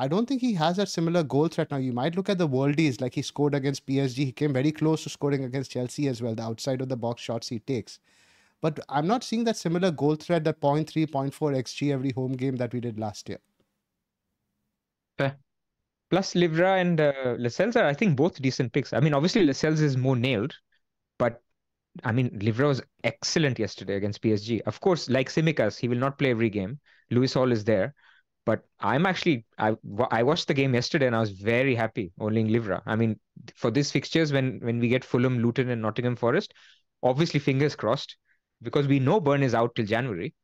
I 0.00 0.08
don't 0.08 0.24
think 0.24 0.40
he 0.40 0.54
has 0.54 0.78
that 0.78 0.88
similar 0.88 1.22
goal 1.22 1.48
threat 1.48 1.70
now. 1.70 1.76
You 1.76 1.92
might 1.92 2.16
look 2.16 2.30
at 2.30 2.38
the 2.38 2.48
worldies, 2.48 3.02
like 3.02 3.14
he 3.14 3.20
scored 3.20 3.54
against 3.54 3.84
PSG. 3.84 4.24
He 4.24 4.32
came 4.32 4.54
very 4.54 4.72
close 4.72 5.02
to 5.02 5.10
scoring 5.10 5.44
against 5.44 5.72
Chelsea 5.72 6.08
as 6.08 6.22
well, 6.22 6.34
the 6.34 6.42
outside 6.42 6.80
of 6.80 6.88
the 6.88 6.96
box 6.96 7.20
shots 7.20 7.48
he 7.48 7.58
takes. 7.58 7.98
But 8.62 8.80
I'm 8.88 9.06
not 9.06 9.22
seeing 9.22 9.44
that 9.44 9.58
similar 9.58 9.90
goal 9.90 10.14
threat, 10.14 10.44
that 10.44 10.58
0.3, 10.58 11.06
0.4 11.06 11.54
XG 11.54 11.92
every 11.92 12.12
home 12.12 12.32
game 12.32 12.56
that 12.56 12.72
we 12.72 12.80
did 12.80 12.98
last 12.98 13.28
year. 13.28 13.40
Fair. 15.18 15.36
Plus, 16.08 16.32
Livra 16.32 16.80
and 16.80 16.98
uh, 16.98 17.36
Lascelles 17.38 17.76
are, 17.76 17.84
I 17.84 17.92
think, 17.92 18.16
both 18.16 18.40
decent 18.40 18.72
picks. 18.72 18.94
I 18.94 19.00
mean, 19.00 19.12
obviously, 19.12 19.44
Lascelles 19.44 19.82
is 19.82 19.98
more 19.98 20.16
nailed, 20.16 20.54
but 21.18 21.42
I 22.04 22.12
mean, 22.12 22.30
Livra 22.38 22.68
was 22.68 22.80
excellent 23.04 23.58
yesterday 23.58 23.96
against 23.96 24.22
PSG. 24.22 24.62
Of 24.62 24.80
course, 24.80 25.10
like 25.10 25.28
Tsimikas, 25.28 25.78
he 25.78 25.88
will 25.88 25.98
not 25.98 26.18
play 26.18 26.30
every 26.30 26.48
game. 26.48 26.80
Lewis 27.10 27.34
Hall 27.34 27.52
is 27.52 27.64
there. 27.64 27.94
But 28.46 28.64
I'm 28.80 29.06
actually, 29.06 29.44
I, 29.58 29.76
I 30.10 30.22
watched 30.22 30.48
the 30.48 30.54
game 30.54 30.74
yesterday 30.74 31.06
and 31.06 31.14
I 31.14 31.20
was 31.20 31.30
very 31.30 31.74
happy 31.74 32.12
owning 32.18 32.48
Livra. 32.48 32.82
I 32.86 32.96
mean, 32.96 33.18
for 33.54 33.70
these 33.70 33.90
fixtures, 33.90 34.32
when, 34.32 34.60
when 34.62 34.80
we 34.80 34.88
get 34.88 35.04
Fulham, 35.04 35.40
Luton, 35.40 35.68
and 35.68 35.82
Nottingham 35.82 36.16
Forest, 36.16 36.54
obviously, 37.02 37.38
fingers 37.38 37.76
crossed 37.76 38.16
because 38.62 38.86
we 38.86 38.98
know 38.98 39.20
Burn 39.20 39.42
is 39.42 39.54
out 39.54 39.74
till 39.74 39.84
January. 39.84 40.34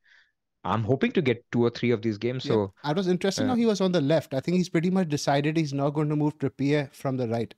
I'm 0.65 0.83
hoping 0.83 1.13
to 1.13 1.23
get 1.23 1.45
two 1.53 1.65
or 1.65 1.71
three 1.71 1.91
of 1.91 2.03
these 2.03 2.19
games. 2.19 2.45
Yeah. 2.45 2.53
So 2.53 2.75
I 2.83 2.93
was 2.93 3.07
interested 3.07 3.45
uh, 3.45 3.49
how 3.49 3.55
he 3.55 3.67
was 3.67 3.81
on 3.81 3.93
the 3.93 4.01
left. 4.01 4.35
I 4.35 4.41
think 4.41 4.57
he's 4.57 4.69
pretty 4.69 4.91
much 4.91 5.09
decided 5.09 5.57
he's 5.57 5.73
not 5.73 5.91
going 5.91 6.09
to 6.09 6.17
move 6.17 6.37
Trippier 6.39 6.93
from 6.93 7.17
the 7.17 7.29
right. 7.29 7.55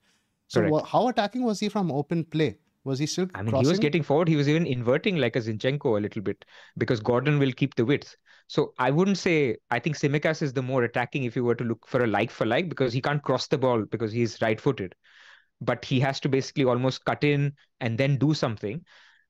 So 0.49 0.83
how 0.85 1.09
attacking 1.09 1.43
was 1.43 1.61
he 1.61 1.69
from 1.69 1.91
open 1.91 2.25
play? 2.25 2.59
Was 2.85 2.99
he 2.99 3.07
still? 3.07 3.27
I 3.35 3.43
mean, 3.43 3.51
crossing? 3.51 3.67
he 3.67 3.71
was 3.71 3.79
getting 3.79 4.03
forward. 4.03 4.29
He 4.29 4.37
was 4.37 4.49
even 4.49 4.67
inverting 4.67 5.17
like 5.17 5.37
a 5.37 5.41
Zinchenko 5.41 5.99
a 5.99 6.01
little 6.01 6.23
bit 6.23 6.45
because 6.79 7.01
Gordon 7.01 7.39
will 7.39 7.53
keep 7.53 7.75
the 7.75 7.85
width. 7.85 8.17
So 8.49 8.75
I 8.79 8.91
wouldn't 8.91 9.19
say 9.19 9.59
I 9.71 9.79
think 9.79 9.97
Tsimikas 9.97 10.43
is 10.43 10.53
the 10.53 10.63
more 10.63 10.83
attacking 10.83 11.25
if 11.25 11.37
you 11.37 11.45
were 11.45 11.55
to 11.55 11.65
look 11.65 11.87
for 11.87 12.03
a 12.03 12.07
like 12.07 12.31
for 12.31 12.47
like 12.47 12.69
because 12.69 12.93
he 12.93 13.01
can't 13.01 13.23
cross 13.23 13.47
the 13.47 13.59
ball 13.59 13.85
because 13.85 14.11
he's 14.11 14.41
right-footed, 14.43 14.95
but 15.61 15.85
he 15.85 16.01
has 16.01 16.19
to 16.21 16.29
basically 16.29 16.65
almost 16.65 17.05
cut 17.05 17.23
in 17.25 17.53
and 17.81 17.97
then 17.97 18.17
do 18.17 18.35
something. 18.35 18.85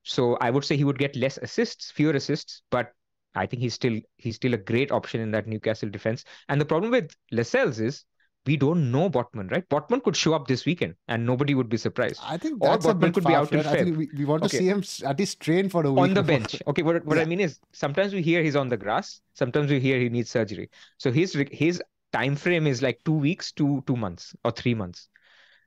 So 0.05 0.37
I 0.41 0.51
would 0.51 0.65
say 0.65 0.77
he 0.77 0.85
would 0.85 0.99
get 0.99 1.17
less 1.17 1.37
assists, 1.39 1.91
fewer 1.91 2.13
assists, 2.13 2.63
but 2.71 2.93
I 3.35 3.47
think 3.47 3.61
he's 3.61 3.75
still 3.75 4.01
he's 4.17 4.37
still 4.37 4.55
a 4.55 4.59
great 4.59 4.91
option 4.91 5.21
in 5.21 5.33
that 5.33 5.47
Newcastle 5.47 5.91
defense. 5.91 6.25
And 6.49 6.61
the 6.61 6.65
problem 6.65 6.91
with 6.93 7.11
Lascelles 7.31 7.81
is 7.81 8.05
we 8.49 8.57
don't 8.57 8.91
know 8.91 9.11
Botman, 9.11 9.51
right? 9.51 9.69
Botman 9.69 10.03
could 10.03 10.17
show 10.17 10.33
up 10.33 10.47
this 10.49 10.65
weekend 10.65 10.95
and 11.07 11.27
nobody 11.27 11.55
would 11.55 11.69
be 11.69 11.77
surprised. 11.77 12.21
I 12.25 12.39
think 12.39 12.63
that's 12.63 12.87
or 12.87 12.95
Botman 12.95 13.13
could 13.13 13.25
be 13.25 13.35
out 13.35 13.53
in 13.53 13.61
I 13.61 13.85
think 13.85 13.99
we, 13.99 14.09
we 14.17 14.25
want 14.25 14.43
okay. 14.45 14.57
to 14.57 14.57
see 14.57 14.69
him 14.69 15.11
at 15.11 15.19
least 15.19 15.41
train 15.41 15.69
for 15.69 15.85
a 15.85 15.93
week. 15.93 16.03
On 16.03 16.15
the 16.15 16.23
bench. 16.23 16.57
Okay, 16.67 16.83
what, 16.83 17.05
what 17.05 17.19
yeah. 17.19 17.25
I 17.25 17.27
mean 17.27 17.41
is 17.41 17.61
sometimes 17.73 18.15
we 18.15 18.23
hear 18.23 18.43
he's 18.43 18.57
on 18.57 18.71
the 18.71 18.79
grass, 18.79 19.21
sometimes 19.35 19.71
we 19.71 19.81
hear 19.81 20.01
he 20.01 20.09
needs 20.09 20.31
surgery. 20.31 20.71
So 20.97 21.13
his 21.13 21.37
his 21.51 21.83
time 22.15 22.37
frame 22.37 22.67
is 22.67 22.81
like 22.81 23.01
two 23.05 23.19
weeks 23.29 23.53
to 23.53 23.85
two 23.87 23.97
months 23.97 24.35
or 24.45 24.51
three 24.51 24.75
months. 24.75 25.09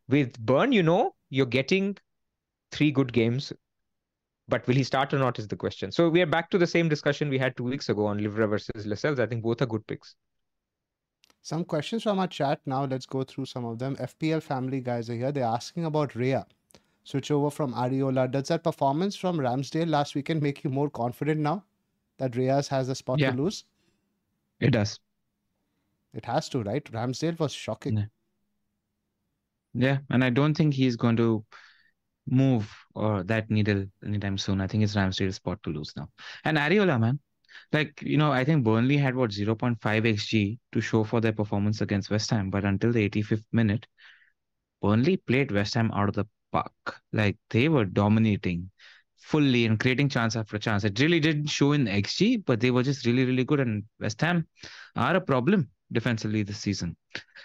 With 0.10 0.40
Burn, 0.40 0.72
you 0.72 0.82
know, 0.82 1.14
you're 1.30 1.54
getting 1.60 1.98
three 2.72 2.92
good 2.92 3.14
games 3.14 3.54
but 4.48 4.68
will 4.68 4.76
he 4.76 4.84
start 4.84 5.14
or 5.14 5.20
not 5.20 5.40
is 5.40 5.48
the 5.48 5.56
question. 5.56 5.92
So 5.92 6.10
we 6.10 6.22
are 6.22 6.26
back 6.26 6.50
to 6.50 6.58
the 6.58 6.68
same 6.68 6.90
discussion 6.90 7.30
we 7.30 7.38
had 7.38 7.56
two 7.56 7.64
weeks 7.64 7.88
ago 7.90 8.06
on 8.06 8.20
Livra 8.20 8.50
versus 8.50 8.86
Lascelles. 8.86 9.20
I 9.20 9.26
think 9.26 9.44
both 9.44 9.62
are 9.62 9.66
good 9.66 9.86
picks. 9.88 10.16
Some 11.42 11.66
questions 11.66 12.04
from 12.04 12.20
our 12.20 12.28
chat 12.28 12.62
now. 12.66 12.86
Let's 12.86 13.06
go 13.06 13.24
through 13.24 13.46
some 13.46 13.66
of 13.66 13.80
them. 13.80 13.96
FPL 13.96 14.44
family 14.44 14.80
guys 14.80 15.10
are 15.10 15.16
here. 15.16 15.32
They're 15.32 15.44
asking 15.44 15.86
about 15.86 16.12
Raya. 16.12 16.46
Switch 17.04 17.32
over 17.32 17.50
from 17.50 17.74
Areola. 17.74 18.30
Does 18.30 18.50
that 18.50 18.64
performance 18.64 19.16
from 19.16 19.38
Ramsdale 19.38 19.90
last 19.90 20.14
weekend 20.14 20.44
make 20.44 20.64
you 20.64 20.70
more 20.70 20.90
confident 20.90 21.40
now 21.42 21.64
that 22.20 22.34
Raya 22.34 22.68
has 22.68 22.90
a 22.90 22.96
spot 22.96 23.20
yeah. 23.20 23.32
to 23.32 23.38
lose? 23.38 23.66
It 24.60 24.70
does. 24.70 25.00
It 26.14 26.26
has 26.26 26.48
to, 26.50 26.62
right? 26.62 26.84
Ramsdale 26.92 27.40
was 27.40 27.54
shocking. 27.54 27.98
Yeah. 27.98 28.06
yeah, 29.74 29.98
and 30.12 30.24
I 30.24 30.30
don't 30.30 30.54
think 30.54 30.76
he's 30.76 30.96
going 30.96 31.18
to 31.18 31.44
move 32.28 32.72
or 32.94 33.24
that 33.24 33.50
needle 33.50 33.86
anytime 34.06 34.38
soon. 34.38 34.62
I 34.62 34.68
think 34.68 34.84
it's 34.84 34.96
Ramsdale's 34.96 35.38
spot 35.38 35.64
to 35.64 35.72
lose 35.72 35.94
now. 35.98 36.10
And 36.44 36.58
Areola, 36.58 37.00
man, 37.00 37.20
like 37.72 38.02
you 38.02 38.18
know, 38.18 38.32
I 38.32 38.44
think 38.44 38.64
Burnley 38.64 38.98
had 38.98 39.16
what 39.16 39.32
0.5 39.32 39.80
xg 39.80 40.60
to 40.72 40.82
show 40.82 41.04
for 41.04 41.22
their 41.22 41.34
performance 41.34 41.82
against 41.82 42.10
West 42.10 42.30
Ham, 42.32 42.50
but 42.50 42.64
until 42.64 42.92
the 42.92 43.10
85th 43.10 43.46
minute, 43.52 43.88
Burnley 44.82 45.18
played 45.18 45.52
West 45.52 45.74
Ham 45.76 45.92
out 45.94 46.10
of 46.10 46.16
the 46.16 46.26
park. 46.52 47.02
Like 47.14 47.38
they 47.50 47.70
were 47.70 47.86
dominating 47.86 48.72
fully 49.18 49.66
and 49.66 49.80
creating 49.80 50.10
chance 50.10 50.36
after 50.36 50.58
chance. 50.58 50.84
It 50.84 51.00
really 51.00 51.20
didn't 51.20 51.48
show 51.48 51.72
in 51.72 51.86
xg, 51.86 52.44
but 52.46 52.60
they 52.60 52.72
were 52.72 52.84
just 52.84 53.06
really, 53.06 53.26
really 53.26 53.44
good. 53.44 53.60
And 53.60 53.84
West 54.00 54.20
Ham 54.22 54.48
are 54.96 55.16
a 55.16 55.22
problem 55.22 55.70
defensively 55.92 56.44
this 56.44 56.58
season. 56.58 56.96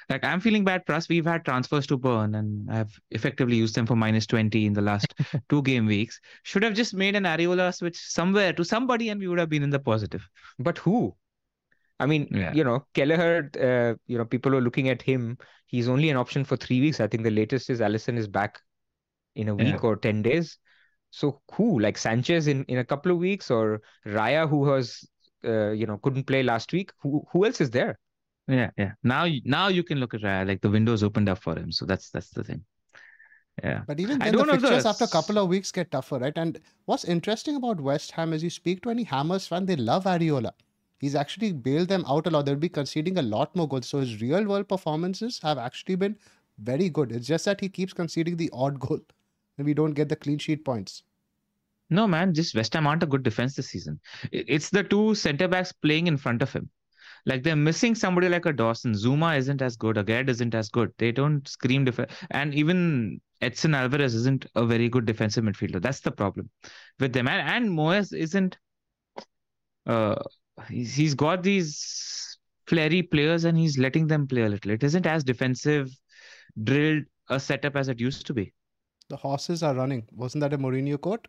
Like 0.08 0.24
I'm 0.24 0.40
feeling 0.40 0.64
bad. 0.64 0.86
Plus, 0.86 1.08
we've 1.08 1.26
had 1.26 1.44
transfers 1.44 1.86
to 1.88 1.96
burn, 1.96 2.36
and 2.36 2.70
I've 2.70 2.98
effectively 3.10 3.56
used 3.56 3.74
them 3.74 3.86
for 3.86 3.96
minus 3.96 4.26
twenty 4.26 4.66
in 4.66 4.72
the 4.72 4.82
last 4.82 5.14
two 5.48 5.62
game 5.62 5.86
weeks. 5.86 6.20
Should 6.44 6.62
have 6.62 6.74
just 6.74 6.94
made 6.94 7.16
an 7.16 7.24
Areola 7.24 7.74
switch 7.74 7.98
somewhere 7.98 8.52
to 8.52 8.64
somebody, 8.64 9.08
and 9.08 9.20
we 9.20 9.26
would 9.26 9.38
have 9.38 9.48
been 9.48 9.62
in 9.62 9.70
the 9.70 9.80
positive. 9.80 10.28
But 10.58 10.78
who? 10.78 11.14
I 11.98 12.06
mean, 12.06 12.28
yeah. 12.30 12.52
you 12.52 12.62
know, 12.62 12.86
Kelleher. 12.94 13.50
Uh, 13.60 13.98
you 14.06 14.18
know, 14.18 14.24
people 14.24 14.54
are 14.54 14.60
looking 14.60 14.88
at 14.88 15.02
him. 15.02 15.38
He's 15.66 15.88
only 15.88 16.10
an 16.10 16.16
option 16.16 16.44
for 16.44 16.56
three 16.56 16.80
weeks. 16.80 17.00
I 17.00 17.08
think 17.08 17.24
the 17.24 17.30
latest 17.30 17.68
is 17.70 17.80
Alisson 17.80 18.16
is 18.16 18.28
back 18.28 18.60
in 19.34 19.48
a 19.48 19.54
week 19.54 19.68
yeah. 19.68 19.80
or 19.82 19.96
ten 19.96 20.22
days. 20.22 20.58
So 21.10 21.40
who? 21.52 21.80
Like 21.80 21.98
Sanchez 21.98 22.46
in 22.46 22.64
in 22.64 22.78
a 22.78 22.84
couple 22.84 23.10
of 23.10 23.18
weeks, 23.18 23.50
or 23.50 23.82
Raya, 24.06 24.48
who 24.48 24.58
was 24.58 25.08
uh, 25.44 25.70
you 25.70 25.86
know 25.86 25.98
couldn't 25.98 26.24
play 26.28 26.42
last 26.42 26.72
week. 26.72 26.92
Who 27.02 27.26
who 27.32 27.44
else 27.44 27.60
is 27.60 27.70
there? 27.70 27.98
Yeah, 28.48 28.70
yeah. 28.78 28.92
Now, 29.02 29.26
now 29.44 29.68
you 29.68 29.82
can 29.82 29.98
look 29.98 30.14
at 30.14 30.20
Raya. 30.20 30.46
Like 30.46 30.60
the 30.60 30.70
windows 30.70 31.02
opened 31.02 31.28
up 31.28 31.38
for 31.42 31.58
him. 31.58 31.72
So 31.72 31.84
that's 31.84 32.10
that's 32.10 32.30
the 32.30 32.44
thing. 32.44 32.64
Yeah. 33.62 33.82
But 33.86 34.00
even 34.00 34.18
then, 34.18 34.36
the 34.36 34.44
fixtures 34.44 34.86
after 34.86 35.04
a 35.04 35.08
couple 35.08 35.38
of 35.38 35.48
weeks 35.48 35.72
get 35.72 35.90
tougher, 35.90 36.18
right? 36.18 36.36
And 36.36 36.60
what's 36.84 37.04
interesting 37.04 37.56
about 37.56 37.80
West 37.80 38.12
Ham 38.12 38.32
is 38.32 38.42
you 38.42 38.50
speak 38.50 38.82
to 38.82 38.90
any 38.90 39.02
Hammers 39.02 39.46
fan, 39.46 39.64
they 39.64 39.76
love 39.76 40.04
Areola. 40.04 40.52
He's 40.98 41.14
actually 41.14 41.52
bailed 41.52 41.88
them 41.88 42.04
out 42.06 42.26
a 42.26 42.30
lot. 42.30 42.46
They'll 42.46 42.56
be 42.56 42.68
conceding 42.68 43.18
a 43.18 43.22
lot 43.22 43.54
more 43.56 43.68
goals. 43.68 43.88
So 43.88 44.00
his 44.00 44.20
real 44.20 44.44
world 44.44 44.68
performances 44.68 45.40
have 45.42 45.58
actually 45.58 45.96
been 45.96 46.16
very 46.58 46.88
good. 46.88 47.12
It's 47.12 47.26
just 47.26 47.44
that 47.46 47.60
he 47.60 47.68
keeps 47.68 47.92
conceding 47.92 48.36
the 48.36 48.50
odd 48.52 48.78
goal 48.78 49.00
and 49.58 49.66
we 49.66 49.74
don't 49.74 49.92
get 49.92 50.08
the 50.08 50.16
clean 50.16 50.38
sheet 50.38 50.64
points. 50.64 51.02
No, 51.88 52.06
man, 52.06 52.34
just 52.34 52.54
West 52.54 52.74
Ham 52.74 52.86
aren't 52.86 53.02
a 53.02 53.06
good 53.06 53.22
defense 53.22 53.54
this 53.54 53.68
season. 53.68 54.00
It's 54.32 54.70
the 54.70 54.82
two 54.82 55.14
centre 55.14 55.48
backs 55.48 55.72
playing 55.72 56.08
in 56.08 56.16
front 56.16 56.42
of 56.42 56.52
him. 56.52 56.68
Like 57.26 57.42
they're 57.42 57.56
missing 57.56 57.94
somebody 57.94 58.28
like 58.28 58.46
a 58.46 58.52
Dawson. 58.52 58.92
Zouma 58.92 59.36
isn't 59.36 59.60
as 59.60 59.76
good. 59.76 59.96
Aguerd 59.96 60.28
isn't 60.28 60.54
as 60.54 60.68
good. 60.68 60.92
They 60.98 61.10
don't 61.12 61.46
scream 61.46 61.84
defense. 61.84 62.12
And 62.30 62.54
even 62.54 63.20
Edson 63.40 63.74
Alvarez 63.74 64.14
isn't 64.14 64.46
a 64.54 64.64
very 64.64 64.88
good 64.88 65.04
defensive 65.06 65.44
midfielder. 65.44 65.82
That's 65.82 66.00
the 66.00 66.12
problem 66.12 66.48
with 67.00 67.12
them. 67.12 67.28
And, 67.28 67.66
and 67.66 67.76
Moyes 67.76 68.16
isn't. 68.16 68.56
Uh, 69.86 70.16
he's, 70.70 70.94
he's 70.94 71.14
got 71.14 71.42
these 71.42 72.38
flary 72.66 73.02
players 73.02 73.44
and 73.44 73.58
he's 73.58 73.76
letting 73.76 74.06
them 74.06 74.26
play 74.26 74.42
a 74.42 74.48
little. 74.48 74.70
It 74.70 74.82
isn't 74.84 75.06
as 75.06 75.24
defensive, 75.24 75.90
drilled 76.62 77.04
a 77.28 77.40
setup 77.40 77.76
as 77.76 77.88
it 77.88 78.00
used 78.00 78.26
to 78.26 78.34
be. 78.34 78.52
The 79.08 79.16
horses 79.16 79.62
are 79.62 79.74
running. 79.74 80.06
Wasn't 80.12 80.40
that 80.40 80.52
a 80.52 80.58
Mourinho 80.58 81.00
quote? 81.00 81.28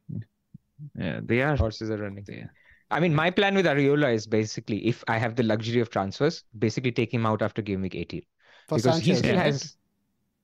Yeah, 0.95 1.19
they 1.23 1.41
are. 1.41 1.55
Horses 1.55 1.89
are 1.91 1.97
running. 1.97 2.25
Yeah. 2.27 2.45
I 2.89 2.99
mean, 2.99 3.13
my 3.13 3.29
plan 3.31 3.55
with 3.55 3.65
Areola 3.65 4.13
is 4.13 4.25
basically 4.27 4.85
if 4.87 5.03
I 5.07 5.17
have 5.17 5.35
the 5.35 5.43
luxury 5.43 5.81
of 5.81 5.89
transfers, 5.89 6.43
basically 6.57 6.91
take 6.91 7.13
him 7.13 7.25
out 7.25 7.41
after 7.41 7.61
game 7.61 7.81
week 7.81 7.95
18. 7.95 8.21
For 8.67 8.75
because 8.75 8.83
Sanchez, 8.83 9.05
he 9.05 9.15
still 9.15 9.35
yeah. 9.35 9.43
has. 9.43 9.75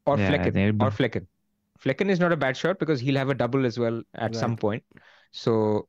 Or 0.06 0.18
yeah, 0.18 0.30
Flekken. 0.30 0.82
Or 0.82 0.90
Flekken. 0.90 1.28
Flekken 1.80 2.10
is 2.10 2.20
not 2.20 2.32
a 2.32 2.38
bad 2.38 2.58
shot 2.58 2.80
because 2.80 3.00
he'll 3.00 3.18
have 3.18 3.30
a 3.30 3.34
double 3.34 3.66
as 3.66 3.80
well 3.80 4.02
at 4.16 4.22
right. 4.22 4.36
some 4.36 4.58
point. 4.58 4.84
So 5.32 5.88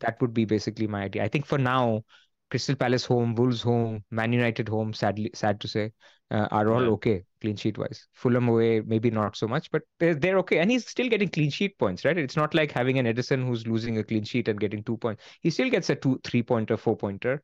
that 0.00 0.20
would 0.20 0.32
be 0.32 0.44
basically 0.44 0.86
my 0.86 1.04
idea. 1.04 1.24
I 1.24 1.28
think 1.28 1.46
for 1.46 1.58
now, 1.58 2.04
Crystal 2.50 2.76
Palace 2.76 3.04
home, 3.04 3.34
Wolves 3.34 3.62
home, 3.62 4.04
Man 4.10 4.32
United 4.32 4.68
home, 4.68 4.92
sadly, 4.92 5.30
sad 5.34 5.60
to 5.60 5.68
say, 5.68 5.92
uh, 6.30 6.48
are 6.50 6.72
all 6.72 6.82
yeah. 6.82 6.90
okay 6.90 7.24
clean 7.40 7.56
sheet 7.56 7.78
wise. 7.78 8.06
Fulham 8.12 8.48
away, 8.48 8.80
maybe 8.80 9.10
not 9.10 9.36
so 9.36 9.46
much, 9.46 9.70
but 9.70 9.82
they're, 10.00 10.14
they're 10.14 10.38
okay. 10.38 10.58
And 10.58 10.70
he's 10.70 10.86
still 10.86 11.08
getting 11.08 11.28
clean 11.28 11.50
sheet 11.50 11.78
points, 11.78 12.04
right? 12.04 12.18
It's 12.18 12.36
not 12.36 12.54
like 12.54 12.72
having 12.72 12.98
an 12.98 13.06
Ederson 13.06 13.46
who's 13.46 13.66
losing 13.66 13.98
a 13.98 14.04
clean 14.04 14.24
sheet 14.24 14.48
and 14.48 14.58
getting 14.58 14.82
two 14.82 14.96
points. 14.96 15.22
He 15.40 15.50
still 15.50 15.70
gets 15.70 15.90
a 15.90 15.94
two, 15.94 16.20
three 16.24 16.42
pointer, 16.42 16.76
four 16.76 16.96
pointer. 16.96 17.42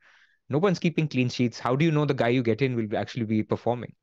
No 0.48 0.58
one's 0.58 0.78
keeping 0.78 1.08
clean 1.08 1.28
sheets. 1.28 1.58
How 1.58 1.76
do 1.76 1.84
you 1.84 1.90
know 1.90 2.04
the 2.04 2.14
guy 2.14 2.28
you 2.28 2.42
get 2.42 2.60
in 2.60 2.76
will 2.76 2.96
actually 2.96 3.26
be 3.26 3.42
performing? 3.42 3.94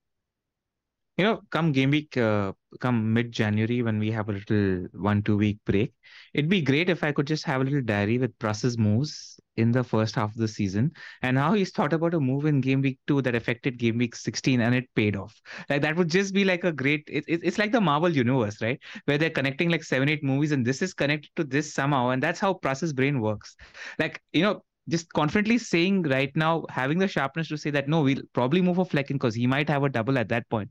You 1.22 1.28
know, 1.28 1.42
come 1.52 1.72
game 1.72 1.92
week, 1.92 2.18
uh, 2.18 2.54
come 2.80 3.14
mid 3.14 3.32
January 3.32 3.84
when 3.84 4.00
we 4.00 4.10
have 4.10 4.28
a 4.30 4.32
little 4.32 4.88
one, 4.94 5.22
two 5.22 5.38
week 5.38 5.60
break, 5.68 5.94
it'd 6.34 6.50
be 6.50 6.64
great 6.64 6.90
if 6.90 7.04
I 7.04 7.12
could 7.12 7.28
just 7.28 7.44
have 7.44 7.62
a 7.62 7.64
little 7.64 7.84
diary 7.84 8.18
with 8.18 8.36
Pras's 8.40 8.76
moves 8.76 9.40
in 9.56 9.72
the 9.72 9.84
first 9.84 10.16
half 10.16 10.32
of 10.32 10.38
the 10.38 10.48
season 10.48 10.92
and 11.22 11.38
how 11.38 11.54
he's 11.54 11.70
thought 11.70 11.94
about 11.94 12.16
a 12.16 12.20
move 12.20 12.48
in 12.48 12.60
game 12.60 12.82
week 12.82 12.98
two 13.06 13.22
that 13.22 13.36
affected 13.36 13.78
game 13.78 14.00
week 14.00 14.16
16 14.16 14.62
and 14.62 14.74
it 14.74 14.90
paid 14.96 15.16
off. 15.16 15.40
Like 15.70 15.84
that 15.84 15.96
would 15.96 16.10
just 16.10 16.34
be 16.34 16.44
like 16.44 16.64
a 16.64 16.72
great, 16.72 17.04
it, 17.08 17.24
it, 17.28 17.42
it's 17.44 17.60
like 17.60 17.72
the 17.72 17.82
Marvel 17.82 18.10
universe, 18.10 18.60
right? 18.60 18.80
Where 19.06 19.20
they're 19.20 19.30
connecting 19.30 19.70
like 19.70 19.84
seven, 19.84 20.10
eight 20.10 20.24
movies 20.24 20.54
and 20.54 20.66
this 20.66 20.82
is 20.82 20.96
connected 20.96 21.30
to 21.36 21.44
this 21.44 21.72
somehow. 21.72 22.10
And 22.10 22.24
that's 22.24 22.40
how 22.40 22.56
Pras's 22.56 22.94
brain 22.94 23.22
works. 23.22 23.56
Like, 24.00 24.20
you 24.34 24.42
know, 24.42 24.64
just 24.90 25.12
confidently 25.14 25.58
saying 25.58 26.04
right 26.04 26.36
now, 26.36 26.66
having 26.70 26.98
the 26.98 27.08
sharpness 27.08 27.48
to 27.50 27.58
say 27.58 27.70
that 27.72 27.88
no, 27.88 28.02
we'll 28.02 28.24
probably 28.34 28.62
move 28.62 28.78
for 28.78 28.86
Flekken 28.86 29.14
because 29.14 29.36
he 29.36 29.48
might 29.48 29.70
have 29.70 29.84
a 29.84 29.90
double 29.90 30.18
at 30.18 30.30
that 30.30 30.50
point. 30.50 30.70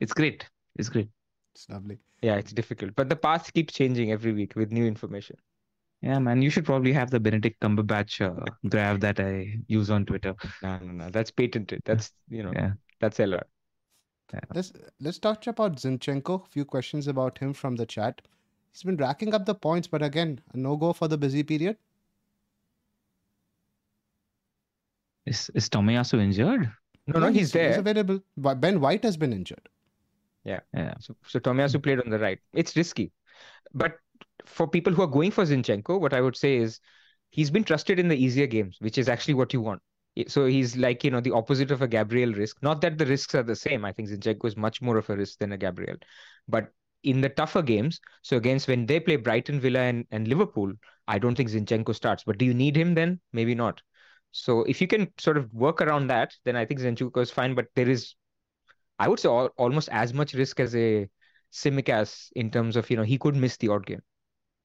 It's 0.00 0.12
great. 0.12 0.48
It's 0.76 0.88
great. 0.88 1.08
It's 1.54 1.68
lovely. 1.68 1.98
Yeah, 2.22 2.36
it's 2.36 2.52
difficult, 2.52 2.94
but 2.96 3.08
the 3.08 3.16
path 3.16 3.52
keeps 3.52 3.74
changing 3.74 4.10
every 4.10 4.32
week 4.32 4.56
with 4.56 4.72
new 4.72 4.86
information. 4.86 5.36
Yeah, 6.00 6.18
man, 6.18 6.42
you 6.42 6.50
should 6.50 6.64
probably 6.64 6.92
have 6.92 7.10
the 7.10 7.20
Benedict 7.20 7.60
Cumberbatch 7.60 8.20
uh, 8.20 8.44
graph 8.68 9.00
that 9.00 9.20
I 9.20 9.58
use 9.68 9.90
on 9.90 10.04
Twitter. 10.04 10.34
No, 10.62 10.78
no, 10.78 10.92
no, 10.92 11.10
that's 11.10 11.30
patented. 11.30 11.82
That's 11.84 12.12
you 12.28 12.42
know, 12.42 12.52
yeah. 12.54 12.72
that's 13.00 13.18
LR. 13.18 13.42
Yeah. 14.32 14.40
Let's 14.54 14.72
let's 15.00 15.18
talk 15.18 15.46
about 15.46 15.76
Zinchenko. 15.76 16.44
A 16.44 16.48
few 16.50 16.64
questions 16.64 17.08
about 17.08 17.38
him 17.38 17.52
from 17.52 17.76
the 17.76 17.86
chat. 17.86 18.20
He's 18.72 18.82
been 18.82 18.96
racking 18.96 19.34
up 19.34 19.46
the 19.46 19.54
points, 19.54 19.86
but 19.86 20.02
again, 20.02 20.40
no 20.52 20.76
go 20.76 20.92
for 20.92 21.08
the 21.08 21.16
busy 21.16 21.42
period. 21.42 21.76
Is 25.26 25.50
is 25.54 25.68
Tomiyasu 25.68 26.20
injured? 26.20 26.70
No, 27.06 27.20
no, 27.20 27.28
he's, 27.28 27.36
he's 27.36 27.52
there. 27.52 27.68
He's 27.68 27.78
available. 27.78 28.20
Ben 28.36 28.80
White 28.80 29.04
has 29.04 29.16
been 29.16 29.32
injured. 29.32 29.68
Yeah, 30.44 30.60
yeah. 30.74 30.94
So, 31.00 31.16
so 31.26 31.38
Tomiyasu 31.38 31.82
played 31.82 32.00
on 32.00 32.10
the 32.10 32.18
right. 32.18 32.38
It's 32.52 32.76
risky, 32.76 33.12
but 33.72 33.96
for 34.44 34.68
people 34.68 34.92
who 34.92 35.02
are 35.02 35.06
going 35.06 35.30
for 35.30 35.44
Zinchenko, 35.44 36.00
what 36.00 36.12
I 36.12 36.20
would 36.20 36.36
say 36.36 36.56
is 36.56 36.80
he's 37.30 37.50
been 37.50 37.64
trusted 37.64 37.98
in 37.98 38.08
the 38.08 38.16
easier 38.16 38.46
games, 38.46 38.76
which 38.80 38.98
is 38.98 39.08
actually 39.08 39.34
what 39.34 39.52
you 39.52 39.60
want. 39.60 39.80
So 40.28 40.46
he's 40.46 40.76
like 40.76 41.02
you 41.02 41.10
know 41.10 41.20
the 41.20 41.32
opposite 41.32 41.70
of 41.70 41.82
a 41.82 41.88
Gabriel 41.88 42.32
risk. 42.32 42.62
Not 42.62 42.80
that 42.82 42.98
the 42.98 43.06
risks 43.06 43.34
are 43.34 43.42
the 43.42 43.56
same. 43.56 43.84
I 43.84 43.92
think 43.92 44.08
Zinchenko 44.10 44.46
is 44.46 44.56
much 44.56 44.82
more 44.82 44.98
of 44.98 45.08
a 45.08 45.16
risk 45.16 45.38
than 45.38 45.52
a 45.52 45.56
Gabriel, 45.58 45.96
but 46.48 46.70
in 47.02 47.20
the 47.20 47.28
tougher 47.28 47.62
games, 47.62 48.00
so 48.22 48.36
against 48.36 48.66
when 48.66 48.86
they 48.86 48.98
play 48.98 49.16
Brighton, 49.16 49.60
Villa, 49.60 49.80
and, 49.80 50.06
and 50.10 50.26
Liverpool, 50.26 50.72
I 51.06 51.18
don't 51.18 51.36
think 51.36 51.50
Zinchenko 51.50 51.94
starts. 51.94 52.24
But 52.24 52.38
do 52.38 52.44
you 52.44 52.54
need 52.54 52.76
him 52.76 52.94
then? 52.94 53.20
Maybe 53.32 53.54
not. 53.54 53.80
So 54.36 54.64
if 54.64 54.80
you 54.80 54.88
can 54.88 55.12
sort 55.16 55.36
of 55.36 55.54
work 55.54 55.80
around 55.80 56.08
that, 56.08 56.34
then 56.44 56.56
I 56.56 56.64
think 56.64 56.80
Zinchenko 56.80 57.22
is 57.22 57.30
fine. 57.30 57.54
But 57.54 57.68
there 57.76 57.88
is, 57.88 58.16
I 58.98 59.06
would 59.06 59.20
say, 59.20 59.28
all, 59.28 59.50
almost 59.56 59.88
as 59.92 60.12
much 60.12 60.34
risk 60.34 60.58
as 60.58 60.74
a 60.74 61.08
Tsimikas 61.52 62.30
in 62.34 62.50
terms 62.50 62.74
of 62.74 62.90
you 62.90 62.96
know 62.96 63.04
he 63.04 63.16
could 63.16 63.36
miss 63.36 63.56
the 63.58 63.68
odd 63.68 63.86
game. 63.86 64.02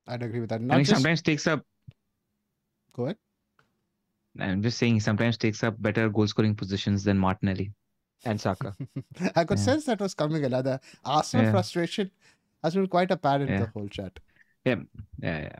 I'd 0.08 0.24
agree 0.24 0.40
with 0.40 0.50
that. 0.50 0.62
Not 0.62 0.74
and 0.74 0.82
he 0.82 0.86
just... 0.86 1.00
sometimes 1.00 1.22
takes 1.22 1.46
up. 1.46 1.64
Go 2.94 3.04
ahead. 3.04 3.18
I'm 4.40 4.64
just 4.64 4.80
saying 4.80 4.96
he 4.96 5.00
sometimes 5.00 5.38
takes 5.38 5.64
up 5.64 5.80
better 5.80 6.10
goal 6.10 6.26
scoring 6.26 6.56
positions 6.56 7.04
than 7.04 7.20
Martinelli 7.20 7.72
and 8.26 8.42
Saka. 8.42 8.74
I 9.36 9.44
could 9.44 9.60
yeah. 9.60 9.66
sense 9.66 9.86
that 9.86 10.00
was 10.00 10.16
coming. 10.16 10.44
Another 10.46 10.80
Arsenal 11.06 11.46
yeah. 11.46 11.52
frustration 11.52 12.10
has 12.64 12.74
been 12.74 12.88
quite 12.88 13.12
apparent 13.12 13.52
yeah. 13.52 13.56
in 13.56 13.62
the 13.62 13.70
whole 13.70 13.88
chat. 13.88 14.20
Yeah, 14.66 14.78
yeah, 15.22 15.42
yeah. 15.42 15.60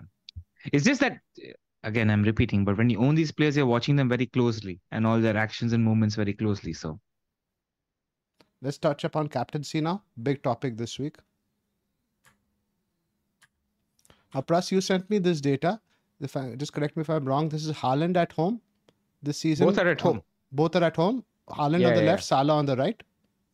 It's 0.74 0.84
just 0.84 1.02
that 1.02 1.20
again, 1.84 2.10
I'm 2.10 2.24
repeating, 2.24 2.66
but 2.66 2.78
when 2.78 2.90
you 2.90 3.00
own 3.00 3.16
these 3.16 3.32
players, 3.32 3.56
you're 3.56 3.66
watching 3.66 3.96
them 3.96 4.10
very 4.10 4.26
closely 4.26 4.80
and 4.92 5.06
all 5.06 5.20
their 5.20 5.38
actions 5.38 5.74
and 5.74 5.84
movements 5.84 6.16
very 6.16 6.34
closely. 6.34 6.74
So 6.74 7.00
let's 8.62 8.78
touch 8.78 9.04
upon 9.04 9.30
captaincy 9.30 9.82
now. 9.82 10.04
Big 10.24 10.44
topic 10.44 10.78
this 10.78 11.00
week. 11.00 11.18
Now, 14.34 14.42
Pras, 14.42 14.72
you 14.72 14.82
sent 14.82 15.10
me 15.10 15.18
this 15.18 15.42
data. 15.42 15.80
If 16.22 16.36
I 16.36 16.56
just 16.56 16.74
correct 16.74 16.98
me 16.98 17.02
if 17.02 17.10
I'm 17.10 17.26
wrong, 17.26 17.50
this 17.50 17.66
is 17.66 17.76
Haaland 17.76 18.18
at 18.18 18.32
home 18.34 18.62
this 19.24 19.38
season. 19.38 19.66
Both 19.66 19.80
are 19.80 19.88
at 19.88 20.06
um, 20.06 20.14
home. 20.14 20.22
both 20.52 20.76
are 20.76 20.84
at 20.84 20.96
home. 20.96 21.24
Haaland 21.50 21.80
yeah, 21.80 21.88
on 21.88 21.96
the 21.96 22.04
yeah. 22.04 22.12
left, 22.12 22.24
Salah 22.24 22.54
on 22.54 22.66
the 22.66 22.76
right. 22.76 23.02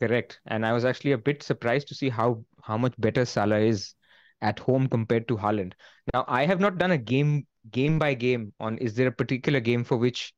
Correct. 0.02 0.40
And 0.48 0.66
I 0.66 0.74
was 0.74 0.84
actually 0.84 1.14
a 1.14 1.18
bit 1.18 1.44
surprised 1.44 1.88
to 1.90 1.96
see 1.96 2.10
how 2.10 2.44
how 2.62 2.78
much 2.78 2.94
better 2.98 3.24
Salah 3.24 3.60
is 3.60 3.94
at 4.42 4.60
home 4.60 4.88
compared 4.88 5.28
to 5.30 5.38
Haaland. 5.38 5.74
Now, 6.14 6.26
I 6.28 6.46
have 6.46 6.60
not 6.60 6.78
done 6.78 6.92
a 6.92 6.98
game 6.98 7.48
game 7.72 8.00
by 8.00 8.14
game 8.14 8.54
on 8.60 8.78
is 8.78 8.94
there 8.96 9.08
a 9.08 9.12
particular 9.12 9.60
game 9.60 9.84
for 9.84 9.98
which 9.98 10.34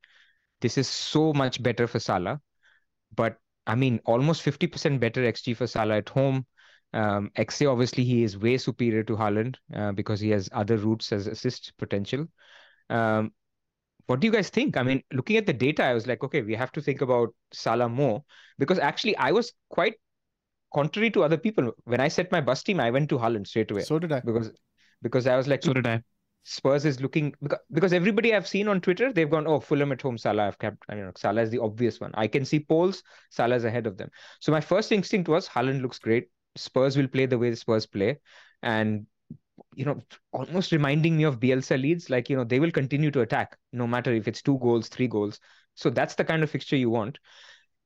this 0.61 0.77
is 0.77 0.87
so 0.87 1.33
much 1.33 1.61
better 1.61 1.87
for 1.87 1.99
Salah, 1.99 2.41
but 3.15 3.37
I 3.65 3.75
mean 3.75 3.99
almost 4.05 4.43
50% 4.43 4.99
better 4.99 5.21
XG 5.21 5.55
for 5.55 5.67
Salah 5.67 5.97
at 5.97 6.09
home. 6.09 6.45
Um, 6.93 7.31
XA 7.35 7.71
obviously 7.71 8.05
he 8.05 8.23
is 8.23 8.37
way 8.37 8.57
superior 8.57 9.03
to 9.03 9.15
Haaland 9.15 9.55
uh, 9.75 9.91
because 9.91 10.19
he 10.19 10.29
has 10.29 10.49
other 10.53 10.77
routes 10.77 11.11
as 11.11 11.27
assist 11.27 11.73
potential. 11.77 12.27
Um, 12.89 13.33
what 14.05 14.21
do 14.21 14.27
you 14.27 14.31
guys 14.31 14.49
think? 14.49 14.77
I 14.77 14.83
mean, 14.83 15.03
looking 15.11 15.35
at 15.35 15.45
the 15.45 15.53
data, 15.53 15.83
I 15.83 15.93
was 15.93 16.07
like, 16.07 16.23
okay, 16.23 16.41
we 16.41 16.55
have 16.55 16.71
to 16.71 16.81
think 16.81 17.01
about 17.01 17.35
Salah 17.51 17.89
more 17.89 18.23
because 18.57 18.79
actually 18.79 19.17
I 19.17 19.31
was 19.31 19.51
quite 19.69 19.95
contrary 20.73 21.11
to 21.11 21.23
other 21.23 21.37
people. 21.37 21.71
When 21.83 21.99
I 21.99 22.07
set 22.07 22.31
my 22.31 22.39
bus 22.39 22.63
team, 22.63 22.79
I 22.79 22.89
went 22.89 23.09
to 23.09 23.17
Haaland 23.17 23.47
straight 23.47 23.69
away. 23.69 23.81
So 23.81 23.99
did 23.99 24.13
I. 24.13 24.21
Because 24.21 24.51
because 25.01 25.27
I 25.27 25.35
was 25.35 25.47
like, 25.47 25.61
so 25.61 25.73
did 25.73 25.85
I 25.85 26.01
Spurs 26.49 26.85
is 26.85 27.01
looking 27.01 27.33
because 27.73 27.91
everybody 27.91 28.33
I've 28.33 28.47
seen 28.47 28.69
on 28.69 28.79
Twitter, 28.79 29.11
they've 29.11 29.29
gone, 29.29 29.45
oh, 29.47 29.59
Fulham 29.59 29.91
at 29.91 30.01
home, 30.01 30.17
Salah. 30.17 30.47
I've 30.47 30.57
kept, 30.57 30.77
I 30.87 30.95
mean, 30.95 31.11
Salah 31.17 31.41
is 31.41 31.49
the 31.49 31.59
obvious 31.59 31.99
one. 31.99 32.11
I 32.13 32.27
can 32.27 32.45
see 32.45 32.61
polls, 32.61 33.03
Salah's 33.31 33.65
ahead 33.65 33.85
of 33.85 33.97
them. 33.97 34.09
So 34.39 34.53
my 34.53 34.61
first 34.61 34.93
instinct 34.93 35.27
was 35.27 35.49
Haaland 35.49 35.81
looks 35.81 35.99
great. 35.99 36.29
Spurs 36.55 36.95
will 36.95 37.09
play 37.09 37.25
the 37.25 37.37
way 37.37 37.49
the 37.49 37.57
Spurs 37.57 37.85
play. 37.85 38.19
And, 38.63 39.07
you 39.75 39.83
know, 39.83 39.99
almost 40.31 40.71
reminding 40.71 41.17
me 41.17 41.25
of 41.25 41.41
Bielsa 41.41 41.81
Leeds, 41.81 42.09
like, 42.09 42.29
you 42.29 42.37
know, 42.37 42.45
they 42.45 42.61
will 42.61 42.71
continue 42.71 43.11
to 43.11 43.21
attack 43.21 43.57
no 43.73 43.85
matter 43.85 44.13
if 44.13 44.25
it's 44.29 44.41
two 44.41 44.57
goals, 44.59 44.87
three 44.87 45.09
goals. 45.09 45.41
So 45.75 45.89
that's 45.89 46.15
the 46.15 46.23
kind 46.23 46.43
of 46.43 46.49
fixture 46.49 46.77
you 46.77 46.89
want. 46.89 47.19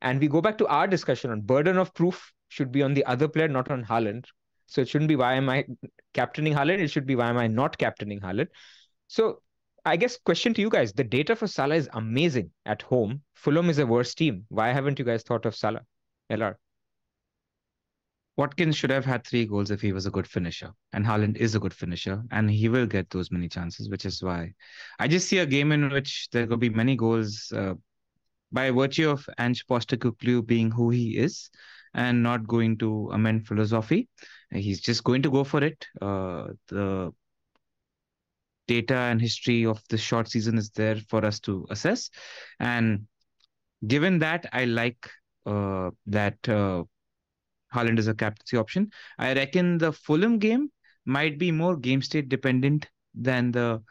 And 0.03 0.19
we 0.19 0.27
go 0.27 0.39
back 0.39 0.59
to 0.59 0.67
our 0.67 0.85
discussion 0.85 1.31
on 1.31 1.41
burden 1.41 1.79
of 1.79 1.95
proof 1.95 2.31
should 2.49 2.71
be 2.71 2.83
on 2.83 2.93
the 2.93 3.05
other 3.05 3.27
player, 3.27 3.47
not 3.47 3.71
on 3.71 3.83
Haaland. 3.83 4.25
So 4.71 4.79
it 4.79 4.87
shouldn't 4.87 5.09
be 5.09 5.17
why 5.17 5.33
am 5.33 5.49
I 5.49 5.65
captaining 6.13 6.53
Haaland? 6.53 6.79
It 6.79 6.87
should 6.87 7.05
be 7.05 7.17
why 7.17 7.29
am 7.29 7.37
I 7.37 7.47
not 7.47 7.77
captaining 7.77 8.21
Haaland? 8.21 8.47
So 9.07 9.41
I 9.83 9.97
guess 9.97 10.17
question 10.17 10.53
to 10.53 10.61
you 10.61 10.69
guys: 10.69 10.93
the 10.93 11.03
data 11.03 11.35
for 11.35 11.45
Salah 11.45 11.75
is 11.75 11.89
amazing 11.91 12.51
at 12.65 12.81
home. 12.81 13.21
Fulham 13.33 13.69
is 13.69 13.79
a 13.79 13.85
worse 13.85 14.15
team. 14.15 14.45
Why 14.47 14.69
haven't 14.71 14.97
you 14.97 15.03
guys 15.03 15.23
thought 15.23 15.45
of 15.45 15.57
Salah? 15.57 15.81
LR. 16.31 16.55
Watkins 18.37 18.77
should 18.77 18.91
have 18.91 19.03
had 19.03 19.27
three 19.27 19.45
goals 19.45 19.71
if 19.71 19.81
he 19.81 19.91
was 19.91 20.05
a 20.05 20.09
good 20.09 20.25
finisher, 20.25 20.71
and 20.93 21.05
Haaland 21.05 21.35
is 21.35 21.53
a 21.53 21.59
good 21.59 21.73
finisher, 21.73 22.23
and 22.31 22.49
he 22.49 22.69
will 22.69 22.85
get 22.85 23.09
those 23.09 23.29
many 23.29 23.49
chances, 23.49 23.89
which 23.89 24.05
is 24.05 24.23
why 24.23 24.53
I 24.99 25.09
just 25.09 25.27
see 25.27 25.39
a 25.39 25.45
game 25.45 25.73
in 25.73 25.89
which 25.89 26.29
there 26.31 26.47
will 26.47 26.55
be 26.55 26.69
many 26.69 26.95
goals 26.95 27.51
uh, 27.53 27.73
by 28.53 28.71
virtue 28.71 29.09
of 29.09 29.27
Ange 29.37 29.67
Postecoglou 29.67 30.47
being 30.47 30.71
who 30.71 30.91
he 30.91 31.17
is 31.17 31.49
and 31.93 32.23
not 32.23 32.47
going 32.47 32.77
to 32.77 33.09
amend 33.11 33.47
philosophy. 33.47 34.07
He's 34.53 34.81
just 34.81 35.03
going 35.03 35.21
to 35.21 35.31
go 35.31 35.43
for 35.43 35.63
it. 35.63 35.85
Uh, 36.01 36.47
the 36.67 37.11
data 38.67 38.95
and 38.95 39.21
history 39.21 39.65
of 39.65 39.81
the 39.89 39.97
short 39.97 40.29
season 40.29 40.57
is 40.57 40.69
there 40.71 40.97
for 41.09 41.25
us 41.25 41.39
to 41.41 41.65
assess. 41.69 42.09
And 42.59 43.07
given 43.87 44.19
that, 44.19 44.47
I 44.53 44.65
like 44.65 45.09
uh, 45.45 45.91
that 46.07 46.37
uh, 46.47 46.83
Haaland 47.73 47.99
is 47.99 48.07
a 48.07 48.13
captaincy 48.13 48.57
option. 48.57 48.91
I 49.17 49.33
reckon 49.33 49.77
the 49.77 49.91
Fulham 49.91 50.37
game 50.37 50.71
might 51.05 51.39
be 51.39 51.51
more 51.51 51.75
game 51.75 52.01
state 52.01 52.29
dependent 52.29 52.87
than 53.13 53.51
the 53.51 53.81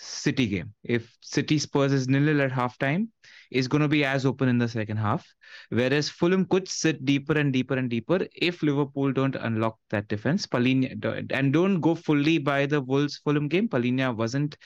City 0.00 0.46
game. 0.46 0.72
If 0.82 1.14
City 1.20 1.58
Spurs 1.58 1.92
is 1.92 2.08
nil 2.08 2.22
nil 2.22 2.40
at 2.40 2.50
halftime, 2.50 3.08
is 3.50 3.68
going 3.68 3.82
to 3.82 3.88
be 3.88 4.04
as 4.04 4.24
open 4.24 4.48
in 4.48 4.58
the 4.58 4.68
second 4.68 4.96
half. 4.96 5.26
Whereas 5.68 6.08
Fulham 6.08 6.46
could 6.46 6.68
sit 6.68 7.04
deeper 7.04 7.34
and 7.34 7.52
deeper 7.52 7.74
and 7.74 7.90
deeper 7.90 8.26
if 8.34 8.62
Liverpool 8.62 9.12
don't 9.12 9.36
unlock 9.36 9.78
that 9.90 10.08
defense. 10.08 10.46
Palhinha 10.46 11.32
and 11.32 11.52
don't 11.52 11.80
go 11.80 11.94
fully 11.94 12.38
by 12.38 12.66
the 12.66 12.80
Wolves 12.80 13.18
Fulham 13.18 13.48
game. 13.48 13.68
Palhinha 13.68 14.16
wasn't 14.16 14.56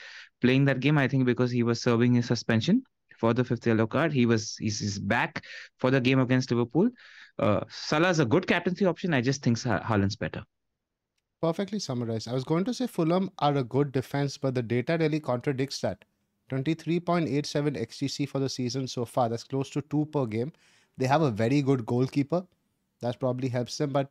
playing 0.41 0.65
that 0.65 0.79
game, 0.79 0.97
I 0.97 1.07
think, 1.07 1.25
because 1.25 1.51
he 1.51 1.63
was 1.63 1.81
serving 1.81 2.13
his 2.13 2.27
suspension 2.27 2.83
for 3.19 3.33
the 3.33 3.43
fifth 3.43 3.67
yellow 3.67 3.87
card. 3.87 4.13
He 4.13 4.25
was 4.25 4.55
he's, 4.57 4.79
he's 4.79 4.99
back 4.99 5.43
for 5.79 5.91
the 5.91 5.99
game 5.99 6.19
against 6.19 6.51
Liverpool. 6.51 6.89
Uh, 7.37 7.61
Salah's 7.69 8.19
a 8.19 8.25
good 8.25 8.47
captaincy 8.47 8.85
option. 8.85 9.13
I 9.13 9.21
just 9.21 9.43
think 9.43 9.59
Haaland's 9.59 10.15
better. 10.15 10.43
Perfectly 11.41 11.79
summarized. 11.79 12.27
I 12.27 12.33
was 12.33 12.43
going 12.43 12.63
to 12.65 12.73
say 12.73 12.87
Fulham 12.87 13.29
are 13.39 13.55
a 13.55 13.63
good 13.63 13.91
defense, 13.91 14.37
but 14.37 14.55
the 14.55 14.63
data 14.63 14.97
really 14.99 15.19
contradicts 15.19 15.81
that. 15.81 16.05
23.87 16.49 17.29
XGC 17.77 18.29
for 18.29 18.39
the 18.39 18.49
season 18.49 18.87
so 18.87 19.05
far. 19.05 19.29
That's 19.29 19.43
close 19.43 19.69
to 19.71 19.81
two 19.81 20.05
per 20.05 20.25
game. 20.25 20.51
They 20.97 21.07
have 21.07 21.21
a 21.21 21.31
very 21.31 21.61
good 21.61 21.85
goalkeeper. 21.85 22.45
That 23.01 23.19
probably 23.19 23.49
helps 23.49 23.77
them. 23.77 23.91
But 23.91 24.09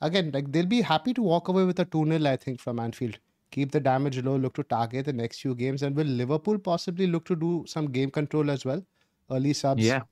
again, 0.00 0.30
like 0.34 0.50
they'll 0.52 0.66
be 0.66 0.82
happy 0.82 1.14
to 1.14 1.22
walk 1.22 1.48
away 1.48 1.64
with 1.64 1.78
a 1.78 1.84
2 1.84 2.04
0, 2.06 2.24
I 2.26 2.36
think, 2.36 2.60
from 2.60 2.78
Anfield. 2.78 3.18
Keep 3.52 3.72
the 3.72 3.80
damage 3.80 4.22
low, 4.22 4.36
look 4.36 4.54
to 4.54 4.64
target 4.64 5.06
the 5.06 5.12
next 5.12 5.40
few 5.40 5.54
games. 5.54 5.82
And 5.82 5.96
will 5.96 6.06
Liverpool 6.06 6.58
possibly 6.58 7.06
look 7.06 7.24
to 7.26 7.36
do 7.36 7.64
some 7.66 7.86
game 7.86 8.10
control 8.10 8.50
as 8.50 8.64
well? 8.64 8.84
Early 9.30 9.52
subs. 9.52 9.84
Yeah. 9.84 10.02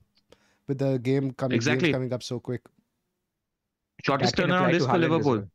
With 0.67 0.79
the 0.79 0.97
game, 0.97 1.31
com- 1.31 1.51
exactly. 1.51 1.91
coming 1.91 2.11
up 2.11 2.23
so 2.23 2.39
quick. 2.39 2.61
Shortest 4.03 4.35
turnaround 4.35 4.73
is 4.73 4.85
for 4.85 4.97
Liverpool. 4.97 5.37
Well. 5.37 5.49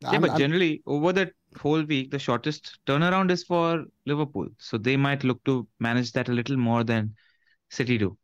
Yeah, 0.00 0.10
I'm, 0.10 0.20
but 0.20 0.30
I'm, 0.30 0.38
generally 0.38 0.82
over 0.86 1.12
the 1.12 1.30
whole 1.58 1.82
week, 1.82 2.10
the 2.10 2.18
shortest 2.18 2.78
turnaround 2.86 3.30
is 3.30 3.44
for 3.44 3.84
Liverpool. 4.06 4.48
So 4.58 4.78
they 4.78 4.96
might 4.96 5.24
look 5.24 5.42
to 5.44 5.66
manage 5.78 6.12
that 6.12 6.28
a 6.28 6.32
little 6.32 6.56
more 6.56 6.84
than 6.84 7.14
City 7.70 7.98
do. 7.98 8.16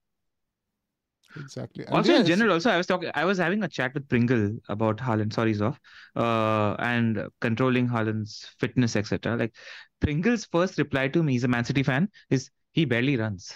Exactly. 1.39 1.85
And 1.85 1.95
also, 1.95 2.15
in 2.15 2.27
general, 2.27 2.53
also 2.53 2.71
I 2.71 2.77
was 2.77 2.87
talking, 2.87 3.11
I 3.15 3.25
was 3.25 3.39
having 3.39 3.63
a 3.63 3.69
chat 3.69 3.93
with 3.95 4.09
Pringle 4.09 4.57
about 4.69 4.97
Haaland. 4.99 5.33
Sorry, 5.33 5.55
Zoff, 5.55 5.77
uh, 6.15 6.77
and 6.79 7.29
controlling 7.41 7.89
Haaland's 7.89 8.49
fitness, 8.59 8.97
etc. 8.97 9.37
Like 9.37 9.55
Pringle's 10.01 10.47
first 10.47 10.79
reply 10.79 11.09
to 11.09 11.23
me, 11.23 11.33
he's 11.33 11.45
a 11.45 11.49
Man 11.49 11.65
City 11.65 11.83
fan, 11.83 12.09
is 12.31 12.51
he 12.73 12.85
barely 12.85 13.17
runs. 13.17 13.53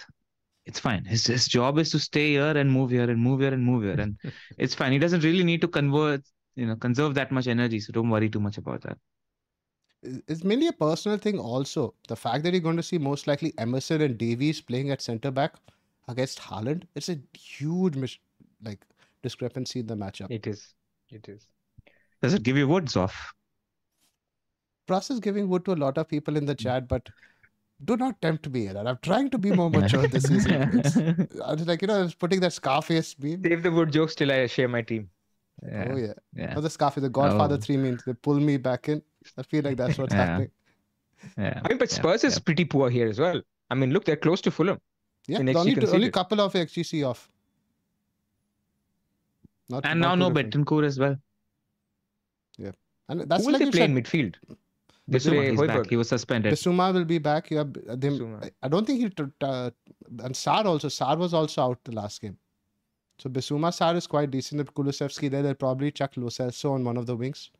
It's 0.65 0.79
fine. 0.79 1.05
His 1.05 1.25
his 1.25 1.47
job 1.47 1.79
is 1.79 1.89
to 1.91 1.99
stay 1.99 2.31
here 2.33 2.55
and 2.55 2.71
move 2.71 2.91
here 2.91 3.09
and 3.09 3.19
move 3.19 3.39
here 3.39 3.53
and 3.53 3.63
move 3.63 3.83
here, 3.83 3.99
and 3.99 4.17
it's 4.59 4.75
fine. 4.75 4.91
He 4.91 4.99
doesn't 4.99 5.23
really 5.23 5.43
need 5.43 5.61
to 5.61 5.67
convert 5.67 6.21
you 6.55 6.65
know 6.65 6.75
conserve 6.75 7.13
that 7.15 7.31
much 7.31 7.47
energy 7.47 7.79
so 7.79 7.91
don't 7.93 8.09
worry 8.09 8.29
too 8.29 8.39
much 8.39 8.57
about 8.57 8.81
that. 8.81 8.97
It's 10.03 10.43
mainly 10.43 10.67
a 10.67 10.73
personal 10.73 11.19
thing 11.19 11.37
also. 11.37 11.93
The 12.07 12.15
fact 12.15 12.43
that 12.43 12.53
you're 12.53 12.61
going 12.61 12.77
to 12.77 12.83
see 12.83 12.97
most 12.97 13.27
likely 13.27 13.53
emerson 13.59 14.01
and 14.01 14.17
davies 14.17 14.59
playing 14.59 14.89
at 14.89 14.99
center 14.99 15.29
back 15.29 15.53
against 16.07 16.39
Haaland, 16.39 16.83
it's 16.95 17.09
a 17.09 17.19
huge 17.37 17.95
mis- 17.95 18.17
like 18.63 18.79
discrepancy 19.21 19.81
in 19.81 19.87
the 19.87 19.95
matchup. 19.95 20.31
It 20.31 20.47
is. 20.47 20.73
It 21.11 21.29
is. 21.29 21.45
Does 22.21 22.33
it 22.33 22.41
give 22.41 22.57
you 22.57 22.67
woods 22.67 22.95
off? 22.95 23.33
Pras's 24.87 25.19
giving 25.19 25.47
wood 25.47 25.65
to 25.65 25.73
a 25.73 25.79
lot 25.85 25.99
of 25.99 26.07
people 26.07 26.35
in 26.35 26.45
the 26.45 26.55
chat 26.55 26.87
but 26.87 27.07
do 27.85 27.97
not 27.97 28.21
tempt 28.21 28.47
me 28.49 28.67
and 28.67 28.77
i'm 28.89 28.97
trying 29.01 29.29
to 29.29 29.37
be 29.37 29.51
more 29.51 29.69
mature 29.69 30.07
this 30.07 30.23
season. 30.23 30.79
It's, 30.79 30.95
was 30.95 31.67
like 31.67 31.81
you 31.81 31.87
know 31.87 31.99
i 31.99 32.01
was 32.01 32.13
putting 32.13 32.39
that 32.41 32.53
scarface 32.53 33.15
meme. 33.19 33.41
Save 33.43 33.63
the 33.63 33.71
wood 33.71 33.91
jokes 33.91 34.15
till 34.15 34.31
i 34.31 34.45
share 34.47 34.67
my 34.67 34.81
team 34.81 35.09
yeah. 35.65 35.87
Oh 35.89 35.97
yeah. 35.97 36.13
yeah. 36.35 36.53
Oh, 36.57 36.61
the 36.61 36.69
scarf 36.69 36.97
is 36.97 37.03
the 37.03 37.09
Godfather 37.09 37.55
oh. 37.55 37.59
three 37.59 37.77
means 37.77 38.03
they 38.03 38.13
pull 38.13 38.39
me 38.39 38.57
back 38.57 38.89
in. 38.89 39.01
I 39.37 39.43
feel 39.43 39.63
like 39.63 39.77
that's 39.77 39.97
what's 39.97 40.13
yeah. 40.13 40.25
happening. 40.25 40.51
Yeah. 41.37 41.61
I 41.63 41.69
mean, 41.69 41.77
but 41.77 41.91
Spurs 41.91 42.23
is 42.23 42.39
pretty 42.39 42.65
poor 42.65 42.89
here 42.89 43.07
as 43.07 43.19
well. 43.19 43.41
I 43.69 43.75
mean, 43.75 43.91
look, 43.91 44.05
they're 44.05 44.15
close 44.15 44.41
to 44.41 44.51
Fulham. 44.51 44.79
Yeah, 45.27 45.37
only, 45.37 45.75
to, 45.75 45.91
only 45.91 46.09
couple 46.09 46.41
of 46.41 46.53
XGC 46.53 47.07
off. 47.07 47.29
Not, 49.69 49.85
and 49.85 49.99
not 49.99 50.17
now 50.17 50.29
no 50.29 50.33
Bentancur 50.33 50.83
as 50.83 50.99
well. 50.99 51.15
Yeah, 52.57 52.71
and 53.07 53.21
that's 53.21 53.43
Who 53.43 53.51
will 53.51 53.59
like 53.59 53.71
they 53.71 53.71
play 53.71 53.85
in 53.85 53.95
midfield? 53.95 54.35
Bissouma, 55.09 55.49
he's 55.51 55.61
back. 55.61 55.89
He 55.89 55.95
was 55.95 56.09
suspended. 56.09 56.53
Bissouma 56.53 56.93
will 56.93 57.05
be 57.05 57.17
back. 57.17 57.51
Yeah, 57.51 57.63
them, 57.65 58.41
I 58.61 58.67
don't 58.67 58.85
think 58.85 58.99
he. 58.99 59.23
Uh, 59.41 59.69
and 60.23 60.35
Sarr 60.35 60.65
also. 60.65 60.87
Sarr 60.87 61.17
was 61.17 61.33
also 61.33 61.61
out 61.63 61.79
the 61.83 61.91
last 61.91 62.21
game. 62.21 62.37
So 63.21 63.29
Bissouma 63.29 63.69
Sarr 63.69 63.95
is 63.97 64.07
quite 64.07 64.31
decent. 64.31 64.61
If 64.61 64.73
Kulusevski 64.73 65.29
there, 65.29 65.43
they'll 65.43 65.53
probably 65.53 65.91
chuck 65.91 66.13
Lo 66.17 66.29
Celso 66.29 66.71
on 66.71 66.83
one 66.83 66.97
of 66.97 67.05
the 67.05 67.15
wings. 67.15 67.51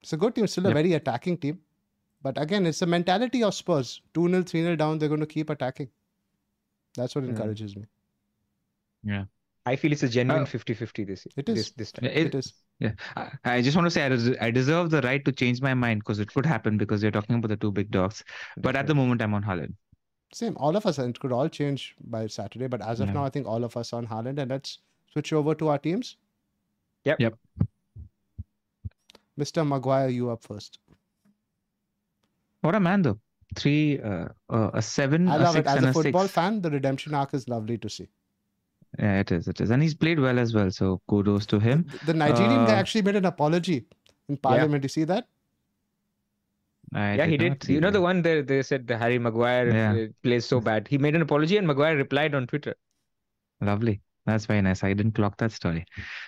It's 0.00 0.12
a 0.12 0.16
good 0.16 0.36
team, 0.36 0.46
still 0.46 0.66
a 0.66 0.68
yep. 0.68 0.76
very 0.76 0.92
attacking 0.92 1.38
team. 1.38 1.58
But 2.22 2.40
again, 2.40 2.64
it's 2.64 2.78
the 2.78 2.86
mentality 2.86 3.42
of 3.42 3.52
Spurs. 3.52 4.02
2 4.14 4.28
0, 4.28 4.42
3 4.44 4.62
0 4.62 4.76
down, 4.76 4.98
they're 5.00 5.08
going 5.08 5.18
to 5.18 5.26
keep 5.26 5.50
attacking. 5.50 5.88
That's 6.96 7.16
what 7.16 7.24
encourages 7.24 7.74
me. 7.74 7.86
Yeah. 9.02 9.24
I 9.66 9.74
feel 9.74 9.90
it's 9.90 10.04
a 10.04 10.08
genuine 10.08 10.46
50 10.46 10.72
uh, 10.72 10.76
50 10.76 11.04
this, 11.04 11.26
it 11.36 11.48
is. 11.48 11.56
this, 11.56 11.70
this 11.72 11.90
time. 11.90 12.04
It, 12.04 12.26
it 12.26 12.34
is. 12.36 12.52
Yeah. 12.78 12.92
I 13.44 13.62
just 13.62 13.76
want 13.76 13.86
to 13.86 13.90
say 13.90 14.04
I, 14.04 14.46
I 14.46 14.50
deserve 14.52 14.90
the 14.90 15.00
right 15.00 15.24
to 15.24 15.32
change 15.32 15.60
my 15.60 15.74
mind 15.74 16.02
because 16.02 16.20
it 16.20 16.32
could 16.32 16.46
happen 16.46 16.78
because 16.78 17.02
you're 17.02 17.10
talking 17.10 17.34
about 17.34 17.48
the 17.48 17.56
two 17.56 17.72
big 17.72 17.90
dogs. 17.90 18.22
But 18.58 18.76
at 18.76 18.86
the 18.86 18.94
moment, 18.94 19.22
I'm 19.22 19.34
on 19.34 19.42
Haaland. 19.42 19.74
Same. 20.34 20.56
All 20.56 20.76
of 20.76 20.84
us, 20.84 20.98
it 20.98 21.20
could 21.20 21.32
all 21.32 21.48
change 21.48 21.94
by 22.00 22.26
Saturday. 22.26 22.66
But 22.66 22.82
as 22.82 23.00
of 23.00 23.08
yeah. 23.08 23.14
now, 23.14 23.24
I 23.24 23.30
think 23.30 23.46
all 23.46 23.62
of 23.62 23.76
us 23.76 23.92
on 23.92 24.06
Haaland. 24.06 24.38
And 24.38 24.50
let's 24.50 24.78
switch 25.12 25.32
over 25.32 25.54
to 25.54 25.68
our 25.68 25.78
teams. 25.78 26.16
Yep. 27.04 27.20
Yep. 27.20 27.34
Mr. 29.38 29.66
Maguire, 29.66 30.08
you 30.08 30.30
up 30.30 30.42
first. 30.42 30.78
What 32.62 32.74
a 32.74 32.80
man, 32.80 33.02
though. 33.02 33.18
Three, 33.56 34.00
uh, 34.00 34.28
uh, 34.50 34.70
a 34.74 34.82
seven. 34.82 35.28
I 35.28 35.36
love 35.36 35.56
it. 35.56 35.66
As 35.66 35.84
a, 35.84 35.88
a 35.88 35.92
football 35.92 36.22
six. 36.22 36.34
fan, 36.34 36.60
the 36.62 36.70
redemption 36.70 37.14
arc 37.14 37.34
is 37.34 37.48
lovely 37.48 37.78
to 37.78 37.88
see. 37.88 38.08
Yeah, 38.98 39.20
it 39.20 39.30
is. 39.30 39.46
It 39.46 39.60
is. 39.60 39.70
And 39.70 39.82
he's 39.82 39.94
played 39.94 40.18
well 40.18 40.38
as 40.38 40.54
well. 40.54 40.70
So 40.70 41.00
kudos 41.08 41.46
to 41.46 41.60
him. 41.60 41.86
The, 42.00 42.06
the 42.06 42.14
Nigerian 42.14 42.60
uh, 42.60 42.66
guy 42.66 42.74
actually 42.74 43.02
made 43.02 43.16
an 43.16 43.26
apology 43.26 43.86
in 44.28 44.36
Parliament. 44.36 44.82
Yeah. 44.82 44.86
You 44.86 44.88
see 44.88 45.04
that? 45.04 45.28
I 46.94 47.16
yeah, 47.16 47.26
did 47.26 47.30
he 47.30 47.36
did. 47.36 47.68
You 47.68 47.80
know 47.80 47.90
the 47.90 48.00
one 48.00 48.22
that 48.22 48.46
they 48.46 48.62
said 48.62 48.86
the 48.86 48.96
Harry 48.96 49.18
Maguire 49.18 49.68
yeah. 49.70 49.92
Uh, 49.92 50.06
plays 50.22 50.46
so 50.46 50.60
bad. 50.60 50.86
He 50.86 50.96
made 50.96 51.14
an 51.16 51.22
apology 51.22 51.56
and 51.56 51.66
Maguire 51.66 51.96
replied 51.96 52.34
on 52.34 52.46
Twitter. 52.46 52.74
Lovely. 53.60 54.00
That's 54.26 54.46
very 54.46 54.62
nice. 54.62 54.82
I 54.82 54.94
didn't 54.94 55.12
clock 55.12 55.36
that 55.38 55.52
story. 55.52 55.84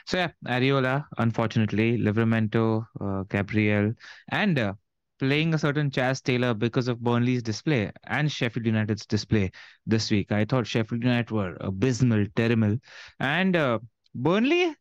So 0.06 0.18
yeah, 0.18 0.30
Areola, 0.46 1.06
unfortunately, 1.18 1.96
Livramento, 1.98 2.86
uh, 3.00 3.22
Gabriel, 3.30 3.94
and 4.28 4.58
uh, 4.58 4.74
playing 5.18 5.54
a 5.54 5.58
certain 5.58 5.90
Chaz 5.90 6.22
Taylor 6.22 6.52
because 6.52 6.88
of 6.88 7.00
Burnley's 7.00 7.42
display 7.42 7.90
and 8.04 8.30
Sheffield 8.30 8.66
United's 8.66 9.06
display 9.06 9.50
this 9.86 10.10
week. 10.10 10.30
I 10.30 10.44
thought 10.44 10.66
Sheffield 10.66 11.02
United 11.02 11.30
were 11.30 11.56
abysmal, 11.60 12.26
terrible, 12.36 12.76
and 13.18 13.56
uh, 13.56 13.78
Burnley 14.14 14.74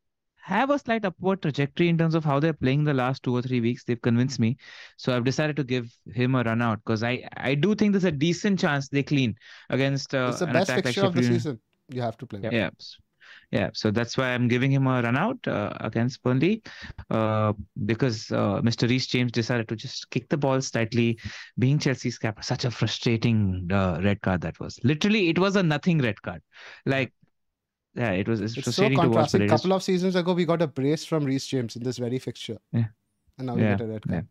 have 0.45 0.69
a 0.69 0.77
slight 0.77 1.03
upward 1.05 1.41
trajectory 1.41 1.89
in 1.89 1.97
terms 1.97 2.13
of 2.13 2.23
how 2.23 2.39
they're 2.39 2.53
playing 2.53 2.83
the 2.83 2.93
last 2.93 3.23
two 3.23 3.35
or 3.35 3.41
three 3.41 3.61
weeks. 3.61 3.83
They've 3.83 4.01
convinced 4.01 4.39
me. 4.39 4.57
So 4.95 5.15
I've 5.15 5.23
decided 5.23 5.55
to 5.55 5.63
give 5.63 5.91
him 6.13 6.35
a 6.35 6.43
run 6.43 6.61
out 6.61 6.81
because 6.85 7.01
I, 7.01 7.27
I 7.35 7.55
do 7.55 7.73
think 7.73 7.93
there's 7.93 8.03
a 8.03 8.11
decent 8.11 8.59
chance 8.59 8.87
they 8.87 9.01
clean 9.01 9.35
against 9.71 10.13
uh, 10.13 10.27
it's 10.29 10.39
the 10.39 10.45
best 10.45 10.71
fixture 10.71 11.01
like 11.01 11.09
of 11.09 11.15
the 11.15 11.23
season. 11.23 11.59
You 11.89 12.03
have 12.03 12.17
to 12.17 12.27
play. 12.27 12.41
Yeah. 12.43 12.51
yeah. 12.51 12.69
Yeah, 13.51 13.69
so 13.73 13.89
that's 13.89 14.17
why 14.17 14.33
I'm 14.33 14.47
giving 14.47 14.71
him 14.71 14.85
a 14.87 15.01
run 15.01 15.17
out 15.17 15.47
uh, 15.47 15.73
against 15.79 16.21
Burnley 16.23 16.61
uh, 17.09 17.53
because 17.85 18.31
uh, 18.31 18.61
Mr. 18.61 18.87
Reece 18.89 19.07
James 19.07 19.31
decided 19.31 19.67
to 19.69 19.75
just 19.75 20.09
kick 20.09 20.29
the 20.29 20.37
ball 20.37 20.61
slightly, 20.61 21.19
being 21.57 21.79
Chelsea's 21.79 22.17
captain. 22.17 22.43
Such 22.43 22.65
a 22.65 22.71
frustrating 22.71 23.67
uh, 23.71 23.99
red 24.03 24.21
card 24.21 24.41
that 24.41 24.59
was. 24.59 24.79
Literally, 24.83 25.29
it 25.29 25.39
was 25.39 25.55
a 25.55 25.63
nothing 25.63 25.99
red 25.99 26.21
card. 26.21 26.41
Like 26.85 27.13
yeah, 27.95 28.11
it 28.11 28.27
was 28.27 28.41
it's, 28.41 28.57
it's 28.57 28.75
so 28.75 28.89
contrasting. 28.89 29.43
A 29.43 29.47
couple 29.47 29.73
of 29.73 29.81
seasons 29.81 30.15
ago, 30.15 30.33
we 30.33 30.45
got 30.45 30.61
a 30.61 30.67
brace 30.67 31.05
from 31.05 31.23
Reece 31.23 31.47
James 31.47 31.75
in 31.75 31.83
this 31.83 31.97
very 31.97 32.19
fixture. 32.19 32.57
Yeah. 32.71 32.85
And 33.37 33.47
now 33.47 33.55
we 33.55 33.61
yeah. 33.61 33.75
get 33.75 33.81
a 33.81 33.87
red 33.87 34.07
card. 34.07 34.27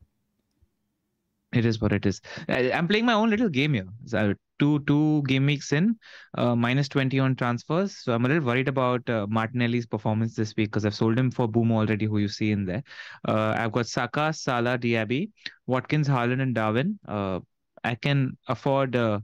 Yeah. 1.52 1.58
It 1.58 1.64
is 1.64 1.80
what 1.80 1.92
it 1.92 2.04
is. 2.04 2.20
I'm 2.48 2.88
playing 2.88 3.06
my 3.06 3.12
own 3.12 3.30
little 3.30 3.48
game 3.48 3.74
here. 3.74 3.86
So 4.06 4.34
two 4.58 4.80
two 4.80 5.22
game 5.22 5.46
weeks 5.46 5.72
in, 5.72 5.96
uh, 6.36 6.54
minus 6.56 6.88
20 6.88 7.18
on 7.20 7.36
transfers. 7.36 7.96
So 7.96 8.12
I'm 8.12 8.24
a 8.24 8.28
little 8.28 8.44
worried 8.44 8.68
about 8.68 9.08
uh, 9.08 9.26
Martinelli's 9.28 9.86
performance 9.86 10.34
this 10.34 10.54
week 10.56 10.70
because 10.70 10.84
I've 10.84 10.94
sold 10.94 11.18
him 11.18 11.30
for 11.30 11.46
Boom 11.46 11.72
already, 11.72 12.06
who 12.06 12.18
you 12.18 12.28
see 12.28 12.50
in 12.50 12.64
there. 12.64 12.82
Uh, 13.26 13.54
I've 13.56 13.72
got 13.72 13.86
Saka, 13.86 14.32
Salah, 14.32 14.78
Diaby, 14.78 15.30
Watkins, 15.66 16.08
Haaland, 16.08 16.42
and 16.42 16.54
Darwin. 16.54 16.98
Uh, 17.06 17.40
I 17.84 17.94
can 17.94 18.36
afford 18.48 18.96
uh, 18.96 19.20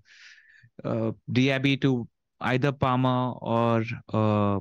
uh, 0.84 1.12
Diaby 1.32 1.80
to 1.82 2.06
either 2.40 2.72
Palmer 2.72 3.32
or 3.40 3.84
uh, 4.12 4.60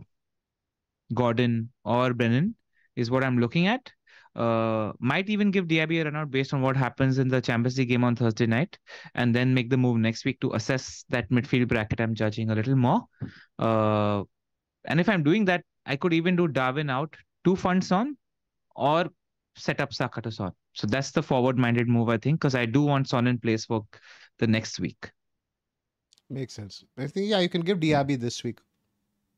Gordon 1.13 1.71
or 1.83 2.13
Brennan 2.13 2.55
is 2.95 3.09
what 3.09 3.23
I'm 3.23 3.39
looking 3.39 3.67
at. 3.67 3.91
Uh, 4.35 4.93
might 4.99 5.27
even 5.29 5.51
give 5.51 5.67
Diaby 5.67 6.01
a 6.01 6.03
run 6.05 6.15
out 6.15 6.29
based 6.31 6.53
on 6.53 6.61
what 6.61 6.77
happens 6.77 7.17
in 7.17 7.27
the 7.27 7.41
Champions 7.41 7.77
League 7.77 7.89
game 7.89 8.03
on 8.03 8.15
Thursday 8.15 8.45
night, 8.45 8.77
and 9.15 9.35
then 9.35 9.53
make 9.53 9.69
the 9.69 9.77
move 9.77 9.97
next 9.97 10.23
week 10.23 10.39
to 10.41 10.53
assess 10.53 11.03
that 11.09 11.29
midfield 11.29 11.67
bracket. 11.67 11.99
I'm 11.99 12.13
judging 12.13 12.51
a 12.51 12.55
little 12.55 12.75
more. 12.75 13.01
Uh, 13.57 14.23
and 14.85 14.99
if 14.99 15.09
I'm 15.09 15.23
doing 15.23 15.45
that, 15.45 15.63
I 15.85 15.95
could 15.95 16.13
even 16.13 16.35
do 16.35 16.47
Darwin 16.47 16.89
out, 16.89 17.15
two 17.43 17.55
funds 17.55 17.91
on, 17.91 18.17
or 18.75 19.07
set 19.55 19.81
up 19.81 19.93
Saka 19.93 20.21
to 20.21 20.31
Son. 20.31 20.51
So 20.73 20.87
that's 20.87 21.11
the 21.11 21.23
forward-minded 21.23 21.87
move, 21.89 22.09
I 22.09 22.17
think, 22.17 22.39
because 22.39 22.55
I 22.55 22.65
do 22.65 22.83
want 22.83 23.09
Son 23.09 23.27
in 23.27 23.39
place 23.39 23.65
for 23.65 23.85
the 24.37 24.47
next 24.47 24.79
week. 24.79 25.09
Makes 26.29 26.53
sense. 26.53 26.83
I 26.97 27.07
think 27.07 27.29
yeah, 27.29 27.39
you 27.39 27.49
can 27.49 27.61
give 27.61 27.79
Diaby 27.79 28.19
this 28.19 28.43
week. 28.43 28.59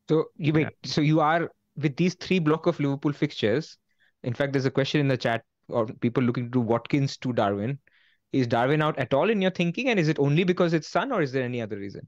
So 0.09 0.25
you 0.35 0.51
wait. 0.51 0.63
Yeah. 0.63 0.89
So 0.89 1.01
you 1.01 1.21
are 1.21 1.49
with 1.77 1.95
these 1.95 2.15
three 2.15 2.39
block 2.39 2.67
of 2.67 2.79
Liverpool 2.79 3.13
fixtures. 3.13 3.77
In 4.23 4.33
fact, 4.33 4.51
there's 4.51 4.65
a 4.65 4.71
question 4.71 4.99
in 4.99 5.07
the 5.07 5.17
chat 5.17 5.43
or 5.69 5.85
people 5.85 6.21
looking 6.21 6.45
to 6.45 6.49
do 6.49 6.59
Watkins 6.59 7.17
to 7.17 7.31
Darwin. 7.33 7.79
Is 8.33 8.47
Darwin 8.47 8.81
out 8.81 8.97
at 8.97 9.13
all 9.13 9.29
in 9.29 9.41
your 9.41 9.51
thinking, 9.51 9.89
and 9.89 9.99
is 9.99 10.07
it 10.07 10.19
only 10.19 10.43
because 10.43 10.73
it's 10.73 10.89
Son, 10.89 11.11
or 11.11 11.21
is 11.21 11.31
there 11.31 11.43
any 11.43 11.61
other 11.61 11.77
reason? 11.77 12.07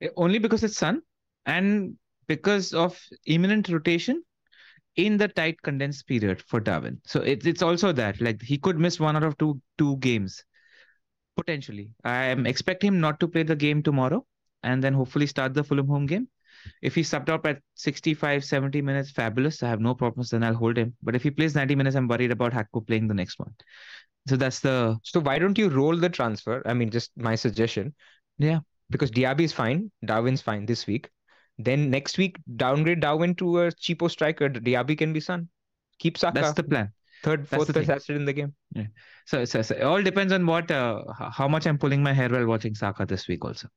Eh, 0.00 0.08
only 0.16 0.38
because 0.38 0.62
it's 0.62 0.76
Son, 0.76 1.02
and 1.46 1.96
because 2.26 2.72
of 2.74 3.00
imminent 3.26 3.68
rotation 3.68 4.22
in 4.96 5.16
the 5.16 5.28
tight 5.28 5.60
condensed 5.62 6.06
period 6.06 6.42
for 6.42 6.60
Darwin. 6.60 7.00
So 7.04 7.20
it's 7.20 7.46
it's 7.46 7.62
also 7.62 7.92
that 7.92 8.20
like 8.20 8.42
he 8.42 8.58
could 8.58 8.78
miss 8.78 8.98
one 8.98 9.16
out 9.16 9.22
of 9.24 9.36
two 9.38 9.60
two 9.78 9.96
games 9.98 10.44
Potentially. 11.36 11.90
I 12.04 12.24
am 12.24 12.46
expect 12.46 12.82
him 12.82 13.00
not 13.00 13.20
to 13.20 13.28
play 13.28 13.42
the 13.42 13.56
game 13.56 13.82
tomorrow 13.82 14.24
and 14.62 14.82
then 14.82 14.94
hopefully 14.94 15.26
start 15.26 15.54
the 15.54 15.62
Fulham 15.62 15.86
home 15.86 16.06
game. 16.06 16.28
If 16.82 16.94
he 16.94 17.02
subbed 17.02 17.28
up 17.28 17.46
at 17.46 17.60
65, 17.74 18.44
70 18.44 18.82
minutes, 18.82 19.10
fabulous. 19.10 19.62
I 19.62 19.68
have 19.68 19.80
no 19.80 19.94
problems. 19.94 20.30
Then 20.30 20.42
I'll 20.42 20.54
hold 20.54 20.76
him. 20.76 20.96
But 21.02 21.14
if 21.14 21.22
he 21.22 21.30
plays 21.30 21.54
90 21.54 21.74
minutes, 21.76 21.94
I'm 21.94 22.08
worried 22.08 22.32
about 22.32 22.52
Gakpo 22.52 22.86
playing 22.86 23.06
the 23.06 23.14
next 23.14 23.38
one. 23.38 23.54
So 24.28 24.36
that's 24.36 24.60
the. 24.60 24.98
So 25.04 25.20
why 25.20 25.38
don't 25.38 25.56
you 25.56 25.68
roll 25.68 25.96
the 25.96 26.08
transfer? 26.08 26.62
I 26.66 26.74
mean, 26.74 26.90
just 26.90 27.12
my 27.16 27.36
suggestion. 27.36 27.94
Yeah. 28.38 28.60
Because 28.90 29.10
Diaby 29.10 29.42
is 29.42 29.52
fine. 29.52 29.90
Darwin's 30.04 30.42
fine 30.42 30.66
this 30.66 30.86
week. 30.86 31.08
Then 31.58 31.90
next 31.90 32.18
week, 32.18 32.38
downgrade 32.56 33.00
Darwin 33.00 33.34
to 33.36 33.60
a 33.60 33.72
cheapo 33.72 34.10
striker. 34.10 34.48
Diaby 34.48 34.98
can 34.98 35.12
be 35.12 35.20
Son. 35.20 35.48
Keep 35.98 36.18
Saka. 36.18 36.40
That's 36.40 36.54
the 36.54 36.62
plan 36.64 36.92
third, 37.22 37.48
fourth 37.48 37.72
best 37.72 37.90
asset 37.90 38.16
in 38.16 38.24
the 38.24 38.32
game. 38.32 38.54
Yeah. 38.74 38.86
So, 39.26 39.44
so, 39.44 39.62
so, 39.62 39.74
it 39.74 39.82
all 39.82 40.02
depends 40.02 40.32
on 40.32 40.46
what, 40.46 40.70
uh, 40.70 41.02
how 41.12 41.48
much 41.48 41.66
I'm 41.66 41.78
pulling 41.78 42.02
my 42.02 42.12
hair 42.12 42.28
while 42.28 42.46
watching 42.46 42.74
Saka 42.74 43.06
this 43.06 43.28
week 43.28 43.44
also. 43.44 43.68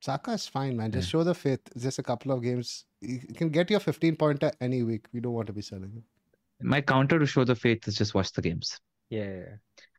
Saka 0.00 0.32
is 0.32 0.46
fine, 0.46 0.76
man. 0.76 0.90
Just 0.90 1.08
yeah. 1.08 1.10
show 1.12 1.24
the 1.24 1.34
faith. 1.34 1.60
Just 1.78 1.98
a 1.98 2.02
couple 2.02 2.32
of 2.32 2.42
games. 2.42 2.84
You 3.00 3.20
can 3.36 3.50
get 3.50 3.70
your 3.70 3.80
15 3.80 4.16
pointer 4.16 4.50
any 4.60 4.82
week. 4.82 5.06
We 5.12 5.20
don't 5.20 5.32
want 5.32 5.46
to 5.46 5.52
be 5.52 5.62
selling 5.62 5.92
him. 5.92 6.04
My 6.60 6.80
counter 6.80 7.18
to 7.18 7.26
show 7.26 7.44
the 7.44 7.54
faith 7.54 7.86
is 7.86 7.96
just 7.96 8.14
watch 8.14 8.32
the 8.32 8.42
games. 8.42 8.78
Yeah. 9.10 9.44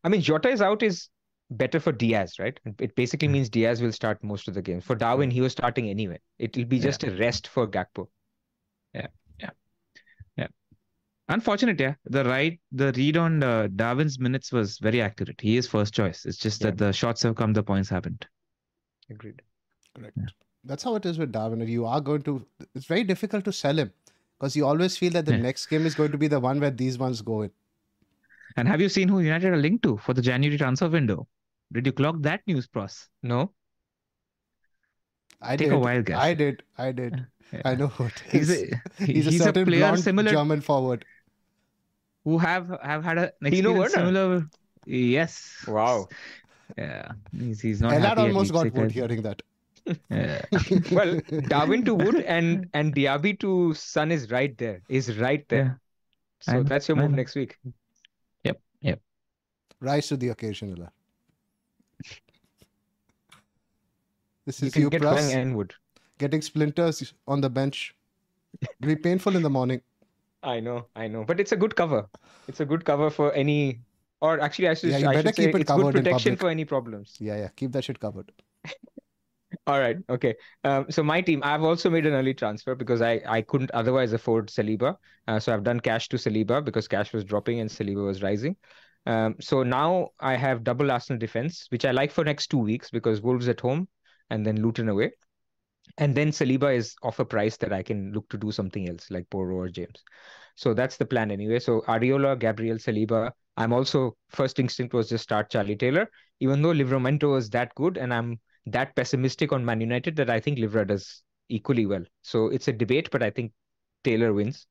I 0.02 0.08
mean, 0.08 0.20
Jota 0.20 0.48
is 0.48 0.60
out 0.60 0.82
is 0.82 1.08
better 1.50 1.80
for 1.80 1.92
Diaz, 1.92 2.38
right? 2.38 2.58
It 2.78 2.94
basically 2.96 3.28
means 3.28 3.48
Diaz 3.48 3.80
will 3.80 3.92
start 3.92 4.22
most 4.22 4.48
of 4.48 4.54
the 4.54 4.62
games. 4.62 4.84
For 4.84 4.94
Darwin, 4.94 5.30
he 5.30 5.40
was 5.40 5.52
starting 5.52 5.88
anyway. 5.88 6.20
It'll 6.38 6.64
be 6.64 6.78
just 6.78 7.02
yeah. 7.02 7.10
a 7.10 7.16
rest 7.16 7.48
for 7.48 7.66
Gakpo. 7.66 8.08
Yeah. 8.92 9.08
Unfortunate, 11.28 11.80
yeah. 11.80 11.94
The 12.04 12.24
right, 12.24 12.60
the 12.72 12.92
read 12.92 13.16
on 13.16 13.42
uh, 13.42 13.68
Darwin's 13.74 14.18
minutes 14.18 14.52
was 14.52 14.78
very 14.78 15.00
accurate. 15.00 15.40
He 15.40 15.56
is 15.56 15.66
first 15.66 15.94
choice. 15.94 16.26
It's 16.26 16.36
just 16.36 16.60
yeah. 16.60 16.70
that 16.70 16.78
the 16.78 16.92
shots 16.92 17.22
have 17.22 17.34
come, 17.34 17.52
the 17.52 17.62
points 17.62 17.88
haven't. 17.88 18.26
Agreed. 19.10 19.40
Correct. 19.96 20.16
Yeah. 20.16 20.26
That's 20.64 20.82
how 20.82 20.96
it 20.96 21.06
is 21.06 21.18
with 21.18 21.32
Darwin. 21.32 21.66
You 21.66 21.86
are 21.86 22.00
going 22.00 22.22
to. 22.22 22.44
It's 22.74 22.86
very 22.86 23.04
difficult 23.04 23.44
to 23.46 23.52
sell 23.52 23.78
him 23.78 23.92
because 24.38 24.56
you 24.56 24.66
always 24.66 24.96
feel 24.98 25.12
that 25.12 25.24
the 25.24 25.32
yeah. 25.32 25.42
next 25.42 25.66
game 25.66 25.86
is 25.86 25.94
going 25.94 26.12
to 26.12 26.18
be 26.18 26.28
the 26.28 26.40
one 26.40 26.60
where 26.60 26.70
these 26.70 26.98
ones 26.98 27.22
go 27.22 27.42
in. 27.42 27.50
And 28.56 28.68
have 28.68 28.80
you 28.80 28.88
seen 28.88 29.08
who 29.08 29.20
United 29.20 29.52
are 29.52 29.56
linked 29.56 29.82
to 29.84 29.96
for 29.98 30.14
the 30.14 30.22
January 30.22 30.58
transfer 30.58 30.88
window? 30.88 31.26
Did 31.72 31.86
you 31.86 31.92
clock 31.92 32.16
that 32.20 32.40
news, 32.46 32.66
Pras? 32.66 33.08
No. 33.22 33.52
I 35.40 35.56
Take 35.56 35.68
did. 35.68 35.74
a 35.74 35.78
wild 35.78 36.06
guess. 36.06 36.18
I 36.18 36.34
did. 36.34 36.62
I 36.78 36.92
did. 36.92 37.26
Yeah. 37.52 37.60
I 37.66 37.74
know 37.74 37.88
what 37.88 38.20
he's 38.32 38.50
a, 38.50 38.80
he's, 38.98 39.26
he's 39.26 39.40
a 39.40 39.44
certain 39.44 39.62
a 39.62 39.66
player 39.66 39.96
similar 39.98 40.30
German 40.30 40.62
forward 40.62 41.04
who 42.24 42.38
have 42.38 42.78
have 42.82 43.04
had 43.04 43.18
a 43.18 43.32
experience 43.42 43.92
similar. 43.92 44.46
Yes. 44.86 45.64
Wow. 45.66 46.08
Yeah, 46.76 47.12
he's 47.38 47.60
he's 47.60 47.80
not. 47.80 47.92
And 47.92 48.04
that 48.04 48.18
almost 48.18 48.52
got 48.52 48.72
wood 48.72 48.90
hearing 48.90 49.22
that. 49.22 49.42
Yeah. 50.10 50.42
well, 50.92 51.20
Darwin 51.48 51.84
to 51.84 51.94
Wood 51.94 52.16
and 52.16 52.68
and 52.72 52.94
Diaby 52.94 53.38
to 53.40 53.74
Son 53.74 54.10
is 54.10 54.30
right 54.30 54.56
there. 54.56 54.80
Is 54.88 55.18
right 55.18 55.46
there. 55.48 55.78
Yeah. 56.46 56.54
So 56.54 56.62
that's 56.62 56.88
your 56.88 56.96
move 56.96 57.12
next 57.12 57.34
week. 57.34 57.58
Yep. 58.44 58.60
Yep. 58.80 59.00
Rise 59.80 60.08
to 60.08 60.16
the 60.16 60.28
occasion, 60.28 60.74
Ella. 60.76 60.90
This 64.46 64.62
is 64.62 64.76
you, 64.76 64.82
you 64.82 64.90
get 64.90 65.04
and 65.04 65.56
Wood. 65.56 65.74
Getting 66.18 66.42
splinters 66.42 67.14
on 67.26 67.40
the 67.40 67.50
bench. 67.50 67.94
It'll 68.60 68.88
be 68.88 68.96
painful 68.96 69.36
in 69.36 69.42
the 69.42 69.50
morning. 69.50 69.80
I 70.44 70.60
know, 70.60 70.88
I 70.94 71.08
know, 71.08 71.24
but 71.24 71.40
it's 71.40 71.52
a 71.52 71.56
good 71.56 71.74
cover. 71.74 72.06
It's 72.48 72.60
a 72.60 72.64
good 72.64 72.84
cover 72.84 73.10
for 73.10 73.32
any, 73.32 73.80
or 74.20 74.40
actually, 74.40 74.68
I 74.68 74.74
should, 74.74 74.90
yeah, 74.90 74.98
you 74.98 75.08
I 75.08 75.14
better 75.14 75.28
should 75.28 75.36
keep 75.36 75.44
say 75.44 75.50
it 75.50 75.62
it's 75.62 75.72
good 75.72 75.94
protection 75.94 76.36
for 76.36 76.48
any 76.50 76.64
problems. 76.64 77.16
Yeah, 77.18 77.36
yeah, 77.36 77.48
keep 77.56 77.72
that 77.72 77.84
shit 77.84 77.98
covered. 77.98 78.30
All 79.66 79.78
right, 79.78 79.96
okay. 80.10 80.34
Um, 80.64 80.86
so 80.90 81.02
my 81.02 81.20
team, 81.20 81.40
I've 81.44 81.62
also 81.62 81.88
made 81.88 82.06
an 82.06 82.12
early 82.12 82.34
transfer 82.34 82.74
because 82.74 83.00
I 83.00 83.22
I 83.26 83.40
couldn't 83.42 83.70
otherwise 83.72 84.12
afford 84.12 84.48
Saliba. 84.48 84.96
Uh, 85.26 85.40
so 85.40 85.54
I've 85.54 85.64
done 85.64 85.80
cash 85.80 86.08
to 86.10 86.16
Saliba 86.16 86.62
because 86.64 86.88
cash 86.88 87.12
was 87.12 87.24
dropping 87.24 87.60
and 87.60 87.70
Saliba 87.70 88.04
was 88.04 88.22
rising. 88.22 88.56
Um, 89.06 89.36
so 89.40 89.62
now 89.62 90.10
I 90.18 90.36
have 90.36 90.64
double 90.64 90.90
Arsenal 90.90 91.18
defense, 91.18 91.66
which 91.70 91.84
I 91.84 91.92
like 91.92 92.10
for 92.10 92.24
next 92.24 92.48
two 92.48 92.58
weeks 92.58 92.90
because 92.90 93.20
Wolves 93.20 93.48
at 93.48 93.60
home 93.60 93.88
and 94.30 94.44
then 94.44 94.62
Luton 94.62 94.88
away. 94.88 95.12
And 95.98 96.14
then 96.14 96.30
Saliba 96.30 96.74
is 96.74 96.94
off 97.02 97.20
a 97.20 97.24
price 97.24 97.56
that 97.58 97.72
I 97.72 97.82
can 97.82 98.12
look 98.12 98.28
to 98.30 98.38
do 98.38 98.50
something 98.50 98.88
else 98.88 99.10
like 99.10 99.30
Porro 99.30 99.56
or 99.56 99.68
James. 99.68 100.02
So 100.56 100.74
that's 100.74 100.96
the 100.96 101.06
plan 101.06 101.30
anyway. 101.30 101.58
So 101.58 101.82
Areola, 101.82 102.38
Gabriel, 102.38 102.78
Saliba. 102.78 103.30
I'm 103.56 103.72
also 103.72 104.16
first 104.30 104.58
instinct 104.58 104.94
was 104.94 105.08
just 105.08 105.24
start 105.24 105.50
Charlie 105.50 105.76
Taylor, 105.76 106.08
even 106.40 106.62
though 106.62 106.72
Livramento 106.72 107.30
was 107.30 107.50
that 107.50 107.74
good, 107.74 107.96
and 107.96 108.12
I'm 108.12 108.40
that 108.66 108.94
pessimistic 108.96 109.52
on 109.52 109.64
Man 109.64 109.80
United 109.80 110.16
that 110.16 110.30
I 110.30 110.40
think 110.40 110.58
Livra 110.58 110.86
does 110.86 111.22
equally 111.48 111.86
well. 111.86 112.04
So 112.22 112.48
it's 112.48 112.68
a 112.68 112.72
debate, 112.72 113.10
but 113.10 113.22
I 113.22 113.30
think 113.30 113.52
Taylor 114.02 114.32
wins. 114.32 114.66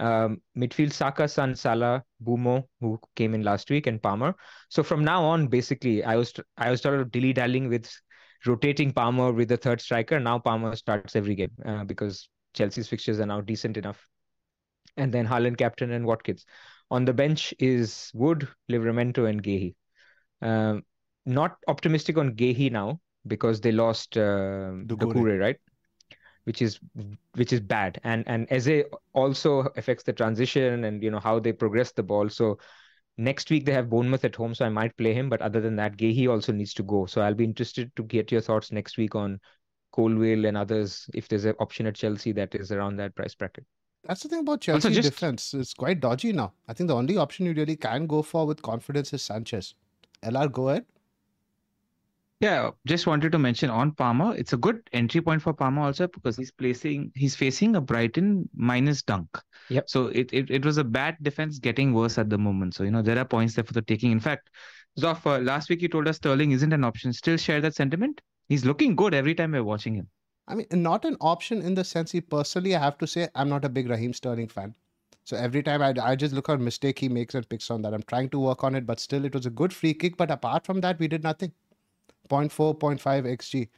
Um, 0.00 0.40
midfield 0.56 0.92
Saka, 0.92 1.28
Son 1.28 1.54
Salah, 1.54 2.02
Mbeumo, 2.22 2.64
who 2.80 2.98
came 3.14 3.34
in 3.34 3.42
last 3.42 3.70
week, 3.70 3.86
and 3.86 4.02
Palmer. 4.02 4.34
So 4.68 4.82
from 4.82 5.04
now 5.04 5.22
on, 5.22 5.46
basically, 5.46 6.02
I 6.02 6.16
was 6.16 6.32
I 6.56 6.70
was 6.70 6.80
sort 6.80 7.00
of 7.00 7.12
dilly 7.12 7.32
dallying 7.32 7.68
with 7.68 7.90
rotating 8.46 8.92
Palmer 8.92 9.32
with 9.32 9.48
the 9.48 9.56
third 9.56 9.80
striker. 9.80 10.20
Now 10.20 10.38
Palmer 10.38 10.76
starts 10.76 11.16
every 11.16 11.34
game 11.34 11.52
uh, 11.64 11.84
because 11.84 12.28
Chelsea's 12.54 12.88
fixtures 12.88 13.20
are 13.20 13.26
now 13.26 13.40
decent 13.40 13.76
enough. 13.76 14.06
And 14.96 15.12
then 15.12 15.26
Haaland 15.26 15.58
captain 15.58 15.90
and 15.90 16.06
Watkins. 16.06 16.44
On 16.90 17.04
the 17.04 17.12
bench 17.12 17.54
is 17.58 18.10
Wood, 18.14 18.48
Livramento, 18.70 19.28
and 19.28 19.42
Guehi. 19.42 19.74
Um, 20.42 20.82
not 21.26 21.56
optimistic 21.66 22.18
on 22.18 22.34
Guehi 22.34 22.70
now 22.70 23.00
because 23.26 23.60
they 23.60 23.72
lost 23.72 24.16
uh, 24.16 24.72
Doucouré, 24.86 25.40
right? 25.40 25.56
which 26.44 26.62
is 26.62 26.78
which 27.34 27.52
is 27.52 27.60
bad. 27.60 28.00
And 28.04 28.24
and 28.26 28.46
Eze 28.50 28.84
also 29.12 29.60
affects 29.76 30.04
the 30.04 30.12
transition 30.12 30.84
and 30.84 31.02
you 31.02 31.10
know 31.10 31.20
how 31.20 31.40
they 31.40 31.52
progress 31.52 31.92
the 31.92 32.02
ball. 32.02 32.28
So 32.28 32.58
next 33.16 33.50
week 33.50 33.64
they 33.64 33.72
have 33.72 33.90
Bournemouth 33.90 34.24
at 34.24 34.36
home, 34.36 34.54
so 34.54 34.64
I 34.64 34.68
might 34.68 34.96
play 34.96 35.14
him. 35.14 35.28
But 35.28 35.42
other 35.42 35.60
than 35.60 35.76
that, 35.76 35.96
Guehi 35.96 36.28
also 36.28 36.52
needs 36.52 36.74
to 36.74 36.82
go. 36.82 37.06
So 37.06 37.20
I'll 37.20 37.34
be 37.34 37.44
interested 37.44 37.94
to 37.96 38.02
get 38.02 38.32
your 38.32 38.40
thoughts 38.40 38.72
next 38.72 38.96
week 38.96 39.14
on 39.14 39.40
Colwill 39.92 40.46
and 40.46 40.56
others 40.56 41.08
if 41.14 41.28
there's 41.28 41.44
an 41.44 41.54
option 41.60 41.86
at 41.86 41.94
Chelsea 41.94 42.32
that 42.32 42.54
is 42.54 42.72
around 42.72 42.96
that 42.96 43.14
price 43.14 43.34
bracket. 43.34 43.64
That's 44.04 44.22
the 44.22 44.28
thing 44.28 44.40
about 44.40 44.60
Chelsea 44.60 44.90
just... 44.90 45.08
defense. 45.08 45.54
It's 45.54 45.72
quite 45.72 46.00
dodgy 46.00 46.32
now. 46.32 46.52
I 46.68 46.74
think 46.74 46.88
the 46.88 46.96
only 46.96 47.16
option 47.16 47.46
you 47.46 47.54
really 47.54 47.76
can 47.76 48.06
go 48.06 48.22
for 48.22 48.46
with 48.46 48.60
confidence 48.60 49.12
is 49.12 49.22
Sanchez. 49.22 49.74
LR, 50.22 50.50
go 50.50 50.68
ahead. 50.68 50.84
Yeah, 52.40 52.70
just 52.86 53.06
wanted 53.06 53.32
to 53.32 53.38
mention 53.38 53.70
on 53.70 53.92
Palmer, 53.92 54.34
it's 54.36 54.52
a 54.52 54.56
good 54.56 54.88
entry 54.92 55.20
point 55.20 55.40
for 55.40 55.52
Palmer 55.54 55.82
also 55.82 56.08
because 56.08 56.36
he's 56.36 56.50
placing 56.50 57.12
he's 57.14 57.34
facing 57.34 57.76
a 57.76 57.80
Brighton 57.80 58.48
minus 58.54 59.02
dunk. 59.02 59.28
Yep. 59.70 59.88
So 59.88 60.06
it, 60.08 60.30
it 60.32 60.50
it 60.50 60.64
was 60.64 60.76
a 60.76 60.84
bad 60.84 61.16
defense 61.22 61.58
getting 61.58 61.94
worse 61.94 62.18
at 62.18 62.28
the 62.28 62.36
moment. 62.36 62.74
So 62.74 62.82
you 62.84 62.90
know 62.90 63.02
there 63.02 63.18
are 63.18 63.24
points 63.24 63.54
there 63.54 63.64
for 63.64 63.72
the 63.72 63.82
taking. 63.82 64.10
In 64.10 64.20
fact, 64.20 64.50
Zoff, 64.98 65.24
uh, 65.26 65.38
last 65.40 65.70
week 65.70 65.80
you 65.80 65.88
told 65.88 66.06
us 66.08 66.16
Sterling 66.16 66.52
isn't 66.52 66.72
an 66.72 66.84
option. 66.84 67.12
Still 67.12 67.36
share 67.36 67.60
that 67.60 67.74
sentiment? 67.74 68.20
He's 68.48 68.64
looking 68.64 68.94
good 68.94 69.14
every 69.14 69.34
time 69.34 69.52
we're 69.52 69.64
watching 69.64 69.94
him. 69.94 70.08
I 70.46 70.54
mean, 70.54 70.66
not 70.72 71.04
an 71.04 71.16
option 71.20 71.62
in 71.62 71.74
the 71.74 71.84
sense 71.84 72.12
he 72.12 72.20
personally, 72.20 72.76
I 72.76 72.80
have 72.80 72.98
to 72.98 73.06
say, 73.06 73.28
I'm 73.34 73.48
not 73.48 73.64
a 73.64 73.68
big 73.68 73.88
Raheem 73.88 74.12
Sterling 74.12 74.48
fan. 74.48 74.74
So 75.24 75.36
every 75.38 75.62
time 75.62 75.80
I, 75.80 75.94
I 76.02 76.16
just 76.16 76.34
look 76.34 76.50
at 76.50 76.60
mistake 76.60 76.98
he 76.98 77.08
makes 77.08 77.34
and 77.34 77.48
picks 77.48 77.70
on 77.70 77.80
that. 77.82 77.94
I'm 77.94 78.02
trying 78.02 78.28
to 78.30 78.38
work 78.38 78.62
on 78.62 78.74
it, 78.74 78.86
but 78.86 79.00
still, 79.00 79.24
it 79.24 79.34
was 79.34 79.46
a 79.46 79.50
good 79.50 79.72
free 79.72 79.94
kick. 79.94 80.18
But 80.18 80.30
apart 80.30 80.66
from 80.66 80.82
that, 80.82 80.98
we 80.98 81.08
did 81.08 81.22
nothing. 81.22 81.52
0.4, 82.28 82.78
0.5 82.78 83.24
xg. 83.36 83.68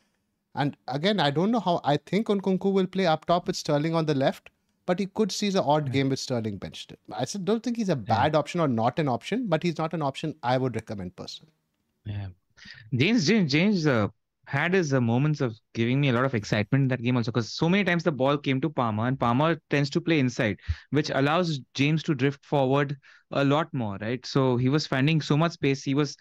And 0.55 0.77
again, 0.89 1.21
I 1.21 1.31
don't 1.31 1.51
know 1.51 1.61
how. 1.61 1.81
I 1.85 1.99
think 1.99 2.29
Nkunku 2.29 2.73
will 2.73 2.87
play 2.87 3.07
up 3.07 3.27
top 3.27 3.47
with 3.47 3.57
Sterling 3.57 3.95
on 3.95 4.07
the 4.07 4.15
left, 4.15 4.51
but 4.87 4.99
he 4.99 5.07
could 5.07 5.31
see 5.31 5.51
the 5.51 5.63
odd 5.63 5.93
game 5.93 6.09
with 6.09 6.19
Sterling 6.19 6.57
benched. 6.57 6.95
I 7.13 7.25
said, 7.25 7.45
don't 7.45 7.63
think 7.63 7.77
he's 7.77 7.91
a 7.91 7.97
bad 7.97 8.33
yeah. 8.33 8.39
option 8.39 8.61
or 8.61 8.69
not 8.69 8.99
an 8.99 9.09
option, 9.09 9.49
but 9.49 9.63
he's 9.63 9.79
not 9.79 9.93
an 9.93 10.03
option 10.03 10.35
I 10.43 10.57
would 10.57 10.75
recommend 10.75 11.15
personally. 11.17 11.53
Yeah. 12.05 12.29
James, 12.95 13.27
James, 13.27 13.53
James, 13.53 13.87
uh, 13.87 14.09
had 14.47 14.75
his 14.75 14.95
uh, 14.95 15.01
moments 15.01 15.41
of 15.41 15.59
giving 15.75 16.01
me 16.01 16.09
a 16.09 16.13
lot 16.13 16.25
of 16.25 16.35
excitement 16.35 16.83
in 16.83 16.89
that 16.89 17.03
game 17.03 17.17
also 17.17 17.33
because 17.33 17.53
so 17.53 17.69
many 17.69 17.83
times 17.83 18.05
the 18.05 18.13
ball 18.13 18.39
came 18.39 18.61
to 18.61 18.71
Palmer 18.71 19.09
and 19.09 19.19
Palmer 19.19 19.61
tends 19.71 19.91
to 19.91 20.01
play 20.01 20.21
inside, 20.21 20.59
which 20.91 21.11
allows 21.11 21.59
James 21.75 22.03
to 22.05 22.15
drift 22.15 22.45
forward 22.45 22.97
a 23.33 23.45
lot 23.45 23.73
more, 23.75 23.99
right? 24.01 24.25
So 24.25 24.57
he 24.57 24.69
was 24.69 24.87
finding 24.87 25.21
so 25.21 25.37
much 25.37 25.53
space. 25.53 25.83
He 25.83 25.95
was 25.95 26.17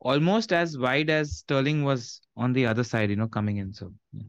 almost 0.00 0.52
as 0.52 0.78
wide 0.78 1.10
as 1.10 1.38
Sterling 1.38 1.84
was 1.84 2.20
on 2.36 2.52
the 2.52 2.66
other 2.66 2.84
side, 2.84 3.10
you 3.10 3.16
know, 3.16 3.28
coming 3.28 3.58
in. 3.58 3.72
So 3.72 3.92
yeah. 4.12 4.22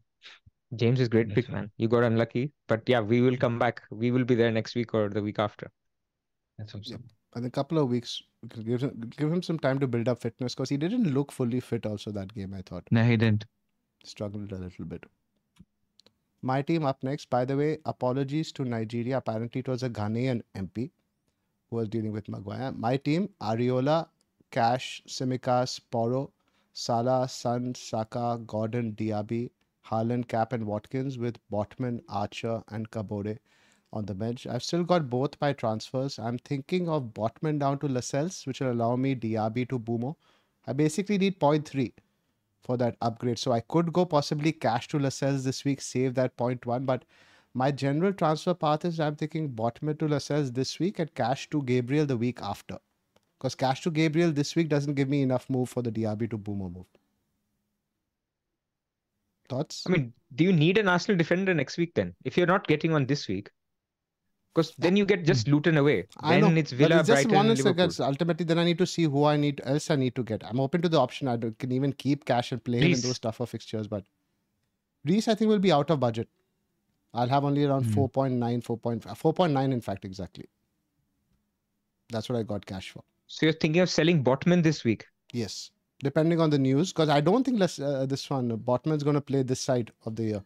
James 0.75 0.99
is 0.99 1.09
great 1.09 1.29
That's 1.29 1.35
pick, 1.35 1.47
right. 1.49 1.61
man. 1.61 1.71
You 1.77 1.87
got 1.87 2.03
unlucky, 2.03 2.51
but 2.67 2.83
yeah, 2.87 3.01
we 3.01 3.21
will 3.21 3.37
come 3.37 3.59
back. 3.59 3.81
We 3.89 4.11
will 4.11 4.23
be 4.23 4.35
there 4.35 4.51
next 4.51 4.75
week 4.75 4.93
or 4.93 5.09
the 5.09 5.21
week 5.21 5.39
after. 5.39 5.69
That's 6.57 6.75
awesome. 6.75 7.03
In 7.35 7.45
a 7.45 7.49
couple 7.49 7.77
of 7.77 7.89
weeks, 7.89 8.21
give 8.65 8.81
him 8.81 9.11
give 9.17 9.31
him 9.31 9.41
some 9.41 9.57
time 9.57 9.79
to 9.79 9.87
build 9.87 10.07
up 10.09 10.19
fitness 10.19 10.53
because 10.53 10.69
he 10.69 10.77
didn't 10.77 11.13
look 11.13 11.31
fully 11.31 11.59
fit. 11.59 11.85
Also, 11.85 12.11
that 12.11 12.33
game 12.33 12.53
I 12.53 12.61
thought. 12.61 12.83
No, 12.91 13.03
he 13.03 13.17
didn't. 13.17 13.45
Struggled 14.03 14.51
a 14.51 14.57
little 14.57 14.85
bit. 14.85 15.05
My 16.41 16.61
team 16.61 16.85
up 16.85 17.03
next. 17.03 17.29
By 17.29 17.45
the 17.45 17.55
way, 17.55 17.77
apologies 17.85 18.51
to 18.53 18.65
Nigeria. 18.65 19.17
Apparently, 19.17 19.59
it 19.59 19.67
was 19.67 19.83
a 19.83 19.89
Ghanaian 19.89 20.41
MP 20.55 20.91
who 21.69 21.77
was 21.77 21.87
dealing 21.87 22.11
with 22.11 22.27
Maguire. 22.27 22.71
My 22.73 22.97
team: 22.97 23.29
Areola, 23.41 24.07
Cash, 24.51 25.01
Tsimikas, 25.07 25.79
Porro, 25.89 26.31
Salah, 26.73 27.27
Son, 27.27 27.73
Saka, 27.73 28.39
Gordon, 28.45 28.91
Diaby, 28.93 29.49
Haaland, 29.87 30.27
Cap, 30.27 30.53
and 30.53 30.65
Watkins 30.65 31.17
with 31.17 31.39
Botman, 31.49 32.01
Archer, 32.07 32.61
and 32.67 32.91
Kabore 32.91 33.39
on 33.93 34.05
the 34.05 34.13
bench. 34.13 34.45
I've 34.45 34.63
still 34.63 34.83
got 34.83 35.09
both 35.09 35.39
my 35.41 35.53
transfers. 35.53 36.19
I'm 36.19 36.37
thinking 36.37 36.87
of 36.87 37.13
Botman 37.13 37.59
down 37.59 37.79
to 37.79 37.87
Lascelles, 37.87 38.45
which 38.45 38.59
will 38.59 38.71
allow 38.71 38.95
me 38.95 39.15
Diaby 39.15 39.67
to 39.69 39.79
Mbeumo. 39.79 40.15
I 40.67 40.73
basically 40.73 41.17
need 41.17 41.39
0.3 41.39 41.93
for 42.61 42.77
that 42.77 42.95
upgrade. 43.01 43.39
So 43.39 43.51
I 43.51 43.61
could 43.61 43.91
go 43.91 44.05
possibly 44.05 44.51
cash 44.51 44.87
to 44.89 44.99
Lascelles 44.99 45.43
this 45.43 45.65
week, 45.65 45.81
save 45.81 46.13
that 46.15 46.37
0.1. 46.37 46.85
But 46.85 47.05
my 47.53 47.71
general 47.71 48.13
transfer 48.13 48.53
path 48.53 48.85
is 48.85 48.99
I'm 48.99 49.15
thinking 49.15 49.49
Botman 49.49 49.99
to 49.99 50.07
Lascelles 50.07 50.51
this 50.51 50.79
week 50.79 50.99
and 50.99 51.13
cash 51.15 51.49
to 51.49 51.63
Gabriel 51.63 52.05
the 52.05 52.17
week 52.17 52.41
after. 52.41 52.77
Because 53.41 53.55
cash 53.55 53.81
to 53.81 53.89
Gabriel 53.89 54.31
this 54.31 54.55
week 54.55 54.69
doesn't 54.69 54.93
give 54.93 55.09
me 55.09 55.23
enough 55.23 55.49
move 55.49 55.67
for 55.67 55.81
the 55.81 55.91
DRB 55.91 56.29
to 56.29 56.37
Mbeumo 56.37 56.71
move. 56.71 56.85
Thoughts? 59.49 59.83
I 59.87 59.89
mean, 59.89 60.13
do 60.35 60.43
you 60.43 60.53
need 60.53 60.77
an 60.77 60.87
Arsenal 60.87 61.17
defender 61.17 61.51
next 61.55 61.77
week 61.77 61.95
then? 61.95 62.13
If 62.23 62.37
you're 62.37 62.45
not 62.45 62.67
getting 62.67 62.91
one 62.91 63.07
this 63.07 63.27
week, 63.27 63.49
because 64.53 64.75
then 64.77 64.95
you 64.95 65.05
get 65.05 65.25
just 65.25 65.47
Luton 65.47 65.77
away. 65.77 66.05
I 66.19 66.39
then 66.39 66.53
know, 66.53 66.59
it's 66.59 66.71
Villa, 66.71 66.99
it's 66.99 67.07
just 67.07 67.27
Brighton, 67.27 67.47
one 67.47 67.67
against. 67.67 67.99
Ultimately, 67.99 68.45
then 68.45 68.59
I 68.59 68.63
need 68.63 68.77
to 68.77 68.85
see 68.85 69.05
who 69.05 69.25
I 69.25 69.37
need 69.37 69.59
else 69.63 69.89
I 69.89 69.95
need 69.95 70.13
to 70.17 70.23
get. 70.23 70.43
I'm 70.45 70.59
open 70.59 70.83
to 70.83 70.89
the 70.89 70.99
option. 70.99 71.27
I 71.27 71.37
can 71.37 71.71
even 71.71 71.93
keep 71.93 72.25
cash 72.25 72.51
and 72.51 72.63
play 72.63 72.77
him 72.77 72.93
in 72.93 73.01
those 73.01 73.17
tougher 73.17 73.47
fixtures. 73.47 73.87
But 73.87 74.03
Reece, 75.03 75.27
I 75.27 75.33
think, 75.33 75.49
will 75.49 75.57
be 75.57 75.71
out 75.71 75.89
of 75.89 75.99
budget. 75.99 76.29
I'll 77.15 77.27
have 77.27 77.43
only 77.43 77.65
around 77.65 77.85
mm. 77.85 78.07
4.9, 78.07 78.63
4.9 78.63 79.73
in 79.73 79.81
fact, 79.81 80.05
exactly. 80.05 80.45
That's 82.09 82.29
what 82.29 82.37
I 82.37 82.43
got 82.43 82.67
cash 82.67 82.91
for. 82.91 83.03
So 83.31 83.45
you're 83.45 83.53
thinking 83.53 83.81
of 83.81 83.89
selling 83.89 84.23
Botman 84.23 84.63
this 84.63 84.83
week? 84.83 85.05
Yes, 85.33 85.71
depending 85.99 86.41
on 86.41 86.49
the 86.49 86.59
news, 86.59 86.91
because 86.91 87.09
I 87.09 87.21
don't 87.21 87.43
think 87.43 87.59
less, 87.59 87.79
uh, 87.79 88.05
this 88.05 88.29
one 88.29 88.57
Botman's 88.57 89.03
going 89.03 89.15
to 89.15 89.21
play 89.21 89.43
this 89.43 89.61
side 89.61 89.91
of 90.05 90.15
the 90.15 90.23
year 90.23 90.43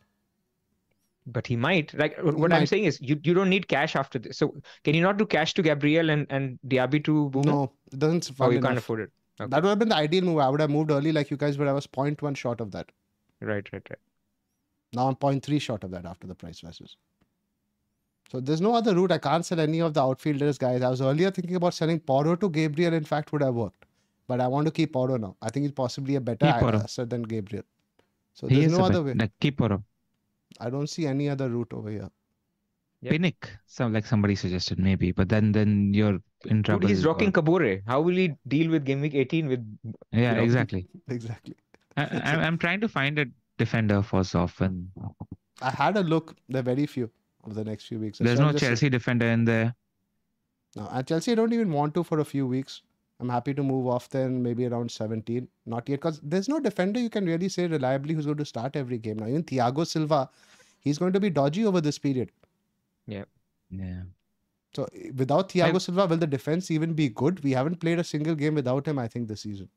but 1.28 1.48
he 1.48 1.56
might. 1.56 1.94
Like 1.94 2.16
he 2.16 2.22
what 2.22 2.52
might. 2.52 2.58
I'm 2.58 2.66
saying 2.66 2.86
is, 2.86 3.00
you 3.02 3.20
you 3.24 3.34
don't 3.34 3.50
need 3.50 3.68
cash 3.68 3.96
after 3.96 4.20
this. 4.20 4.38
So 4.38 4.56
can 4.84 4.94
you 4.96 5.02
not 5.02 5.18
do 5.18 5.26
cash 5.26 5.54
to 5.56 5.62
Gabriel 5.62 6.10
and 6.10 6.28
and 6.30 6.60
Diaby 6.68 7.04
to 7.06 7.32
Mbeumo? 7.32 7.46
No, 7.46 7.72
it 7.92 8.00
doesn't. 8.00 8.32
Oh, 8.40 8.50
you 8.50 8.58
enough. 8.58 8.70
can't 8.70 8.78
afford 8.78 9.00
it. 9.02 9.12
Okay. 9.40 9.50
That 9.50 9.64
would 9.64 9.70
have 9.70 9.80
been 9.80 9.90
the 9.90 9.96
ideal 9.96 10.24
move. 10.24 10.40
I 10.40 10.50
would 10.50 10.62
have 10.62 10.70
moved 10.70 10.92
early 10.92 11.12
like 11.12 11.32
you 11.32 11.38
guys, 11.38 11.58
but 11.58 11.68
I 11.68 11.74
was 11.74 11.88
0.1 11.88 12.38
short 12.38 12.62
of 12.62 12.72
that. 12.72 12.92
Right, 13.42 13.68
right, 13.74 13.90
right. 13.90 14.00
Now 14.94 15.08
I'm 15.08 15.16
0.3 15.16 15.60
short 15.60 15.84
of 15.84 15.92
that 15.92 16.06
after 16.06 16.26
the 16.26 16.36
price 16.36 16.64
rises. 16.64 16.96
So 18.32 18.40
there's 18.40 18.62
no 18.62 18.74
other 18.74 18.96
route. 18.96 19.12
I 19.12 19.18
can't 19.18 19.46
sell 19.46 19.60
any 19.60 19.82
of 19.82 19.94
the 19.94 20.02
outfielders, 20.02 20.58
guys. 20.58 20.82
I 20.82 20.90
was 20.90 21.02
earlier 21.02 21.32
thinking 21.32 21.56
about 21.56 21.74
selling 21.74 22.00
Porro 22.00 22.36
to 22.36 22.50
Gabriel. 22.50 22.94
In 22.94 23.04
fact, 23.04 23.32
would 23.32 23.44
have 23.44 23.54
worked, 23.54 23.86
but 24.28 24.42
I 24.42 24.48
want 24.48 24.66
to 24.66 24.72
keep 24.72 24.94
Porro 24.94 25.18
now. 25.18 25.36
I 25.42 25.50
think 25.50 25.64
he's 25.64 25.72
possibly 25.72 26.16
a 26.16 26.22
better 26.22 26.46
asset 26.46 27.10
than 27.10 27.24
Gabriel. 27.24 27.64
So 28.34 28.48
there's 28.48 28.72
no 28.72 28.86
other 28.86 29.04
way. 29.04 29.16
keep 29.40 29.58
Porro. 29.58 29.84
I 30.60 30.70
don't 30.70 30.88
see 30.88 31.06
any 31.06 31.30
other 31.30 31.50
route 31.50 31.72
over 31.74 31.90
here. 31.90 32.10
Yep. 33.02 33.12
Pinnock, 33.12 33.50
some 33.68 33.94
like 33.94 34.06
somebody 34.06 34.36
suggested 34.36 34.80
maybe, 34.80 35.12
but 35.12 35.30
then 35.30 35.52
then 35.52 35.94
you're 35.94 36.18
in 36.46 36.64
trouble. 36.64 36.82
Dude, 36.82 36.90
he's 36.90 37.06
rocking 37.06 37.32
Kabore. 37.32 37.84
How 37.86 38.02
will 38.02 38.16
he 38.16 38.34
deal 38.48 38.72
with 38.72 38.86
game 38.86 39.02
week 39.02 39.14
18 39.14 39.48
with? 39.48 39.78
Yeah, 40.12 40.32
you 40.32 40.38
know? 40.38 40.44
exactly. 40.44 40.88
exactly. 41.10 41.56
I, 41.98 42.06
I'm 42.24 42.58
trying 42.58 42.82
to 42.82 42.88
find 42.88 43.20
a 43.20 43.26
defender 43.58 44.02
for 44.02 44.22
Zoffen. 44.22 44.88
I 45.62 45.70
had 45.70 45.98
a 45.98 46.02
look. 46.02 46.36
There 46.50 46.62
are 46.62 46.64
very 46.64 46.86
few 46.88 47.12
over 47.46 47.56
the 47.56 47.64
next 47.64 47.86
few 47.86 48.00
weeks. 48.00 48.20
There's 48.20 48.40
no 48.40 48.54
Chelsea 48.54 48.90
defender 48.90 49.28
in 49.28 49.46
there. 49.46 49.76
No, 50.76 50.90
at 50.92 51.08
Chelsea, 51.08 51.32
I 51.32 51.36
don't 51.36 51.54
even 51.54 51.72
want 51.72 51.94
to 51.96 52.04
for 52.04 52.20
a 52.20 52.26
few 52.26 52.46
weeks. 52.46 52.82
I'm 53.20 53.30
happy 53.30 53.54
to 53.54 53.64
move 53.64 53.88
off 53.88 54.10
then 54.10 54.44
maybe 54.44 54.66
around 54.66 54.92
17. 54.92 55.48
Not 55.66 55.88
yet, 55.88 56.02
because 56.02 56.20
there's 56.22 56.50
no 56.50 56.60
defender 56.60 57.00
you 57.00 57.10
can 57.10 57.26
really 57.26 57.48
say 57.48 57.68
reliably 57.68 58.14
who's 58.14 58.26
going 58.26 58.38
to 58.38 58.46
start 58.46 58.76
every 58.76 58.98
game. 58.98 59.18
Now, 59.20 59.28
even 59.28 59.44
Thiago 59.44 59.88
Silva, 59.88 60.30
he's 60.82 60.98
going 60.98 61.14
to 61.14 61.20
be 61.20 61.30
dodgy 61.30 61.66
over 61.66 61.80
this 61.80 61.98
period. 61.98 62.32
Yeah. 63.08 63.24
Yeah. 63.70 64.02
So 64.76 64.88
without 65.16 65.50
Thiago 65.50 65.76
I... 65.76 65.78
Silva, 65.78 66.08
will 66.08 66.18
the 66.18 66.28
defense 66.28 66.70
even 66.72 66.94
be 66.94 67.10
good? 67.10 67.42
We 67.44 67.52
haven't 67.52 67.80
played 67.80 68.00
a 68.00 68.04
single 68.04 68.36
game 68.36 68.56
without 68.56 68.86
him, 68.88 69.00
I 69.00 69.08
think, 69.08 69.28
this 69.28 69.42
season. 69.42 69.70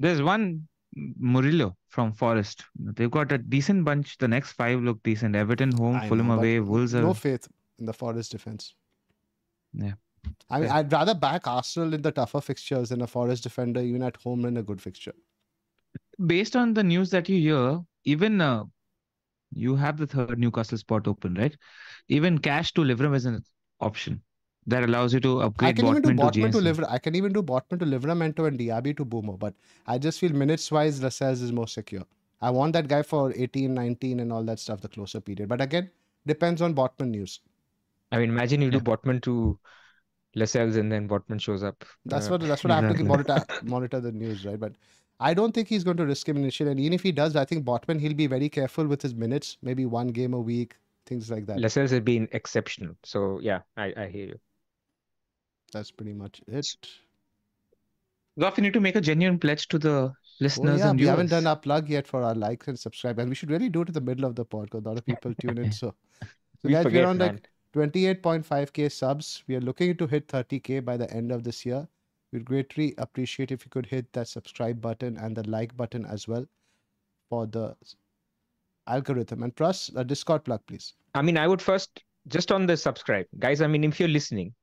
There's 0.00 0.22
one 0.22 0.67
Murillo 0.94 1.76
from 1.88 2.12
Forest. 2.12 2.64
They've 2.78 3.10
got 3.10 3.32
a 3.32 3.38
decent 3.38 3.84
bunch. 3.84 4.18
The 4.18 4.28
next 4.28 4.52
five 4.52 4.80
look 4.80 5.02
decent. 5.02 5.36
Everton 5.36 5.72
home, 5.72 5.96
I 5.96 6.08
Fulham 6.08 6.28
know, 6.28 6.34
away, 6.34 6.60
Wolves 6.60 6.94
are... 6.94 7.02
No 7.02 7.14
faith 7.14 7.48
in 7.78 7.86
the 7.86 7.92
Forest 7.92 8.32
defense. 8.32 8.74
Yeah. 9.72 9.92
I 10.50 10.60
mean, 10.60 10.70
I'd 10.70 10.92
rather 10.92 11.14
back 11.14 11.46
Arsenal 11.46 11.94
in 11.94 12.02
the 12.02 12.10
tougher 12.10 12.40
fixtures 12.40 12.88
than 12.88 13.02
a 13.02 13.06
Forest 13.06 13.44
defender, 13.44 13.80
even 13.80 14.02
at 14.02 14.16
home 14.16 14.44
in 14.44 14.56
a 14.56 14.62
good 14.62 14.80
fixture. 14.80 15.14
Based 16.26 16.56
on 16.56 16.74
the 16.74 16.82
news 16.82 17.10
that 17.10 17.28
you 17.28 17.40
hear, 17.40 17.80
even 18.04 18.40
uh, 18.40 18.64
you 19.52 19.76
have 19.76 19.96
the 19.96 20.06
third 20.06 20.38
Newcastle 20.38 20.78
spot 20.78 21.06
open, 21.06 21.34
right? 21.34 21.56
Even 22.08 22.38
cash 22.38 22.72
to 22.74 22.82
Liverpool 22.82 23.14
is 23.14 23.24
an 23.24 23.42
option 23.80 24.22
that 24.68 24.84
allows 24.84 25.14
you 25.14 25.20
to 25.20 25.40
upgrade. 25.40 25.70
I 25.70 25.72
can 25.72 25.86
even 25.86 26.02
do 26.02 26.10
Botman 26.10 26.52
to, 26.52 26.74
to 26.74 26.90
I 26.90 26.98
can 26.98 27.14
even 27.14 27.32
do 27.32 27.42
Botman 27.42 27.78
to 27.80 27.86
Livramento 27.86 28.46
and 28.46 28.58
Diaby 28.58 28.96
to 28.98 29.04
Mbeumo, 29.04 29.38
but 29.38 29.54
I 29.86 29.98
just 29.98 30.20
feel 30.20 30.32
minutes 30.32 30.70
wise, 30.70 31.02
Lascelles 31.02 31.40
is 31.40 31.52
more 31.52 31.66
secure. 31.66 32.04
I 32.40 32.50
want 32.50 32.74
that 32.74 32.86
guy 32.86 33.02
for 33.02 33.32
18, 33.34 33.74
19, 33.74 34.20
and 34.20 34.32
all 34.32 34.44
that 34.44 34.60
stuff, 34.60 34.80
the 34.80 34.88
closer 34.88 35.20
period. 35.20 35.48
But 35.48 35.60
again, 35.60 35.90
depends 36.26 36.62
on 36.62 36.74
Botman 36.74 37.08
news. 37.08 37.40
I 38.12 38.18
mean, 38.18 38.28
imagine 38.28 38.60
you 38.60 38.68
yeah. 38.68 38.78
do 38.78 38.80
Botman 38.80 39.22
to 39.22 39.58
Lascelles 40.34 40.76
and 40.76 40.92
then 40.92 41.08
Botman 41.08 41.40
shows 41.40 41.62
up. 41.62 41.84
That's 42.04 42.28
uh, 42.28 42.32
what 42.32 42.40
that's 42.42 42.62
what. 42.62 42.70
I 42.70 42.82
have 42.82 42.96
to 42.96 43.04
monitor 43.04 43.44
monitor 43.62 44.00
the 44.00 44.12
news, 44.12 44.44
right? 44.44 44.60
But 44.60 44.74
I 45.18 45.34
don't 45.34 45.52
think 45.52 45.68
he's 45.68 45.82
going 45.82 45.96
to 45.96 46.06
risk 46.06 46.28
him 46.28 46.36
initially. 46.36 46.70
And 46.70 46.78
even 46.78 46.92
if 46.92 47.02
he 47.02 47.10
does, 47.10 47.36
I 47.36 47.44
think 47.44 47.64
Botman, 47.64 48.00
he'll 48.00 48.14
be 48.14 48.26
very 48.26 48.48
careful 48.48 48.86
with 48.86 49.02
his 49.02 49.14
minutes, 49.14 49.56
maybe 49.62 49.86
one 49.86 50.08
game 50.08 50.34
a 50.34 50.40
week, 50.40 50.76
things 51.06 51.30
like 51.30 51.46
that. 51.46 51.58
Lascelles 51.58 51.90
has 51.90 52.00
been 52.00 52.28
exceptional. 52.32 52.94
So, 53.02 53.40
yeah, 53.42 53.60
I, 53.76 53.92
I 53.96 54.06
hear 54.06 54.26
you. 54.26 54.40
That's 55.72 55.90
pretty 55.90 56.12
much 56.12 56.40
it. 56.46 56.76
Zoff, 58.38 58.56
you 58.56 58.62
need 58.62 58.72
to 58.72 58.80
make 58.80 58.96
a 58.96 59.00
genuine 59.00 59.38
pledge 59.38 59.68
to 59.68 59.78
the 59.78 60.12
listeners 60.40 60.80
oh, 60.80 60.84
yeah, 60.84 60.90
and 60.90 60.98
we 60.98 61.04
viewers. 61.04 61.10
haven't 61.10 61.30
done 61.30 61.46
our 61.46 61.56
plug 61.56 61.88
yet 61.88 62.06
for 62.06 62.22
our 62.22 62.34
likes 62.34 62.68
and 62.68 62.78
subscribe. 62.78 63.18
And 63.18 63.28
we 63.28 63.34
should 63.34 63.50
really 63.50 63.68
do 63.68 63.82
it 63.82 63.88
in 63.88 63.94
the 63.94 64.00
middle 64.00 64.24
of 64.24 64.36
the 64.36 64.44
podcast. 64.44 64.84
A 64.86 64.88
lot 64.88 64.98
of 64.98 65.04
people 65.04 65.34
tune 65.40 65.58
in. 65.58 65.72
So, 65.72 65.94
so 66.22 66.28
we 66.62 66.72
guys, 66.72 66.84
forget, 66.84 67.04
we're 67.04 67.10
on 67.10 67.18
man. 67.18 67.40
like 67.74 67.92
28.5k 67.92 68.92
subs. 68.92 69.42
We 69.48 69.56
are 69.56 69.60
looking 69.60 69.96
to 69.96 70.06
hit 70.06 70.28
30k 70.28 70.84
by 70.84 70.96
the 70.96 71.10
end 71.12 71.32
of 71.32 71.42
this 71.42 71.66
year. 71.66 71.88
We'd 72.32 72.44
greatly 72.44 72.94
appreciate 72.98 73.50
if 73.50 73.64
you 73.64 73.70
could 73.70 73.86
hit 73.86 74.12
that 74.12 74.28
subscribe 74.28 74.80
button 74.80 75.16
and 75.16 75.36
the 75.36 75.48
like 75.48 75.76
button 75.76 76.04
as 76.04 76.28
well 76.28 76.46
for 77.30 77.46
the 77.46 77.74
algorithm. 78.86 79.42
And 79.42 79.54
plus, 79.54 79.90
a 79.96 80.04
Discord 80.04 80.44
plug, 80.44 80.60
please. 80.66 80.94
I 81.14 81.22
mean, 81.22 81.38
I 81.38 81.48
would 81.48 81.62
first 81.62 82.02
just 82.28 82.52
on 82.52 82.66
the 82.66 82.76
subscribe, 82.76 83.26
guys. 83.38 83.62
I 83.62 83.66
mean, 83.66 83.84
if 83.84 83.98
you're 83.98 84.08
listening, 84.08 84.54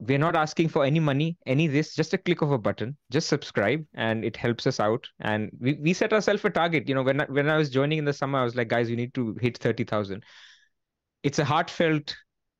we're 0.00 0.18
not 0.18 0.36
asking 0.36 0.68
for 0.68 0.84
any 0.84 1.00
money, 1.00 1.36
any 1.46 1.66
this, 1.66 1.94
just 1.94 2.14
a 2.14 2.18
click 2.18 2.40
of 2.40 2.52
a 2.52 2.58
button, 2.58 2.96
just 3.10 3.28
subscribe, 3.28 3.84
and 3.94 4.24
it 4.24 4.36
helps 4.36 4.66
us 4.66 4.78
out. 4.78 5.08
And 5.20 5.50
we, 5.58 5.74
we 5.74 5.92
set 5.92 6.12
ourselves 6.12 6.44
a 6.44 6.50
target. 6.50 6.88
You 6.88 6.94
know, 6.94 7.02
when 7.02 7.20
I, 7.20 7.24
when 7.24 7.48
I 7.48 7.56
was 7.56 7.68
joining 7.68 7.98
in 7.98 8.04
the 8.04 8.12
summer, 8.12 8.38
I 8.38 8.44
was 8.44 8.54
like, 8.54 8.68
guys, 8.68 8.88
we 8.88 8.96
need 8.96 9.14
to 9.14 9.36
hit 9.40 9.58
thirty 9.58 9.84
thousand. 9.84 10.24
It's 11.22 11.40
a 11.40 11.44
heartfelt 11.44 12.16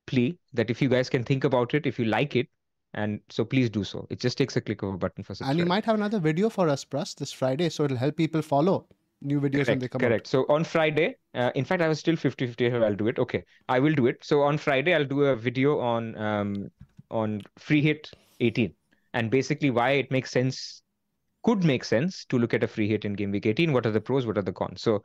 plea 0.07 0.39
that 0.55 0.71
if 0.71 0.83
you 0.83 0.89
guys 0.89 1.09
can 1.09 1.23
think 1.23 1.45
about 1.45 1.75
it, 1.75 1.87
if 1.87 1.99
you 1.99 2.07
like 2.07 2.35
it, 2.35 2.49
and 2.95 3.21
so 3.29 3.45
please 3.45 3.71
do 3.71 3.85
so. 3.85 4.07
It 4.11 4.19
just 4.19 4.37
takes 4.37 4.57
a 4.57 4.61
click 4.61 4.83
of 4.83 4.95
a 4.95 4.99
button 4.99 5.23
for 5.23 5.35
subscribe. 5.35 5.51
And 5.51 5.59
you 5.61 5.67
might 5.67 5.85
have 5.85 5.95
another 5.95 6.19
video 6.19 6.49
for 6.49 6.69
us, 6.69 6.85
Pras, 6.85 7.15
this 7.15 7.33
Friday, 7.33 7.69
so 7.69 7.85
it'll 7.85 7.97
help 7.97 8.17
people 8.17 8.43
follow 8.43 8.87
new 9.21 9.41
videos 9.41 9.53
correct, 9.53 9.69
when 9.69 9.79
they 9.79 9.89
come 9.89 10.01
correct. 10.01 10.23
out. 10.23 10.27
So 10.27 10.47
on 10.49 10.65
Friday, 10.65 11.17
uh, 11.35 11.51
in 11.55 11.65
fact, 11.65 11.83
I 11.83 11.89
was 11.89 11.99
still 12.01 12.17
50 12.17 12.47
50 12.47 12.73
I'll 12.73 12.95
do 12.95 13.09
it. 13.09 13.19
Okay, 13.19 13.45
I 13.69 13.79
will 13.79 13.95
do 13.95 14.07
it. 14.07 14.25
So 14.25 14.43
on 14.43 14.59
Friday, 14.59 14.95
I'll 14.95 15.05
do 15.05 15.25
a 15.25 15.37
video 15.37 15.79
on 15.79 16.17
um, 16.19 16.71
on 17.11 17.43
free 17.59 17.83
hit 17.83 18.11
18 18.41 18.75
and 19.15 19.31
basically 19.31 19.71
why 19.71 19.93
it 19.93 20.11
makes 20.11 20.31
sense, 20.31 20.83
could 21.43 21.65
make 21.65 21.85
sense 21.85 22.25
to 22.27 22.39
look 22.39 22.55
at 22.55 22.63
a 22.63 22.69
free 22.69 22.89
hit 22.89 23.05
in 23.05 23.15
game 23.15 23.31
week 23.31 23.47
18. 23.47 23.73
What 23.73 23.87
are 23.87 23.91
the 23.91 24.01
pros? 24.01 24.27
What 24.27 24.39
are 24.39 24.43
the 24.43 24.53
cons? 24.53 24.83
So 24.83 25.03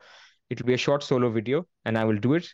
it 0.50 0.60
will 0.60 0.66
be 0.66 0.74
a 0.74 0.78
short 0.78 1.02
solo 1.02 1.30
video, 1.30 1.66
and 1.84 1.96
I 1.96 2.04
will 2.04 2.18
do 2.18 2.34
it. 2.34 2.52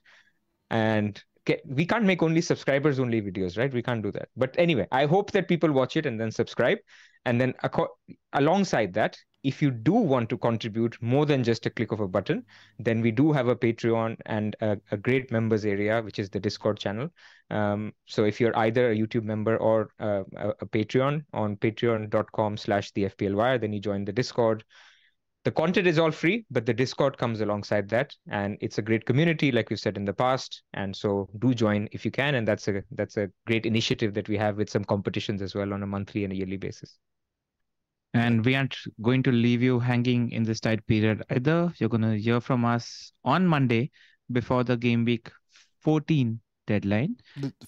And 0.71 1.21
we 1.67 1.87
can't 1.87 2.05
make 2.05 2.23
only 2.23 2.41
subscribers 2.41 3.01
only 3.01 3.21
videos, 3.21 3.59
right? 3.59 3.73
We 3.73 3.83
can't 3.83 4.03
do 4.03 4.13
that. 4.13 4.29
But 4.37 4.55
anyway, 4.59 4.87
I 4.93 5.07
hope 5.07 5.33
that 5.33 5.49
people 5.49 5.73
watch 5.73 5.97
it 5.97 6.07
and 6.07 6.21
then 6.21 6.31
subscribe. 6.31 6.79
And 7.25 7.41
then 7.41 7.55
alongside 8.33 8.93
that, 8.95 9.17
if 9.43 9.63
you 9.63 9.71
do 9.71 9.93
want 9.93 10.29
to 10.29 10.37
contribute 10.37 11.01
more 11.01 11.25
than 11.25 11.43
just 11.43 11.65
a 11.67 11.71
click 11.71 11.93
of 11.93 12.01
a 12.01 12.09
button, 12.09 12.45
then 12.79 13.01
we 13.01 13.11
do 13.11 13.33
have 13.33 13.49
a 13.49 13.57
Patreon 13.57 14.17
and 14.27 14.55
a, 14.61 14.77
a 14.91 14.97
great 14.97 15.31
members 15.31 15.65
area, 15.65 16.03
which 16.03 16.19
is 16.19 16.29
the 16.29 16.41
Discord 16.41 16.79
channel. 16.79 17.09
Um, 17.51 17.93
so 18.07 18.25
if 18.25 18.41
you're 18.41 18.57
either 18.59 18.91
a 18.91 18.97
YouTube 18.97 19.25
member 19.25 19.57
or 19.57 19.91
uh, 19.99 20.25
a, 20.37 20.49
a, 20.61 20.67
Patreon 20.67 21.25
on 21.33 21.57
patreon.com 21.57 22.57
slash 22.57 22.93
the 22.93 23.05
FPL 23.05 23.35
wire, 23.35 23.59
then 23.59 23.73
you 23.73 23.81
join 23.81 24.05
the 24.05 24.13
Discord. 24.13 24.63
The 25.45 25.51
content 25.51 25.87
is 25.87 25.99
all 25.99 26.11
free, 26.11 26.45
but 26.51 26.67
the 26.67 26.75
Discord 26.75 27.17
comes 27.17 27.41
alongside 27.41 27.89
that, 27.89 28.15
and 28.29 28.59
it's 28.61 28.77
a 28.77 28.83
great 28.83 29.07
community, 29.07 29.51
like 29.51 29.71
we've 29.71 29.81
said 29.81 29.97
in 29.97 30.05
the 30.05 30.13
past. 30.13 30.63
And 30.75 30.95
so, 30.95 31.31
do 31.39 31.55
join 31.55 31.89
if 31.93 32.05
you 32.05 32.11
can, 32.11 32.35
and 32.35 32.47
that's 32.47 32.69
a 32.69 32.83
that's 32.91 33.17
a 33.17 33.31
great 33.47 33.65
initiative 33.65 34.13
that 34.15 34.29
we 34.29 34.37
have 34.37 34.59
with 34.59 34.69
some 34.69 34.85
competitions 34.85 35.41
as 35.41 35.55
well 35.55 35.73
on 35.73 35.83
a 35.83 35.87
monthly 35.87 36.25
and 36.25 36.33
a 36.35 36.37
yearly 36.37 36.59
basis. 36.59 36.99
And 38.13 38.45
we 38.45 38.57
aren't 38.57 38.77
going 39.03 39.23
to 39.23 39.33
leave 39.33 39.63
you 39.63 39.79
hanging 39.79 40.33
in 40.33 40.43
this 40.43 40.61
tight 40.61 40.85
period 40.87 41.23
either. 41.31 41.73
You're 41.79 41.89
going 41.89 42.03
to 42.03 42.19
hear 42.19 42.41
from 42.41 42.65
us 42.65 43.13
on 43.25 43.47
Monday 43.47 43.91
before 44.33 44.65
the 44.65 44.77
game 44.77 45.05
week 45.05 45.31
14 45.81 46.41
deadline. 46.67 47.17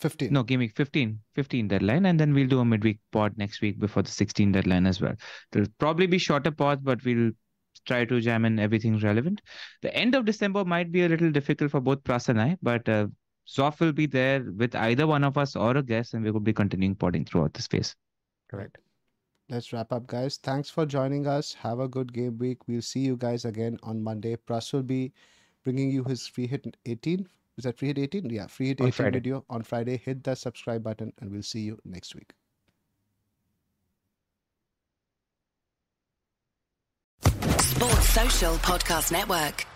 15. 0.01 0.33
No, 0.33 0.43
game 0.43 0.61
week 0.61 0.77
15, 0.77 1.19
15 1.35 1.69
deadline. 1.69 2.07
And 2.07 2.19
then 2.19 2.35
we'll 2.35 2.49
do 2.49 2.61
a 2.61 2.65
midweek 2.65 2.99
pod 3.11 3.37
next 3.37 3.61
week 3.61 3.79
before 3.79 4.03
the 4.03 4.11
16 4.11 4.53
deadline 4.53 4.87
as 4.87 5.01
well. 5.01 5.15
There'll 5.51 5.69
probably 5.79 6.07
be 6.07 6.19
shorter 6.19 6.51
pods, 6.51 6.83
but 6.83 7.05
we'll 7.05 7.31
try 7.87 8.05
to 8.05 8.21
jam 8.21 8.45
in 8.45 8.59
everything 8.59 8.99
relevant. 8.99 9.41
The 9.83 9.95
end 9.95 10.15
of 10.15 10.25
December 10.25 10.65
might 10.65 10.93
be 10.93 11.05
a 11.05 11.09
little 11.09 11.31
difficult 11.31 11.71
for 11.71 11.81
both 11.81 12.05
Pras 12.05 12.29
and 12.29 12.41
I, 12.41 12.57
but 12.63 12.89
uh, 12.89 13.07
Zoff 13.49 13.81
will 13.81 13.93
be 13.93 14.07
there 14.07 14.45
with 14.57 14.75
either 14.75 15.07
one 15.07 15.25
of 15.25 15.37
us 15.37 15.57
or 15.57 15.77
a 15.77 15.83
guest, 15.83 16.15
and 16.15 16.25
we 16.25 16.31
will 16.31 16.41
be 16.41 16.53
continuing 16.53 16.95
podding 16.95 17.25
throughout 17.25 17.55
this 17.55 17.67
phase. 17.67 17.95
Correct. 18.51 18.79
Let's 19.49 19.73
wrap 19.73 19.93
up, 19.93 20.07
guys. 20.07 20.37
Thanks 20.37 20.71
for 20.71 20.87
joining 20.87 21.27
us. 21.27 21.53
Have 21.55 21.81
a 21.81 21.89
good 21.89 22.13
game 22.13 22.39
week. 22.39 22.67
We'll 22.67 22.81
see 22.83 23.01
you 23.01 23.17
guys 23.17 23.45
again 23.45 23.79
on 23.83 24.03
Monday. 24.03 24.37
Pras 24.37 24.73
will 24.73 24.83
be 24.83 25.13
bringing 25.65 25.91
you 25.91 26.05
his 26.05 26.27
free 26.27 26.47
hit 26.47 26.77
18. 26.87 27.29
Is 27.59 27.65
that 27.65 27.77
free 27.77 27.89
hit 27.89 27.99
18? 27.99 28.31
Yeah, 28.31 28.47
free 28.47 28.69
hit 28.69 28.81
18 28.81 29.13
video 29.13 29.45
on 29.51 29.63
Friday. 29.63 29.99
Hit 29.99 30.25
that 30.25 30.39
subscribe 30.39 30.83
button, 30.83 31.13
and 31.21 31.31
we'll 31.31 31.43
see 31.43 31.61
you 31.61 31.79
next 31.85 32.15
week. 32.15 32.33
Sports 37.59 38.09
Social 38.09 38.55
Podcast 38.57 39.13
Network. 39.13 39.67